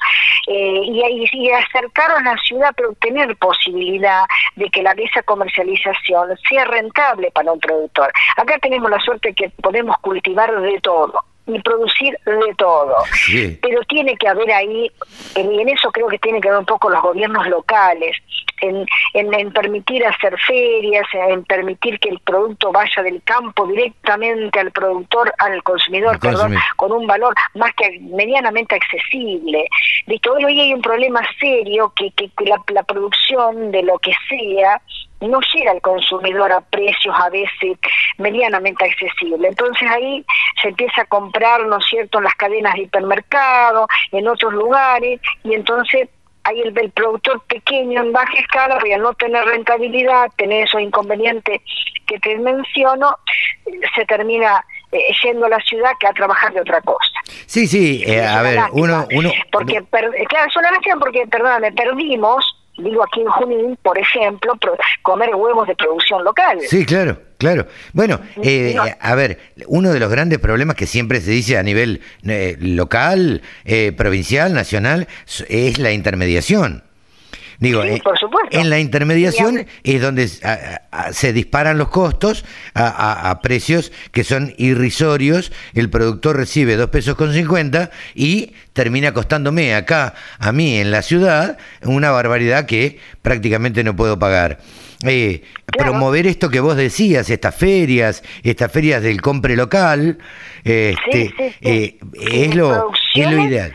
eh, 0.47 0.81
y, 0.83 1.01
y, 1.01 1.25
y 1.31 1.51
acercar 1.51 2.11
a 2.11 2.21
la 2.21 2.35
ciudad, 2.37 2.71
pero 2.75 2.93
tener 2.99 3.35
posibilidad 3.37 4.23
de 4.55 4.69
que 4.69 4.83
la, 4.83 4.91
esa 4.91 5.23
comercialización 5.23 6.29
sea 6.49 6.65
rentable 6.65 7.31
para 7.31 7.51
un 7.51 7.59
productor. 7.59 8.11
Acá 8.37 8.57
tenemos 8.59 8.89
la 8.89 8.99
suerte 8.99 9.33
que 9.33 9.49
podemos 9.61 9.97
cultivar 9.99 10.53
de 10.61 10.79
todo 10.81 11.13
y 11.55 11.61
producir 11.61 12.17
de 12.25 12.55
todo. 12.57 12.95
Sí. 13.13 13.59
Pero 13.61 13.81
tiene 13.83 14.15
que 14.17 14.27
haber 14.27 14.51
ahí, 14.51 14.91
y 15.35 15.39
en 15.61 15.69
eso 15.69 15.91
creo 15.91 16.07
que 16.07 16.19
tiene 16.19 16.41
que 16.41 16.49
ver 16.49 16.59
un 16.59 16.65
poco 16.65 16.89
los 16.89 17.01
gobiernos 17.01 17.47
locales, 17.47 18.17
en, 18.61 18.85
en, 19.13 19.33
en 19.33 19.51
permitir 19.51 20.05
hacer 20.05 20.37
ferias, 20.45 21.05
en 21.13 21.43
permitir 21.45 21.99
que 21.99 22.09
el 22.09 22.19
producto 22.19 22.71
vaya 22.71 23.01
del 23.01 23.21
campo 23.23 23.65
directamente 23.65 24.59
al 24.59 24.71
productor, 24.71 25.33
al 25.39 25.63
consumidor, 25.63 26.19
perdón, 26.19 26.55
con 26.75 26.91
un 26.91 27.07
valor 27.07 27.33
más 27.55 27.73
que 27.75 27.99
medianamente 28.01 28.75
accesible. 28.75 29.67
Listo, 30.05 30.33
hoy, 30.33 30.45
hoy 30.45 30.59
hay 30.59 30.73
un 30.73 30.81
problema 30.81 31.21
serio 31.39 31.91
que, 31.95 32.11
que, 32.11 32.29
que 32.37 32.45
la, 32.45 32.61
la 32.67 32.83
producción 32.83 33.71
de 33.71 33.81
lo 33.83 33.97
que 33.97 34.13
sea 34.29 34.79
no 35.27 35.39
llega 35.53 35.71
al 35.71 35.81
consumidor 35.81 36.51
a 36.51 36.61
precios 36.61 37.15
a 37.17 37.29
veces 37.29 37.77
medianamente 38.17 38.85
accesibles. 38.85 39.49
Entonces 39.51 39.87
ahí 39.89 40.25
se 40.61 40.69
empieza 40.69 41.01
a 41.01 41.05
comprar, 41.05 41.65
¿no 41.67 41.77
es 41.77 41.85
cierto?, 41.85 42.17
en 42.17 42.25
las 42.25 42.35
cadenas 42.35 42.73
de 42.73 42.81
hipermercado, 42.83 43.87
en 44.11 44.27
otros 44.27 44.53
lugares, 44.53 45.19
y 45.43 45.53
entonces 45.53 46.09
hay 46.43 46.59
el, 46.61 46.75
el 46.77 46.89
productor 46.91 47.41
pequeño 47.43 48.01
en 48.01 48.11
baja 48.11 48.33
escala, 48.39 48.75
al 48.81 49.01
no 49.01 49.13
tener 49.13 49.45
rentabilidad, 49.45 50.27
tener 50.37 50.63
esos 50.67 50.81
inconvenientes 50.81 51.61
que 52.07 52.17
te 52.19 52.35
menciono, 52.39 53.15
se 53.95 54.05
termina 54.05 54.65
eh, 54.91 54.99
yendo 55.23 55.45
a 55.45 55.49
la 55.49 55.59
ciudad 55.59 55.91
que 55.99 56.07
a 56.07 56.13
trabajar 56.13 56.51
de 56.53 56.61
otra 56.61 56.81
cosa. 56.81 57.11
Sí, 57.45 57.67
sí, 57.67 58.03
eh, 58.05 58.25
a 58.25 58.41
ver, 58.41 58.59
uno, 58.71 59.07
uno, 59.13 59.31
porque 59.51 59.81
per- 59.83 60.09
claro 60.27 60.47
es 60.49 60.57
una 60.57 60.71
lástima 60.71 60.95
porque 60.99 61.27
perdóname 61.27 61.71
perdimos 61.73 62.57
digo 62.77 63.03
aquí 63.03 63.21
en 63.21 63.27
Junín 63.27 63.77
por 63.81 63.97
ejemplo 63.97 64.55
pro- 64.55 64.77
comer 65.03 65.35
huevos 65.35 65.67
de 65.67 65.75
producción 65.75 66.23
local 66.23 66.57
Sí, 66.67 66.85
claro, 66.85 67.19
claro. 67.37 67.67
Bueno, 67.93 68.19
eh, 68.43 68.73
No. 68.75 68.83
a 68.99 69.15
ver, 69.15 69.39
uno 69.67 69.91
de 69.91 69.99
los 69.99 70.09
grandes 70.09 70.39
problemas 70.39 70.75
que 70.75 70.85
siempre 70.87 71.19
se 71.21 71.31
dice 71.31 71.57
a 71.57 71.63
nivel 71.63 72.01
eh, 72.27 72.55
local, 72.59 73.41
eh, 73.65 73.91
provincial, 73.95 74.53
nacional, 74.53 75.07
es 75.49 75.77
la 75.79 75.91
intermediación. 75.91 76.83
Digo, 77.61 77.83
Sí, 77.83 77.89
eh, 77.89 78.01
por 78.03 78.17
supuesto. 78.19 78.57
en 78.59 78.69
la 78.69 78.79
intermediación 78.79 79.65
es 79.83 80.01
donde 80.01 80.23
s- 80.23 80.45
a- 80.45 80.81
a- 80.91 81.13
se 81.13 81.31
disparan 81.31 81.77
los 81.77 81.87
costos 81.89 82.43
a, 82.73 83.39
precios 83.41 83.91
que 84.11 84.23
son 84.25 84.53
irrisorios. 84.57 85.51
El 85.73 85.89
productor 85.89 86.35
recibe 86.35 86.75
dos 86.75 86.89
pesos 86.89 87.15
con 87.15 87.33
50 87.33 87.89
y 88.15 88.53
termina 88.73 89.13
costándome 89.13 89.73
acá, 89.75 90.15
a 90.39 90.51
mí 90.51 90.75
en 90.77 90.91
la 90.91 91.01
ciudad, 91.03 91.57
una 91.83 92.11
barbaridad 92.11 92.65
que 92.65 92.99
prácticamente 93.21 93.83
no 93.83 93.95
puedo 93.95 94.19
pagar. 94.19 94.59
Eh, 95.05 95.43
Claro. 95.67 95.91
Promover 95.93 96.27
esto 96.27 96.49
que 96.49 96.59
vos 96.59 96.75
decías, 96.75 97.29
estas 97.29 97.55
ferias, 97.55 98.23
estas 98.43 98.69
ferias 98.69 99.01
del 99.01 99.21
compre 99.21 99.55
local, 99.55 100.17
este, 100.65 100.95
sí, 101.13 101.33
sí. 101.37 101.55
eh, 101.61 101.97
es, 102.19 102.55
lo, 102.55 102.71
es 102.73 102.75
lo 102.75 102.79
producciones 102.81 103.47
ideal. 103.47 103.73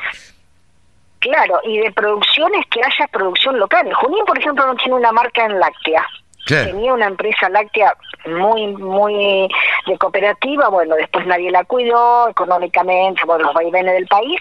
Claro 1.28 1.60
y 1.64 1.78
de 1.78 1.92
producciones 1.92 2.66
que 2.70 2.80
haya 2.82 3.06
producción 3.08 3.58
local. 3.58 3.92
Junín 3.94 4.24
por 4.24 4.38
ejemplo 4.38 4.66
no 4.66 4.74
tiene 4.76 4.94
una 4.94 5.12
marca 5.12 5.44
en 5.44 5.58
láctea. 5.58 6.06
Claro. 6.46 6.70
tenía 6.70 6.94
una 6.94 7.06
empresa 7.06 7.48
láctea 7.48 7.92
muy 8.24 8.68
muy 8.68 9.48
de 9.84 9.98
cooperativa 9.98 10.68
bueno 10.68 10.94
después 10.94 11.26
nadie 11.26 11.50
la 11.50 11.64
cuidó 11.64 12.28
económicamente 12.28 13.26
por 13.26 13.42
los 13.42 13.52
vaivenes 13.52 13.94
del 13.94 14.06
país 14.06 14.40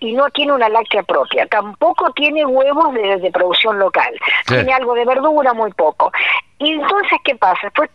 y 0.00 0.12
no 0.12 0.28
tiene 0.30 0.52
una 0.52 0.68
láctea 0.68 1.02
propia. 1.02 1.46
Tampoco 1.46 2.12
tiene 2.12 2.44
huevos 2.44 2.92
de, 2.92 3.16
de 3.16 3.30
producción 3.30 3.78
local. 3.78 4.12
Tiene 4.46 4.72
algo 4.72 4.94
de 4.94 5.06
verdura 5.06 5.54
muy 5.54 5.72
poco. 5.72 6.12
Y 6.58 6.72
entonces 6.72 7.18
qué 7.24 7.34
pasa 7.36 7.58
después 7.62 7.88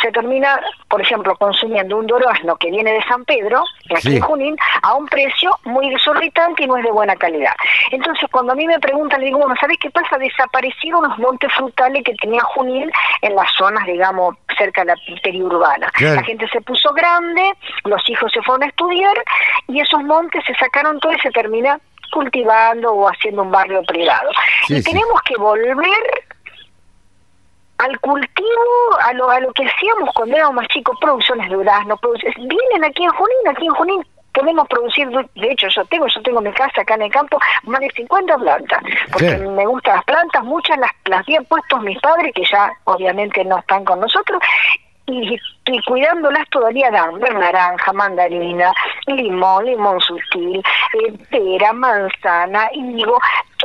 se 0.00 0.10
termina, 0.12 0.60
por 0.88 1.00
ejemplo, 1.00 1.36
consumiendo 1.36 1.96
un 1.96 2.06
durazno 2.06 2.56
que 2.56 2.70
viene 2.70 2.92
de 2.92 3.02
San 3.04 3.24
Pedro, 3.24 3.62
de 3.88 3.96
aquí 3.96 4.08
Sí. 4.10 4.16
en 4.16 4.22
Junín, 4.22 4.56
a 4.82 4.94
un 4.94 5.06
precio 5.06 5.56
muy 5.64 5.92
exorbitante 5.94 6.64
y 6.64 6.66
no 6.66 6.76
es 6.76 6.84
de 6.84 6.90
buena 6.90 7.16
calidad. 7.16 7.52
Entonces, 7.90 8.28
cuando 8.30 8.52
a 8.52 8.54
mí 8.54 8.66
me 8.66 8.78
preguntan, 8.78 9.20
le 9.20 9.26
digo, 9.26 9.38
bueno, 9.38 9.54
¿sabes 9.60 9.76
qué 9.80 9.90
pasa? 9.90 10.16
Desaparecieron 10.18 11.08
los 11.08 11.18
montes 11.18 11.52
frutales 11.54 12.02
que 12.04 12.14
tenía 12.14 12.40
Junín 12.42 12.90
en 13.22 13.34
las 13.34 13.48
zonas, 13.56 13.84
digamos, 13.86 14.36
cerca 14.56 14.82
de 14.84 14.88
la 14.94 14.94
periurbana. 15.22 15.88
Claro. 15.92 16.16
La 16.16 16.22
gente 16.24 16.48
se 16.48 16.60
puso 16.60 16.92
grande, 16.92 17.52
los 17.84 18.08
hijos 18.08 18.30
se 18.32 18.42
fueron 18.42 18.62
a 18.64 18.66
estudiar 18.66 19.16
y 19.68 19.80
esos 19.80 20.02
montes 20.02 20.42
se 20.46 20.54
sacaron 20.54 20.98
todo 21.00 21.12
y 21.12 21.18
se 21.20 21.30
termina 21.30 21.78
cultivando 22.12 22.92
o 22.92 23.08
haciendo 23.08 23.42
un 23.42 23.50
barrio 23.50 23.82
privado. 23.84 24.30
Sí, 24.66 24.74
y 24.76 24.82
sí. 24.82 24.90
tenemos 24.92 25.20
que 25.22 25.36
volver 25.36 25.76
al 27.82 27.98
cultivo, 28.00 28.98
a 29.02 29.12
lo, 29.14 29.30
a 29.30 29.40
lo 29.40 29.52
que 29.52 29.64
hacíamos 29.64 30.10
cuando 30.14 30.36
éramos 30.36 30.54
más 30.56 30.68
chicos, 30.68 30.96
producciones 31.00 31.48
de 31.48 31.56
durazno, 31.56 31.98
vienen 32.36 32.84
aquí 32.84 33.04
en 33.04 33.10
Junín, 33.10 33.48
aquí 33.48 33.66
en 33.66 33.74
Junín 33.74 34.06
podemos 34.32 34.68
producir, 34.68 35.08
de 35.08 35.50
hecho 35.50 35.66
yo 35.68 35.84
tengo, 35.86 36.06
yo 36.06 36.22
tengo 36.22 36.38
en 36.38 36.44
mi 36.44 36.52
casa 36.52 36.82
acá 36.82 36.94
en 36.94 37.02
el 37.02 37.10
campo 37.10 37.38
más 37.64 37.80
de 37.80 37.90
50 37.96 38.36
plantas, 38.36 38.82
porque 39.12 39.36
me 39.36 39.66
gustan 39.66 39.96
las 39.96 40.04
plantas, 40.04 40.44
muchas 40.44 40.78
las, 40.78 40.90
las 41.06 41.20
habían 41.20 41.44
puesto 41.46 41.78
mis 41.78 41.98
padres, 42.00 42.32
que 42.34 42.44
ya 42.44 42.70
obviamente 42.84 43.44
no 43.44 43.58
están 43.58 43.84
con 43.84 44.00
nosotros, 44.00 44.40
y, 45.06 45.36
y 45.66 45.82
cuidándolas 45.84 46.48
todavía 46.50 46.90
dan 46.90 47.18
naranja, 47.18 47.92
mandarina, 47.92 48.72
limón, 49.06 49.64
limón 49.64 50.00
sutil, 50.00 50.58
eh, 50.58 51.12
pera, 51.30 51.72
manzana, 51.72 52.68
higo, 52.72 53.18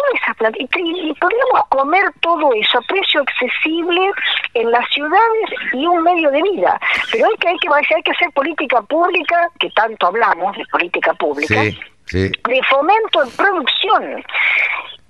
todas 0.08 0.22
esas 0.24 0.36
plantas. 0.38 0.62
Y, 0.62 1.10
y- 1.10 1.14
podríamos 1.16 1.62
comer 1.70 2.04
todo 2.22 2.54
eso 2.54 2.78
a 2.78 2.82
precio 2.82 3.22
accesible 3.22 4.12
en 4.54 4.72
las 4.72 4.88
ciudades 4.90 5.50
y 5.74 5.86
un 5.86 6.04
medio 6.04 6.32
de 6.32 6.42
vida. 6.42 6.80
Pero 7.12 7.26
hay 7.28 7.36
que, 7.40 7.48
hay 7.50 7.58
que, 7.58 7.96
hay 7.96 8.04
que 8.04 8.12
hacer 8.12 8.32
política 8.34 8.82
pública, 8.84 9.50
que 9.60 9.70
tanto 9.72 10.08
hablamos 10.08 10.56
de 10.58 10.66
política 10.72 11.14
pública, 11.14 11.62
Sí, 11.64 11.80
sí. 12.06 12.32
de 12.48 12.64
fomento 12.70 13.24
de 13.24 13.32
producción 13.32 14.24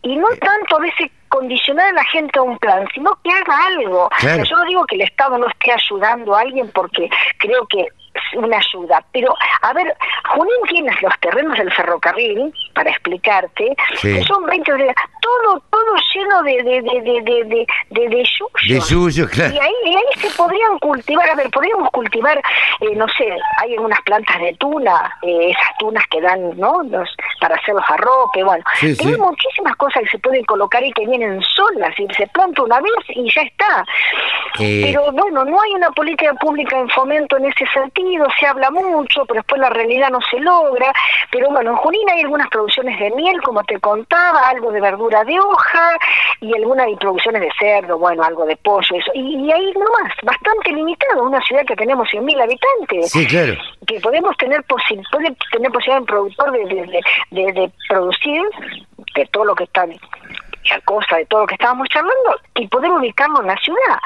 y 0.02 0.16
no 0.18 0.28
tanto 0.40 0.78
a 0.78 0.80
veces 0.82 1.10
condicionar 1.30 1.88
a 1.90 1.94
la 1.94 2.04
gente 2.06 2.38
a 2.38 2.44
un 2.44 2.58
plan, 2.60 2.88
sino 2.94 3.18
que 3.24 3.32
haga 3.32 3.66
algo. 3.68 4.08
Claro. 4.20 4.44
Yo 4.44 4.56
no 4.56 4.64
digo 4.66 4.86
que 4.86 4.96
el 4.96 5.02
Estado 5.02 5.38
no 5.38 5.48
esté 5.48 5.72
ayudando 5.72 6.36
a 6.36 6.42
alguien 6.42 6.70
porque 6.74 7.10
creo 7.40 7.66
que 7.68 7.88
una 8.36 8.58
ayuda, 8.58 9.04
pero 9.12 9.34
a 9.62 9.74
ver, 9.74 9.96
Junín 10.30 10.54
tiene 10.68 10.92
los 11.02 11.14
terrenos 11.20 11.58
del 11.58 11.72
ferrocarril, 11.74 12.54
para 12.74 12.90
explicarte, 12.92 13.76
Sí. 13.96 14.14
que 14.16 14.24
son 14.24 14.46
20 14.46 14.74
de- 14.74 14.94
todo 15.22 15.62
todo 15.70 15.96
lleno 16.14 16.44
de 16.44 16.64
de 16.64 16.82
de 16.82 17.02
de 17.02 17.22
de 17.24 17.66
de, 17.90 18.10
de, 18.10 18.26
suyo, 18.82 19.28
claro. 19.30 19.54
Y 19.54 19.58
ahí, 19.60 19.74
y 19.86 19.96
ahí 19.96 20.04
se 20.18 20.30
podrían 20.38 20.78
cultivar, 20.80 21.30
a 21.30 21.36
ver, 21.36 21.50
podríamos 21.50 21.90
cultivar, 21.92 22.38
eh, 22.82 22.96
no 22.96 23.08
sé, 23.10 23.36
hay 23.62 23.74
algunas 23.74 24.00
plantas 24.02 24.40
de 24.40 24.54
tuna, 24.60 25.12
eh, 25.24 25.50
esas 25.52 25.78
tunas 25.80 26.04
que 26.12 26.22
dan, 26.22 26.58
¿no? 26.58 26.82
Los, 26.84 27.10
para 27.42 27.56
hacer 27.56 27.74
los 27.76 27.84
arropes, 27.90 28.44
bueno. 28.44 28.64
Sí, 28.76 28.88
hay 28.88 28.96
sí. 28.96 29.18
muchísimas 29.18 29.76
cosas 29.78 30.04
que 30.04 30.10
se 30.10 30.20
pueden 30.20 30.44
colocar 30.46 30.84
y 30.84 30.92
que 30.94 31.06
vienen 31.08 31.42
solas, 31.56 31.94
y 32.00 32.08
se 32.14 32.28
planta 32.28 32.62
una 32.64 32.80
vez 32.82 32.94
y 33.10 33.32
ya 33.34 33.42
está. 33.42 33.86
Eh, 34.60 34.82
Pero 34.86 35.12
bueno, 35.12 35.44
no 35.44 35.60
hay 35.62 35.72
una 35.72 35.90
política 35.92 36.34
pública 36.36 36.78
en 36.78 36.90
fomento 36.90 37.38
en 37.38 37.46
ese 37.46 37.66
sentido, 37.74 38.15
se 38.40 38.48
habla 38.48 38.72
mucho, 38.72 39.26
pero 39.26 39.40
después 39.40 39.62
la 39.62 39.70
realidad 39.70 40.10
no 40.10 40.20
se 40.30 40.40
logra. 40.40 40.92
Pero 41.32 41.50
bueno, 41.50 41.72
en 41.72 41.78
Junín 41.78 42.10
hay 42.10 42.22
algunas 42.22 42.48
producciones 42.50 43.00
de 43.00 43.12
miel, 43.12 43.42
como 43.42 43.64
te 43.64 43.80
contaba, 43.80 44.50
algo 44.50 44.72
de 44.72 44.82
verdura 44.82 45.24
de 45.24 45.40
hoja, 45.40 45.98
y 46.42 46.54
algunas 46.56 46.88
y 46.90 46.96
producciones 46.96 47.42
de 47.42 47.50
cerdo, 47.60 47.98
bueno, 47.98 48.24
algo 48.24 48.46
de 48.46 48.56
pollo, 48.58 48.96
eso. 48.96 49.12
Y, 49.14 49.52
ahí 49.52 49.74
nomás, 49.74 50.14
bastante 50.24 50.72
limitado, 50.72 51.24
una 51.24 51.42
ciudad 51.42 51.66
que 51.66 51.76
tenemos 51.76 52.08
100.000 52.10 52.42
habitantes. 52.42 53.12
Sí, 53.12 53.26
claro. 53.28 53.56
Que 53.88 54.00
podemos 54.00 54.36
tener, 54.38 54.64
posi 54.64 55.00
puede 55.12 55.36
tener 55.52 55.72
posibilidad 55.72 56.00
en 56.00 56.06
productor 56.06 56.52
de, 56.52 56.66
de, 56.66 57.02
de, 57.32 57.54
de 57.54 57.72
producir 57.88 58.42
de 59.16 59.26
todo 59.28 59.46
lo 59.46 59.56
que 59.56 59.64
está 59.64 59.86
cosa 60.86 61.18
de 61.18 61.26
todo 61.26 61.42
lo 61.42 61.48
que 61.48 61.56
estábamos 61.56 61.88
charlando 61.90 62.36
y 62.56 62.68
poder 62.68 62.92
ubicarlo 62.92 63.42
en 63.42 63.48
la 63.48 63.58
ciudad. 63.58 64.00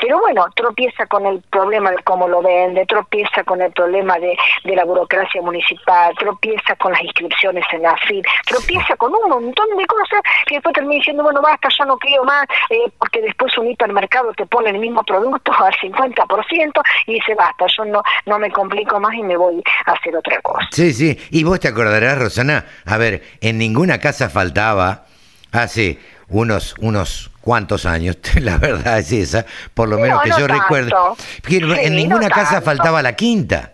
Pero 0.00 0.20
bueno, 0.20 0.46
tropieza 0.54 1.06
con 1.06 1.26
el 1.26 1.42
problema 1.50 1.90
de 1.90 2.02
cómo 2.04 2.28
lo 2.28 2.42
vende, 2.42 2.86
tropieza 2.86 3.44
con 3.44 3.60
el 3.62 3.72
problema 3.72 4.18
de, 4.18 4.36
de 4.64 4.76
la 4.76 4.84
burocracia 4.84 5.40
municipal, 5.42 6.14
tropieza 6.18 6.76
con 6.76 6.92
las 6.92 7.02
inscripciones 7.02 7.64
en 7.72 7.82
la 7.82 7.96
FID, 7.96 8.24
tropieza 8.46 8.96
con 8.96 9.12
un 9.14 9.28
montón 9.28 9.66
de 9.76 9.86
cosas 9.86 10.20
que 10.46 10.56
después 10.56 10.74
termina 10.74 10.96
diciendo, 10.96 11.22
bueno, 11.22 11.40
basta, 11.42 11.68
yo 11.76 11.84
no 11.84 11.96
creo 11.96 12.24
más, 12.24 12.44
eh, 12.70 12.90
porque 12.98 13.20
después 13.22 13.56
un 13.58 13.68
hipermercado 13.68 14.32
te 14.34 14.46
pone 14.46 14.70
el 14.70 14.78
mismo 14.78 15.02
producto 15.02 15.52
al 15.52 15.72
50% 15.74 16.82
y 17.06 17.14
dice, 17.14 17.34
basta, 17.34 17.66
yo 17.76 17.84
no, 17.84 18.02
no 18.26 18.38
me 18.38 18.50
complico 18.50 19.00
más 19.00 19.14
y 19.14 19.22
me 19.22 19.36
voy 19.36 19.62
a 19.86 19.92
hacer 19.92 20.16
otra 20.16 20.40
cosa. 20.42 20.66
Sí, 20.70 20.92
sí, 20.92 21.18
y 21.30 21.44
vos 21.44 21.60
te 21.60 21.68
acordarás, 21.68 22.18
Rosana, 22.18 22.64
a 22.84 22.96
ver, 22.98 23.22
en 23.40 23.58
ninguna 23.58 23.98
casa 23.98 24.28
faltaba 24.28 25.06
hace 25.56 25.98
unos, 26.28 26.74
unos 26.80 27.30
cuantos 27.40 27.86
años, 27.86 28.18
la 28.40 28.58
verdad 28.58 28.98
es 28.98 29.12
esa, 29.12 29.46
por 29.74 29.88
lo 29.88 29.98
menos 29.98 30.22
que 30.22 30.30
yo 30.30 30.46
recuerdo. 30.46 31.16
en 31.48 31.96
ninguna 31.96 32.28
casa 32.28 32.60
faltaba 32.60 33.02
la 33.02 33.14
quinta 33.14 33.72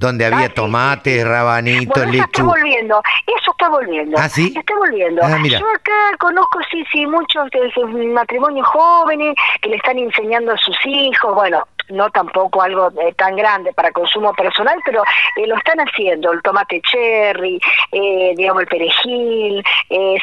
donde 0.00 0.24
había 0.24 0.46
ah, 0.46 0.54
tomates, 0.54 1.28
rabanitos, 1.28 2.06
bueno, 2.06 2.14
eso 2.14 2.24
está 2.24 2.42
volviendo, 2.42 3.02
eso 3.26 3.50
está 3.50 3.68
volviendo. 3.68 4.18
¿Ah, 4.18 4.30
sí? 4.30 4.54
Está 4.56 4.74
volviendo. 4.74 5.20
Ah, 5.22 5.36
yo 5.44 5.68
acá 5.68 6.16
conozco, 6.18 6.58
sí, 6.70 6.82
sí, 6.90 7.04
muchos 7.04 7.50
de 7.50 8.06
matrimonios 8.06 8.66
jóvenes 8.66 9.34
que 9.60 9.68
le 9.68 9.76
están 9.76 9.98
enseñando 9.98 10.52
a 10.52 10.56
sus 10.56 10.74
hijos, 10.86 11.34
bueno, 11.34 11.68
no 11.90 12.10
tampoco 12.10 12.62
algo 12.62 12.88
eh, 13.00 13.12
tan 13.16 13.36
grande 13.36 13.72
para 13.72 13.92
consumo 13.92 14.32
personal, 14.34 14.78
pero 14.84 15.02
eh, 15.36 15.46
lo 15.46 15.56
están 15.56 15.78
haciendo, 15.80 16.32
el 16.32 16.42
tomate 16.42 16.80
cherry, 16.82 17.60
eh, 17.92 18.32
digamos 18.36 18.62
el 18.62 18.68
perejil, 18.68 19.64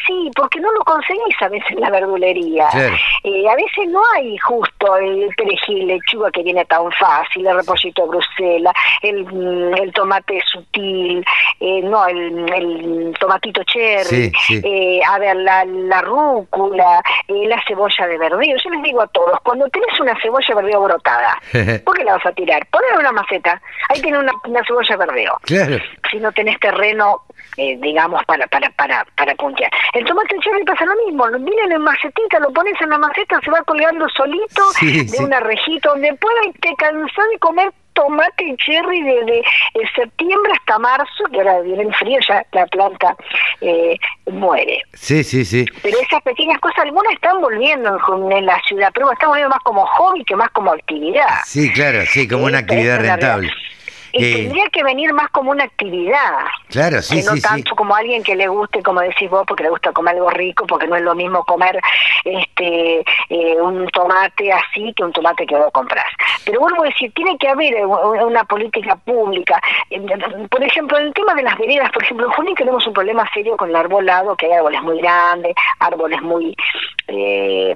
sí, 0.06 0.31
porque 0.35 0.60
no 0.60 0.72
lo 0.72 0.84
conseguís 0.84 1.35
a 1.41 1.49
veces 1.49 1.72
en 1.72 1.81
la 1.81 1.89
verdulería. 1.89 2.68
a 2.68 3.56
veces 3.56 3.88
no 3.89 4.02
hay 4.15 4.38
justo 4.38 4.98
el 4.98 5.30
perejil, 5.35 5.88
lechuga 5.88 6.31
que 6.31 6.44
viene 6.44 6.65
tan 6.65 6.91
fácil, 6.91 7.45
el 7.45 7.56
repollito 7.56 8.03
de 8.03 8.07
Bruselas, 8.10 8.73
el, 9.02 9.26
mm, 9.26 9.76
el 9.76 9.94
tomate 9.94 10.41
sutil, 10.45 11.26
no, 11.60 12.07
el, 12.07 12.53
el, 12.53 13.15
tomatito 13.19 13.64
cherry, 13.64 14.31
a 15.07 15.19
ver, 15.19 15.35
la, 15.38 15.65
la 15.65 16.02
rúcula, 16.02 17.02
la 17.27 17.64
cebolla 17.68 18.07
de 18.07 18.18
verdeo. 18.18 18.57
Yo 18.64 18.69
les 18.69 18.84
digo 18.84 19.02
a 19.02 19.07
todos, 19.07 19.39
cuando 19.41 19.68
tenés 19.69 19.99
una 19.99 20.19
cebolla 20.22 20.48
de 20.48 20.56
verdeo 20.56 20.81
brotada, 20.81 21.38
¿Por 21.85 21.97
qué 21.97 22.03
la 22.03 22.13
vas 22.13 22.25
a 22.25 22.31
tirar? 22.31 22.65
Poner 22.67 22.97
una 22.99 23.11
maceta. 23.11 23.61
Ahí 23.89 24.01
tiene 24.01 24.19
una, 24.19 24.31
una 24.45 24.61
cebolla 24.65 24.97
verdeo. 24.97 25.39
Claro. 25.43 25.77
Si 26.09 26.17
no 26.17 26.31
tenés 26.31 26.59
terreno, 26.59 27.23
eh, 27.57 27.77
digamos, 27.81 28.23
para 28.25 28.47
para 28.47 28.69
para 28.71 29.05
para 29.15 29.35
puntear. 29.35 29.71
El 29.93 30.05
tomate 30.05 30.35
cherry 30.39 30.63
pasa 30.63 30.85
lo 30.85 30.95
mismo. 31.05 31.25
Viene 31.39 31.75
en 31.75 31.81
macetita, 31.81 32.39
lo 32.39 32.51
pones 32.51 32.79
en 32.81 32.89
la 32.89 32.97
maceta, 32.97 33.39
se 33.43 33.51
va 33.51 33.61
colgando 33.63 34.07
solito 34.09 34.63
de 34.81 35.23
una 35.23 35.39
rejita 35.39 35.89
donde 35.89 36.13
pueda 36.15 36.45
y 36.45 36.51
te 36.53 36.73
cansás 36.77 37.25
de 37.31 37.39
comer 37.39 37.71
tomate 37.97 38.55
cherry 38.57 39.01
desde 39.01 39.41
septiembre 39.95 40.51
hasta 40.53 40.77
marzo, 40.77 41.23
que 41.31 41.39
ahora 41.39 41.61
viene 41.61 41.83
el 41.83 41.95
frío, 41.95 42.19
ya 42.27 42.45
la 42.51 42.65
planta 42.67 43.15
eh, 43.61 43.97
muere. 44.31 44.83
Sí, 44.93 45.23
sí, 45.23 45.43
sí. 45.43 45.65
Pero 45.81 45.97
esas 45.99 46.21
pequeñas 46.21 46.59
cosas, 46.59 46.79
algunas 46.85 47.11
están 47.13 47.41
volviendo 47.41 47.97
en, 48.31 48.45
la 48.45 48.61
ciudad, 48.67 48.91
pero 48.93 49.11
están 49.11 49.29
volviendo 49.29 49.49
más 49.49 49.63
como 49.63 49.85
hobby 49.85 50.23
que 50.25 50.35
más 50.35 50.49
como 50.51 50.71
actividad. 50.71 51.27
Sí, 51.45 51.71
claro, 51.73 52.05
sí, 52.05 52.27
como 52.27 52.45
una 52.45 52.59
actividad 52.59 52.99
rentable. 52.99 53.47
Y 53.47 53.76
eh, 54.19 54.34
tendría 54.35 54.69
que 54.69 54.84
venir 54.84 55.14
más 55.14 55.30
como 55.30 55.52
una 55.52 55.64
actividad. 55.64 56.45
Claro, 56.69 57.02
sí, 57.02 57.18
que 57.18 57.23
no 57.23 57.38
tanto 57.41 57.76
como 57.76 57.95
alguien 57.95 58.23
que 58.23 58.35
le 58.35 58.48
guste, 58.48 58.81
como 58.84 59.02
decís 59.02 59.30
vos, 59.30 59.44
porque 59.48 59.64
le 59.64 59.69
gusta 59.69 59.91
comer 59.91 60.15
algo 60.15 60.30
rico, 60.30 60.65
porque 60.68 60.88
no 60.88 60.95
es 60.95 61.02
lo 61.02 61.15
mismo 61.15 61.44
comer 61.44 61.80
este 62.23 63.03
eh, 63.30 63.61
un 63.61 63.88
tomate 63.88 64.52
así 64.52 64.94
que 64.95 65.03
un 65.03 65.11
tomate 65.11 65.45
que 65.45 65.56
vos 65.56 65.72
compras. 65.72 66.06
Pero 66.45 66.60
vuelvo 66.60 66.84
a 66.84 66.88
decir, 66.88 67.11
tiene 67.14 67.38
que 67.38 67.49
haber 67.49 67.85
una 67.85 68.44
política 68.44 68.95
pública. 68.95 69.61
Por 70.49 70.64
ejemplo, 70.64 70.98
en 70.98 71.07
el 71.07 71.14
tema 71.14 71.34
de 71.35 71.44
las 71.44 71.57
veredas, 71.57 71.91
por 71.91 72.03
ejemplo, 72.03 72.27
en 72.27 72.34
Junín 72.34 72.56
tenemos 72.56 72.85
un 72.88 72.94
problema 72.94 73.27
serio 73.34 73.57
con 73.57 73.69
el 73.69 73.76
arbolado, 73.76 74.35
que 74.35 74.45
hay 74.45 74.53
árboles 74.53 74.81
muy 74.81 74.99
grandes, 74.99 75.53
árboles 75.80 76.22
muy... 76.22 76.56
Eh, 77.07 77.76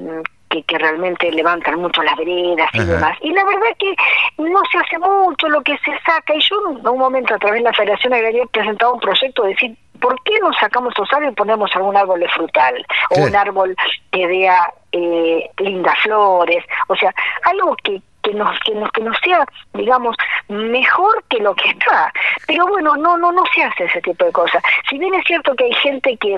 que, 0.59 0.77
realmente 0.77 1.31
levantan 1.31 1.79
mucho 1.79 2.01
las 2.03 2.15
veredas 2.17 2.69
y 2.73 2.83
demás. 2.83 3.17
Y 3.21 3.31
la 3.31 3.43
verdad 3.45 3.75
que 3.77 3.95
no 4.37 4.61
se 4.71 4.77
hace 4.77 4.99
mucho 4.99 5.47
lo 5.49 5.61
que 5.61 5.77
se 5.79 5.91
saca. 6.05 6.33
Y 6.33 6.39
yo 6.41 6.55
en 6.71 6.87
un 6.87 6.97
momento 6.97 7.33
a 7.33 7.39
través 7.39 7.59
de 7.59 7.69
la 7.69 7.73
Federación 7.73 8.13
Agraria 8.13 8.43
he 8.43 8.47
presentado 8.47 8.93
un 8.93 8.99
proyecto 8.99 9.43
de 9.43 9.49
decir, 9.49 9.77
¿por 9.99 10.21
qué 10.23 10.33
no 10.41 10.51
sacamos 10.53 10.93
árboles 11.11 11.31
y 11.31 11.35
ponemos 11.35 11.71
algún 11.75 11.95
árbol 11.95 12.19
de 12.19 12.29
frutal? 12.29 12.85
O 13.11 13.21
un 13.21 13.35
árbol 13.35 13.75
que 14.11 14.27
dé 14.27 14.49
eh, 14.91 15.49
lindas 15.59 15.97
flores. 15.99 16.65
O 16.87 16.95
sea, 16.95 17.13
algo 17.43 17.75
que, 17.83 18.01
que 18.23 18.33
nos 18.33 18.59
que 18.59 18.75
nos 18.75 18.91
que 18.91 19.01
nos 19.01 19.17
sea 19.23 19.45
digamos 19.73 20.15
mejor 20.47 21.23
que 21.29 21.39
lo 21.39 21.55
que 21.55 21.69
está 21.69 22.13
pero 22.45 22.67
bueno 22.67 22.95
no 22.95 23.17
no 23.17 23.31
no 23.31 23.43
se 23.53 23.63
hace 23.63 23.85
ese 23.85 23.99
tipo 24.01 24.25
de 24.25 24.31
cosas 24.31 24.61
si 24.87 24.99
bien 24.99 25.13
es 25.15 25.25
cierto 25.25 25.55
que 25.55 25.65
hay 25.65 25.73
gente 25.73 26.15
que 26.17 26.37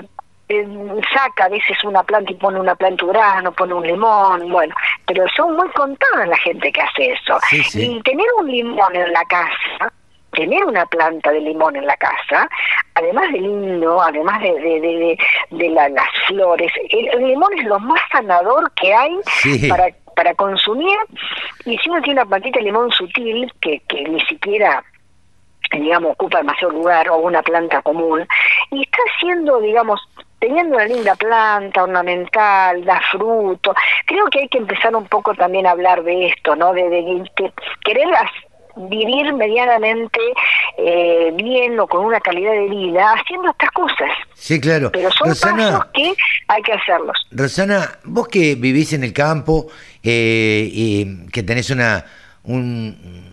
saca 1.12 1.44
a 1.44 1.48
veces 1.48 1.82
una 1.84 2.02
planta 2.02 2.32
y 2.32 2.34
pone 2.34 2.60
una 2.60 2.74
planta 2.74 3.06
grano, 3.06 3.52
pone 3.52 3.74
un 3.74 3.86
limón, 3.86 4.50
bueno, 4.50 4.74
pero 5.06 5.24
son 5.36 5.56
muy 5.56 5.68
contadas 5.70 6.28
la 6.28 6.36
gente 6.38 6.70
que 6.70 6.80
hace 6.80 7.12
eso. 7.12 7.38
Y 7.74 8.00
tener 8.02 8.26
un 8.38 8.50
limón 8.50 8.94
en 8.94 9.12
la 9.12 9.24
casa, 9.24 9.92
tener 10.32 10.64
una 10.64 10.84
planta 10.86 11.30
de 11.30 11.40
limón 11.40 11.76
en 11.76 11.86
la 11.86 11.96
casa, 11.96 12.48
además 12.94 13.32
de 13.32 13.40
lindo, 13.40 14.02
además 14.02 14.40
de, 14.42 14.52
de, 14.52 15.18
de, 15.50 15.68
las 15.70 16.10
flores, 16.28 16.72
el, 16.90 17.26
limón 17.26 17.52
es 17.58 17.64
lo 17.64 17.78
más 17.80 18.00
sanador 18.12 18.70
que 18.72 18.94
hay 18.94 19.18
para 19.68 19.88
para 20.14 20.34
consumir. 20.34 20.96
Y 21.64 21.76
si 21.78 21.90
uno 21.90 22.00
tiene 22.02 22.20
una 22.20 22.28
plantita 22.28 22.58
de 22.58 22.66
limón 22.66 22.90
sutil 22.92 23.52
que, 23.60 23.80
que 23.88 24.04
ni 24.04 24.20
siquiera 24.26 24.82
digamos 25.72 26.12
ocupa 26.12 26.38
demasiado 26.38 26.72
lugar 26.72 27.08
o 27.08 27.16
una 27.16 27.42
planta 27.42 27.82
común 27.82 28.24
y 28.70 28.82
está 28.82 28.98
haciendo 29.10 29.60
digamos 29.60 30.00
teniendo 30.44 30.74
una 30.74 30.84
linda 30.84 31.14
planta 31.14 31.84
ornamental, 31.84 32.84
da 32.84 33.00
fruto, 33.10 33.74
creo 34.04 34.26
que 34.26 34.40
hay 34.40 34.48
que 34.48 34.58
empezar 34.58 34.94
un 34.94 35.06
poco 35.06 35.34
también 35.34 35.66
a 35.66 35.70
hablar 35.70 36.04
de 36.04 36.26
esto, 36.26 36.54
¿no? 36.54 36.74
De, 36.74 36.82
de, 36.90 37.24
querer 37.82 38.08
vivir 38.76 39.32
medianamente 39.32 40.20
eh, 40.76 41.32
bien 41.34 41.80
o 41.80 41.86
con 41.86 42.04
una 42.04 42.20
calidad 42.20 42.52
de 42.52 42.68
vida 42.68 43.14
haciendo 43.14 43.50
estas 43.52 43.70
cosas. 43.70 44.10
Sí, 44.34 44.60
claro. 44.60 44.90
Pero 44.92 45.10
son 45.12 45.28
pasos 45.28 45.86
que 45.94 46.12
hay 46.48 46.62
que 46.62 46.72
hacerlos. 46.72 47.16
Rosana, 47.30 47.98
vos 48.04 48.28
que 48.28 48.54
vivís 48.56 48.92
en 48.92 49.04
el 49.04 49.14
campo 49.14 49.68
eh, 50.02 50.68
y 50.70 51.26
que 51.28 51.42
tenés 51.42 51.70
una 51.70 52.04
un, 52.42 53.32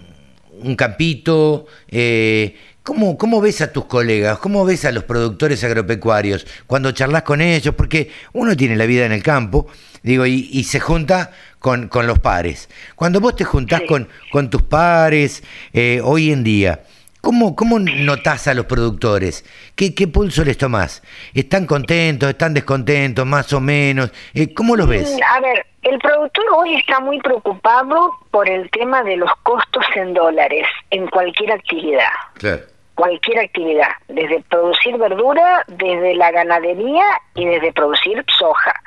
un 0.63 0.75
campito, 0.77 1.65
eh, 1.89 2.55
¿Cómo, 2.83 3.15
¿Cómo 3.15 3.41
ves 3.41 3.61
a 3.61 3.71
tus 3.71 3.85
colegas? 3.85 4.39
¿Cómo 4.39 4.65
ves 4.65 4.85
a 4.85 4.91
los 4.91 5.03
productores 5.03 5.63
agropecuarios 5.63 6.47
cuando 6.65 6.91
charlas 6.91 7.21
con 7.21 7.39
ellos? 7.39 7.75
Porque 7.75 8.09
uno 8.33 8.57
tiene 8.57 8.75
la 8.75 8.87
vida 8.87 9.05
en 9.05 9.11
el 9.11 9.21
campo, 9.21 9.67
digo, 10.01 10.25
y, 10.25 10.63
se 10.63 10.79
junta 10.79 11.29
con, 11.59 11.89
con, 11.89 12.07
los 12.07 12.17
pares. 12.17 12.69
Cuando 12.95 13.19
vos 13.19 13.35
te 13.35 13.43
juntás 13.43 13.83
con, 13.87 14.09
con 14.31 14.49
tus 14.49 14.63
pares 14.63 15.43
eh, 15.73 16.01
hoy 16.03 16.31
en 16.31 16.43
día, 16.43 16.81
¿cómo, 17.21 17.55
¿cómo 17.55 17.77
notás 17.77 18.47
a 18.47 18.55
los 18.55 18.65
productores? 18.65 19.45
¿Qué, 19.75 19.93
¿Qué 19.93 20.07
pulso 20.07 20.43
les 20.43 20.57
tomás? 20.57 21.03
¿Están 21.35 21.67
contentos? 21.67 22.31
¿Están 22.31 22.55
descontentos? 22.55 23.27
¿Más 23.27 23.53
o 23.53 23.61
menos? 23.61 24.11
Eh, 24.33 24.55
¿Cómo 24.55 24.75
los 24.75 24.87
ves? 24.87 25.19
A 25.29 25.39
ver, 25.39 25.67
el 25.83 25.99
productor 25.99 26.45
hoy 26.55 26.77
está 26.77 26.99
muy 26.99 27.19
preocupado 27.19 28.09
por 28.31 28.49
el 28.49 28.67
tema 28.71 29.03
de 29.03 29.17
los 29.17 29.29
costos 29.43 29.85
en 29.95 30.15
dólares 30.15 30.65
en 30.89 31.05
cualquier 31.09 31.51
actividad. 31.51 32.09
Claro 32.33 32.70
cualquier 33.01 33.39
actividad, 33.39 33.89
desde 34.09 34.43
producir 34.43 34.95
verdura, 34.95 35.63
desde 35.67 36.13
la 36.13 36.29
ganadería 36.29 37.03
y 37.33 37.45
desde 37.47 37.73
producir 37.73 38.23
soja. 38.37 38.79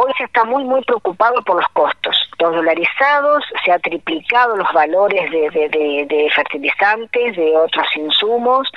Hoy 0.00 0.12
se 0.16 0.22
está 0.22 0.44
muy, 0.44 0.62
muy 0.62 0.80
preocupado 0.82 1.42
por 1.42 1.56
los 1.56 1.68
costos. 1.72 2.16
Los 2.38 2.54
dolarizados, 2.54 3.44
se 3.64 3.72
ha 3.72 3.80
triplicado 3.80 4.56
los 4.56 4.72
valores 4.72 5.28
de, 5.28 5.50
de, 5.50 6.30
fertilizantes, 6.36 7.36
de 7.36 7.56
otros 7.56 7.84
insumos, 7.96 8.68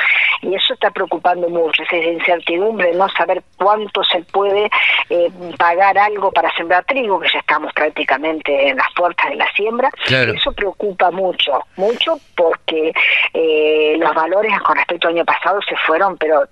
y 0.41 0.55
eso 0.55 0.73
está 0.73 0.89
preocupando 0.89 1.47
mucho. 1.47 1.83
Esa 1.83 1.97
incertidumbre, 1.97 2.95
no 2.95 3.07
saber 3.09 3.43
cuánto 3.55 4.03
se 4.03 4.23
puede 4.31 4.67
eh, 5.11 5.31
pagar 5.59 5.95
algo 5.99 6.31
para 6.31 6.51
sembrar 6.55 6.85
trigo, 6.85 7.19
que 7.19 7.29
ya 7.31 7.37
estamos 7.37 7.71
prácticamente 7.73 8.69
en 8.69 8.77
las 8.77 8.91
puertas 8.95 9.29
de 9.29 9.35
la 9.35 9.51
siembra. 9.53 9.91
Eso 10.07 10.51
preocupa 10.53 11.11
mucho, 11.11 11.63
mucho 11.75 12.17
porque 12.35 12.93
eh, 13.35 13.95
los 13.99 14.11
valores 14.15 14.59
con 14.61 14.75
respecto 14.75 15.07
al 15.07 15.13
año 15.13 15.25
pasado 15.25 15.59
se 15.69 15.75
fueron, 15.85 16.17
pero 16.17 16.45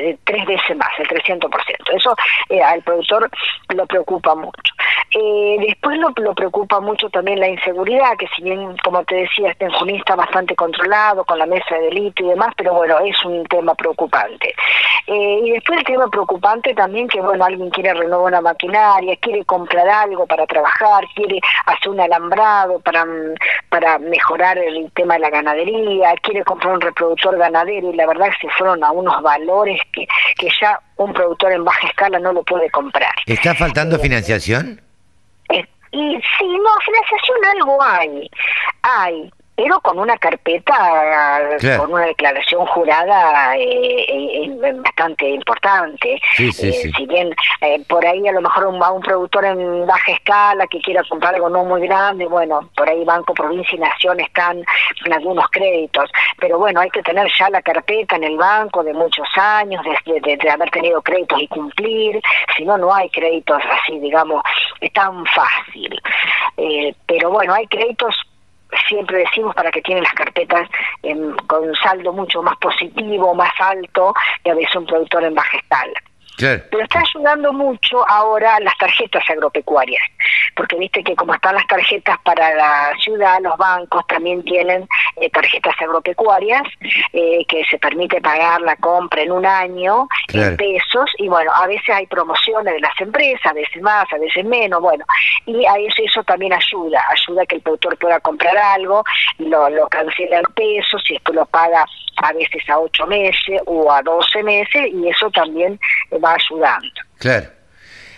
eh, 0.00 0.18
tres 0.24 0.44
veces 0.46 0.76
más, 0.76 0.90
el 0.98 1.08
300%. 1.08 1.48
Eso 1.94 2.14
eh, 2.48 2.62
al 2.62 2.82
productor 2.82 3.30
lo 3.74 3.86
preocupa 3.86 4.34
mucho. 4.34 4.72
Eh, 5.12 5.56
después 5.66 5.98
lo, 5.98 6.10
lo, 6.16 6.34
preocupa 6.34 6.78
mucho 6.78 7.10
también 7.10 7.40
la 7.40 7.48
inseguridad, 7.48 8.16
que 8.16 8.28
si 8.28 8.42
bien, 8.42 8.76
como 8.84 9.02
te 9.04 9.16
decía, 9.16 9.50
este 9.50 9.68
Junín 9.70 9.96
está 9.96 10.14
bastante 10.14 10.54
controlado 10.54 11.24
con 11.24 11.38
la 11.38 11.46
mesa 11.46 11.74
de 11.74 11.82
delito 11.86 12.24
y 12.24 12.28
demás, 12.28 12.52
pero 12.56 12.74
bueno, 12.74 12.98
es 13.00 13.24
un 13.24 13.44
tema 13.46 13.74
preocupante. 13.74 14.54
Eh, 15.08 15.40
y 15.44 15.50
después 15.50 15.78
el 15.80 15.84
tema 15.84 16.08
preocupante 16.08 16.74
también 16.74 17.08
que, 17.08 17.20
bueno, 17.20 17.44
alguien 17.44 17.70
quiere 17.70 17.92
renovar 17.92 18.32
una 18.32 18.40
maquinaria, 18.40 19.16
quiere 19.16 19.44
comprar 19.44 19.88
algo 19.88 20.26
para 20.26 20.46
trabajar, 20.46 21.04
quiere 21.16 21.40
hacer 21.66 21.88
un 21.88 22.00
alambrado 22.00 22.78
para, 22.78 23.04
para 23.68 23.98
mejorar 23.98 24.58
el 24.58 24.92
tema 24.92 25.14
de 25.14 25.20
la 25.20 25.30
ganadería, 25.30 26.14
quiere 26.22 26.44
comprar 26.44 26.74
un 26.74 26.80
reproductor 26.80 27.36
ganadero 27.36 27.90
y 27.90 27.96
la 27.96 28.06
verdad 28.06 28.28
es 28.28 28.36
que 28.36 28.46
se 28.46 28.54
fueron 28.54 28.84
a 28.84 28.92
unos 28.92 29.20
valores 29.22 29.80
que, 29.92 30.06
que 30.36 30.48
ya 30.60 30.80
un 30.96 31.12
productor 31.12 31.52
en 31.52 31.64
baja 31.64 31.86
escala 31.86 32.18
no 32.18 32.32
lo 32.32 32.42
puede 32.42 32.70
comprar. 32.70 33.12
¿Está 33.26 33.54
faltando 33.54 33.96
eh, 33.96 33.98
financiación? 34.00 34.80
Y 35.92 36.16
sí, 36.16 36.46
no, 36.46 36.70
financiación 36.84 37.38
algo 37.56 37.82
hay. 37.82 38.30
Hay, 38.82 39.32
pero 39.62 39.78
con 39.80 39.98
una 39.98 40.16
carpeta, 40.16 41.58
con 41.76 41.92
una 41.92 42.06
declaración 42.06 42.64
jurada 42.64 43.54
eh, 43.58 44.06
eh, 44.08 44.50
bastante 44.82 45.28
importante. 45.28 46.18
Sí, 46.34 46.50
sí, 46.50 46.68
eh, 46.68 46.90
Si 46.96 47.06
bien 47.06 47.34
por 47.86 48.06
ahí 48.06 48.26
a 48.26 48.32
lo 48.32 48.40
mejor 48.40 48.68
un, 48.68 48.82
un 48.82 49.02
productor 49.02 49.44
en 49.44 49.86
baja 49.86 50.12
escala 50.12 50.66
que 50.66 50.80
quiera 50.80 51.02
comprar 51.10 51.34
algo 51.34 51.50
no 51.50 51.64
muy 51.64 51.82
grande, 51.82 52.24
bueno, 52.26 52.70
por 52.74 52.88
ahí 52.88 53.04
Banco 53.04 53.34
Provincia 53.34 53.76
y 53.76 53.80
Nación 53.80 54.20
están 54.20 54.64
en 55.04 55.12
algunos 55.12 55.46
créditos, 55.50 56.10
pero 56.38 56.58
bueno, 56.58 56.80
hay 56.80 56.88
que 56.88 57.02
tener 57.02 57.28
ya 57.38 57.50
la 57.50 57.60
carpeta 57.60 58.16
en 58.16 58.24
el 58.24 58.38
banco 58.38 58.82
de 58.82 58.94
muchos 58.94 59.28
años, 59.36 59.84
de, 60.06 60.36
de 60.38 60.50
haber 60.50 60.70
tenido 60.70 61.02
créditos 61.02 61.38
y 61.38 61.48
cumplir, 61.48 62.18
si 62.56 62.64
no, 62.64 62.78
no 62.78 62.94
hay 62.94 63.10
créditos 63.10 63.60
así, 63.70 63.98
digamos, 63.98 64.42
tan 64.94 65.22
fácil. 65.26 66.00
pero 67.06 67.30
bueno, 67.30 67.52
hay 67.52 67.66
créditos 67.66 68.16
siempre 68.88 69.18
decimos 69.18 69.54
para 69.54 69.70
que 69.70 69.82
tienen 69.82 70.04
las 70.04 70.14
carpetas 70.14 70.68
con 71.46 71.68
un 71.68 71.74
saldo 71.76 72.12
mucho 72.12 72.42
más 72.42 72.56
positivo, 72.58 73.34
más 73.34 73.52
alto, 73.60 74.14
que 74.42 74.50
a 74.50 74.54
veces 74.54 74.74
un 74.76 74.86
productor 74.86 75.24
en 75.24 75.34
baja. 75.34 75.50
Pero 76.70 76.82
está 76.82 77.00
ayudando 77.00 77.52
mucho 77.52 78.08
ahora 78.08 78.58
las 78.60 78.76
tarjetas 78.78 79.22
agropecuarias, 79.28 80.02
porque 80.56 80.76
viste 80.76 81.02
que 81.04 81.14
como 81.14 81.34
están 81.34 81.54
las 81.54 81.66
tarjetas 81.66 82.18
para 82.24 82.54
la 82.54 82.92
ciudad, 83.02 83.38
los 83.40 83.56
bancos 83.56 84.06
también 84.06 84.42
tienen 84.44 84.88
eh, 85.16 85.30
tarjetas 85.30 85.74
agropecuarias 85.80 86.62
eh, 87.12 87.44
que 87.46 87.64
se 87.70 87.78
permite 87.78 88.20
pagar 88.20 88.60
la 88.62 88.76
compra 88.76 89.22
en 89.22 89.32
un 89.32 89.46
año 89.46 90.08
en 90.32 90.56
pesos 90.56 91.10
y 91.18 91.28
bueno, 91.28 91.52
a 91.52 91.66
veces 91.66 91.88
hay 91.90 92.06
promociones 92.06 92.74
de 92.74 92.80
las 92.80 92.98
empresas, 93.00 93.46
a 93.46 93.52
veces 93.52 93.82
más, 93.82 94.10
a 94.12 94.18
veces 94.18 94.44
menos, 94.44 94.80
bueno, 94.80 95.04
y 95.46 95.64
a 95.66 95.74
eso, 95.76 96.02
eso 96.04 96.22
también 96.24 96.52
ayuda, 96.52 97.04
ayuda 97.10 97.42
a 97.42 97.46
que 97.46 97.56
el 97.56 97.62
productor 97.62 97.96
pueda 97.98 98.20
comprar 98.20 98.56
algo, 98.56 99.04
lo, 99.38 99.68
lo 99.70 99.88
cancela 99.88 100.38
en 100.38 100.44
pesos, 100.54 101.02
y 101.10 101.16
esto 101.16 101.32
lo 101.32 101.46
paga 101.46 101.84
a 102.22 102.32
veces 102.32 102.68
a 102.68 102.78
ocho 102.78 103.06
meses 103.06 103.60
o 103.66 103.90
a 103.90 104.02
doce 104.02 104.42
meses 104.42 104.88
y 104.92 105.08
eso 105.08 105.30
también 105.30 105.78
va 106.22 106.29
ayudando. 106.34 106.88
Claro. 107.18 107.60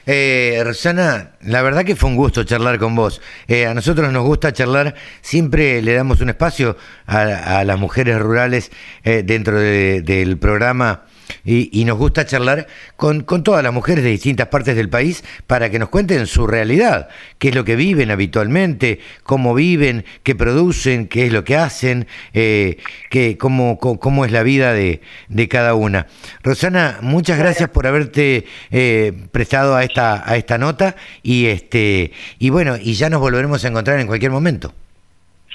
Eh, 0.04 0.60
Rosana, 0.64 1.32
la 1.42 1.62
verdad 1.62 1.84
que 1.84 1.94
fue 1.94 2.10
un 2.10 2.16
gusto 2.16 2.42
charlar 2.44 2.78
con 2.78 2.96
vos. 2.96 3.20
Eh, 3.46 3.66
a 3.66 3.74
nosotros 3.74 4.12
nos 4.12 4.24
gusta 4.24 4.52
charlar, 4.52 4.94
siempre 5.20 5.80
le 5.80 5.94
damos 5.94 6.20
un 6.20 6.30
espacio 6.30 6.76
a, 7.06 7.62
las 7.64 7.78
mujeres 7.78 8.18
rurales 8.18 8.72
eh, 9.04 9.22
dentro 9.24 9.58
del 9.58 10.38
programa 10.38 11.04
y, 11.44 11.84
nos 11.84 11.98
gusta 11.98 12.24
charlar 12.24 12.66
con, 12.96 13.22
con, 13.22 13.42
todas 13.42 13.64
las 13.64 13.72
mujeres 13.72 14.04
de 14.04 14.10
distintas 14.10 14.48
partes 14.48 14.76
del 14.76 14.88
país 14.88 15.24
para 15.46 15.70
que 15.70 15.78
nos 15.78 15.88
cuenten 15.88 16.26
su 16.26 16.46
realidad, 16.46 17.08
qué 17.38 17.48
es 17.48 17.54
lo 17.54 17.64
que 17.64 17.76
viven 17.76 18.10
habitualmente, 18.10 19.00
cómo 19.24 19.54
viven, 19.54 20.04
qué 20.22 20.34
producen, 20.34 21.08
qué 21.08 21.26
es 21.26 21.32
lo 21.32 21.44
que 21.44 21.56
hacen, 21.56 22.06
eh, 22.32 22.78
qué, 23.10 23.36
cómo, 23.38 23.78
cómo, 23.78 24.24
es 24.24 24.32
la 24.32 24.42
vida 24.42 24.72
de, 24.72 25.00
de, 25.28 25.48
cada 25.48 25.74
una. 25.74 26.06
Rosana, 26.42 26.98
muchas 27.02 27.38
gracias 27.38 27.68
por 27.70 27.86
haberte 27.86 28.46
eh, 28.70 29.12
prestado 29.32 29.74
a 29.74 29.84
esta, 29.84 30.28
a 30.28 30.36
esta 30.36 30.58
nota 30.58 30.96
y, 31.22 31.46
este, 31.46 32.12
y 32.38 32.50
bueno, 32.50 32.76
y 32.80 32.94
ya 32.94 33.10
nos 33.10 33.20
volveremos 33.20 33.64
a 33.64 33.68
encontrar 33.68 33.98
en 33.98 34.06
cualquier 34.06 34.30
momento. 34.30 34.72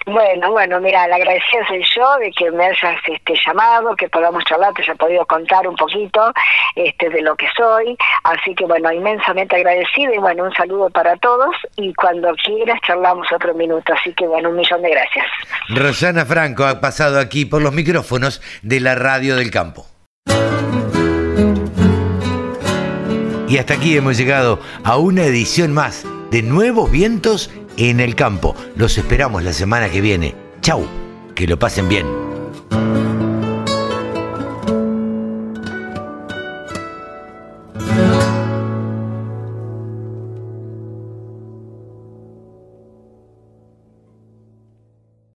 Bueno, 0.07 0.51
bueno, 0.51 0.79
mira, 0.79 1.05
la 1.09 1.17
agradecida 1.17 1.67
soy 1.67 1.83
yo 1.93 2.17
de 2.19 2.31
que 2.31 2.49
me 2.51 2.63
hayas 2.63 2.97
este, 3.07 3.33
llamado, 3.45 3.93
que 3.97 4.07
podamos 4.07 4.41
charlar, 4.45 4.73
te 4.73 4.81
haya 4.81 4.95
podido 4.95 5.25
contar 5.25 5.67
un 5.67 5.75
poquito 5.75 6.31
este, 6.75 7.09
de 7.09 7.21
lo 7.21 7.35
que 7.35 7.45
soy. 7.57 7.97
Así 8.23 8.55
que, 8.55 8.63
bueno, 8.63 8.89
inmensamente 8.89 9.57
agradecida 9.57 10.15
y, 10.15 10.17
bueno, 10.17 10.45
un 10.45 10.53
saludo 10.53 10.89
para 10.91 11.17
todos. 11.17 11.53
Y 11.75 11.93
cuando 11.93 12.33
quieras, 12.35 12.79
charlamos 12.87 13.27
otro 13.33 13.53
minuto. 13.53 13.91
Así 13.91 14.13
que, 14.13 14.25
bueno, 14.25 14.49
un 14.49 14.55
millón 14.55 14.81
de 14.81 14.91
gracias. 14.91 15.25
Rosana 15.75 16.25
Franco 16.25 16.63
ha 16.63 16.79
pasado 16.79 17.19
aquí 17.19 17.43
por 17.43 17.61
los 17.61 17.73
micrófonos 17.73 18.41
de 18.61 18.79
la 18.79 18.95
Radio 18.95 19.35
del 19.35 19.51
Campo. 19.51 19.87
Y 23.49 23.57
hasta 23.57 23.73
aquí 23.73 23.97
hemos 23.97 24.17
llegado 24.17 24.59
a 24.85 24.95
una 24.95 25.23
edición 25.23 25.73
más 25.73 26.05
de 26.31 26.43
Nuevos 26.43 26.91
Vientos 26.91 27.51
en 27.77 27.99
el 27.99 28.15
campo. 28.15 28.55
Los 28.75 28.97
esperamos 28.97 29.43
la 29.43 29.53
semana 29.53 29.89
que 29.89 30.01
viene. 30.01 30.35
Chau, 30.61 30.85
que 31.33 31.47
lo 31.47 31.57
pasen 31.57 31.87
bien. 31.87 32.05